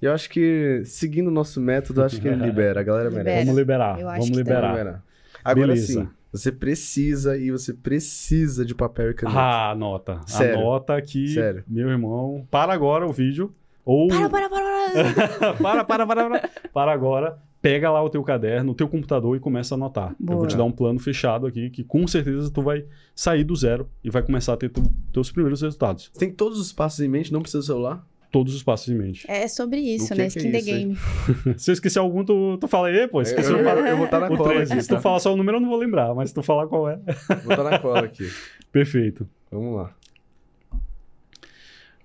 eu 0.00 0.12
acho 0.12 0.30
que, 0.30 0.82
seguindo 0.86 1.28
o 1.28 1.30
nosso 1.30 1.60
método, 1.60 2.02
acho 2.02 2.20
que 2.20 2.28
ele 2.28 2.40
libera. 2.46 2.80
A 2.80 2.82
galera 2.82 3.08
libera. 3.08 3.24
merece. 3.24 3.44
Vamos 3.44 3.58
liberar. 3.58 3.98
Vamos 3.98 4.28
liberar. 4.30 4.70
liberar. 4.70 5.04
Agora 5.44 5.66
Beleza. 5.68 5.92
sim. 5.92 6.08
Você 6.32 6.52
precisa 6.52 7.36
e 7.36 7.50
você 7.50 7.74
precisa 7.74 8.64
de 8.64 8.74
papel 8.74 9.10
e 9.10 9.14
caneta. 9.14 9.38
Ah, 9.38 9.70
anota. 9.72 10.20
Sério? 10.26 10.60
Anota 10.60 10.96
aqui, 10.96 11.28
Sério? 11.28 11.64
meu 11.66 11.88
irmão. 11.88 12.46
Para 12.50 12.72
agora 12.72 13.06
o 13.06 13.12
vídeo. 13.12 13.52
Ou... 13.84 14.08
Para, 14.08 14.28
para, 14.30 14.48
para, 14.48 14.62
para. 14.62 15.54
para, 15.58 15.84
para, 15.84 16.06
para, 16.06 16.28
para. 16.28 16.50
Para 16.72 16.92
agora. 16.92 17.38
Pega 17.60 17.90
lá 17.90 18.02
o 18.02 18.08
teu 18.08 18.22
caderno, 18.22 18.72
o 18.72 18.74
teu 18.74 18.88
computador 18.88 19.36
e 19.36 19.40
começa 19.40 19.74
a 19.74 19.76
anotar. 19.76 20.16
Boa. 20.18 20.34
Eu 20.34 20.38
vou 20.38 20.46
te 20.46 20.56
dar 20.56 20.64
um 20.64 20.72
plano 20.72 20.98
fechado 20.98 21.46
aqui 21.46 21.68
que 21.68 21.84
com 21.84 22.06
certeza 22.06 22.50
tu 22.50 22.62
vai 22.62 22.86
sair 23.14 23.44
do 23.44 23.54
zero 23.54 23.86
e 24.02 24.08
vai 24.08 24.22
começar 24.22 24.54
a 24.54 24.56
ter 24.56 24.70
tu, 24.70 24.82
teus 25.12 25.30
primeiros 25.30 25.60
resultados. 25.60 26.10
Você 26.10 26.20
tem 26.20 26.32
todos 26.32 26.58
os 26.58 26.72
passos 26.72 27.00
em 27.00 27.08
mente, 27.08 27.30
não 27.30 27.42
precisa 27.42 27.58
do 27.58 27.66
celular? 27.66 28.06
Todos 28.30 28.54
os 28.54 28.62
passos 28.62 28.88
em 28.88 28.94
mente. 28.94 29.28
É 29.28 29.48
sobre 29.48 29.80
isso, 29.80 30.14
né? 30.14 30.26
Skin 30.28 30.48
é 30.48 30.52
the 30.52 30.60
Game. 30.62 30.96
se 31.58 31.70
eu 31.70 31.72
esquecer 31.72 31.98
algum, 31.98 32.24
tu, 32.24 32.56
tu 32.58 32.68
fala 32.68 32.88
aí, 32.88 33.08
pô. 33.08 33.20
Esqueci 33.20 33.50
eu, 33.50 33.58
eu, 33.58 33.86
eu, 33.86 33.96
vou 33.96 34.06
estar 34.06 34.20
tá 34.20 34.30
na 34.30 34.36
cola 34.36 34.54
13. 34.54 34.72
aqui, 34.72 34.82
Se 34.82 34.88
tu 34.88 35.00
falar 35.00 35.18
só 35.18 35.32
o 35.32 35.36
número, 35.36 35.56
eu 35.56 35.60
não 35.60 35.68
vou 35.68 35.78
lembrar, 35.78 36.14
mas 36.14 36.30
se 36.30 36.34
tu 36.34 36.42
falar 36.42 36.66
qual 36.66 36.88
é... 36.88 36.96
Vou 37.44 37.52
estar 37.52 37.56
tá 37.56 37.70
na 37.70 37.78
cola 37.78 38.00
aqui. 38.00 38.28
Perfeito. 38.70 39.28
Vamos 39.50 39.76
lá. 39.76 39.94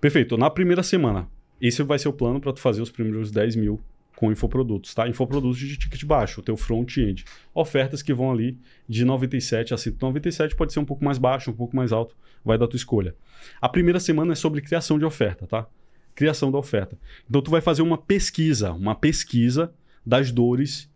Perfeito. 0.02 0.38
Na 0.38 0.50
primeira 0.50 0.84
semana, 0.84 1.28
esse 1.62 1.82
vai 1.84 2.00
ser 2.00 2.08
o 2.08 2.14
plano 2.14 2.40
para 2.40 2.54
tu 2.54 2.60
fazer 2.60 2.82
os 2.82 2.92
primeiros 2.92 3.32
10 3.32 3.56
mil 3.56 3.80
com 4.16 4.32
infoprodutos, 4.32 4.94
tá? 4.94 5.08
Infoprodutos 5.08 5.58
de 5.58 5.78
ticket 5.78 6.04
baixo, 6.06 6.40
o 6.40 6.44
teu 6.44 6.56
front-end. 6.56 7.26
Ofertas 7.54 8.02
que 8.02 8.14
vão 8.14 8.32
ali 8.32 8.58
de 8.88 9.04
97 9.04 9.74
a 9.74 9.78
197, 9.78 10.56
pode 10.56 10.74
ser 10.74 10.80
um 10.80 10.86
pouco 10.86 11.04
mais 11.04 11.18
baixo, 11.18 11.52
um 11.52 11.54
pouco 11.54 11.76
mais 11.76 11.92
alto, 11.92 12.16
vai 12.44 12.58
da 12.58 12.68
tua 12.68 12.78
escolha. 12.78 13.16
A 13.62 13.68
primeira 13.68 14.00
semana 14.00 14.32
é 14.32 14.36
sobre 14.36 14.62
criação 14.62 14.98
de 14.98 15.06
oferta, 15.06 15.46
tá? 15.46 15.68
Criação 16.16 16.52
da 16.52 16.58
oferta. 16.58 16.98
Então 17.30 17.42
tu 17.42 17.52
vai 17.52 17.62
fazer 17.62 17.82
uma 17.82 17.98
pesquisa, 17.98 18.72
uma 18.72 18.96
pesquisa 18.96 19.74
das 20.06 20.32
dores 20.32 20.90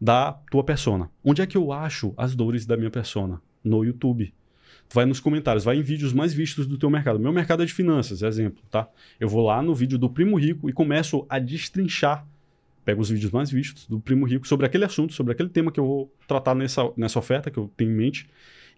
da 0.00 0.32
tua 0.50 0.62
persona. 0.62 1.10
Onde 1.24 1.40
é 1.42 1.46
que 1.46 1.56
eu 1.56 1.72
acho 1.72 2.12
as 2.16 2.34
dores 2.34 2.66
da 2.66 2.76
minha 2.76 2.90
persona? 2.90 3.40
No 3.64 3.84
YouTube. 3.84 4.32
Tu 4.88 4.94
vai 4.94 5.04
nos 5.04 5.18
comentários, 5.18 5.64
vai 5.64 5.78
em 5.78 5.82
vídeos 5.82 6.12
mais 6.12 6.32
vistos 6.32 6.66
do 6.66 6.78
teu 6.78 6.88
mercado. 6.88 7.18
Meu 7.18 7.32
mercado 7.32 7.62
é 7.62 7.66
de 7.66 7.72
finanças, 7.72 8.22
exemplo, 8.22 8.62
tá? 8.70 8.88
Eu 9.18 9.28
vou 9.28 9.44
lá 9.44 9.60
no 9.60 9.74
vídeo 9.74 9.98
do 9.98 10.08
Primo 10.08 10.36
Rico 10.36 10.68
e 10.68 10.72
começo 10.72 11.26
a 11.28 11.40
destrinchar, 11.40 12.24
pego 12.84 13.00
os 13.00 13.10
vídeos 13.10 13.32
mais 13.32 13.50
vistos 13.50 13.88
do 13.88 13.98
Primo 13.98 14.24
Rico 14.26 14.46
sobre 14.46 14.64
aquele 14.64 14.84
assunto, 14.84 15.12
sobre 15.12 15.32
aquele 15.32 15.48
tema 15.48 15.72
que 15.72 15.80
eu 15.80 15.86
vou 15.86 16.12
tratar 16.28 16.54
nessa, 16.54 16.88
nessa 16.96 17.18
oferta 17.18 17.50
que 17.50 17.58
eu 17.58 17.72
tenho 17.76 17.90
em 17.90 17.94
mente 17.94 18.28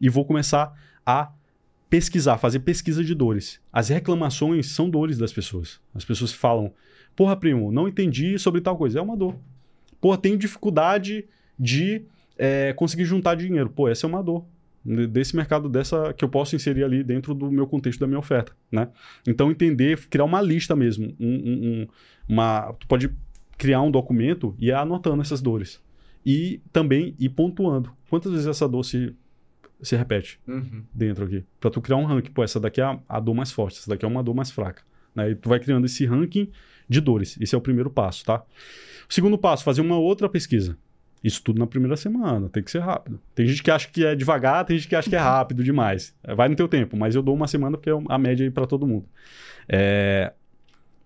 e 0.00 0.08
vou 0.08 0.24
começar 0.24 0.72
a 1.04 1.30
pesquisar, 1.88 2.38
fazer 2.38 2.60
pesquisa 2.60 3.02
de 3.02 3.14
dores. 3.14 3.60
As 3.72 3.88
reclamações 3.88 4.66
são 4.66 4.88
dores 4.88 5.18
das 5.18 5.32
pessoas. 5.32 5.80
As 5.94 6.04
pessoas 6.04 6.32
falam: 6.32 6.72
Porra, 7.16 7.36
primo, 7.36 7.72
não 7.72 7.88
entendi 7.88 8.38
sobre 8.38 8.60
tal 8.60 8.76
coisa. 8.76 8.98
É 8.98 9.02
uma 9.02 9.16
dor. 9.16 9.36
Porra, 10.00 10.18
tenho 10.18 10.36
dificuldade 10.36 11.24
de 11.58 12.02
é, 12.36 12.72
conseguir 12.74 13.04
juntar 13.04 13.34
dinheiro. 13.34 13.70
Pô, 13.70 13.88
essa 13.88 14.06
é 14.06 14.08
uma 14.08 14.22
dor 14.22 14.44
desse 14.84 15.36
mercado 15.36 15.68
dessa 15.68 16.14
que 16.14 16.24
eu 16.24 16.28
posso 16.28 16.56
inserir 16.56 16.84
ali 16.84 17.02
dentro 17.02 17.34
do 17.34 17.50
meu 17.50 17.66
contexto 17.66 18.00
da 18.00 18.06
minha 18.06 18.18
oferta, 18.18 18.52
né? 18.70 18.88
Então 19.26 19.50
entender, 19.50 19.98
criar 20.08 20.24
uma 20.24 20.40
lista 20.40 20.74
mesmo, 20.74 21.14
um, 21.20 21.26
um, 21.26 21.88
uma, 22.28 22.72
tu 22.74 22.86
pode 22.86 23.10
criar 23.58 23.82
um 23.82 23.90
documento 23.90 24.54
e 24.58 24.66
ir 24.66 24.72
anotando 24.72 25.20
essas 25.20 25.42
dores 25.42 25.82
e 26.24 26.60
também 26.72 27.14
ir 27.18 27.30
pontuando 27.30 27.92
quantas 28.08 28.32
vezes 28.32 28.46
essa 28.46 28.68
dor 28.68 28.84
se 28.84 29.14
se 29.80 29.96
repete 29.96 30.40
uhum. 30.46 30.82
dentro 30.92 31.24
aqui. 31.24 31.44
Pra 31.60 31.70
tu 31.70 31.80
criar 31.80 31.96
um 31.96 32.04
ranking. 32.04 32.30
Pô, 32.30 32.42
essa 32.42 32.58
daqui 32.58 32.80
é 32.80 32.84
a, 32.84 32.98
a, 33.08 33.20
dor 33.20 33.34
mais 33.34 33.52
forte, 33.52 33.78
essa 33.78 33.88
daqui 33.88 34.04
é 34.04 34.08
uma 34.08 34.22
dor 34.22 34.34
mais 34.34 34.50
fraca. 34.50 34.82
Né? 35.14 35.30
E 35.30 35.34
tu 35.34 35.48
vai 35.48 35.60
criando 35.60 35.84
esse 35.84 36.04
ranking 36.06 36.50
de 36.88 37.00
dores. 37.00 37.36
Esse 37.40 37.54
é 37.54 37.58
o 37.58 37.60
primeiro 37.60 37.90
passo, 37.90 38.24
tá? 38.24 38.42
O 39.08 39.12
segundo 39.12 39.38
passo, 39.38 39.64
fazer 39.64 39.80
uma 39.80 39.98
outra 39.98 40.28
pesquisa. 40.28 40.76
Isso 41.22 41.42
tudo 41.42 41.58
na 41.58 41.66
primeira 41.66 41.96
semana, 41.96 42.48
tem 42.48 42.62
que 42.62 42.70
ser 42.70 42.78
rápido. 42.78 43.20
Tem 43.34 43.46
gente 43.46 43.62
que 43.62 43.70
acha 43.70 43.88
que 43.88 44.04
é 44.04 44.14
devagar, 44.14 44.64
tem 44.64 44.76
gente 44.76 44.88
que 44.88 44.94
acha 44.94 45.10
que 45.10 45.16
é 45.16 45.18
rápido 45.18 45.64
demais. 45.64 46.14
É, 46.22 46.34
vai 46.34 46.48
no 46.48 46.54
teu 46.54 46.68
tempo, 46.68 46.96
mas 46.96 47.14
eu 47.14 47.22
dou 47.22 47.34
uma 47.34 47.48
semana 47.48 47.76
porque 47.76 47.90
é 47.90 47.94
a 48.08 48.18
média 48.18 48.44
aí 48.44 48.50
para 48.50 48.66
todo 48.66 48.86
mundo. 48.86 49.06
É... 49.68 50.32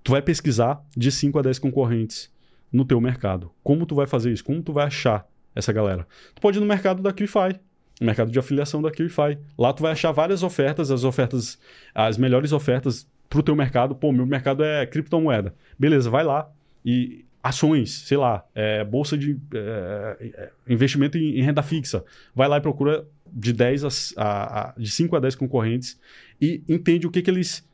Tu 0.05 0.13
vai 0.13 0.21
pesquisar 0.21 0.85
de 0.97 1.11
5 1.11 1.39
a 1.39 1.43
10 1.43 1.59
concorrentes 1.61 2.31
no 2.71 2.85
teu 2.85 3.01
mercado. 3.01 3.51
Como 3.63 3.87
tu 3.87 3.95
vai 3.95 4.07
fazer 4.07 4.33
isso? 4.33 4.45
Como 4.45 4.63
tu 4.63 4.73
vai 4.73 4.87
achar 4.87 5.27
essa 5.55 5.73
galera? 5.73 6.07
Tu 6.35 6.43
pode 6.43 6.59
ir 6.59 6.61
no 6.61 6.67
mercado 6.67 7.03
da 7.03 7.13
Qlify, 7.13 7.59
o 8.03 8.07
mercado 8.07 8.31
de 8.31 8.39
afiliação 8.39 8.83
da 8.83 8.91
QIFI. 8.91 9.39
Lá 9.57 9.73
tu 9.73 9.83
vai 9.83 9.93
achar 9.93 10.11
várias 10.13 10.43
ofertas, 10.43 10.91
as 10.91 11.05
ofertas, 11.05 11.59
as 11.95 12.19
melhores 12.19 12.53
ofertas 12.53 13.09
para 13.29 13.39
o 13.39 13.43
teu 13.43 13.55
mercado. 13.55 13.95
Pô, 13.95 14.13
meu 14.13 14.27
mercado 14.27 14.65
é 14.65 14.85
criptomoeda. 14.85 15.55
Beleza, 15.79 16.11
vai 16.11 16.25
lá 16.25 16.51
e 16.85 17.25
ações, 17.43 17.91
sei 17.91 18.17
lá, 18.17 18.45
é, 18.55 18.85
bolsa 18.85 19.17
de 19.17 19.39
é, 19.55 20.33
é 20.35 20.51
investimento 20.69 21.17
em, 21.17 21.39
em, 21.39 21.43
renda 21.43 21.63
fixa. 21.63 22.05
Vai 22.35 22.49
lá 22.49 22.57
e 22.59 22.61
procura 22.61 23.07
de 23.33 23.53
10 23.53 24.15
a, 24.17 24.71
a, 24.71 24.75
de 24.77 24.91
5 24.91 25.17
a 25.17 25.21
10 25.21 25.37
concorrentes 25.37 25.99
e 26.41 26.63
entende 26.69 27.07
o 27.07 27.11
que, 27.11 27.23
que 27.23 27.31
eles. 27.31 27.67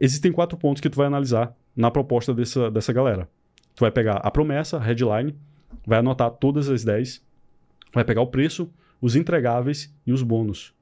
Existem 0.00 0.32
quatro 0.32 0.56
pontos 0.56 0.80
que 0.80 0.90
tu 0.90 0.96
vai 0.96 1.06
analisar 1.06 1.54
na 1.76 1.90
proposta 1.90 2.32
dessa, 2.32 2.70
dessa 2.70 2.92
galera. 2.92 3.28
Tu 3.74 3.80
vai 3.80 3.90
pegar 3.90 4.16
a 4.16 4.30
promessa, 4.30 4.76
a 4.76 4.80
headline, 4.80 5.34
vai 5.86 5.98
anotar 5.98 6.30
todas 6.30 6.68
as 6.68 6.84
10, 6.84 7.24
vai 7.92 8.04
pegar 8.04 8.20
o 8.20 8.26
preço, 8.26 8.70
os 9.00 9.16
entregáveis 9.16 9.94
e 10.06 10.12
os 10.12 10.22
bônus, 10.22 10.74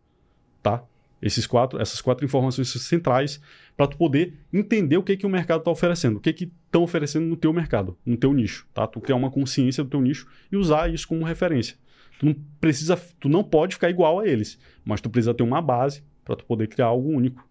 tá? 0.62 0.84
Esses 1.20 1.46
quatro, 1.46 1.80
essas 1.80 2.00
quatro 2.00 2.24
informações 2.24 2.68
centrais 2.68 3.40
para 3.76 3.86
tu 3.86 3.96
poder 3.96 4.34
entender 4.52 4.96
o 4.96 5.02
que 5.02 5.16
que 5.16 5.24
o 5.24 5.30
mercado 5.30 5.60
está 5.60 5.70
oferecendo, 5.70 6.16
o 6.16 6.20
que 6.20 6.32
que 6.32 6.52
estão 6.66 6.82
oferecendo 6.82 7.26
no 7.26 7.36
teu 7.36 7.52
mercado, 7.52 7.96
no 8.04 8.16
teu 8.16 8.32
nicho, 8.32 8.66
tá? 8.74 8.86
Tu 8.86 9.00
criar 9.00 9.16
uma 9.16 9.30
consciência 9.30 9.84
do 9.84 9.90
teu 9.90 10.00
nicho 10.00 10.26
e 10.50 10.56
usar 10.56 10.92
isso 10.92 11.06
como 11.06 11.24
referência. 11.24 11.76
Tu 12.18 12.26
não 12.26 12.36
precisa, 12.60 12.96
tu 13.20 13.28
não 13.28 13.44
pode 13.44 13.74
ficar 13.74 13.88
igual 13.88 14.18
a 14.18 14.26
eles, 14.26 14.58
mas 14.84 15.00
tu 15.00 15.08
precisa 15.08 15.32
ter 15.32 15.42
uma 15.42 15.62
base 15.62 16.02
para 16.24 16.36
tu 16.36 16.44
poder 16.44 16.66
criar 16.66 16.86
algo 16.86 17.08
único 17.08 17.46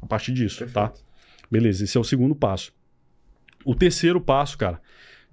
a 0.00 0.06
partir 0.06 0.32
disso, 0.32 0.66
tá? 0.66 0.88
Perfeito. 0.88 1.04
tá? 1.04 1.06
Beleza, 1.50 1.84
esse 1.84 1.96
é 1.96 2.00
o 2.00 2.04
segundo 2.04 2.34
passo. 2.34 2.72
O 3.64 3.74
terceiro 3.74 4.20
passo, 4.20 4.56
cara, 4.56 4.80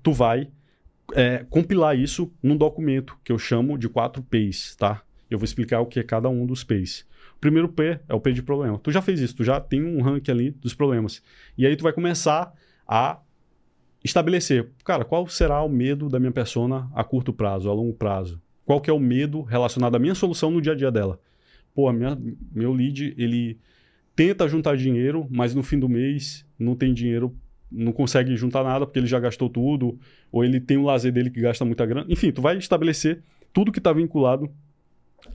tu 0.01 0.11
vai 0.11 0.49
é, 1.14 1.45
compilar 1.49 1.98
isso 1.98 2.31
num 2.41 2.57
documento 2.57 3.18
que 3.23 3.31
eu 3.31 3.38
chamo 3.38 3.77
de 3.77 3.88
4 3.88 4.22
P's, 4.23 4.76
tá? 4.76 5.02
Eu 5.30 5.38
vou 5.38 5.45
explicar 5.45 5.80
o 5.80 5.85
que 5.85 5.99
é 5.99 6.03
cada 6.03 6.30
um 6.30 6.45
dos 6.45 6.64
P's. 6.64 7.06
O 7.35 7.40
primeiro 7.40 7.69
P 7.69 7.99
é 8.07 8.14
o 8.14 8.19
P 8.19 8.34
de 8.34 8.44
problema. 8.44 8.77
Tu 8.80 8.91
já 8.91 9.02
fez 9.02 9.19
isso, 9.19 9.35
tu 9.35 9.44
já 9.44 9.60
tem 9.60 9.84
um 9.84 10.02
ranking 10.02 10.31
ali 10.31 10.52
dos 10.52 10.73
problemas. 10.73 11.22
E 11.57 11.65
aí 11.65 11.76
tu 11.76 11.84
vai 11.84 11.94
começar 11.94 12.53
a 12.88 13.19
estabelecer, 14.03 14.69
cara, 14.84 15.06
qual 15.06 15.27
será 15.27 15.61
o 15.64 15.69
medo 15.69 16.10
da 16.10 16.19
minha 16.19 16.31
persona 16.31 16.90
a 16.94 17.03
curto 17.03 17.31
prazo, 17.31 17.69
a 17.69 17.73
longo 17.73 17.94
prazo? 17.94 18.41
Qual 18.65 18.81
que 18.81 18.90
é 18.90 18.94
o 18.94 18.99
medo 18.99 19.41
relacionado 19.41 19.95
à 19.95 19.99
minha 19.99 20.15
solução 20.15 20.52
no 20.52 20.61
dia 20.61 20.73
a 20.73 20.76
dia 20.76 20.91
dela? 20.91 21.19
Pô, 21.73 21.91
minha, 21.91 22.18
meu 22.52 22.73
lead, 22.73 23.14
ele 23.18 23.57
tenta 24.15 24.48
juntar 24.48 24.77
dinheiro, 24.77 25.27
mas 25.30 25.56
no 25.56 25.64
fim 25.64 25.80
do 25.80 25.90
mês 25.90 26.45
não 26.60 26.76
tem 26.76 26.94
dinheiro 26.94 27.35
não 27.73 27.91
consegue 27.91 28.35
juntar 28.35 28.63
nada 28.63 28.85
porque 28.85 28.99
ele 28.99 29.07
já 29.07 29.19
gastou 29.19 29.49
tudo, 29.49 29.99
ou 30.31 30.43
ele 30.45 30.59
tem 30.59 30.77
o 30.77 30.83
lazer 30.83 31.11
dele 31.11 31.29
que 31.29 31.41
gasta 31.41 31.65
muita 31.65 31.85
grana. 31.85 32.05
Enfim, 32.09 32.31
tu 32.31 32.41
vai 32.41 32.57
estabelecer 32.57 33.21
tudo 33.51 33.71
que 33.71 33.79
está 33.79 33.91
vinculado 33.91 34.49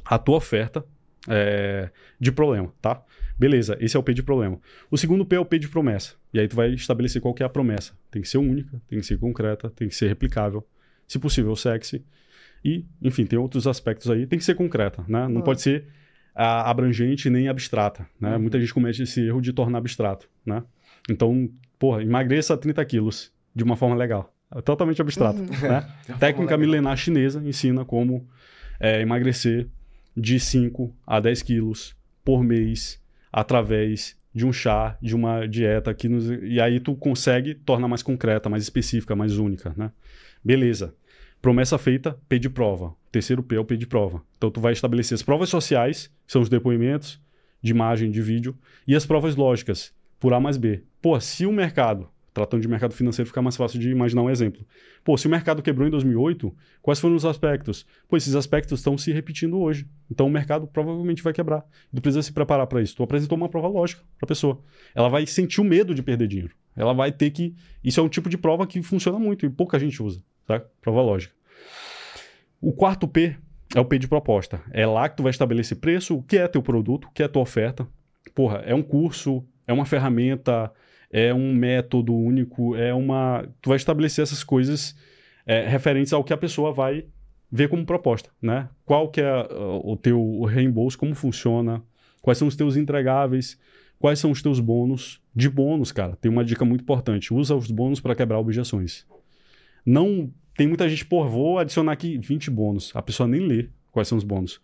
à 0.04 0.18
tua 0.18 0.36
oferta 0.36 0.84
é, 1.28 1.90
de 2.18 2.30
problema, 2.30 2.72
tá? 2.80 3.02
Beleza, 3.38 3.76
esse 3.80 3.96
é 3.96 4.00
o 4.00 4.02
P 4.02 4.14
de 4.14 4.22
problema. 4.22 4.58
O 4.90 4.96
segundo 4.96 5.24
P 5.24 5.36
é 5.36 5.40
o 5.40 5.44
P 5.44 5.58
de 5.58 5.68
promessa. 5.68 6.14
E 6.32 6.40
aí 6.40 6.48
tu 6.48 6.56
vai 6.56 6.70
estabelecer 6.70 7.20
qual 7.20 7.34
que 7.34 7.42
é 7.42 7.46
a 7.46 7.48
promessa. 7.48 7.92
Tem 8.10 8.22
que 8.22 8.28
ser 8.28 8.38
única, 8.38 8.80
tem 8.88 8.98
que 8.98 9.06
ser 9.06 9.18
concreta, 9.18 9.70
tem 9.70 9.88
que 9.88 9.94
ser 9.94 10.08
replicável, 10.08 10.66
se 11.06 11.18
possível 11.18 11.54
sexy. 11.54 12.04
E, 12.64 12.84
enfim, 13.00 13.24
tem 13.24 13.38
outros 13.38 13.66
aspectos 13.66 14.10
aí. 14.10 14.26
Tem 14.26 14.38
que 14.38 14.44
ser 14.44 14.54
concreta, 14.54 15.04
né? 15.06 15.28
Não 15.28 15.42
pode 15.42 15.62
ser 15.62 15.86
a, 16.34 16.68
abrangente 16.68 17.30
nem 17.30 17.48
abstrata, 17.48 18.08
né? 18.20 18.34
Uhum. 18.34 18.42
Muita 18.42 18.58
gente 18.60 18.74
comete 18.74 19.02
esse 19.02 19.20
erro 19.24 19.40
de 19.40 19.52
tornar 19.52 19.78
abstrato, 19.78 20.28
né? 20.44 20.64
Então, 21.08 21.48
porra, 21.78 22.02
emagreça 22.02 22.56
30 22.56 22.84
quilos 22.84 23.32
de 23.54 23.64
uma 23.64 23.76
forma 23.76 23.94
legal. 23.94 24.34
É 24.54 24.60
totalmente 24.60 25.00
abstrato. 25.00 25.38
Uhum. 25.38 25.46
Né? 25.46 25.86
Técnica 26.18 26.56
milenar 26.56 26.96
chinesa 26.96 27.42
ensina 27.44 27.84
como 27.84 28.26
é, 28.80 29.00
emagrecer 29.00 29.68
de 30.16 30.40
5 30.40 30.94
a 31.06 31.20
10 31.20 31.42
quilos 31.42 31.96
por 32.24 32.42
mês 32.42 33.00
através 33.32 34.16
de 34.34 34.46
um 34.46 34.52
chá, 34.52 34.96
de 35.00 35.14
uma 35.14 35.46
dieta 35.46 35.92
que 35.92 36.08
nos... 36.08 36.28
e 36.42 36.60
aí 36.60 36.80
tu 36.80 36.94
consegue 36.94 37.54
tornar 37.54 37.88
mais 37.88 38.02
concreta, 38.02 38.48
mais 38.48 38.62
específica, 38.62 39.16
mais 39.16 39.38
única, 39.38 39.74
né? 39.76 39.90
Beleza. 40.44 40.94
Promessa 41.40 41.78
feita, 41.78 42.18
P 42.28 42.38
de 42.38 42.50
prova. 42.50 42.86
O 42.86 42.96
terceiro 43.10 43.42
P 43.42 43.56
é 43.56 43.60
o 43.60 43.64
P 43.64 43.76
de 43.76 43.86
prova. 43.86 44.22
Então 44.36 44.50
tu 44.50 44.60
vai 44.60 44.72
estabelecer 44.72 45.14
as 45.14 45.22
provas 45.22 45.48
sociais, 45.48 46.10
que 46.26 46.32
são 46.32 46.42
os 46.42 46.48
depoimentos 46.48 47.20
de 47.62 47.72
imagem, 47.72 48.10
de 48.10 48.22
vídeo, 48.22 48.56
e 48.86 48.94
as 48.94 49.04
provas 49.04 49.34
lógicas, 49.34 49.92
por 50.18 50.32
A 50.32 50.40
mais 50.40 50.56
B. 50.56 50.82
Pô, 51.00 51.18
se 51.20 51.46
o 51.46 51.52
mercado, 51.52 52.08
tratando 52.34 52.60
de 52.60 52.68
mercado 52.68 52.92
financeiro, 52.94 53.28
fica 53.28 53.40
mais 53.40 53.56
fácil 53.56 53.78
de 53.78 53.90
imaginar 53.90 54.22
um 54.22 54.30
exemplo. 54.30 54.64
Pô, 55.04 55.16
se 55.16 55.26
o 55.26 55.30
mercado 55.30 55.62
quebrou 55.62 55.86
em 55.86 55.90
2008, 55.90 56.54
quais 56.82 56.98
foram 57.00 57.14
os 57.14 57.24
aspectos? 57.24 57.86
Pô, 58.08 58.16
esses 58.16 58.34
aspectos 58.34 58.80
estão 58.80 58.98
se 58.98 59.12
repetindo 59.12 59.58
hoje. 59.58 59.86
Então 60.10 60.26
o 60.26 60.30
mercado 60.30 60.66
provavelmente 60.66 61.22
vai 61.22 61.32
quebrar. 61.32 61.64
Tu 61.94 62.00
precisa 62.00 62.22
se 62.22 62.32
preparar 62.32 62.66
para 62.66 62.82
isso. 62.82 62.96
Tu 62.96 63.02
apresentou 63.02 63.36
uma 63.36 63.48
prova 63.48 63.68
lógica 63.68 64.02
para 64.18 64.26
a 64.26 64.28
pessoa. 64.28 64.60
Ela 64.94 65.08
vai 65.08 65.26
sentir 65.26 65.60
o 65.60 65.64
medo 65.64 65.94
de 65.94 66.02
perder 66.02 66.26
dinheiro. 66.26 66.54
Ela 66.76 66.92
vai 66.92 67.10
ter 67.10 67.30
que. 67.30 67.54
Isso 67.82 68.00
é 68.00 68.02
um 68.02 68.08
tipo 68.08 68.28
de 68.28 68.38
prova 68.38 68.66
que 68.66 68.82
funciona 68.82 69.18
muito 69.18 69.44
e 69.44 69.50
pouca 69.50 69.78
gente 69.78 70.02
usa, 70.02 70.22
tá? 70.46 70.60
Prova 70.80 71.02
lógica. 71.02 71.34
O 72.60 72.72
quarto 72.72 73.06
P 73.06 73.36
é 73.74 73.80
o 73.80 73.84
P 73.84 73.98
de 73.98 74.08
proposta. 74.08 74.60
É 74.70 74.86
lá 74.86 75.08
que 75.08 75.16
tu 75.16 75.22
vai 75.22 75.30
estabelecer 75.30 75.78
preço, 75.78 76.16
o 76.16 76.22
que 76.22 76.38
é 76.38 76.48
teu 76.48 76.62
produto, 76.62 77.06
o 77.06 77.10
que 77.12 77.22
é 77.22 77.28
tua 77.28 77.42
oferta. 77.42 77.86
Porra, 78.34 78.58
é 78.58 78.74
um 78.74 78.82
curso, 78.82 79.44
é 79.66 79.72
uma 79.72 79.84
ferramenta, 79.84 80.72
é 81.10 81.32
um 81.32 81.54
método 81.54 82.14
único, 82.14 82.76
é 82.76 82.92
uma. 82.92 83.46
Tu 83.60 83.68
vai 83.68 83.76
estabelecer 83.76 84.22
essas 84.22 84.44
coisas 84.44 84.96
é, 85.46 85.66
referentes 85.66 86.12
ao 86.12 86.22
que 86.22 86.32
a 86.32 86.36
pessoa 86.36 86.72
vai 86.72 87.06
ver 87.50 87.68
como 87.68 87.84
proposta, 87.84 88.30
né? 88.40 88.68
Qual 88.84 89.08
que 89.08 89.20
é 89.20 89.32
uh, 89.32 89.90
o 89.90 89.96
teu 89.96 90.42
reembolso, 90.42 90.98
como 90.98 91.14
funciona, 91.14 91.82
quais 92.20 92.36
são 92.36 92.46
os 92.46 92.56
teus 92.56 92.76
entregáveis, 92.76 93.58
quais 93.98 94.18
são 94.18 94.30
os 94.30 94.42
teus 94.42 94.60
bônus. 94.60 95.20
De 95.34 95.48
bônus, 95.48 95.92
cara, 95.92 96.16
tem 96.16 96.30
uma 96.30 96.44
dica 96.44 96.64
muito 96.64 96.82
importante: 96.82 97.32
usa 97.32 97.54
os 97.54 97.70
bônus 97.70 98.00
para 98.00 98.14
quebrar 98.14 98.38
objeções. 98.38 99.06
Não 99.84 100.30
tem 100.56 100.66
muita 100.66 100.88
gente, 100.88 101.06
pô, 101.06 101.26
vou 101.26 101.58
adicionar 101.58 101.92
aqui 101.92 102.18
20 102.18 102.50
bônus. 102.50 102.92
A 102.94 103.00
pessoa 103.00 103.28
nem 103.28 103.40
lê 103.40 103.68
quais 103.90 104.08
são 104.08 104.18
os 104.18 104.24
bônus. 104.24 104.60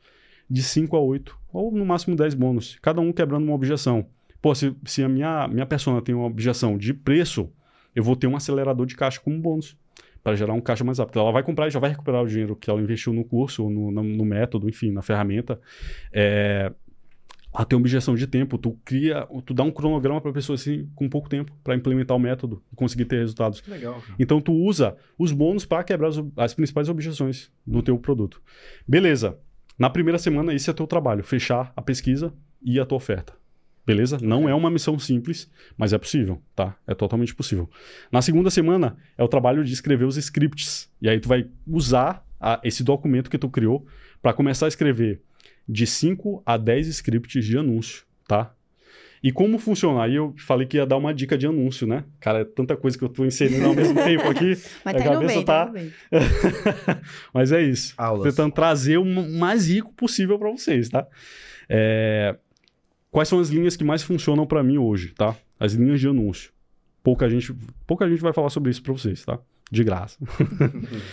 De 0.50 0.62
5 0.62 0.94
a 0.96 1.00
8, 1.00 1.38
ou 1.52 1.72
no 1.72 1.86
máximo 1.86 2.14
10 2.14 2.34
bônus, 2.34 2.76
cada 2.82 3.00
um 3.00 3.12
quebrando 3.12 3.44
uma 3.44 3.54
objeção. 3.54 4.06
Pô, 4.44 4.54
se, 4.54 4.76
se 4.84 5.02
a 5.02 5.08
minha, 5.08 5.48
minha 5.48 5.64
persona 5.64 6.02
tem 6.02 6.14
uma 6.14 6.26
objeção 6.26 6.76
de 6.76 6.92
preço, 6.92 7.50
eu 7.96 8.04
vou 8.04 8.14
ter 8.14 8.26
um 8.26 8.36
acelerador 8.36 8.84
de 8.84 8.94
caixa 8.94 9.18
como 9.18 9.40
bônus 9.40 9.74
para 10.22 10.36
gerar 10.36 10.52
um 10.52 10.60
caixa 10.60 10.84
mais 10.84 10.98
rápido. 10.98 11.18
Ela 11.18 11.32
vai 11.32 11.42
comprar 11.42 11.66
e 11.66 11.70
já 11.70 11.80
vai 11.80 11.88
recuperar 11.88 12.22
o 12.22 12.28
dinheiro 12.28 12.54
que 12.54 12.68
ela 12.68 12.78
investiu 12.78 13.14
no 13.14 13.24
curso, 13.24 13.70
no, 13.70 13.90
no, 13.90 14.02
no 14.02 14.22
método, 14.22 14.68
enfim, 14.68 14.90
na 14.90 15.00
ferramenta. 15.00 15.58
É, 16.12 16.70
ela 17.54 17.64
tem 17.64 17.78
objeção 17.78 18.14
de 18.14 18.26
tempo, 18.26 18.58
tu 18.58 18.78
cria, 18.84 19.26
tu 19.46 19.54
dá 19.54 19.62
um 19.62 19.70
cronograma 19.70 20.20
para 20.20 20.30
a 20.30 20.34
pessoa 20.34 20.56
assim, 20.56 20.90
com 20.94 21.08
pouco 21.08 21.26
tempo 21.26 21.50
para 21.64 21.74
implementar 21.74 22.14
o 22.14 22.20
método 22.20 22.62
e 22.70 22.76
conseguir 22.76 23.06
ter 23.06 23.20
resultados. 23.20 23.66
Legal. 23.66 23.94
Cara. 23.94 24.14
Então 24.18 24.42
tu 24.42 24.52
usa 24.52 24.94
os 25.18 25.32
bônus 25.32 25.64
para 25.64 25.82
quebrar 25.82 26.08
as, 26.08 26.22
as, 26.36 26.52
principais 26.52 26.90
objeções 26.90 27.50
do 27.66 27.82
teu 27.82 27.96
produto. 27.96 28.42
Beleza. 28.86 29.38
Na 29.78 29.88
primeira 29.88 30.18
semana 30.18 30.52
esse 30.52 30.68
é 30.68 30.72
teu 30.74 30.86
trabalho, 30.86 31.24
fechar 31.24 31.72
a 31.74 31.80
pesquisa 31.80 32.30
e 32.62 32.78
a 32.78 32.84
tua 32.84 32.98
oferta. 32.98 33.42
Beleza? 33.86 34.18
Não 34.22 34.48
é 34.48 34.54
uma 34.54 34.70
missão 34.70 34.98
simples, 34.98 35.50
mas 35.76 35.92
é 35.92 35.98
possível, 35.98 36.40
tá? 36.56 36.74
É 36.86 36.94
totalmente 36.94 37.34
possível. 37.34 37.68
Na 38.10 38.22
segunda 38.22 38.48
semana 38.50 38.96
é 39.18 39.22
o 39.22 39.28
trabalho 39.28 39.62
de 39.62 39.72
escrever 39.72 40.06
os 40.06 40.16
scripts. 40.16 40.90
E 41.02 41.08
aí 41.08 41.20
tu 41.20 41.28
vai 41.28 41.46
usar 41.66 42.24
a, 42.40 42.60
esse 42.64 42.82
documento 42.82 43.30
que 43.30 43.36
tu 43.36 43.48
criou 43.48 43.86
para 44.22 44.32
começar 44.32 44.66
a 44.66 44.68
escrever 44.68 45.20
de 45.68 45.86
5 45.86 46.42
a 46.46 46.56
10 46.56 46.88
scripts 46.88 47.44
de 47.44 47.58
anúncio, 47.58 48.04
tá? 48.26 48.54
E 49.22 49.32
como 49.32 49.58
funciona? 49.58 50.02
Aí 50.02 50.16
eu 50.16 50.34
falei 50.36 50.66
que 50.66 50.76
ia 50.76 50.84
dar 50.84 50.98
uma 50.98 51.14
dica 51.14 51.36
de 51.36 51.46
anúncio, 51.46 51.86
né? 51.86 52.04
Cara, 52.20 52.40
é 52.40 52.44
tanta 52.44 52.76
coisa 52.76 52.96
que 52.96 53.02
eu 53.02 53.08
tô 53.08 53.24
inserindo 53.24 53.66
ao 53.66 53.74
mesmo 53.74 53.94
tempo 53.94 54.28
aqui. 54.28 54.50
Mas 54.84 54.94
a 54.94 54.98
tá 54.98 55.04
cabeça 55.04 55.34
bem, 55.34 55.44
tá... 55.44 55.66
tá... 55.66 57.00
Mas 57.32 57.50
é 57.50 57.62
isso. 57.62 57.94
Aulas. 57.96 58.34
Tentando 58.34 58.52
trazer 58.52 58.98
o 58.98 59.04
mais 59.04 59.68
rico 59.68 59.94
possível 59.94 60.38
para 60.38 60.50
vocês, 60.50 60.90
tá? 60.90 61.06
É... 61.70 62.36
Quais 63.14 63.28
são 63.28 63.38
as 63.38 63.48
linhas 63.48 63.76
que 63.76 63.84
mais 63.84 64.02
funcionam 64.02 64.44
para 64.44 64.60
mim 64.60 64.76
hoje, 64.76 65.14
tá? 65.14 65.36
As 65.60 65.74
linhas 65.74 66.00
de 66.00 66.08
anúncio. 66.08 66.50
Pouca 67.00 67.30
gente, 67.30 67.54
pouca 67.86 68.08
gente 68.08 68.20
vai 68.20 68.32
falar 68.32 68.50
sobre 68.50 68.72
isso 68.72 68.82
para 68.82 68.92
vocês, 68.92 69.24
tá? 69.24 69.38
De 69.70 69.84
graça. 69.84 70.18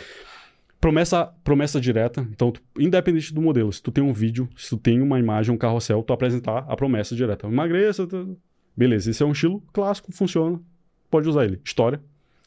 promessa, 0.82 1.28
promessa 1.44 1.80
direta. 1.80 2.28
Então, 2.32 2.52
tu, 2.52 2.60
independente 2.80 3.32
do 3.32 3.40
modelo, 3.40 3.72
se 3.72 3.84
tu 3.84 3.92
tem 3.92 4.04
um 4.04 4.14
vídeo, 4.14 4.50
se 4.58 4.72
tu 4.72 4.78
tem 4.78 5.00
uma 5.00 5.20
imagem, 5.20 5.54
um 5.54 5.58
carrossel, 5.60 6.02
tu 6.02 6.12
apresentar 6.12 6.66
a 6.68 6.76
promessa 6.76 7.16
direta. 7.16 7.46
Emagreça, 7.46 8.08
tu... 8.08 8.36
beleza. 8.76 9.12
Esse 9.12 9.22
é 9.22 9.26
um 9.28 9.32
estilo 9.32 9.64
clássico, 9.72 10.12
funciona. 10.12 10.60
Pode 11.08 11.30
usar 11.30 11.46
ele. 11.46 11.62
História. 11.64 12.02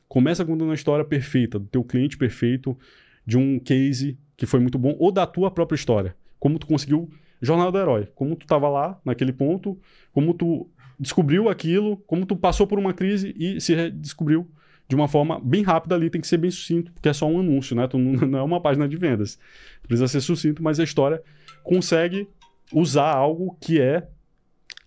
Começa 0.08 0.44
contando 0.44 0.70
uma 0.70 0.74
história 0.74 1.04
perfeita, 1.04 1.60
do 1.60 1.66
teu 1.66 1.84
cliente 1.84 2.18
perfeito, 2.18 2.76
de 3.24 3.38
um 3.38 3.60
case 3.60 4.18
que 4.36 4.46
foi 4.46 4.58
muito 4.58 4.78
bom, 4.78 4.96
ou 4.98 5.12
da 5.12 5.28
tua 5.28 5.48
própria 5.48 5.76
história. 5.76 6.16
Como 6.40 6.58
tu 6.58 6.66
conseguiu 6.66 7.08
Jornada 7.40 7.72
do 7.72 7.78
Herói. 7.78 8.08
Como 8.14 8.36
tu 8.36 8.42
estava 8.42 8.68
lá, 8.68 9.00
naquele 9.04 9.32
ponto, 9.32 9.78
como 10.12 10.34
tu 10.34 10.68
descobriu 10.98 11.48
aquilo, 11.48 11.96
como 12.06 12.24
tu 12.26 12.36
passou 12.36 12.66
por 12.66 12.78
uma 12.78 12.92
crise 12.92 13.34
e 13.36 13.60
se 13.60 13.90
descobriu 13.90 14.48
de 14.86 14.94
uma 14.94 15.08
forma 15.08 15.40
bem 15.40 15.62
rápida 15.62 15.94
ali, 15.94 16.10
tem 16.10 16.20
que 16.20 16.26
ser 16.26 16.36
bem 16.36 16.50
sucinto, 16.50 16.92
porque 16.92 17.08
é 17.08 17.12
só 17.12 17.26
um 17.26 17.40
anúncio, 17.40 17.74
né? 17.74 17.86
Tu 17.86 17.98
não, 17.98 18.38
é 18.38 18.42
uma 18.42 18.60
página 18.60 18.88
de 18.88 18.96
vendas. 18.96 19.38
Precisa 19.82 20.08
ser 20.08 20.20
sucinto, 20.20 20.62
mas 20.62 20.78
a 20.78 20.84
história 20.84 21.22
consegue 21.62 22.28
usar 22.72 23.12
algo 23.12 23.56
que 23.60 23.80
é 23.80 24.06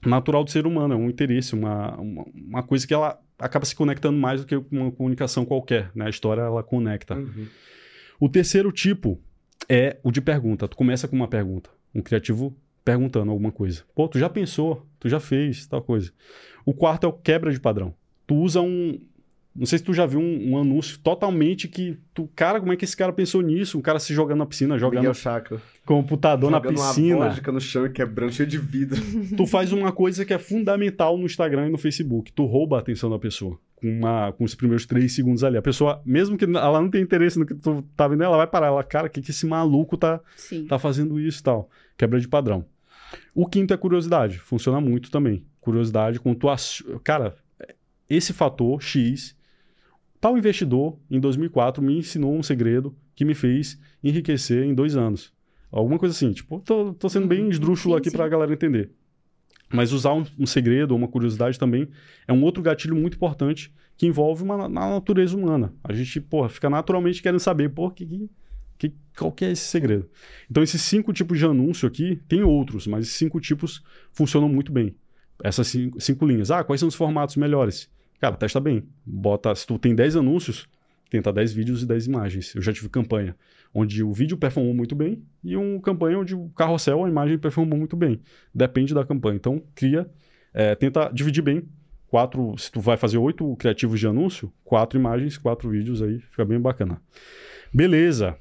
natural 0.06 0.44
do 0.44 0.52
ser 0.52 0.68
humano, 0.68 0.94
é 0.94 0.98
um 0.98 1.10
interesse, 1.10 1.53
uma, 1.53 1.95
uma, 1.98 2.26
uma 2.34 2.64
coisa 2.64 2.86
que 2.88 2.94
ela 2.94 3.19
acaba 3.40 3.65
se 3.65 3.76
conectando 3.76 4.18
mais 4.18 4.41
do 4.41 4.48
que 4.48 4.56
uma 4.72 4.91
comunicação 4.91 5.45
qualquer, 5.45 5.91
né? 5.95 6.06
A 6.06 6.10
história, 6.10 6.41
ela 6.41 6.64
conecta. 6.64 7.15
Uhum. 7.15 7.48
O 8.19 8.30
terceiro 8.30 8.72
tipo 8.72 9.19
é 9.69 9.98
o 10.03 10.11
de 10.11 10.22
pergunta. 10.22 10.68
Tu 10.68 10.76
começa 10.76 11.07
com 11.07 11.15
uma 11.15 11.28
pergunta. 11.28 11.69
Um 11.98 12.02
criativo 12.03 12.56
perguntando 12.86 13.32
alguma 13.32 13.52
coisa. 13.52 13.84
Pô, 13.95 14.07
tu 14.07 14.18
já 14.19 14.30
pensou, 14.30 14.86
tu 14.99 15.10
já 15.10 15.19
fez, 15.19 15.65
tal 15.68 15.82
coisa. 15.82 16.11
O 16.65 16.74
quarto 16.74 17.06
é 17.06 17.10
o 17.10 17.11
quebra 17.14 17.52
de 17.52 17.60
padrão. 17.60 17.94
Tu 18.26 18.36
usa 18.36 18.61
um. 18.61 18.99
Não 19.56 19.65
sei 19.65 19.80
se 19.80 19.84
tu 19.84 19.91
já 19.91 20.06
viu 20.06 20.19
um, 20.19 20.52
um 20.52 20.57
anúncio 20.60 20.99
totalmente 20.99 21.68
que. 21.68 21.98
Tu, 22.14 22.30
cara, 22.36 22.60
como 22.60 22.72
é 22.72 22.76
que 22.78 22.86
esse 22.86 22.95
cara 22.95 23.11
pensou 23.11 23.41
nisso? 23.41 23.78
Um 23.78 23.82
cara 23.82 23.98
se 23.98 24.14
jogando 24.14 24.38
na 24.38 24.45
piscina, 24.45 24.78
jogando 24.78 24.99
Miguel 24.99 25.14
Chakra. 25.15 25.60
computador 25.86 26.52
na 26.52 26.57
Jogando 26.57 26.76
piscina. 26.76 27.15
uma 27.15 27.30
vodka 27.30 27.52
no 27.52 27.60
chão 27.60 27.86
e 27.86 27.90
quebrando, 27.90 28.32
cheio 28.32 28.48
de 28.48 28.60
vidro. 28.60 29.02
tu 29.36 29.48
faz 29.48 29.74
uma 29.74 29.91
coisa 29.91 30.24
que 30.24 30.34
é 30.34 30.38
fundamental 30.38 31.18
no 31.18 31.26
Instagram 31.26 31.68
e 31.68 31.72
no 31.72 31.78
Facebook. 31.80 32.32
Tu 32.32 32.45
rouba 32.45 32.78
a 32.78 32.80
atenção 32.80 33.10
da 33.10 33.18
pessoa. 33.18 33.60
Com, 33.79 33.87
uma, 33.99 34.31
com 34.33 34.43
os 34.43 34.55
primeiros 34.55 34.85
três 34.87 35.13
segundos 35.13 35.43
ali. 35.43 35.55
A 35.55 35.61
pessoa, 35.61 36.01
mesmo 36.03 36.35
que 36.35 36.45
ela 36.45 36.81
não 36.81 36.89
tenha 36.89 37.03
interesse 37.03 37.37
no 37.37 37.45
que 37.45 37.53
tu 37.53 37.83
tá 37.95 38.07
vendo, 38.07 38.23
ela 38.23 38.35
vai 38.35 38.47
parar. 38.47 38.67
Ela, 38.67 38.83
cara, 38.83 39.05
o 39.05 39.09
que, 39.09 39.21
que 39.21 39.29
esse 39.29 39.45
maluco 39.45 39.95
tá, 39.95 40.19
Sim. 40.35 40.65
tá 40.65 40.79
fazendo 40.79 41.19
isso 41.19 41.41
e 41.41 41.43
tal. 41.43 41.69
Quebra 41.95 42.19
de 42.19 42.27
padrão. 42.27 42.65
O 43.35 43.45
quinto 43.45 43.73
é 43.75 43.77
curiosidade. 43.77 44.39
Funciona 44.39 44.81
muito 44.81 45.11
também. 45.11 45.45
Curiosidade 45.61 46.19
com 46.19 46.33
tu. 46.33 46.49
ass- 46.49 46.83
Cara, 47.03 47.35
esse 48.09 48.33
fator 48.33 48.81
X, 48.81 49.35
tal 50.19 50.35
investidor 50.37 50.97
em 51.09 51.19
2004 51.19 51.81
me 51.83 51.99
ensinou 51.99 52.33
um 52.35 52.41
segredo 52.41 52.95
que 53.15 53.23
me 53.23 53.35
fez 53.35 53.79
enriquecer 54.03 54.63
em 54.63 54.73
dois 54.73 54.95
anos. 54.97 55.31
Alguma 55.71 55.99
coisa 55.99 56.15
assim. 56.15 56.31
Tipo, 56.31 56.59
tô, 56.61 56.93
tô 56.95 57.07
sendo 57.09 57.27
bem 57.27 57.43
Uhum. 57.43 57.49
esdrúxulo 57.49 57.93
Sim, 57.93 57.99
aqui 57.99 58.09
sim. 58.09 58.17
pra 58.17 58.27
galera 58.27 58.51
entender. 58.51 58.89
Mas 59.72 59.91
usar 59.91 60.14
um, 60.14 60.26
um 60.39 60.45
segredo 60.45 60.91
ou 60.91 60.98
uma 60.98 61.07
curiosidade 61.07 61.60
também 61.60 61.88
é 62.27 62.34
um 62.34 62.44
outro 62.44 62.64
gatilho 62.64 62.95
muito 62.95 63.15
importante 63.15 63.73
que 63.98 64.06
envolve 64.06 64.44
uma, 64.44 64.69
na 64.69 64.89
natureza 64.89 65.35
humana. 65.35 65.73
A 65.84 65.91
gente, 65.91 66.22
porra, 66.22 66.48
fica 66.48 66.69
naturalmente 66.69 67.22
querendo 67.22 67.39
saber, 67.39 67.69
pô, 67.69 67.89
que, 67.89 68.06
que, 68.06 68.30
que, 68.77 68.94
qual 69.18 69.31
que 69.31 69.44
é 69.44 69.52
esse 69.52 69.64
segredo? 69.64 70.10
Então, 70.49 70.64
esses 70.64 70.81
cinco 70.81 71.11
tipos 71.11 71.38
de 71.38 71.45
anúncio 71.45 71.88
aqui, 71.88 72.22
tem 72.27 72.44
outros, 72.44 72.88
mas 72.88 73.06
esses 73.06 73.18
cinco 73.18 73.39
tipos 73.41 73.84
funcionam 74.11 74.48
muito 74.48 74.72
bem. 74.72 74.95
Essas 75.44 75.68
cinco, 75.68 75.99
cinco 75.99 76.26
linhas. 76.26 76.52
Ah, 76.52 76.64
quais 76.64 76.80
são 76.80 76.88
os 76.88 76.95
formatos 76.95 77.35
melhores? 77.35 77.89
Cara, 78.19 78.35
testa 78.35 78.60
bem. 78.60 78.84
Bota, 79.06 79.53
se 79.53 79.65
tu 79.68 79.77
tem 79.77 79.94
10 79.94 80.15
anúncios, 80.15 80.68
tenta 81.10 81.31
10 81.31 81.53
vídeos 81.53 81.84
e 81.84 81.85
10 81.85 82.07
imagens. 82.07 82.56
Eu 82.56 82.61
já 82.61 82.72
tive 82.72 82.89
campanha 82.89 83.35
onde 83.77 84.03
o 84.03 84.11
vídeo 84.11 84.35
performou 84.35 84.73
muito 84.73 84.95
bem 84.95 85.23
e 85.43 85.55
uma 85.55 85.79
campanha 85.79 86.17
onde 86.17 86.33
o 86.33 86.49
carrossel, 86.49 87.05
a 87.05 87.09
imagem 87.09 87.37
performou 87.37 87.77
muito 87.77 87.95
bem. 87.95 88.19
Depende 88.53 88.91
da 88.91 89.05
campanha. 89.05 89.35
Então, 89.35 89.61
cria, 89.75 90.09
é, 90.51 90.73
tenta 90.73 91.11
dividir 91.13 91.43
bem. 91.43 91.61
Quatro, 92.07 92.57
se 92.57 92.71
tu 92.71 92.81
vai 92.81 92.97
fazer 92.97 93.19
oito 93.19 93.55
criativos 93.57 93.99
de 93.99 94.07
anúncio, 94.07 94.51
quatro 94.63 94.97
imagens, 94.97 95.37
quatro 95.37 95.69
vídeos 95.69 96.01
aí, 96.01 96.19
fica 96.19 96.43
bem 96.43 96.59
bacana. 96.59 96.99
Beleza. 97.71 98.35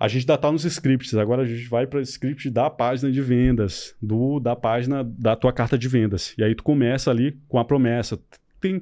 A 0.00 0.08
gente 0.08 0.22
ainda 0.22 0.38
tá 0.38 0.50
nos 0.50 0.64
scripts, 0.64 1.14
agora 1.14 1.42
a 1.42 1.46
gente 1.46 1.68
vai 1.68 1.86
para 1.86 1.98
o 1.98 2.02
script 2.02 2.48
da 2.48 2.70
página 2.70 3.12
de 3.12 3.20
vendas, 3.20 3.94
do 4.00 4.40
da 4.40 4.56
página 4.56 5.04
da 5.04 5.36
tua 5.36 5.52
carta 5.52 5.76
de 5.76 5.88
vendas. 5.88 6.34
E 6.38 6.42
aí 6.42 6.54
tu 6.54 6.62
começa 6.62 7.10
ali 7.10 7.38
com 7.48 7.58
a 7.58 7.64
promessa. 7.64 8.18
Tem 8.60 8.80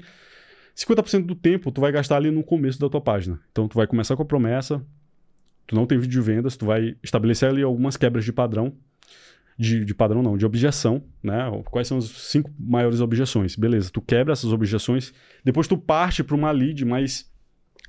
50% 0.76 1.26
do 1.26 1.34
tempo 1.34 1.72
tu 1.72 1.80
vai 1.80 1.90
gastar 1.90 2.16
ali 2.16 2.30
no 2.30 2.44
começo 2.44 2.78
da 2.78 2.88
tua 2.88 3.00
página. 3.00 3.40
Então 3.50 3.66
tu 3.66 3.76
vai 3.76 3.86
começar 3.86 4.14
com 4.14 4.22
a 4.22 4.26
promessa, 4.26 4.84
tu 5.66 5.74
não 5.74 5.86
tem 5.86 5.98
vídeo 5.98 6.20
de 6.20 6.26
vendas, 6.26 6.56
tu 6.56 6.66
vai 6.66 6.96
estabelecer 7.02 7.48
ali 7.48 7.62
algumas 7.62 7.96
quebras 7.96 8.24
de 8.24 8.32
padrão, 8.32 8.72
de, 9.58 9.84
de 9.84 9.94
padrão 9.94 10.22
não, 10.22 10.36
de 10.36 10.46
objeção, 10.46 11.02
né? 11.22 11.38
Quais 11.70 11.88
são 11.88 11.98
as 11.98 12.06
cinco 12.06 12.50
maiores 12.58 13.00
objeções? 13.00 13.54
Beleza, 13.56 13.90
tu 13.90 14.00
quebra 14.00 14.32
essas 14.32 14.52
objeções, 14.52 15.12
depois 15.44 15.68
tu 15.68 15.76
parte 15.76 16.22
para 16.24 16.34
uma 16.34 16.50
lead 16.50 16.84
mais 16.84 17.30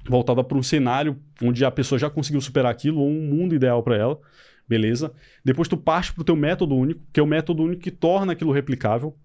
voltada 0.07 0.43
para 0.43 0.57
um 0.57 0.63
cenário 0.63 1.17
onde 1.41 1.63
a 1.63 1.71
pessoa 1.71 1.97
já 1.97 2.09
conseguiu 2.09 2.41
superar 2.41 2.71
aquilo 2.71 2.99
ou 2.99 3.09
um 3.09 3.21
mundo 3.21 3.55
ideal 3.55 3.81
para 3.81 3.97
ela, 3.97 4.19
beleza? 4.67 5.13
Depois 5.43 5.67
tu 5.67 5.77
parte 5.77 6.13
para 6.13 6.21
o 6.21 6.25
teu 6.25 6.35
método 6.35 6.75
único, 6.75 7.01
que 7.11 7.19
é 7.19 7.23
o 7.23 7.27
método 7.27 7.63
único 7.63 7.81
que 7.81 7.91
torna 7.91 8.33
aquilo 8.33 8.51
replicável. 8.51 9.15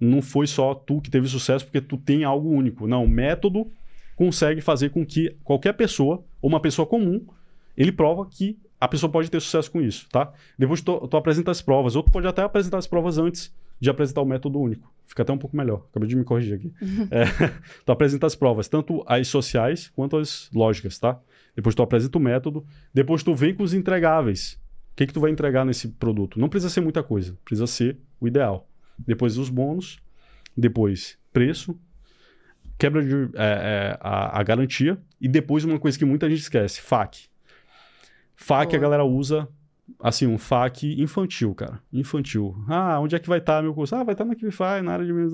Não 0.00 0.20
foi 0.20 0.46
só 0.46 0.74
tu 0.74 1.00
que 1.00 1.10
teve 1.10 1.28
sucesso 1.28 1.64
porque 1.64 1.80
tu 1.80 1.96
tem 1.96 2.24
algo 2.24 2.48
único. 2.48 2.88
Não, 2.88 3.04
o 3.04 3.08
método 3.08 3.70
consegue 4.16 4.60
fazer 4.60 4.90
com 4.90 5.04
que 5.06 5.36
qualquer 5.44 5.74
pessoa, 5.74 6.24
ou 6.40 6.48
uma 6.48 6.60
pessoa 6.60 6.86
comum, 6.86 7.24
ele 7.76 7.92
prova 7.92 8.26
que 8.26 8.58
a 8.80 8.88
pessoa 8.88 9.10
pode 9.10 9.30
ter 9.30 9.40
sucesso 9.40 9.70
com 9.70 9.80
isso, 9.80 10.08
tá? 10.10 10.32
Depois 10.58 10.80
tu, 10.82 11.06
tu 11.06 11.16
apresenta 11.16 11.50
as 11.50 11.62
provas, 11.62 11.94
ou 11.94 12.02
tu 12.02 12.10
pode 12.10 12.26
até 12.26 12.42
apresentar 12.42 12.78
as 12.78 12.86
provas 12.86 13.18
antes 13.18 13.54
de 13.78 13.90
apresentar 13.90 14.22
o 14.22 14.24
método 14.24 14.60
único. 14.60 14.92
Fica 15.06 15.22
até 15.22 15.32
um 15.32 15.38
pouco 15.38 15.56
melhor. 15.56 15.86
Acabei 15.90 16.08
de 16.08 16.16
me 16.16 16.24
corrigir 16.24 16.54
aqui. 16.54 16.72
É, 17.10 17.24
tu 17.84 17.92
apresenta 17.92 18.26
as 18.26 18.34
provas, 18.34 18.68
tanto 18.68 19.02
as 19.06 19.28
sociais 19.28 19.88
quanto 19.88 20.16
as 20.16 20.48
lógicas, 20.54 20.98
tá? 20.98 21.20
Depois 21.54 21.74
tu 21.74 21.82
apresenta 21.82 22.16
o 22.16 22.20
método, 22.20 22.64
depois 22.94 23.22
tu 23.22 23.34
vem 23.34 23.54
com 23.54 23.62
os 23.62 23.74
entregáveis. 23.74 24.54
O 24.92 24.96
que, 24.96 25.06
que 25.06 25.12
tu 25.12 25.20
vai 25.20 25.30
entregar 25.30 25.64
nesse 25.64 25.88
produto? 25.88 26.38
Não 26.38 26.48
precisa 26.48 26.70
ser 26.70 26.80
muita 26.80 27.02
coisa, 27.02 27.36
precisa 27.44 27.66
ser 27.66 27.98
o 28.20 28.28
ideal. 28.28 28.68
Depois 28.98 29.38
os 29.38 29.48
bônus, 29.48 29.98
depois 30.56 31.18
preço, 31.32 31.78
quebra 32.78 33.02
de, 33.02 33.30
é, 33.34 33.94
é, 33.94 33.98
a, 34.00 34.40
a 34.40 34.42
garantia 34.42 34.98
e 35.20 35.28
depois 35.28 35.64
uma 35.64 35.78
coisa 35.78 35.98
que 35.98 36.04
muita 36.04 36.28
gente 36.28 36.40
esquece, 36.40 36.80
FAQ. 36.80 37.31
FAQ 38.42 38.76
a 38.76 38.78
galera 38.78 39.04
usa 39.04 39.48
assim, 40.00 40.26
um 40.26 40.38
FAQ 40.38 41.00
infantil, 41.00 41.54
cara. 41.54 41.80
Infantil. 41.92 42.56
Ah, 42.68 42.98
onde 43.00 43.14
é 43.14 43.18
que 43.18 43.28
vai 43.28 43.38
estar 43.38 43.62
meu 43.62 43.74
curso? 43.74 43.94
Ah, 43.94 44.02
vai 44.02 44.14
estar 44.14 44.24
na 44.24 44.34
Kivify, 44.34 44.82
na 44.82 44.92
área 44.92 45.06
de 45.06 45.12
menos. 45.12 45.32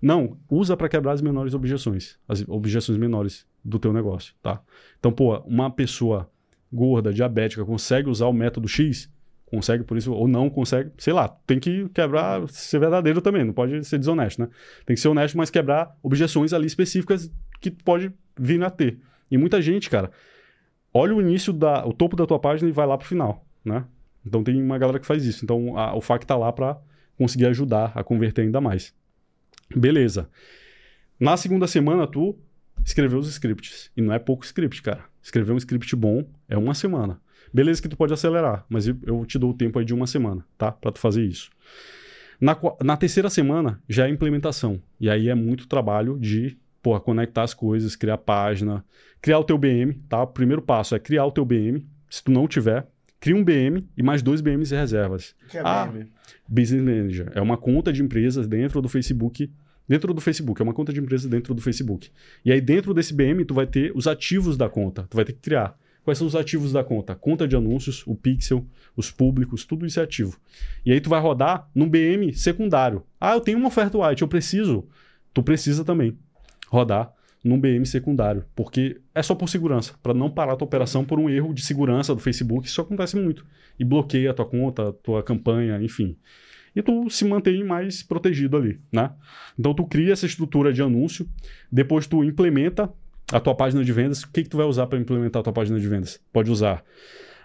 Não, 0.00 0.36
usa 0.50 0.76
para 0.76 0.88
quebrar 0.88 1.12
as 1.12 1.22
menores 1.22 1.54
objeções, 1.54 2.18
as 2.26 2.44
objeções 2.48 2.98
menores 2.98 3.46
do 3.64 3.78
teu 3.78 3.92
negócio, 3.92 4.34
tá? 4.42 4.60
Então, 4.98 5.12
pô, 5.12 5.38
uma 5.40 5.70
pessoa 5.70 6.28
gorda, 6.72 7.12
diabética, 7.12 7.64
consegue 7.64 8.08
usar 8.08 8.26
o 8.26 8.32
método 8.32 8.68
X? 8.68 9.10
Consegue 9.46 9.82
por 9.82 9.96
isso, 9.96 10.12
ou 10.12 10.28
não 10.28 10.50
consegue, 10.50 10.90
sei 10.98 11.12
lá, 11.12 11.28
tem 11.28 11.58
que 11.58 11.88
quebrar, 11.90 12.46
ser 12.50 12.78
verdadeiro 12.78 13.22
também, 13.22 13.44
não 13.44 13.54
pode 13.54 13.82
ser 13.84 13.98
desonesto, 13.98 14.42
né? 14.42 14.48
Tem 14.84 14.94
que 14.94 15.00
ser 15.00 15.08
honesto, 15.08 15.38
mas 15.38 15.48
quebrar 15.48 15.96
objeções 16.02 16.52
ali 16.52 16.66
específicas 16.66 17.32
que 17.60 17.70
pode 17.70 18.12
vir 18.38 18.62
a 18.62 18.68
ter. 18.68 18.98
E 19.30 19.38
muita 19.38 19.62
gente, 19.62 19.88
cara, 19.88 20.10
olha 20.92 21.14
o 21.14 21.20
início, 21.20 21.52
da, 21.52 21.86
o 21.86 21.92
topo 21.92 22.16
da 22.16 22.26
tua 22.26 22.38
página 22.38 22.68
e 22.68 22.72
vai 22.72 22.86
lá 22.86 22.96
pro 22.96 23.06
final, 23.06 23.44
né? 23.64 23.84
Então 24.24 24.42
tem 24.42 24.60
uma 24.62 24.78
galera 24.78 24.98
que 24.98 25.06
faz 25.06 25.24
isso. 25.24 25.44
Então 25.44 25.76
a, 25.78 25.96
o 25.96 26.00
FAQ 26.00 26.26
tá 26.26 26.36
lá 26.36 26.52
para 26.52 26.78
conseguir 27.16 27.46
ajudar 27.46 27.92
a 27.94 28.04
converter 28.04 28.42
ainda 28.42 28.60
mais. 28.60 28.94
Beleza. 29.74 30.28
Na 31.18 31.36
segunda 31.36 31.66
semana, 31.66 32.06
tu 32.06 32.38
escreveu 32.84 33.18
os 33.18 33.28
scripts. 33.28 33.90
E 33.96 34.00
não 34.00 34.12
é 34.12 34.18
pouco 34.18 34.44
script, 34.44 34.82
cara. 34.82 35.04
Escrever 35.22 35.52
um 35.52 35.56
script 35.56 35.94
bom 35.96 36.24
é 36.48 36.56
uma 36.56 36.74
semana. 36.74 37.20
Beleza 37.52 37.80
que 37.82 37.88
tu 37.88 37.96
pode 37.96 38.12
acelerar, 38.12 38.64
mas 38.68 38.86
eu, 38.86 39.24
te 39.26 39.38
dou 39.38 39.50
o 39.50 39.54
tempo 39.54 39.78
aí 39.78 39.84
de 39.84 39.94
uma 39.94 40.06
semana, 40.06 40.44
tá? 40.56 40.70
Pra 40.70 40.92
tu 40.92 40.98
fazer 40.98 41.24
isso. 41.24 41.50
Na, 42.40 42.56
na 42.82 42.96
terceira 42.96 43.30
semana 43.30 43.82
já 43.88 44.06
é 44.06 44.10
implementação. 44.10 44.80
E 45.00 45.08
aí 45.10 45.28
é 45.28 45.34
muito 45.34 45.66
trabalho 45.66 46.18
de 46.18 46.56
porra, 46.82 47.00
conectar 47.00 47.42
as 47.42 47.54
coisas, 47.54 47.96
criar 47.96 48.18
página, 48.18 48.84
criar 49.20 49.38
o 49.38 49.44
teu 49.44 49.58
BM, 49.58 49.94
tá? 50.08 50.22
O 50.22 50.26
primeiro 50.26 50.62
passo 50.62 50.94
é 50.94 50.98
criar 50.98 51.24
o 51.26 51.32
teu 51.32 51.44
BM. 51.44 51.86
Se 52.10 52.22
tu 52.22 52.30
não 52.30 52.46
tiver, 52.48 52.86
cria 53.20 53.36
um 53.36 53.44
BM 53.44 53.86
e 53.96 54.02
mais 54.02 54.22
dois 54.22 54.40
BMs 54.40 54.72
e 54.74 54.76
reservas. 54.78 55.34
Que 55.48 55.58
é 55.58 55.62
Ah. 55.64 55.88
meme. 55.92 56.06
Business 56.48 56.82
Manager 56.82 57.30
é 57.34 57.40
uma 57.42 57.56
conta 57.56 57.92
de 57.92 58.02
empresas 58.02 58.46
dentro 58.46 58.80
do 58.80 58.88
Facebook. 58.88 59.50
Dentro 59.88 60.12
do 60.12 60.20
Facebook, 60.20 60.60
é 60.60 60.64
uma 60.64 60.74
conta 60.74 60.92
de 60.92 61.00
empresa 61.00 61.28
dentro 61.28 61.54
do 61.54 61.62
Facebook. 61.62 62.10
E 62.44 62.52
aí, 62.52 62.60
dentro 62.60 62.92
desse 62.92 63.14
BM, 63.14 63.42
tu 63.44 63.54
vai 63.54 63.66
ter 63.66 63.90
os 63.94 64.06
ativos 64.06 64.54
da 64.56 64.68
conta. 64.68 65.06
Tu 65.08 65.16
vai 65.16 65.24
ter 65.24 65.32
que 65.32 65.40
criar. 65.40 65.78
Quais 66.04 66.18
são 66.18 66.26
os 66.26 66.36
ativos 66.36 66.72
da 66.72 66.84
conta? 66.84 67.14
Conta 67.14 67.48
de 67.48 67.56
anúncios, 67.56 68.02
o 68.06 68.14
pixel, 68.14 68.66
os 68.96 69.10
públicos, 69.10 69.64
tudo 69.64 69.84
isso 69.86 69.98
é 69.98 70.02
ativo. 70.02 70.38
E 70.84 70.92
aí 70.92 71.00
tu 71.00 71.08
vai 71.10 71.20
rodar 71.20 71.68
num 71.74 71.88
BM 71.88 72.32
secundário. 72.34 73.02
Ah, 73.20 73.34
eu 73.34 73.40
tenho 73.40 73.58
uma 73.58 73.68
oferta 73.68 73.98
white, 73.98 74.20
eu 74.22 74.28
preciso. 74.28 74.86
Tu 75.34 75.42
precisa 75.42 75.84
também 75.84 76.16
rodar 76.70 77.12
num 77.44 77.58
BM 77.58 77.84
secundário, 77.86 78.44
porque 78.54 79.00
é 79.14 79.22
só 79.22 79.34
por 79.34 79.48
segurança, 79.48 79.94
para 80.02 80.12
não 80.12 80.30
parar 80.30 80.52
a 80.52 80.56
tua 80.56 80.66
operação 80.66 81.04
por 81.04 81.18
um 81.18 81.28
erro 81.30 81.54
de 81.54 81.62
segurança 81.62 82.14
do 82.14 82.20
Facebook, 82.20 82.66
isso 82.66 82.80
acontece 82.80 83.16
muito. 83.16 83.46
E 83.78 83.84
bloqueia 83.84 84.30
a 84.30 84.34
tua 84.34 84.44
conta, 84.44 84.88
a 84.88 84.92
tua 84.92 85.22
campanha, 85.22 85.80
enfim. 85.80 86.16
E 86.74 86.82
tu 86.82 87.08
se 87.08 87.24
mantém 87.24 87.64
mais 87.64 88.02
protegido 88.02 88.56
ali, 88.56 88.80
né? 88.92 89.12
Então 89.58 89.72
tu 89.72 89.84
cria 89.84 90.12
essa 90.12 90.26
estrutura 90.26 90.72
de 90.72 90.82
anúncio, 90.82 91.28
depois 91.70 92.06
tu 92.06 92.22
implementa 92.24 92.92
a 93.32 93.40
tua 93.40 93.54
página 93.54 93.84
de 93.84 93.92
vendas. 93.92 94.22
O 94.22 94.32
que, 94.32 94.42
que 94.42 94.48
tu 94.48 94.56
vai 94.56 94.66
usar 94.66 94.86
para 94.86 94.98
implementar 94.98 95.40
a 95.40 95.42
tua 95.42 95.52
página 95.52 95.78
de 95.78 95.88
vendas? 95.88 96.20
Pode 96.32 96.50
usar 96.50 96.84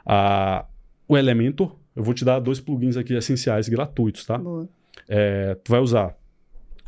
a, 0.05 0.65
o 1.07 1.17
Elementor. 1.17 1.75
Eu 1.95 2.03
vou 2.03 2.13
te 2.13 2.25
dar 2.25 2.39
dois 2.39 2.59
plugins 2.59 2.97
aqui 2.97 3.13
essenciais 3.13 3.69
gratuitos, 3.69 4.25
tá? 4.25 4.37
Boa. 4.37 4.67
É, 5.07 5.55
tu 5.55 5.71
vai 5.71 5.79
usar 5.79 6.15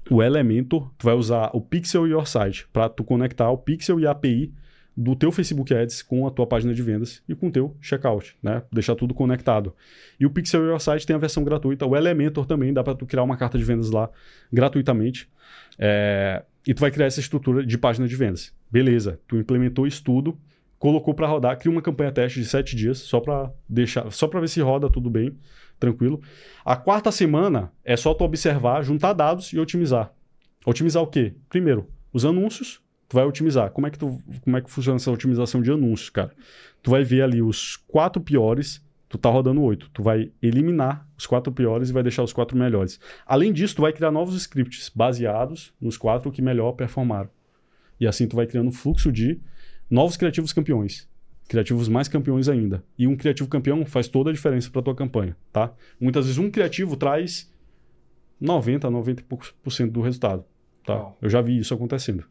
o 0.10 0.22
Elementor, 0.22 0.91
tu 0.98 1.06
vai 1.06 1.15
usar 1.15 1.49
o 1.53 1.61
Pixel 1.61 2.07
Your 2.07 2.27
Site 2.27 2.68
para 2.72 2.90
tu 2.90 3.03
conectar 3.03 3.49
o 3.49 3.57
Pixel 3.57 3.99
e 3.99 4.07
a 4.07 4.11
API 4.11 4.53
do 4.95 5.15
teu 5.15 5.32
Facebook 5.32 5.73
Ads 5.73 6.02
com 6.02 6.26
a 6.26 6.32
tua 6.32 6.48
página 6.48 6.73
de 6.73 6.82
vendas 6.82 7.22
e 7.27 7.36
com 7.36 7.48
o 7.48 7.52
teu 7.52 7.76
checkout, 7.82 8.36
né? 8.41 8.64
Deixar 8.72 8.95
tudo 8.95 9.14
conectado. 9.14 9.76
E 10.19 10.26
o 10.26 10.30
Pixel 10.30 10.64
Your 10.64 10.80
Site 10.80 11.06
tem 11.06 11.15
a 11.15 11.19
versão 11.19 11.44
gratuita, 11.44 11.86
o 11.86 11.95
Elementor 11.95 12.45
também 12.45 12.72
dá 12.72 12.84
para 12.84 12.95
tu 12.95 13.06
criar 13.06 13.23
uma 13.23 13.36
carta 13.36 13.57
de 13.57 13.64
vendas 13.64 13.90
lá 13.90 14.10
gratuitamente. 14.52 15.30
É... 15.77 16.44
E 16.65 16.73
tu 16.73 16.80
vai 16.80 16.91
criar 16.91 17.07
essa 17.07 17.19
estrutura 17.19 17.65
de 17.65 17.77
página 17.77 18.07
de 18.07 18.15
vendas. 18.15 18.53
Beleza, 18.72 19.19
tu 19.27 19.38
implementou 19.38 19.86
isso 19.86 20.03
tudo, 20.03 20.38
colocou 20.80 21.14
para 21.14 21.27
rodar, 21.27 21.57
cria 21.57 21.72
uma 21.72 21.82
campanha 21.82 22.11
teste 22.11 22.40
de 22.40 22.45
sete 22.45 22.76
dias 22.76 22.99
só 22.99 23.19
para 23.19 23.52
deixar, 23.68 24.10
só 24.11 24.27
para 24.27 24.40
ver 24.40 24.48
se 24.48 24.61
roda 24.61 24.90
tudo 24.90 25.10
bem, 25.10 25.36
tranquilo. 25.80 26.22
A 26.64 26.76
quarta 26.76 27.12
semana 27.12 27.72
é 27.84 27.96
só 27.96 28.14
tu 28.14 28.24
observar, 28.24 28.84
juntar 28.84 29.14
dados 29.14 29.52
e 29.54 29.60
otimizar. 29.60 30.12
Otimizar 30.66 31.04
o 31.04 31.08
quê? 31.08 31.36
Primeiro, 31.50 31.88
os 32.12 32.26
anúncios, 32.26 32.82
tu 33.08 33.16
vai 33.16 33.26
otimizar. 33.26 33.72
Como 33.72 33.88
é 33.88 33.92
que 33.92 34.00
tu, 34.00 34.22
como 34.42 34.58
é 34.58 34.62
que 34.62 34.72
funciona 34.72 34.98
essa 34.98 35.12
otimização 35.12 35.62
de 35.62 35.72
anúncios, 35.72 36.10
cara? 36.10 36.32
Tu 36.82 36.90
vai 36.90 37.04
ver 37.04 37.22
ali 37.22 37.42
os 37.42 37.76
quatro 37.76 38.22
piores, 38.22 38.84
tu 39.08 39.18
tá 39.18 39.30
rodando 39.30 39.62
oito. 39.62 39.90
Tu 39.92 40.02
vai 40.02 40.32
eliminar 40.42 41.08
os 41.18 41.26
quatro 41.26 41.52
piores 41.52 41.90
e 41.90 41.94
vai 41.94 42.04
deixar 42.04 42.24
os 42.24 42.34
quatro 42.34 42.58
melhores. 42.58 43.00
Além 43.26 43.54
disso, 43.54 43.76
tu 43.76 43.82
vai 43.82 43.94
criar 43.94 44.12
novos 44.12 44.36
scripts 44.36 44.90
baseados 44.94 45.74
nos 45.80 45.98
quatro 45.98 46.32
que 46.32 46.42
melhor 46.42 46.74
performaram. 46.74 47.30
E 48.00 48.08
assim 48.08 48.28
tu 48.28 48.36
vai 48.36 48.46
criando 48.46 48.68
um 48.68 48.74
fluxo 48.74 49.12
de 49.12 49.40
novos 49.90 50.18
criativos 50.18 50.52
campeões. 50.52 51.08
Criativos 51.48 51.88
mais 51.88 52.08
campeões 52.08 52.50
ainda. 52.50 52.84
E 52.98 53.08
um 53.08 53.16
criativo 53.16 53.48
campeão 53.48 53.86
faz 53.86 54.08
toda 54.08 54.30
a 54.30 54.34
diferença 54.34 54.70
para 54.70 54.82
tua 54.82 54.96
campanha, 54.96 55.38
tá? 55.52 55.74
Muitas 56.00 56.26
vezes 56.26 56.38
um 56.40 56.50
criativo 56.50 56.96
traz 56.96 57.54
90, 58.42 58.90
90 58.90 59.22
e 59.22 59.24
poucos 59.26 59.52
por 59.64 59.72
cento 59.72 59.92
do 59.92 60.02
resultado, 60.02 60.44
tá? 60.86 61.08
Oh. 61.08 61.14
Eu 61.22 61.30
já 61.30 61.42
vi 61.42 61.58
isso 61.58 61.74
acontecendo. 61.74 62.26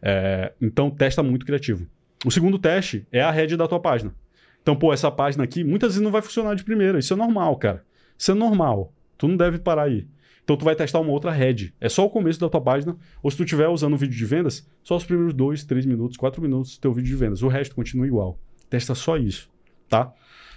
É, 0.00 0.52
então, 0.60 0.90
testa 0.90 1.22
muito 1.22 1.44
criativo. 1.44 1.86
O 2.24 2.30
segundo 2.30 2.58
teste 2.58 3.06
é 3.10 3.20
a 3.20 3.30
head 3.30 3.56
da 3.56 3.66
tua 3.66 3.80
página. 3.80 4.14
Então, 4.62 4.76
pô, 4.76 4.92
essa 4.92 5.10
página 5.10 5.44
aqui, 5.44 5.62
muitas 5.64 5.90
vezes 5.90 6.02
não 6.02 6.10
vai 6.10 6.22
funcionar 6.22 6.54
de 6.54 6.64
primeira. 6.64 6.98
Isso 6.98 7.12
é 7.12 7.16
normal, 7.16 7.56
cara. 7.56 7.84
Isso 8.16 8.30
é 8.30 8.34
normal. 8.34 8.92
Tu 9.18 9.28
não 9.28 9.36
deve 9.36 9.58
parar 9.58 9.84
aí. 9.84 10.06
Então 10.44 10.56
tu 10.56 10.64
vai 10.64 10.76
testar 10.76 11.00
uma 11.00 11.10
outra 11.10 11.30
head. 11.30 11.74
É 11.80 11.88
só 11.88 12.04
o 12.04 12.10
começo 12.10 12.38
da 12.38 12.48
tua 12.48 12.60
página. 12.60 12.96
Ou 13.22 13.30
se 13.30 13.36
tu 13.36 13.44
estiver 13.44 13.66
usando 13.68 13.94
um 13.94 13.96
vídeo 13.96 14.16
de 14.16 14.26
vendas, 14.26 14.68
só 14.82 14.96
os 14.96 15.04
primeiros 15.04 15.32
2, 15.32 15.64
3 15.64 15.86
minutos, 15.86 16.18
4 16.18 16.40
minutos 16.40 16.76
do 16.76 16.80
teu 16.80 16.92
vídeo 16.92 17.08
de 17.08 17.16
vendas. 17.16 17.42
O 17.42 17.48
resto 17.48 17.74
continua 17.74 18.06
igual. 18.06 18.38
Testa 18.70 18.94
só 18.94 19.16
isso, 19.16 19.48
tá? 19.88 20.12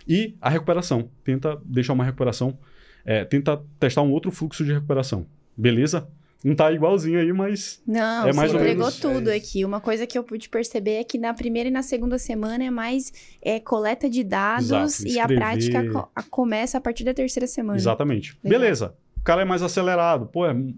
E 0.08 0.36
a 0.42 0.50
recuperação. 0.50 1.10
Tenta 1.24 1.60
deixar 1.66 1.94
uma 1.94 2.04
recuperação. 2.04 2.58
É, 3.06 3.24
tenta 3.26 3.62
testar 3.80 4.02
um 4.02 4.12
outro 4.12 4.32
fluxo 4.32 4.64
de 4.66 4.74
recuperação. 4.74 5.26
Beleza? 5.56 6.08
Não 6.44 6.56
tá 6.56 6.72
igualzinho 6.72 7.20
aí, 7.20 7.34
mas. 7.34 7.82
Não, 7.86 8.28
é 8.28 8.34
mais 8.34 8.52
você 8.52 8.58
ou 8.58 8.62
entregou 8.62 8.86
menos. 8.86 9.00
tudo 9.00 9.30
É 9.32 9.36
aqui. 9.36 9.66
Uma 9.66 9.82
coisa 9.82 10.06
que 10.06 10.18
eu 10.18 10.24
pude 10.24 10.48
perceber 10.50 10.92
é 10.98 11.04
que 11.04 11.18
na 11.18 11.34
primeira 11.34 11.68
e 11.68 11.72
na 11.72 11.82
segunda 11.82 12.18
semana 12.20 12.64
é 12.64 12.70
mais 12.70 13.12
é, 13.42 13.60
coleta 13.60 14.10
de 14.10 14.24
dados 14.24 14.70
Exato, 15.04 15.08
e 15.08 15.20
a 15.20 15.28
prática 15.28 15.90
co- 15.92 16.12
a- 16.16 16.24
começa 16.24 16.78
a 16.78 16.82
partir 16.82 17.04
da 17.04 17.14
terceira 17.14 17.48
semana. 17.48 17.78
Exatamente. 17.78 18.38
Legal. 18.44 18.60
Beleza. 18.60 18.96
O 19.18 19.22
cara 19.24 19.42
é 19.42 19.46
mais 19.46 19.62
acelerado. 19.64 20.28
Pô, 20.28 20.46
é 20.46 20.54
mu- 20.54 20.76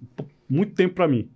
muito 0.50 0.74
tempo 0.74 0.96
para 0.96 1.08
mim. 1.08 1.30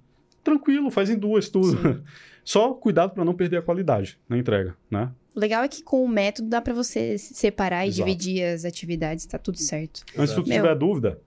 Tranquilo, 0.43 0.89
faz 0.89 1.09
em 1.09 1.17
duas 1.17 1.49
tudo. 1.49 2.01
Só 2.45 2.73
cuidado 2.73 3.13
para 3.13 3.23
não 3.25 3.33
perder 3.33 3.57
a 3.57 3.61
qualidade 3.61 4.17
na 4.27 4.37
entrega, 4.37 4.75
né? 4.89 5.11
O 5.35 5.39
legal 5.39 5.63
é 5.63 5.67
que 5.67 5.81
com 5.83 6.03
o 6.03 6.07
método 6.07 6.47
dá 6.47 6.61
pra 6.61 6.73
você 6.73 7.17
se 7.17 7.33
separar 7.33 7.85
e 7.85 7.89
Exato. 7.89 8.05
dividir 8.07 8.43
as 8.43 8.65
atividades, 8.65 9.25
tá 9.25 9.37
tudo 9.39 9.57
certo. 9.57 10.03
Antes 10.17 10.29
se 10.29 10.35
tu 10.41 10.47
Meu. 10.47 10.57
tiver 10.61 10.75
dúvida, 10.75 11.19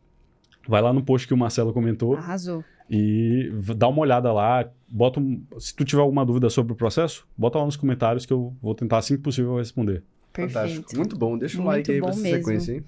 vai 0.69 0.81
lá 0.81 0.93
no 0.93 1.03
post 1.03 1.27
que 1.27 1.35
o 1.35 1.37
Marcelo 1.37 1.73
comentou 1.73 2.15
Arrasou. 2.17 2.63
e 2.89 3.51
dá 3.77 3.89
uma 3.89 4.01
olhada 4.01 4.33
lá. 4.33 4.69
Bota 4.89 5.19
um- 5.19 5.43
Se 5.59 5.75
tu 5.75 5.85
tiver 5.85 6.01
alguma 6.03 6.25
dúvida 6.25 6.49
sobre 6.49 6.73
o 6.73 6.77
processo, 6.77 7.27
bota 7.37 7.59
lá 7.59 7.65
nos 7.65 7.77
comentários 7.77 8.25
que 8.25 8.33
eu 8.33 8.55
vou 8.63 8.75
tentar 8.75 8.99
assim 8.99 9.17
que 9.17 9.23
possível 9.23 9.57
responder. 9.57 10.03
Perfeito. 10.33 10.53
Fantástico. 10.55 10.97
Muito 10.97 11.17
bom. 11.17 11.37
Deixa 11.39 11.57
um 11.59 11.63
Muito 11.65 11.77
like 11.77 11.91
aí 11.93 11.99
pra 12.01 12.11
essa 12.11 12.21
mesmo. 12.21 12.39
sequência, 12.39 12.73
hein? 12.75 12.85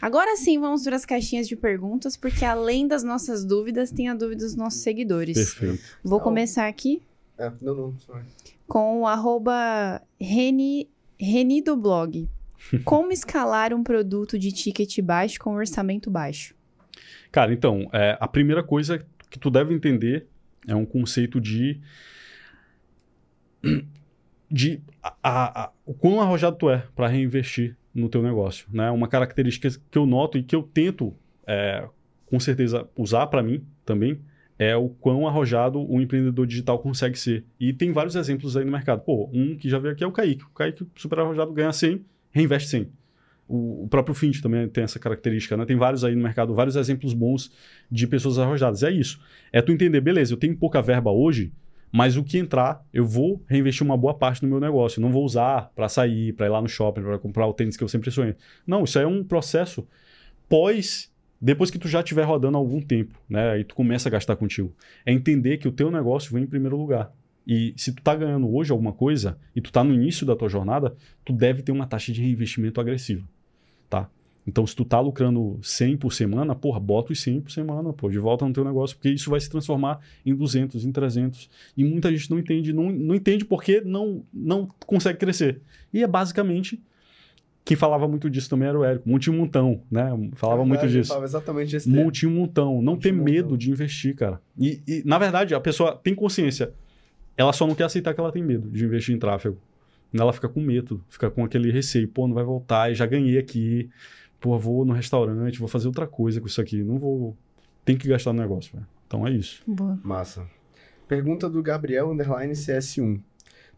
Agora 0.00 0.36
sim, 0.36 0.60
vamos 0.60 0.84
para 0.84 0.94
as 0.96 1.04
caixinhas 1.06 1.48
de 1.48 1.56
perguntas, 1.56 2.14
porque 2.16 2.44
além 2.44 2.86
das 2.86 3.02
nossas 3.02 3.42
dúvidas, 3.44 3.90
tem 3.90 4.08
a 4.08 4.14
dúvida 4.14 4.44
dos 4.44 4.54
nossos 4.54 4.82
seguidores. 4.82 5.34
Perfeito. 5.36 5.82
Vou 6.04 6.18
Então- 6.18 6.24
começar 6.28 6.68
aqui 6.68 7.02
É, 7.38 7.50
não, 7.62 7.74
não. 7.74 7.98
sorry. 8.00 8.22
Com 8.70 9.00
o 9.00 9.06
arroba 9.06 10.00
Reni, 10.20 10.88
Reni 11.18 11.60
do 11.60 11.76
blog. 11.76 12.28
Como 12.84 13.10
escalar 13.10 13.74
um 13.74 13.82
produto 13.82 14.38
de 14.38 14.52
ticket 14.52 15.00
baixo 15.00 15.40
com 15.40 15.54
orçamento 15.54 16.08
baixo? 16.10 16.54
Cara, 17.32 17.52
então, 17.52 17.88
é, 17.92 18.16
a 18.20 18.28
primeira 18.28 18.62
coisa 18.62 19.04
que 19.28 19.38
tu 19.38 19.50
deve 19.50 19.74
entender 19.74 20.26
é 20.68 20.74
um 20.74 20.84
conceito 20.86 21.40
de. 21.40 21.80
de 24.50 24.80
a, 25.02 25.14
a- 25.22 25.64
a- 25.64 25.72
o 25.84 25.94
quão 25.94 26.20
arrojado 26.20 26.56
tu 26.56 26.70
é 26.70 26.84
para 26.94 27.08
reinvestir 27.08 27.76
no 27.94 28.08
teu 28.08 28.22
negócio. 28.22 28.66
Né? 28.72 28.90
Uma 28.90 29.08
característica 29.08 29.68
que 29.90 29.98
eu 29.98 30.06
noto 30.06 30.38
e 30.38 30.42
que 30.42 30.54
eu 30.54 30.62
tento, 30.62 31.14
é, 31.46 31.88
com 32.26 32.38
certeza, 32.38 32.88
usar 32.96 33.26
para 33.26 33.42
mim 33.42 33.64
também 33.84 34.20
é 34.60 34.76
o 34.76 34.90
quão 34.90 35.26
arrojado 35.26 35.80
um 35.90 36.02
empreendedor 36.02 36.46
digital 36.46 36.78
consegue 36.78 37.18
ser. 37.18 37.46
E 37.58 37.72
tem 37.72 37.92
vários 37.92 38.14
exemplos 38.14 38.58
aí 38.58 38.64
no 38.66 38.70
mercado. 38.70 39.00
Pô, 39.00 39.30
um 39.32 39.56
que 39.56 39.70
já 39.70 39.78
veio 39.78 39.94
aqui 39.94 40.04
é 40.04 40.06
o 40.06 40.12
Kaique. 40.12 40.44
O 40.44 40.50
Kaique, 40.50 40.86
super 40.96 41.18
arrojado, 41.18 41.50
ganha 41.50 41.72
100, 41.72 42.04
reinveste 42.30 42.68
100. 42.68 42.92
O, 43.48 43.88
próprio 43.88 44.14
Fint 44.14 44.42
também 44.42 44.68
tem 44.68 44.84
essa 44.84 44.98
característica, 44.98 45.56
né? 45.56 45.64
Tem 45.64 45.76
vários 45.78 46.04
aí 46.04 46.14
no 46.14 46.22
mercado, 46.22 46.54
vários 46.54 46.76
exemplos 46.76 47.14
bons 47.14 47.50
de 47.90 48.06
pessoas 48.06 48.38
arrojadas. 48.38 48.82
É 48.82 48.90
isso. 48.90 49.18
É 49.50 49.62
tu 49.62 49.72
entender, 49.72 50.02
beleza, 50.02 50.34
eu 50.34 50.36
tenho 50.36 50.54
pouca 50.54 50.82
verba 50.82 51.10
hoje, 51.10 51.50
mas 51.90 52.18
o 52.18 52.22
que 52.22 52.36
entrar, 52.36 52.84
eu 52.92 53.06
vou 53.06 53.42
reinvestir 53.48 53.82
uma 53.82 53.96
boa 53.96 54.12
parte 54.12 54.42
no 54.42 54.48
meu 54.48 54.60
negócio. 54.60 55.00
Eu 55.00 55.02
não 55.02 55.10
vou 55.10 55.24
usar 55.24 55.72
para 55.74 55.88
sair, 55.88 56.34
para 56.34 56.44
ir 56.44 56.50
lá 56.50 56.60
no 56.60 56.68
shopping, 56.68 57.00
para 57.00 57.18
comprar 57.18 57.46
o 57.46 57.54
tênis 57.54 57.78
que 57.78 57.82
eu 57.82 57.88
sempre 57.88 58.10
sonhei. 58.10 58.36
Não, 58.66 58.84
isso 58.84 58.98
aí 58.98 59.06
é 59.06 59.08
um 59.08 59.24
processo 59.24 59.88
pós 60.50 61.09
depois 61.40 61.70
que 61.70 61.78
tu 61.78 61.88
já 61.88 62.00
estiver 62.00 62.24
rodando 62.24 62.56
há 62.56 62.60
algum 62.60 62.80
tempo, 62.80 63.18
né? 63.28 63.52
Aí 63.52 63.64
tu 63.64 63.74
começa 63.74 64.08
a 64.08 64.12
gastar 64.12 64.36
contigo. 64.36 64.74
É 65.06 65.12
entender 65.12 65.56
que 65.58 65.66
o 65.66 65.72
teu 65.72 65.90
negócio 65.90 66.32
vem 66.32 66.44
em 66.44 66.46
primeiro 66.46 66.76
lugar. 66.76 67.12
E 67.46 67.72
se 67.76 67.92
tu 67.92 68.02
tá 68.02 68.14
ganhando 68.14 68.52
hoje 68.54 68.70
alguma 68.70 68.92
coisa 68.92 69.38
e 69.56 69.60
tu 69.60 69.72
tá 69.72 69.82
no 69.82 69.94
início 69.94 70.26
da 70.26 70.36
tua 70.36 70.48
jornada, 70.48 70.94
tu 71.24 71.32
deve 71.32 71.62
ter 71.62 71.72
uma 71.72 71.86
taxa 71.86 72.12
de 72.12 72.20
reinvestimento 72.20 72.80
agressiva, 72.80 73.26
tá? 73.88 74.08
Então, 74.46 74.66
se 74.66 74.74
tu 74.74 74.84
tá 74.84 74.98
lucrando 75.00 75.58
100 75.62 75.96
por 75.96 76.12
semana, 76.12 76.54
porra, 76.54 76.80
bota 76.80 77.12
os 77.12 77.20
100 77.20 77.42
por 77.42 77.50
semana, 77.50 77.92
pô, 77.92 78.08
de 78.10 78.18
volta 78.18 78.46
no 78.46 78.52
teu 78.52 78.64
negócio, 78.64 78.96
porque 78.96 79.10
isso 79.10 79.30
vai 79.30 79.38
se 79.40 79.50
transformar 79.50 80.00
em 80.24 80.34
200, 80.34 80.84
em 80.84 80.92
300. 80.92 81.48
E 81.76 81.84
muita 81.84 82.10
gente 82.10 82.30
não 82.30 82.38
entende, 82.38 82.72
não, 82.72 82.90
não 82.90 83.14
entende 83.14 83.44
porque 83.44 83.80
não, 83.80 84.24
não 84.32 84.66
consegue 84.86 85.18
crescer. 85.18 85.60
E 85.92 86.02
é 86.02 86.06
basicamente, 86.06 86.82
quem 87.64 87.76
falava 87.76 88.08
muito 88.08 88.28
disso 88.28 88.48
também 88.48 88.68
era 88.68 88.78
o 88.78 88.84
Érico, 88.84 89.08
monte 89.08 89.30
um 89.30 89.36
montão, 89.36 89.82
né? 89.90 90.10
Falava 90.34 90.64
muito 90.64 90.80
verdade, 90.80 90.96
eu 90.96 91.00
disso. 91.00 91.08
falava 91.08 91.26
exatamente. 91.26 91.88
Monte 91.88 92.26
um 92.26 92.30
montão. 92.30 92.82
Não 92.82 92.96
ter 92.96 93.12
medo 93.12 93.56
de 93.56 93.70
investir, 93.70 94.14
cara. 94.14 94.40
E, 94.58 94.82
e, 94.86 95.02
na 95.04 95.18
verdade, 95.18 95.54
a 95.54 95.60
pessoa 95.60 95.94
tem 95.96 96.14
consciência. 96.14 96.72
Ela 97.36 97.52
só 97.52 97.66
não 97.66 97.74
quer 97.74 97.84
aceitar 97.84 98.12
que 98.12 98.20
ela 98.20 98.32
tem 98.32 98.42
medo 98.42 98.68
de 98.68 98.84
investir 98.84 99.14
em 99.14 99.18
tráfego. 99.18 99.58
Ela 100.12 100.32
fica 100.32 100.48
com 100.48 100.60
medo, 100.60 101.04
fica 101.08 101.30
com 101.30 101.44
aquele 101.44 101.70
receio. 101.70 102.08
Pô, 102.08 102.26
não 102.26 102.34
vai 102.34 102.44
voltar, 102.44 102.90
e 102.90 102.94
já 102.94 103.06
ganhei 103.06 103.38
aqui. 103.38 103.88
Pô, 104.40 104.58
vou 104.58 104.84
no 104.84 104.92
restaurante, 104.92 105.58
vou 105.58 105.68
fazer 105.68 105.86
outra 105.86 106.06
coisa 106.06 106.40
com 106.40 106.46
isso 106.46 106.60
aqui. 106.60 106.82
Não 106.82 106.98
vou. 106.98 107.36
Tem 107.84 107.96
que 107.96 108.08
gastar 108.08 108.32
no 108.32 108.40
negócio, 108.40 108.72
velho. 108.72 108.86
Então 109.06 109.26
é 109.26 109.30
isso. 109.30 109.62
Boa. 109.66 109.98
Massa. 110.02 110.46
Pergunta 111.06 111.48
do 111.48 111.62
Gabriel 111.62 112.10
Underline 112.10 112.52
CS1. 112.52 113.20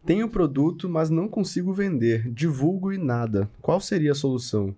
Tenho 0.05 0.27
produto, 0.27 0.89
mas 0.89 1.09
não 1.09 1.29
consigo 1.29 1.73
vender. 1.73 2.29
Divulgo 2.29 2.91
e 2.91 2.97
nada. 2.97 3.49
Qual 3.61 3.79
seria 3.79 4.11
a 4.11 4.15
solução? 4.15 4.75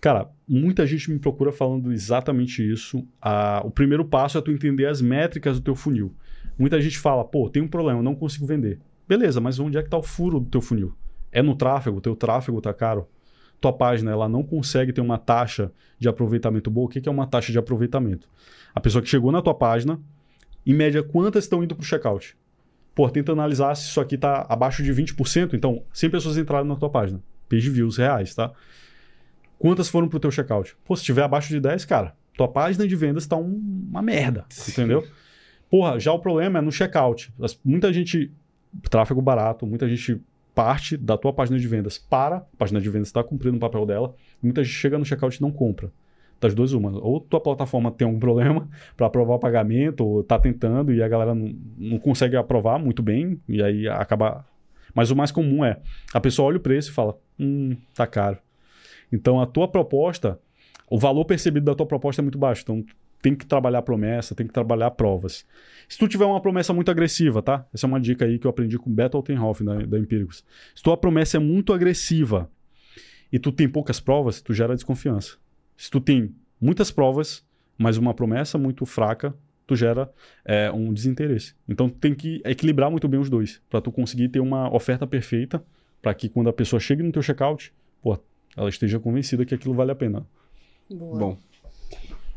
Cara, 0.00 0.30
muita 0.46 0.86
gente 0.86 1.10
me 1.10 1.18
procura 1.18 1.50
falando 1.50 1.92
exatamente 1.92 2.62
isso. 2.62 3.04
Ah, 3.20 3.60
o 3.64 3.70
primeiro 3.70 4.04
passo 4.04 4.38
é 4.38 4.40
tu 4.40 4.52
entender 4.52 4.86
as 4.86 5.00
métricas 5.00 5.58
do 5.58 5.64
teu 5.64 5.74
funil. 5.74 6.14
Muita 6.56 6.80
gente 6.80 6.96
fala, 6.96 7.24
pô, 7.24 7.48
tem 7.50 7.62
um 7.62 7.68
problema, 7.68 8.02
não 8.02 8.14
consigo 8.14 8.46
vender. 8.46 8.78
Beleza, 9.08 9.40
mas 9.40 9.58
onde 9.58 9.78
é 9.78 9.80
que 9.80 9.88
está 9.88 9.98
o 9.98 10.02
furo 10.02 10.38
do 10.38 10.48
teu 10.48 10.60
funil? 10.60 10.94
É 11.32 11.42
no 11.42 11.56
tráfego? 11.56 12.00
Teu 12.00 12.14
tráfego 12.14 12.60
tá 12.60 12.72
caro? 12.72 13.08
Tua 13.60 13.72
página, 13.72 14.10
ela 14.10 14.28
não 14.28 14.44
consegue 14.44 14.92
ter 14.92 15.00
uma 15.00 15.18
taxa 15.18 15.72
de 15.98 16.08
aproveitamento 16.08 16.70
boa. 16.70 16.86
O 16.86 16.88
que 16.88 17.08
é 17.08 17.12
uma 17.12 17.26
taxa 17.26 17.50
de 17.50 17.58
aproveitamento? 17.58 18.28
A 18.74 18.80
pessoa 18.80 19.02
que 19.02 19.08
chegou 19.08 19.32
na 19.32 19.42
tua 19.42 19.54
página, 19.54 20.00
em 20.64 20.74
média, 20.74 21.02
quantas 21.02 21.44
estão 21.44 21.64
indo 21.64 21.74
para 21.74 21.82
o 21.82 21.86
checkout? 21.86 22.36
Pô, 22.94 23.08
tenta 23.08 23.32
analisar 23.32 23.74
se 23.74 23.88
isso 23.88 24.00
aqui 24.00 24.16
está 24.16 24.44
abaixo 24.48 24.82
de 24.82 24.92
20%. 24.92 25.54
Então, 25.54 25.82
100 25.92 26.10
pessoas 26.10 26.36
entraram 26.36 26.64
na 26.66 26.76
tua 26.76 26.90
página. 26.90 27.20
Page 27.48 27.70
views 27.70 27.96
reais, 27.96 28.34
tá? 28.34 28.52
Quantas 29.58 29.88
foram 29.88 30.08
pro 30.08 30.18
teu 30.20 30.30
checkout? 30.30 30.76
Pô, 30.84 30.96
se 30.96 31.04
tiver 31.04 31.22
abaixo 31.22 31.48
de 31.48 31.60
10, 31.60 31.84
cara, 31.84 32.14
tua 32.36 32.48
página 32.48 32.86
de 32.86 32.96
vendas 32.96 33.26
tá 33.26 33.36
um- 33.36 33.86
uma 33.90 34.02
merda, 34.02 34.44
entendeu? 34.68 35.06
Porra, 35.70 35.98
já 35.98 36.12
o 36.12 36.18
problema 36.18 36.58
é 36.58 36.62
no 36.62 36.72
checkout. 36.72 37.32
Muita 37.64 37.92
gente, 37.92 38.30
tráfego 38.90 39.22
barato, 39.22 39.66
muita 39.66 39.88
gente 39.88 40.20
parte 40.54 40.96
da 40.98 41.16
tua 41.16 41.32
página 41.32 41.58
de 41.58 41.66
vendas 41.66 41.96
para, 41.96 42.36
a 42.36 42.40
página 42.58 42.78
de 42.80 42.90
vendas 42.90 43.08
está 43.08 43.24
cumprindo 43.24 43.56
o 43.56 43.60
papel 43.60 43.86
dela, 43.86 44.14
muita 44.42 44.62
gente 44.62 44.74
chega 44.74 44.98
no 44.98 45.04
checkout 45.04 45.36
e 45.38 45.40
não 45.40 45.50
compra. 45.50 45.90
Das 46.42 46.56
duas, 46.56 46.72
uma. 46.72 46.90
Ou 46.98 47.20
tua 47.20 47.40
plataforma 47.40 47.92
tem 47.92 48.04
algum 48.04 48.18
problema 48.18 48.68
para 48.96 49.06
aprovar 49.06 49.34
o 49.34 49.38
pagamento, 49.38 50.04
ou 50.04 50.24
tá 50.24 50.40
tentando 50.40 50.92
e 50.92 51.00
a 51.00 51.06
galera 51.06 51.36
não, 51.36 51.54
não 51.78 51.98
consegue 52.00 52.36
aprovar 52.36 52.80
muito 52.80 53.00
bem, 53.00 53.40
e 53.48 53.62
aí 53.62 53.86
acaba. 53.86 54.44
Mas 54.92 55.12
o 55.12 55.16
mais 55.16 55.30
comum 55.30 55.64
é 55.64 55.78
a 56.12 56.20
pessoa 56.20 56.48
olha 56.48 56.56
o 56.56 56.60
preço 56.60 56.90
e 56.90 56.92
fala: 56.92 57.16
hum, 57.38 57.76
tá 57.94 58.08
caro. 58.08 58.38
Então 59.12 59.40
a 59.40 59.46
tua 59.46 59.68
proposta, 59.68 60.36
o 60.90 60.98
valor 60.98 61.24
percebido 61.24 61.66
da 61.66 61.76
tua 61.76 61.86
proposta 61.86 62.20
é 62.20 62.24
muito 62.24 62.38
baixo. 62.38 62.62
Então 62.62 62.84
tem 63.22 63.36
que 63.36 63.46
trabalhar 63.46 63.82
promessa, 63.82 64.34
tem 64.34 64.48
que 64.48 64.52
trabalhar 64.52 64.90
provas. 64.90 65.46
Se 65.88 65.96
tu 65.96 66.08
tiver 66.08 66.24
uma 66.24 66.40
promessa 66.40 66.72
muito 66.72 66.90
agressiva, 66.90 67.40
tá? 67.40 67.64
Essa 67.72 67.86
é 67.86 67.88
uma 67.88 68.00
dica 68.00 68.24
aí 68.24 68.36
que 68.36 68.48
eu 68.48 68.50
aprendi 68.50 68.76
com 68.76 68.90
o 68.90 68.92
Beto 68.92 69.16
Altenhoff 69.16 69.62
da, 69.62 69.76
da 69.76 69.96
Empíricos. 69.96 70.44
Se 70.74 70.82
tua 70.82 70.96
promessa 70.96 71.36
é 71.36 71.40
muito 71.40 71.72
agressiva 71.72 72.50
e 73.32 73.38
tu 73.38 73.52
tem 73.52 73.68
poucas 73.68 74.00
provas, 74.00 74.42
tu 74.42 74.52
gera 74.52 74.74
desconfiança. 74.74 75.36
Se 75.82 75.90
tu 75.90 76.00
tem 76.00 76.32
muitas 76.60 76.92
provas, 76.92 77.44
mas 77.76 77.96
uma 77.96 78.14
promessa 78.14 78.56
muito 78.56 78.86
fraca, 78.86 79.34
tu 79.66 79.74
gera 79.74 80.08
é, 80.44 80.70
um 80.70 80.92
desinteresse. 80.92 81.56
Então 81.68 81.90
tu 81.90 81.98
tem 81.98 82.14
que 82.14 82.40
equilibrar 82.44 82.88
muito 82.88 83.08
bem 83.08 83.18
os 83.18 83.28
dois, 83.28 83.60
para 83.68 83.80
tu 83.80 83.90
conseguir 83.90 84.28
ter 84.28 84.38
uma 84.38 84.72
oferta 84.72 85.08
perfeita, 85.08 85.60
para 86.00 86.14
que 86.14 86.28
quando 86.28 86.48
a 86.48 86.52
pessoa 86.52 86.78
chegue 86.78 87.02
no 87.02 87.10
teu 87.10 87.20
checkout, 87.20 87.74
pô, 88.00 88.16
ela 88.56 88.68
esteja 88.68 89.00
convencida 89.00 89.44
que 89.44 89.56
aquilo 89.56 89.74
vale 89.74 89.90
a 89.90 89.96
pena. 89.96 90.24
Boa. 90.88 91.18
Bom, 91.18 91.38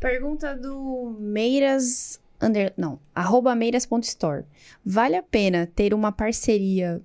Pergunta 0.00 0.56
do 0.56 1.16
Meiras. 1.20 2.20
Under, 2.42 2.74
não, 2.76 2.98
arroba 3.14 3.54
meiras.store. 3.54 4.42
Vale 4.84 5.14
a 5.14 5.22
pena 5.22 5.68
ter 5.72 5.94
uma 5.94 6.10
parceria 6.10 7.00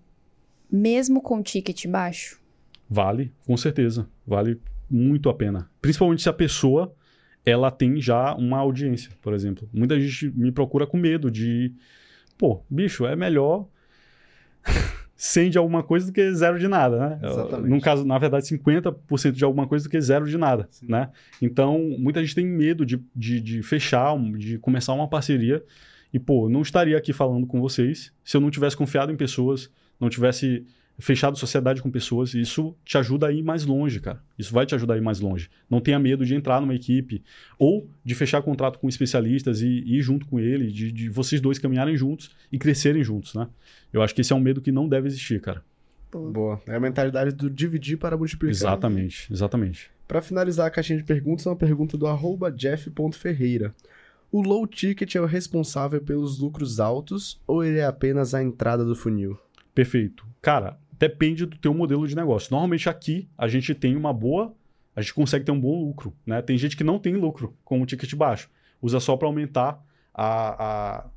mesmo 0.71 1.21
com 1.21 1.43
ticket 1.43 1.85
baixo? 1.85 2.41
Vale, 2.89 3.31
com 3.45 3.55
certeza. 3.55 4.09
Vale 4.25 4.59
muito 4.91 5.29
a 5.29 5.33
pena. 5.33 5.69
Principalmente 5.81 6.21
se 6.21 6.29
a 6.29 6.33
pessoa 6.33 6.93
ela 7.45 7.71
tem 7.71 7.99
já 7.99 8.35
uma 8.35 8.57
audiência, 8.57 9.11
por 9.21 9.33
exemplo. 9.33 9.67
Muita 9.73 9.99
gente 9.99 10.29
me 10.35 10.51
procura 10.51 10.85
com 10.85 10.97
medo 10.97 11.31
de, 11.31 11.73
pô, 12.37 12.63
bicho, 12.69 13.05
é 13.05 13.15
melhor 13.15 13.67
100 15.15 15.51
de 15.51 15.57
alguma 15.57 15.81
coisa 15.83 16.07
do 16.07 16.11
que 16.11 16.33
zero 16.33 16.59
de 16.59 16.67
nada, 16.67 17.09
né? 17.09 17.19
Exatamente. 17.23 17.69
No 17.69 17.81
caso, 17.81 18.05
na 18.05 18.17
verdade, 18.17 18.45
50% 18.45 19.31
de 19.31 19.43
alguma 19.43 19.67
coisa 19.67 19.85
do 19.85 19.89
que 19.89 19.99
zero 19.99 20.27
de 20.27 20.37
nada, 20.37 20.67
Sim. 20.71 20.87
né? 20.89 21.09
Então, 21.41 21.79
muita 21.97 22.21
gente 22.21 22.35
tem 22.35 22.45
medo 22.45 22.85
de, 22.85 23.01
de, 23.15 23.39
de 23.39 23.63
fechar, 23.63 24.17
de 24.37 24.57
começar 24.59 24.93
uma 24.93 25.07
parceria 25.07 25.63
e, 26.13 26.19
pô, 26.19 26.49
não 26.49 26.61
estaria 26.61 26.97
aqui 26.97 27.13
falando 27.13 27.47
com 27.47 27.59
vocês 27.59 28.13
se 28.23 28.37
eu 28.37 28.41
não 28.41 28.51
tivesse 28.51 28.75
confiado 28.75 29.11
em 29.11 29.15
pessoas, 29.15 29.71
não 29.99 30.09
tivesse 30.09 30.65
fechado 30.99 31.37
sociedade 31.37 31.81
com 31.81 31.89
pessoas. 31.89 32.33
Isso 32.33 32.75
te 32.85 32.97
ajuda 32.97 33.27
a 33.27 33.31
ir 33.31 33.43
mais 33.43 33.65
longe, 33.65 33.99
cara. 33.99 34.21
Isso 34.37 34.53
vai 34.53 34.65
te 34.65 34.75
ajudar 34.75 34.95
a 34.95 34.97
ir 34.97 35.01
mais 35.01 35.19
longe. 35.19 35.49
Não 35.69 35.81
tenha 35.81 35.99
medo 35.99 36.25
de 36.25 36.35
entrar 36.35 36.61
numa 36.61 36.75
equipe 36.75 37.23
ou 37.57 37.89
de 38.03 38.15
fechar 38.15 38.41
contrato 38.41 38.79
com 38.79 38.87
especialistas 38.87 39.61
e, 39.61 39.67
e 39.67 39.97
ir 39.97 40.01
junto 40.01 40.25
com 40.25 40.39
ele, 40.39 40.71
de, 40.71 40.91
de 40.91 41.09
vocês 41.09 41.41
dois 41.41 41.59
caminharem 41.59 41.95
juntos 41.95 42.31
e 42.51 42.57
crescerem 42.57 43.03
juntos, 43.03 43.33
né? 43.33 43.47
Eu 43.91 44.01
acho 44.01 44.13
que 44.15 44.21
esse 44.21 44.31
é 44.31 44.35
um 44.35 44.39
medo 44.39 44.61
que 44.61 44.71
não 44.71 44.87
deve 44.87 45.07
existir, 45.07 45.41
cara. 45.41 45.63
Boa. 46.11 46.61
É 46.67 46.75
a 46.75 46.79
mentalidade 46.79 47.31
do 47.33 47.49
dividir 47.49 47.97
para 47.97 48.17
multiplicar. 48.17 48.51
Exatamente, 48.51 49.31
exatamente. 49.31 49.89
Para 50.07 50.21
finalizar 50.21 50.67
a 50.67 50.69
caixinha 50.69 50.97
de 50.97 51.05
perguntas, 51.05 51.45
é 51.45 51.49
uma 51.49 51.55
pergunta 51.55 51.97
do 51.97 52.05
arroba 52.05 52.51
jeff.ferreira. 52.51 53.73
O 54.31 54.41
low 54.41 54.65
ticket 54.67 55.15
é 55.15 55.21
o 55.21 55.25
responsável 55.25 56.01
pelos 56.01 56.39
lucros 56.39 56.79
altos 56.79 57.39
ou 57.47 57.63
ele 57.63 57.79
é 57.79 57.85
apenas 57.85 58.33
a 58.33 58.41
entrada 58.41 58.83
do 58.83 58.95
funil? 58.95 59.37
Perfeito. 59.73 60.25
Cara, 60.41 60.77
depende 60.97 61.45
do 61.45 61.57
teu 61.57 61.73
modelo 61.73 62.07
de 62.07 62.15
negócio. 62.15 62.51
Normalmente 62.51 62.89
aqui 62.89 63.27
a 63.37 63.47
gente 63.47 63.73
tem 63.73 63.95
uma 63.95 64.13
boa, 64.13 64.53
a 64.95 65.01
gente 65.01 65.13
consegue 65.13 65.45
ter 65.45 65.51
um 65.51 65.59
bom 65.59 65.83
lucro, 65.83 66.13
né? 66.25 66.41
Tem 66.41 66.57
gente 66.57 66.75
que 66.75 66.83
não 66.83 66.99
tem 66.99 67.15
lucro 67.15 67.55
com 67.63 67.81
o 67.81 67.85
ticket 67.85 68.13
baixo, 68.15 68.49
usa 68.81 68.99
só 68.99 69.15
para 69.15 69.27
aumentar 69.27 69.83
a, 70.13 70.65
a, 70.65 71.09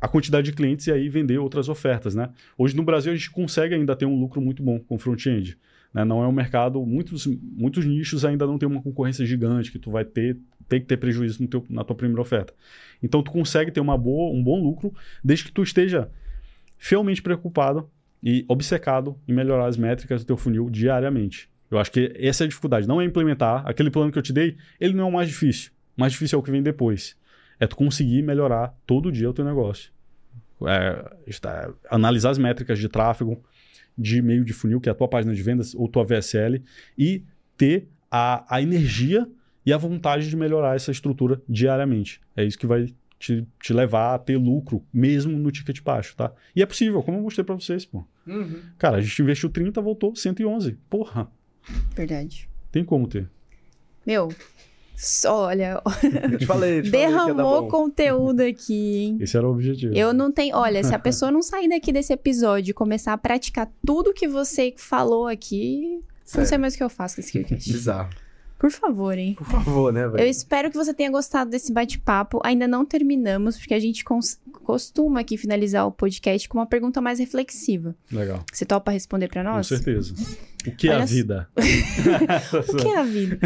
a 0.00 0.08
quantidade 0.08 0.50
de 0.50 0.56
clientes 0.56 0.86
e 0.86 0.92
aí 0.92 1.08
vender 1.08 1.38
outras 1.38 1.68
ofertas, 1.68 2.14
né? 2.14 2.30
Hoje 2.56 2.76
no 2.76 2.82
Brasil 2.82 3.12
a 3.12 3.16
gente 3.16 3.30
consegue 3.30 3.74
ainda 3.74 3.96
ter 3.96 4.06
um 4.06 4.18
lucro 4.18 4.40
muito 4.40 4.62
bom 4.62 4.78
com 4.78 4.98
front-end. 4.98 5.58
Né? 5.92 6.04
Não 6.04 6.22
é 6.22 6.26
um 6.26 6.32
mercado, 6.32 6.84
muitos, 6.84 7.26
muitos 7.26 7.84
nichos 7.86 8.24
ainda 8.24 8.46
não 8.46 8.58
tem 8.58 8.68
uma 8.68 8.82
concorrência 8.82 9.24
gigante 9.24 9.70
que 9.70 9.78
tu 9.78 9.90
vai 9.90 10.04
ter, 10.04 10.36
ter 10.68 10.80
que 10.80 10.86
ter 10.86 10.96
prejuízo 10.96 11.46
teu, 11.46 11.64
na 11.70 11.84
tua 11.84 11.94
primeira 11.94 12.20
oferta. 12.20 12.52
Então 13.02 13.22
tu 13.22 13.30
consegue 13.30 13.70
ter 13.70 13.80
uma 13.80 13.96
boa, 13.96 14.34
um 14.34 14.42
bom 14.42 14.60
lucro 14.60 14.92
desde 15.22 15.44
que 15.44 15.52
tu 15.52 15.62
esteja 15.62 16.10
fielmente 16.78 17.22
preocupado 17.22 17.88
e 18.22 18.44
obcecado 18.48 19.18
em 19.28 19.32
melhorar 19.32 19.66
as 19.66 19.76
métricas 19.76 20.22
do 20.22 20.26
teu 20.26 20.36
funil 20.36 20.68
diariamente. 20.70 21.48
Eu 21.70 21.78
acho 21.78 21.90
que 21.90 22.12
essa 22.18 22.44
é 22.44 22.46
a 22.46 22.48
dificuldade, 22.48 22.86
não 22.86 23.00
é 23.00 23.04
implementar 23.04 23.66
aquele 23.66 23.90
plano 23.90 24.12
que 24.12 24.18
eu 24.18 24.22
te 24.22 24.32
dei, 24.32 24.56
ele 24.80 24.94
não 24.94 25.04
é 25.04 25.08
o 25.08 25.12
mais 25.12 25.28
difícil. 25.28 25.72
O 25.96 26.00
mais 26.00 26.12
difícil 26.12 26.36
é 26.36 26.40
o 26.40 26.42
que 26.42 26.50
vem 26.50 26.62
depois. 26.62 27.16
É 27.58 27.66
tu 27.66 27.76
conseguir 27.76 28.22
melhorar 28.22 28.74
todo 28.86 29.10
dia 29.12 29.28
o 29.28 29.32
teu 29.32 29.44
negócio. 29.44 29.92
É, 30.66 31.12
está- 31.26 31.72
analisar 31.90 32.30
as 32.30 32.38
métricas 32.38 32.78
de 32.78 32.88
tráfego, 32.88 33.42
de 33.96 34.20
meio 34.22 34.44
de 34.44 34.52
funil, 34.52 34.80
que 34.80 34.88
é 34.88 34.92
a 34.92 34.94
tua 34.94 35.08
página 35.08 35.34
de 35.34 35.42
vendas 35.42 35.74
ou 35.74 35.88
tua 35.88 36.04
VSL, 36.04 36.62
e 36.96 37.22
ter 37.56 37.88
a, 38.10 38.44
a 38.56 38.60
energia 38.62 39.26
e 39.66 39.72
a 39.72 39.76
vontade 39.76 40.28
de 40.28 40.36
melhorar 40.36 40.74
essa 40.76 40.90
estrutura 40.90 41.40
diariamente. 41.48 42.20
É 42.36 42.44
isso 42.44 42.58
que 42.58 42.66
vai 42.66 42.86
te, 43.18 43.46
te 43.60 43.72
levar 43.72 44.14
a 44.14 44.18
ter 44.18 44.36
lucro, 44.36 44.84
mesmo 44.92 45.36
no 45.38 45.50
ticket 45.50 45.80
baixo, 45.82 46.14
tá? 46.16 46.32
E 46.54 46.62
é 46.62 46.66
possível, 46.66 47.02
como 47.02 47.18
eu 47.18 47.22
mostrei 47.22 47.44
pra 47.44 47.54
vocês, 47.54 47.84
pô. 47.84 48.04
Cara, 48.78 48.98
a 48.98 49.00
gente 49.00 49.20
investiu 49.22 49.48
30, 49.50 49.80
voltou 49.80 50.14
111. 50.14 50.78
Porra, 50.88 51.30
Verdade. 51.94 52.48
tem 52.72 52.84
como 52.84 53.06
ter. 53.06 53.28
Meu, 54.06 54.28
só, 54.96 55.46
olha, 55.46 55.82
Eu 56.30 56.38
te 56.38 56.46
falei, 56.46 56.78
eu 56.78 56.82
te 56.84 56.90
derramou 56.90 57.68
conteúdo 57.68 58.40
aqui, 58.40 58.96
hein? 58.98 59.18
Esse 59.20 59.36
era 59.36 59.46
o 59.46 59.52
objetivo. 59.52 59.94
Eu 59.94 60.12
não 60.14 60.30
tenho. 60.30 60.56
Olha, 60.56 60.82
se 60.84 60.94
a 60.94 60.98
pessoa 61.00 61.30
não 61.30 61.42
sair 61.42 61.68
daqui 61.68 61.92
desse 61.92 62.12
episódio 62.12 62.70
e 62.70 62.74
começar 62.74 63.12
a 63.12 63.18
praticar 63.18 63.70
tudo 63.84 64.12
que 64.14 64.28
você 64.28 64.72
falou 64.76 65.26
aqui, 65.26 65.96
não 66.00 66.02
Sério. 66.24 66.48
sei 66.48 66.58
mais 66.58 66.74
o 66.74 66.76
que 66.76 66.82
eu 66.84 66.90
faço 66.90 67.16
com 67.16 67.20
esse 67.20 67.32
KiwiCast. 67.32 67.72
Bizarro. 67.72 68.10
Por 68.58 68.70
favor, 68.70 69.18
hein? 69.18 69.34
Por 69.34 69.46
favor, 69.46 69.92
né, 69.92 70.04
Eu 70.04 70.12
velho? 70.12 70.28
espero 70.28 70.70
que 70.70 70.76
você 70.76 70.94
tenha 70.94 71.10
gostado 71.10 71.50
desse 71.50 71.72
bate-papo. 71.72 72.40
Ainda 72.44 72.66
não 72.66 72.84
terminamos, 72.84 73.58
porque 73.58 73.74
a 73.74 73.80
gente 73.80 74.04
costuma 74.62 75.20
aqui 75.20 75.36
finalizar 75.36 75.86
o 75.86 75.92
podcast 75.92 76.48
com 76.48 76.58
uma 76.58 76.66
pergunta 76.66 77.00
mais 77.00 77.18
reflexiva. 77.18 77.94
Legal. 78.10 78.42
Você 78.52 78.64
topa 78.64 78.90
responder 78.90 79.28
pra 79.28 79.42
nós? 79.42 79.68
Com 79.68 79.76
certeza. 79.76 80.14
O 80.66 80.70
que 80.76 80.88
é 80.88 80.94
Olha 80.94 81.04
a 81.04 81.06
só- 81.06 81.12
vida? 81.14 81.48
O 82.72 82.76
que 82.76 82.88
é 82.88 82.96
a 82.98 83.02
vida? 83.02 83.38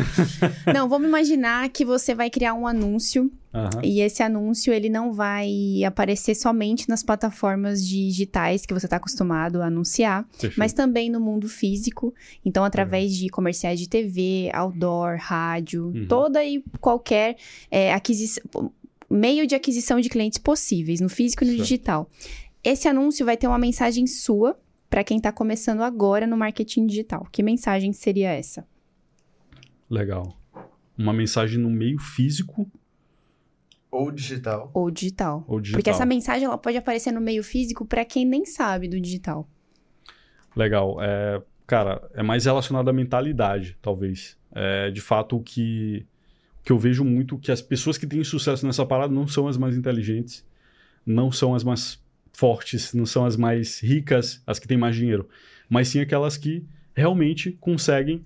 não, 0.72 0.88
vamos 0.88 1.08
imaginar 1.08 1.68
que 1.70 1.84
você 1.84 2.14
vai 2.14 2.30
criar 2.30 2.54
um 2.54 2.66
anúncio 2.66 3.30
Aham. 3.52 3.70
e 3.82 4.00
esse 4.00 4.22
anúncio 4.22 4.72
ele 4.72 4.88
não 4.88 5.12
vai 5.12 5.82
aparecer 5.84 6.34
somente 6.34 6.88
nas 6.88 7.02
plataformas 7.02 7.84
digitais 7.86 8.64
que 8.66 8.74
você 8.74 8.86
está 8.86 8.96
acostumado 8.96 9.60
a 9.62 9.66
anunciar, 9.66 10.26
mas 10.56 10.72
também 10.72 11.10
no 11.10 11.20
mundo 11.20 11.48
físico. 11.48 12.14
Então, 12.44 12.64
através 12.64 13.14
de 13.14 13.28
comerciais 13.28 13.78
de 13.80 13.88
TV, 13.88 14.50
outdoor, 14.54 15.16
rádio, 15.18 15.86
Uhum. 15.94 16.06
toda 16.06 16.44
e 16.44 16.62
qualquer 16.80 17.36
é, 17.70 17.92
aquisição, 17.92 18.42
meio 19.10 19.46
de 19.46 19.54
aquisição 19.54 20.00
de 20.00 20.08
clientes 20.08 20.38
possíveis, 20.38 21.00
no 21.00 21.08
físico 21.08 21.42
e 21.42 21.46
no 21.46 21.52
Certo. 21.52 21.62
digital. 21.64 22.08
Esse 22.62 22.86
anúncio 22.88 23.24
vai 23.24 23.36
ter 23.36 23.46
uma 23.46 23.58
mensagem 23.58 24.06
sua 24.06 24.58
para 24.88 25.04
quem 25.04 25.18
está 25.18 25.30
começando 25.30 25.82
agora 25.82 26.26
no 26.26 26.36
marketing 26.36 26.86
digital. 26.86 27.26
Que 27.30 27.42
mensagem 27.42 27.92
seria 27.92 28.30
essa? 28.30 28.66
Legal. 29.88 30.36
Uma 30.96 31.12
mensagem 31.12 31.58
no 31.58 31.70
meio 31.70 31.98
físico 31.98 32.70
Ou 33.90 34.10
digital. 34.10 34.70
Ou 34.74 34.90
digital. 34.90 35.44
ou 35.46 35.60
digital. 35.60 35.78
Porque 35.78 35.90
essa 35.90 36.04
mensagem 36.04 36.44
ela 36.44 36.58
pode 36.58 36.76
aparecer 36.76 37.12
no 37.12 37.20
meio 37.20 37.42
físico 37.42 37.86
para 37.86 38.04
quem 38.04 38.24
nem 38.24 38.44
sabe 38.44 38.88
do 38.88 39.00
digital. 39.00 39.48
Legal. 40.56 40.98
É, 41.00 41.42
cara, 41.66 42.08
é 42.14 42.22
mais 42.22 42.44
relacionado 42.44 42.88
à 42.88 42.92
mentalidade, 42.92 43.78
talvez. 43.80 44.36
É, 44.52 44.90
de 44.90 45.00
fato, 45.00 45.36
o 45.36 45.42
que, 45.42 46.06
o 46.60 46.64
que 46.64 46.72
eu 46.72 46.78
vejo 46.78 47.04
muito 47.04 47.38
que 47.38 47.52
as 47.52 47.62
pessoas 47.62 47.96
que 47.96 48.06
têm 48.06 48.24
sucesso 48.24 48.66
nessa 48.66 48.84
parada 48.84 49.12
não 49.12 49.26
são 49.26 49.46
as 49.46 49.56
mais 49.56 49.76
inteligentes, 49.76 50.44
não 51.06 51.30
são 51.30 51.54
as 51.54 51.62
mais 51.62 52.02
fortes, 52.38 52.94
não 52.94 53.04
são 53.04 53.24
as 53.24 53.36
mais 53.36 53.80
ricas, 53.82 54.42
as 54.46 54.58
que 54.58 54.68
têm 54.68 54.78
mais 54.78 54.94
dinheiro, 54.94 55.28
mas 55.68 55.88
sim 55.88 56.00
aquelas 56.00 56.36
que 56.36 56.64
realmente 56.94 57.52
conseguem, 57.52 58.24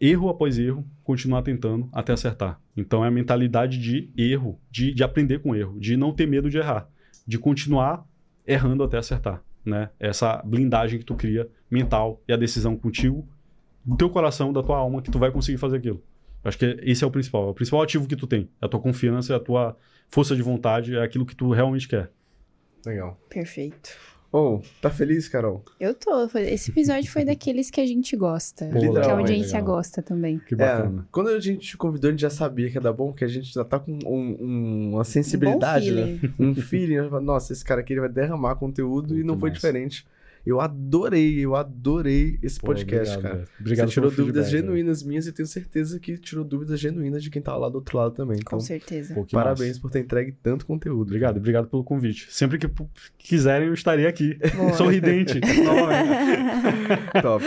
erro 0.00 0.28
após 0.28 0.58
erro, 0.58 0.86
continuar 1.04 1.42
tentando 1.42 1.88
até 1.92 2.12
acertar. 2.12 2.58
Então 2.76 3.04
é 3.04 3.08
a 3.08 3.10
mentalidade 3.10 3.78
de 3.78 4.10
erro, 4.16 4.58
de, 4.70 4.94
de 4.94 5.04
aprender 5.04 5.40
com 5.40 5.54
erro, 5.54 5.78
de 5.78 5.96
não 5.96 6.14
ter 6.14 6.26
medo 6.26 6.48
de 6.48 6.56
errar, 6.56 6.88
de 7.26 7.38
continuar 7.38 8.06
errando 8.46 8.82
até 8.82 8.96
acertar 8.96 9.42
né? 9.64 9.90
Essa 9.98 10.42
blindagem 10.44 10.98
que 10.98 11.04
tu 11.04 11.14
cria 11.14 11.48
mental 11.70 12.22
e 12.26 12.32
a 12.32 12.36
decisão 12.36 12.76
contigo, 12.76 13.28
do 13.84 13.96
teu 13.96 14.10
coração, 14.10 14.52
da 14.52 14.62
tua 14.62 14.76
alma, 14.76 15.02
que 15.02 15.10
tu 15.10 15.18
vai 15.18 15.30
conseguir 15.30 15.58
fazer 15.58 15.78
aquilo. 15.78 16.02
Eu 16.42 16.48
acho 16.48 16.58
que 16.58 16.78
esse 16.82 17.04
é 17.04 17.06
o 17.06 17.10
principal. 17.10 17.48
É 17.48 17.50
o 17.50 17.54
principal 17.54 17.82
ativo 17.82 18.06
que 18.06 18.16
tu 18.16 18.26
tem. 18.26 18.48
É 18.60 18.66
a 18.66 18.68
tua 18.68 18.80
confiança, 18.80 19.32
é 19.32 19.36
a 19.36 19.40
tua 19.40 19.76
força 20.08 20.34
de 20.34 20.42
vontade, 20.42 20.96
é 20.96 21.02
aquilo 21.02 21.26
que 21.26 21.34
tu 21.34 21.50
realmente 21.50 21.86
quer. 21.86 22.10
Legal. 22.84 23.18
Perfeito. 23.28 23.90
Oh, 24.32 24.60
tá 24.80 24.90
feliz, 24.90 25.28
Carol? 25.28 25.64
Eu 25.80 25.92
tô. 25.92 26.24
Esse 26.38 26.70
episódio 26.70 27.10
foi 27.10 27.24
daqueles 27.24 27.68
que 27.68 27.80
a 27.80 27.86
gente 27.86 28.16
gosta. 28.16 28.68
Que 28.68 28.86
a 28.98 29.12
audiência 29.16 29.58
legal. 29.58 29.74
gosta 29.74 30.00
também. 30.00 30.38
Que 30.46 30.54
bacana. 30.54 31.00
É, 31.00 31.04
quando 31.10 31.30
a 31.30 31.40
gente 31.40 31.66
te 31.66 31.76
convidou, 31.76 32.08
a 32.08 32.10
gente 32.12 32.20
já 32.20 32.30
sabia 32.30 32.68
que 32.70 32.76
ia 32.76 32.80
dar 32.80 32.92
bom, 32.92 33.08
porque 33.10 33.24
a 33.24 33.28
gente 33.28 33.52
já 33.52 33.64
tá 33.64 33.80
com 33.80 33.90
um- 34.06 34.36
um- 34.40 34.90
uma 34.94 35.02
sensibilidade, 35.04 35.90
um 35.90 35.94
bom 35.96 36.00
né? 36.00 36.18
feeling. 36.18 36.34
Um 36.38 36.54
feeling. 36.54 37.10
Nossa, 37.24 37.52
esse 37.52 37.64
cara 37.64 37.80
aqui 37.80 37.92
ele 37.92 38.00
vai 38.00 38.08
derramar 38.08 38.54
conteúdo 38.54 39.14
Pô, 39.14 39.20
e 39.20 39.24
não 39.24 39.36
foi 39.36 39.50
diferente. 39.50 40.06
Eu 40.44 40.60
adorei, 40.60 41.38
eu 41.38 41.54
adorei 41.54 42.38
esse 42.42 42.58
Pô, 42.58 42.68
podcast, 42.68 43.14
obrigado, 43.16 43.22
cara. 43.38 43.48
Obrigado 43.60 43.88
Você 43.88 43.92
tirou 43.94 44.10
dúvidas 44.10 44.46
feedback, 44.46 44.66
genuínas 44.66 45.02
minhas 45.02 45.26
e 45.26 45.32
tenho 45.32 45.46
certeza 45.46 46.00
que 46.00 46.16
tirou 46.16 46.44
dúvidas 46.44 46.80
genuínas 46.80 47.22
de 47.22 47.28
quem 47.30 47.42
tá 47.42 47.54
lá 47.56 47.68
do 47.68 47.74
outro 47.76 47.98
lado 47.98 48.14
também. 48.14 48.38
Com 48.38 48.56
Então, 48.56 48.60
certeza. 48.60 49.12
Pô, 49.14 49.26
parabéns 49.30 49.68
massa. 49.70 49.80
por 49.80 49.90
ter 49.90 50.00
entregue 50.00 50.32
tanto 50.42 50.64
conteúdo. 50.64 51.02
Obrigado, 51.08 51.36
obrigado 51.36 51.68
pelo 51.68 51.84
convite. 51.84 52.26
Sempre 52.30 52.58
que 52.58 52.68
quiserem, 53.18 53.68
eu 53.68 53.74
estarei 53.74 54.06
aqui. 54.06 54.38
Boa. 54.56 54.72
Sorridente. 54.72 55.40
novamente. 55.62 57.20
Top. 57.22 57.44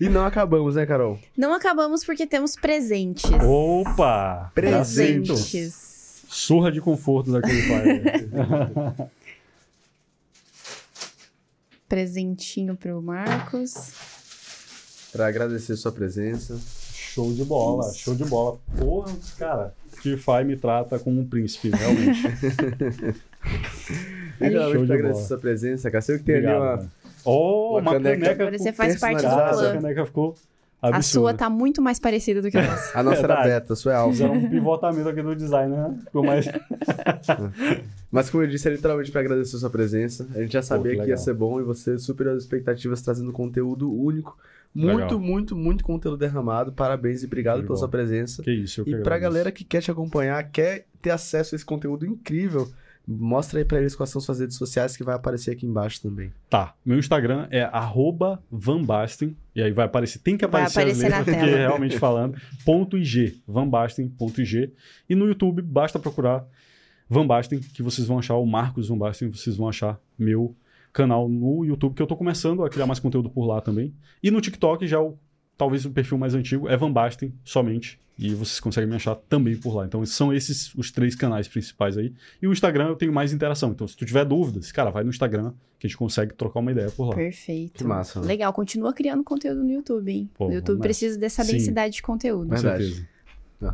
E 0.00 0.08
não 0.08 0.24
acabamos, 0.26 0.74
né, 0.74 0.84
Carol? 0.84 1.18
Não 1.36 1.54
acabamos 1.54 2.04
porque 2.04 2.26
temos 2.26 2.54
presentes. 2.54 3.30
Opa! 3.42 4.50
Presente. 4.54 5.28
Presentes. 5.28 6.24
Surra 6.28 6.70
de 6.70 6.80
conforto 6.80 7.32
daquele 7.32 7.62
pai. 7.66 9.08
Presentinho 11.88 12.76
pro 12.76 13.00
Marcos. 13.02 13.92
Pra 15.12 15.28
agradecer 15.28 15.76
sua 15.76 15.92
presença. 15.92 16.58
show 16.92 17.32
de 17.32 17.44
bola, 17.44 17.92
show 17.94 18.14
de 18.14 18.24
bola. 18.24 18.58
Porra, 18.78 19.12
cara, 19.38 19.74
TFI 20.02 20.44
me 20.44 20.56
trata 20.56 20.98
como 20.98 21.20
um 21.20 21.26
príncipe, 21.26 21.70
realmente. 21.70 22.22
E 24.38 24.48
realmente 24.48 24.72
Show 24.74 24.80
de 24.82 24.86
pra 24.86 24.94
agradecer 24.96 25.12
bola. 25.12 25.28
sua 25.28 25.38
presença, 25.38 25.90
cara. 25.90 26.02
Sei 26.02 26.18
que 26.18 26.24
tem 26.24 26.34
ali 26.36 26.46
Obrigado, 26.46 26.62
uma. 26.62 26.76
velho. 26.76 26.90
Oh, 27.24 27.70
uma 27.78 27.80
uma, 27.80 27.92
caneca 27.92 28.16
caneca, 28.20 28.42
Agora 28.42 28.58
você 28.58 28.72
faz 28.72 28.98
parte 28.98 29.22
do. 29.22 29.26
Essa 29.28 29.50
clã. 29.50 29.72
caneca 29.80 30.04
ficou 30.06 30.34
A 30.80 30.88
absurda. 30.88 31.02
sua 31.02 31.34
tá 31.34 31.48
muito 31.48 31.80
mais 31.80 31.98
parecida 31.98 32.42
do 32.42 32.50
que 32.50 32.58
a 32.58 32.62
nossa. 32.62 32.98
A 32.98 33.02
nossa 33.02 33.20
era 33.22 33.42
beta, 33.42 33.72
a 33.72 33.76
sua 33.76 33.92
é 33.92 33.96
alfa. 33.96 34.12
Fizeram 34.12 34.34
um 34.34 34.48
pivotamento 34.50 35.08
aqui 35.08 35.22
do 35.22 35.34
design, 35.34 35.74
né? 35.74 35.98
Ficou 36.04 36.24
mais... 36.24 36.46
Mas 38.12 38.30
como 38.30 38.42
eu 38.44 38.48
disse, 38.48 38.68
é 38.68 38.72
literalmente 38.72 39.10
pra 39.10 39.20
agradecer 39.20 39.56
sua 39.58 39.70
presença. 39.70 40.28
A 40.34 40.40
gente 40.40 40.52
já 40.52 40.62
sabia 40.62 40.96
que 40.96 41.02
que, 41.02 41.08
ia 41.08 41.16
ser 41.16 41.34
bom 41.34 41.60
e 41.60 41.62
você 41.64 41.98
superou 41.98 42.34
as 42.34 42.42
expectativas 42.42 43.02
trazendo 43.02 43.32
conteúdo 43.32 43.92
único. 43.92 44.36
Muito, 44.74 44.98
Legal. 45.14 45.18
muito, 45.20 45.56
muito 45.56 45.82
conteúdo 45.84 46.18
derramado. 46.18 46.70
Parabéns 46.72 47.22
e 47.22 47.26
obrigado 47.26 47.62
pela 47.62 47.76
sua 47.76 47.88
presença. 47.88 48.42
Que 48.42 48.52
isso, 48.52 48.82
eu 48.82 48.84
que 48.84 48.90
E 48.90 48.92
pra 48.94 49.16
agradeço. 49.16 49.22
galera 49.22 49.52
que 49.52 49.64
quer 49.64 49.80
te 49.80 49.90
acompanhar, 49.90 50.42
quer 50.50 50.86
ter 51.00 51.10
acesso 51.10 51.54
a 51.54 51.56
esse 51.56 51.64
conteúdo 51.64 52.04
incrível, 52.06 52.68
mostra 53.06 53.60
aí 53.60 53.64
pra 53.64 53.78
eles 53.78 53.94
quais 53.94 54.10
são 54.10 54.20
suas 54.20 54.40
redes 54.40 54.56
sociais 54.56 54.96
que 54.96 55.04
vai 55.04 55.14
aparecer 55.14 55.52
aqui 55.52 55.64
embaixo 55.64 56.02
também. 56.02 56.32
Tá, 56.50 56.74
meu 56.84 56.98
Instagram 56.98 57.46
é 57.50 57.62
arroba 57.62 58.42
vanbasten, 58.50 59.36
e 59.54 59.62
aí 59.62 59.70
vai 59.70 59.86
aparecer, 59.86 60.18
tem 60.18 60.36
que 60.36 60.46
Vai 60.46 60.62
aparecer, 60.62 60.80
aparecer 60.80 61.06
as 61.06 61.10
na 61.10 61.18
letras, 61.18 61.36
porque 61.36 61.50
tela. 61.50 61.68
realmente 61.68 61.98
falando, 61.98 62.40
ponto 62.64 62.98
IG, 62.98 63.40
vanbasten, 63.46 64.08
ponto 64.08 64.40
IG, 64.40 64.72
e 65.08 65.14
no 65.14 65.26
YouTube 65.26 65.62
basta 65.62 65.98
procurar 65.98 66.44
Van 67.08 67.26
Basten, 67.26 67.60
que 67.60 67.82
vocês 67.82 68.06
vão 68.06 68.18
achar 68.18 68.34
o 68.34 68.44
Marcos 68.44 68.88
Van 68.88 68.98
Basten, 68.98 69.30
vocês 69.30 69.56
vão 69.56 69.68
achar 69.68 70.00
meu 70.18 70.56
canal 70.92 71.28
no 71.28 71.64
YouTube, 71.64 71.94
que 71.94 72.02
eu 72.02 72.06
tô 72.06 72.16
começando 72.16 72.64
a 72.64 72.70
criar 72.70 72.86
mais 72.86 72.98
conteúdo 72.98 73.30
por 73.30 73.46
lá 73.46 73.60
também, 73.60 73.94
e 74.22 74.30
no 74.30 74.40
TikTok 74.40 74.86
já 74.86 75.00
o, 75.00 75.16
talvez 75.56 75.84
o 75.84 75.90
perfil 75.90 76.18
mais 76.18 76.34
antigo 76.34 76.68
é 76.68 76.76
Van 76.76 76.92
Basten 76.92 77.32
somente, 77.44 77.98
e 78.18 78.34
vocês 78.34 78.60
conseguem 78.60 78.88
me 78.88 78.96
achar 78.96 79.14
também 79.14 79.56
por 79.56 79.74
lá. 79.74 79.84
Então 79.84 80.04
são 80.06 80.32
esses 80.32 80.74
os 80.74 80.90
três 80.90 81.14
canais 81.14 81.46
principais 81.46 81.98
aí. 81.98 82.14
E 82.40 82.46
o 82.46 82.52
Instagram 82.52 82.88
eu 82.88 82.96
tenho 82.96 83.12
mais 83.12 83.32
interação. 83.32 83.70
Então 83.70 83.86
se 83.86 83.96
tu 83.96 84.06
tiver 84.06 84.24
dúvidas, 84.24 84.72
cara, 84.72 84.90
vai 84.90 85.04
no 85.04 85.10
Instagram 85.10 85.52
que 85.78 85.86
a 85.86 85.88
gente 85.88 85.98
consegue 85.98 86.34
trocar 86.34 86.60
uma 86.60 86.72
ideia 86.72 86.90
por 86.90 87.10
lá. 87.10 87.14
Perfeito. 87.14 87.74
Que 87.74 87.84
massa, 87.84 88.20
né? 88.20 88.26
Legal, 88.26 88.52
continua 88.52 88.92
criando 88.94 89.22
conteúdo 89.22 89.62
no 89.62 89.70
YouTube, 89.70 90.10
hein? 90.10 90.30
Pô, 90.34 90.48
o 90.48 90.52
YouTube 90.52 90.80
precisa 90.80 91.18
dessa 91.18 91.44
Sim. 91.44 91.52
densidade 91.52 91.96
de 91.96 92.02
conteúdo. 92.02 92.48
Com 92.48 92.54
Verdade. 92.54 92.84
certeza. 92.84 93.16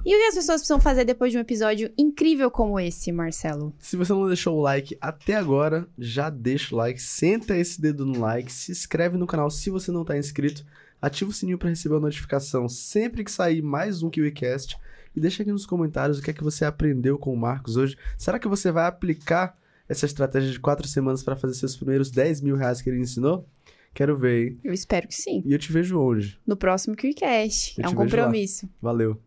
E 0.05 0.15
o 0.15 0.19
que 0.19 0.27
as 0.27 0.35
pessoas 0.37 0.61
precisam 0.61 0.81
fazer 0.81 1.05
depois 1.05 1.33
de 1.33 1.39
um 1.39 1.41
episódio 1.41 1.91
incrível 1.99 2.51
como 2.51 2.79
esse, 2.79 3.11
Marcelo? 3.11 3.75
Se 3.81 3.97
você 3.97 4.13
não 4.13 4.29
deixou 4.29 4.57
o 4.57 4.61
like 4.61 4.97
até 5.01 5.35
agora, 5.35 5.89
já 5.99 6.31
deixa 6.31 6.73
o 6.73 6.79
like, 6.79 7.03
senta 7.03 7.57
esse 7.57 7.81
dedo 7.81 8.07
no 8.07 8.21
like, 8.21 8.53
se 8.53 8.71
inscreve 8.71 9.17
no 9.17 9.27
canal 9.27 9.51
se 9.51 9.71
você 9.71 9.91
não 9.91 10.05
tá 10.05 10.17
inscrito, 10.17 10.65
ativa 11.03 11.31
o 11.31 11.35
sininho 11.35 11.59
para 11.59 11.69
receber 11.69 11.97
a 11.97 12.01
notificação 12.01 12.69
sempre 12.69 13.25
que 13.25 13.31
sair 13.31 13.61
mais 13.61 14.03
um 14.03 14.09
KiwiCast 14.09 14.79
e 15.15 15.21
deixa 15.21 15.43
aqui 15.43 15.53
nos 15.53 15.67
comentários 15.67 16.19
o 16.19 16.23
que 16.23 16.31
é 16.31 16.33
que 16.33 16.43
você 16.45 16.65
aprendeu 16.65 17.19
com 17.19 17.35
o 17.35 17.37
Marcos 17.37 17.77
hoje. 17.77 17.99
Será 18.17 18.39
que 18.39 18.49
você 18.49 18.71
vai 18.71 18.87
aplicar 18.87 19.59
essa 19.89 20.07
estratégia 20.07 20.51
de 20.51 20.61
quatro 20.61 20.87
semanas 20.89 21.23
para 21.23 21.37
fazer 21.37 21.55
seus 21.55 21.77
primeiros 21.77 22.11
10 22.11 22.41
mil 22.41 22.57
reais 22.57 22.81
que 22.81 22.89
ele 22.89 23.01
ensinou? 23.01 23.47
Quero 23.93 24.17
ver, 24.17 24.47
hein? 24.53 24.61
Eu 24.65 24.73
espero 24.73 25.07
que 25.07 25.15
sim. 25.15 25.43
E 25.45 25.53
eu 25.53 25.59
te 25.59 25.71
vejo 25.71 25.99
hoje. 25.99 26.39
No 26.47 26.57
próximo. 26.57 26.97
Eu 27.77 27.85
É 27.85 27.89
um 27.89 27.91
vejo 27.91 27.99
lá. 27.99 28.05
compromisso. 28.05 28.67
Valeu. 28.81 29.21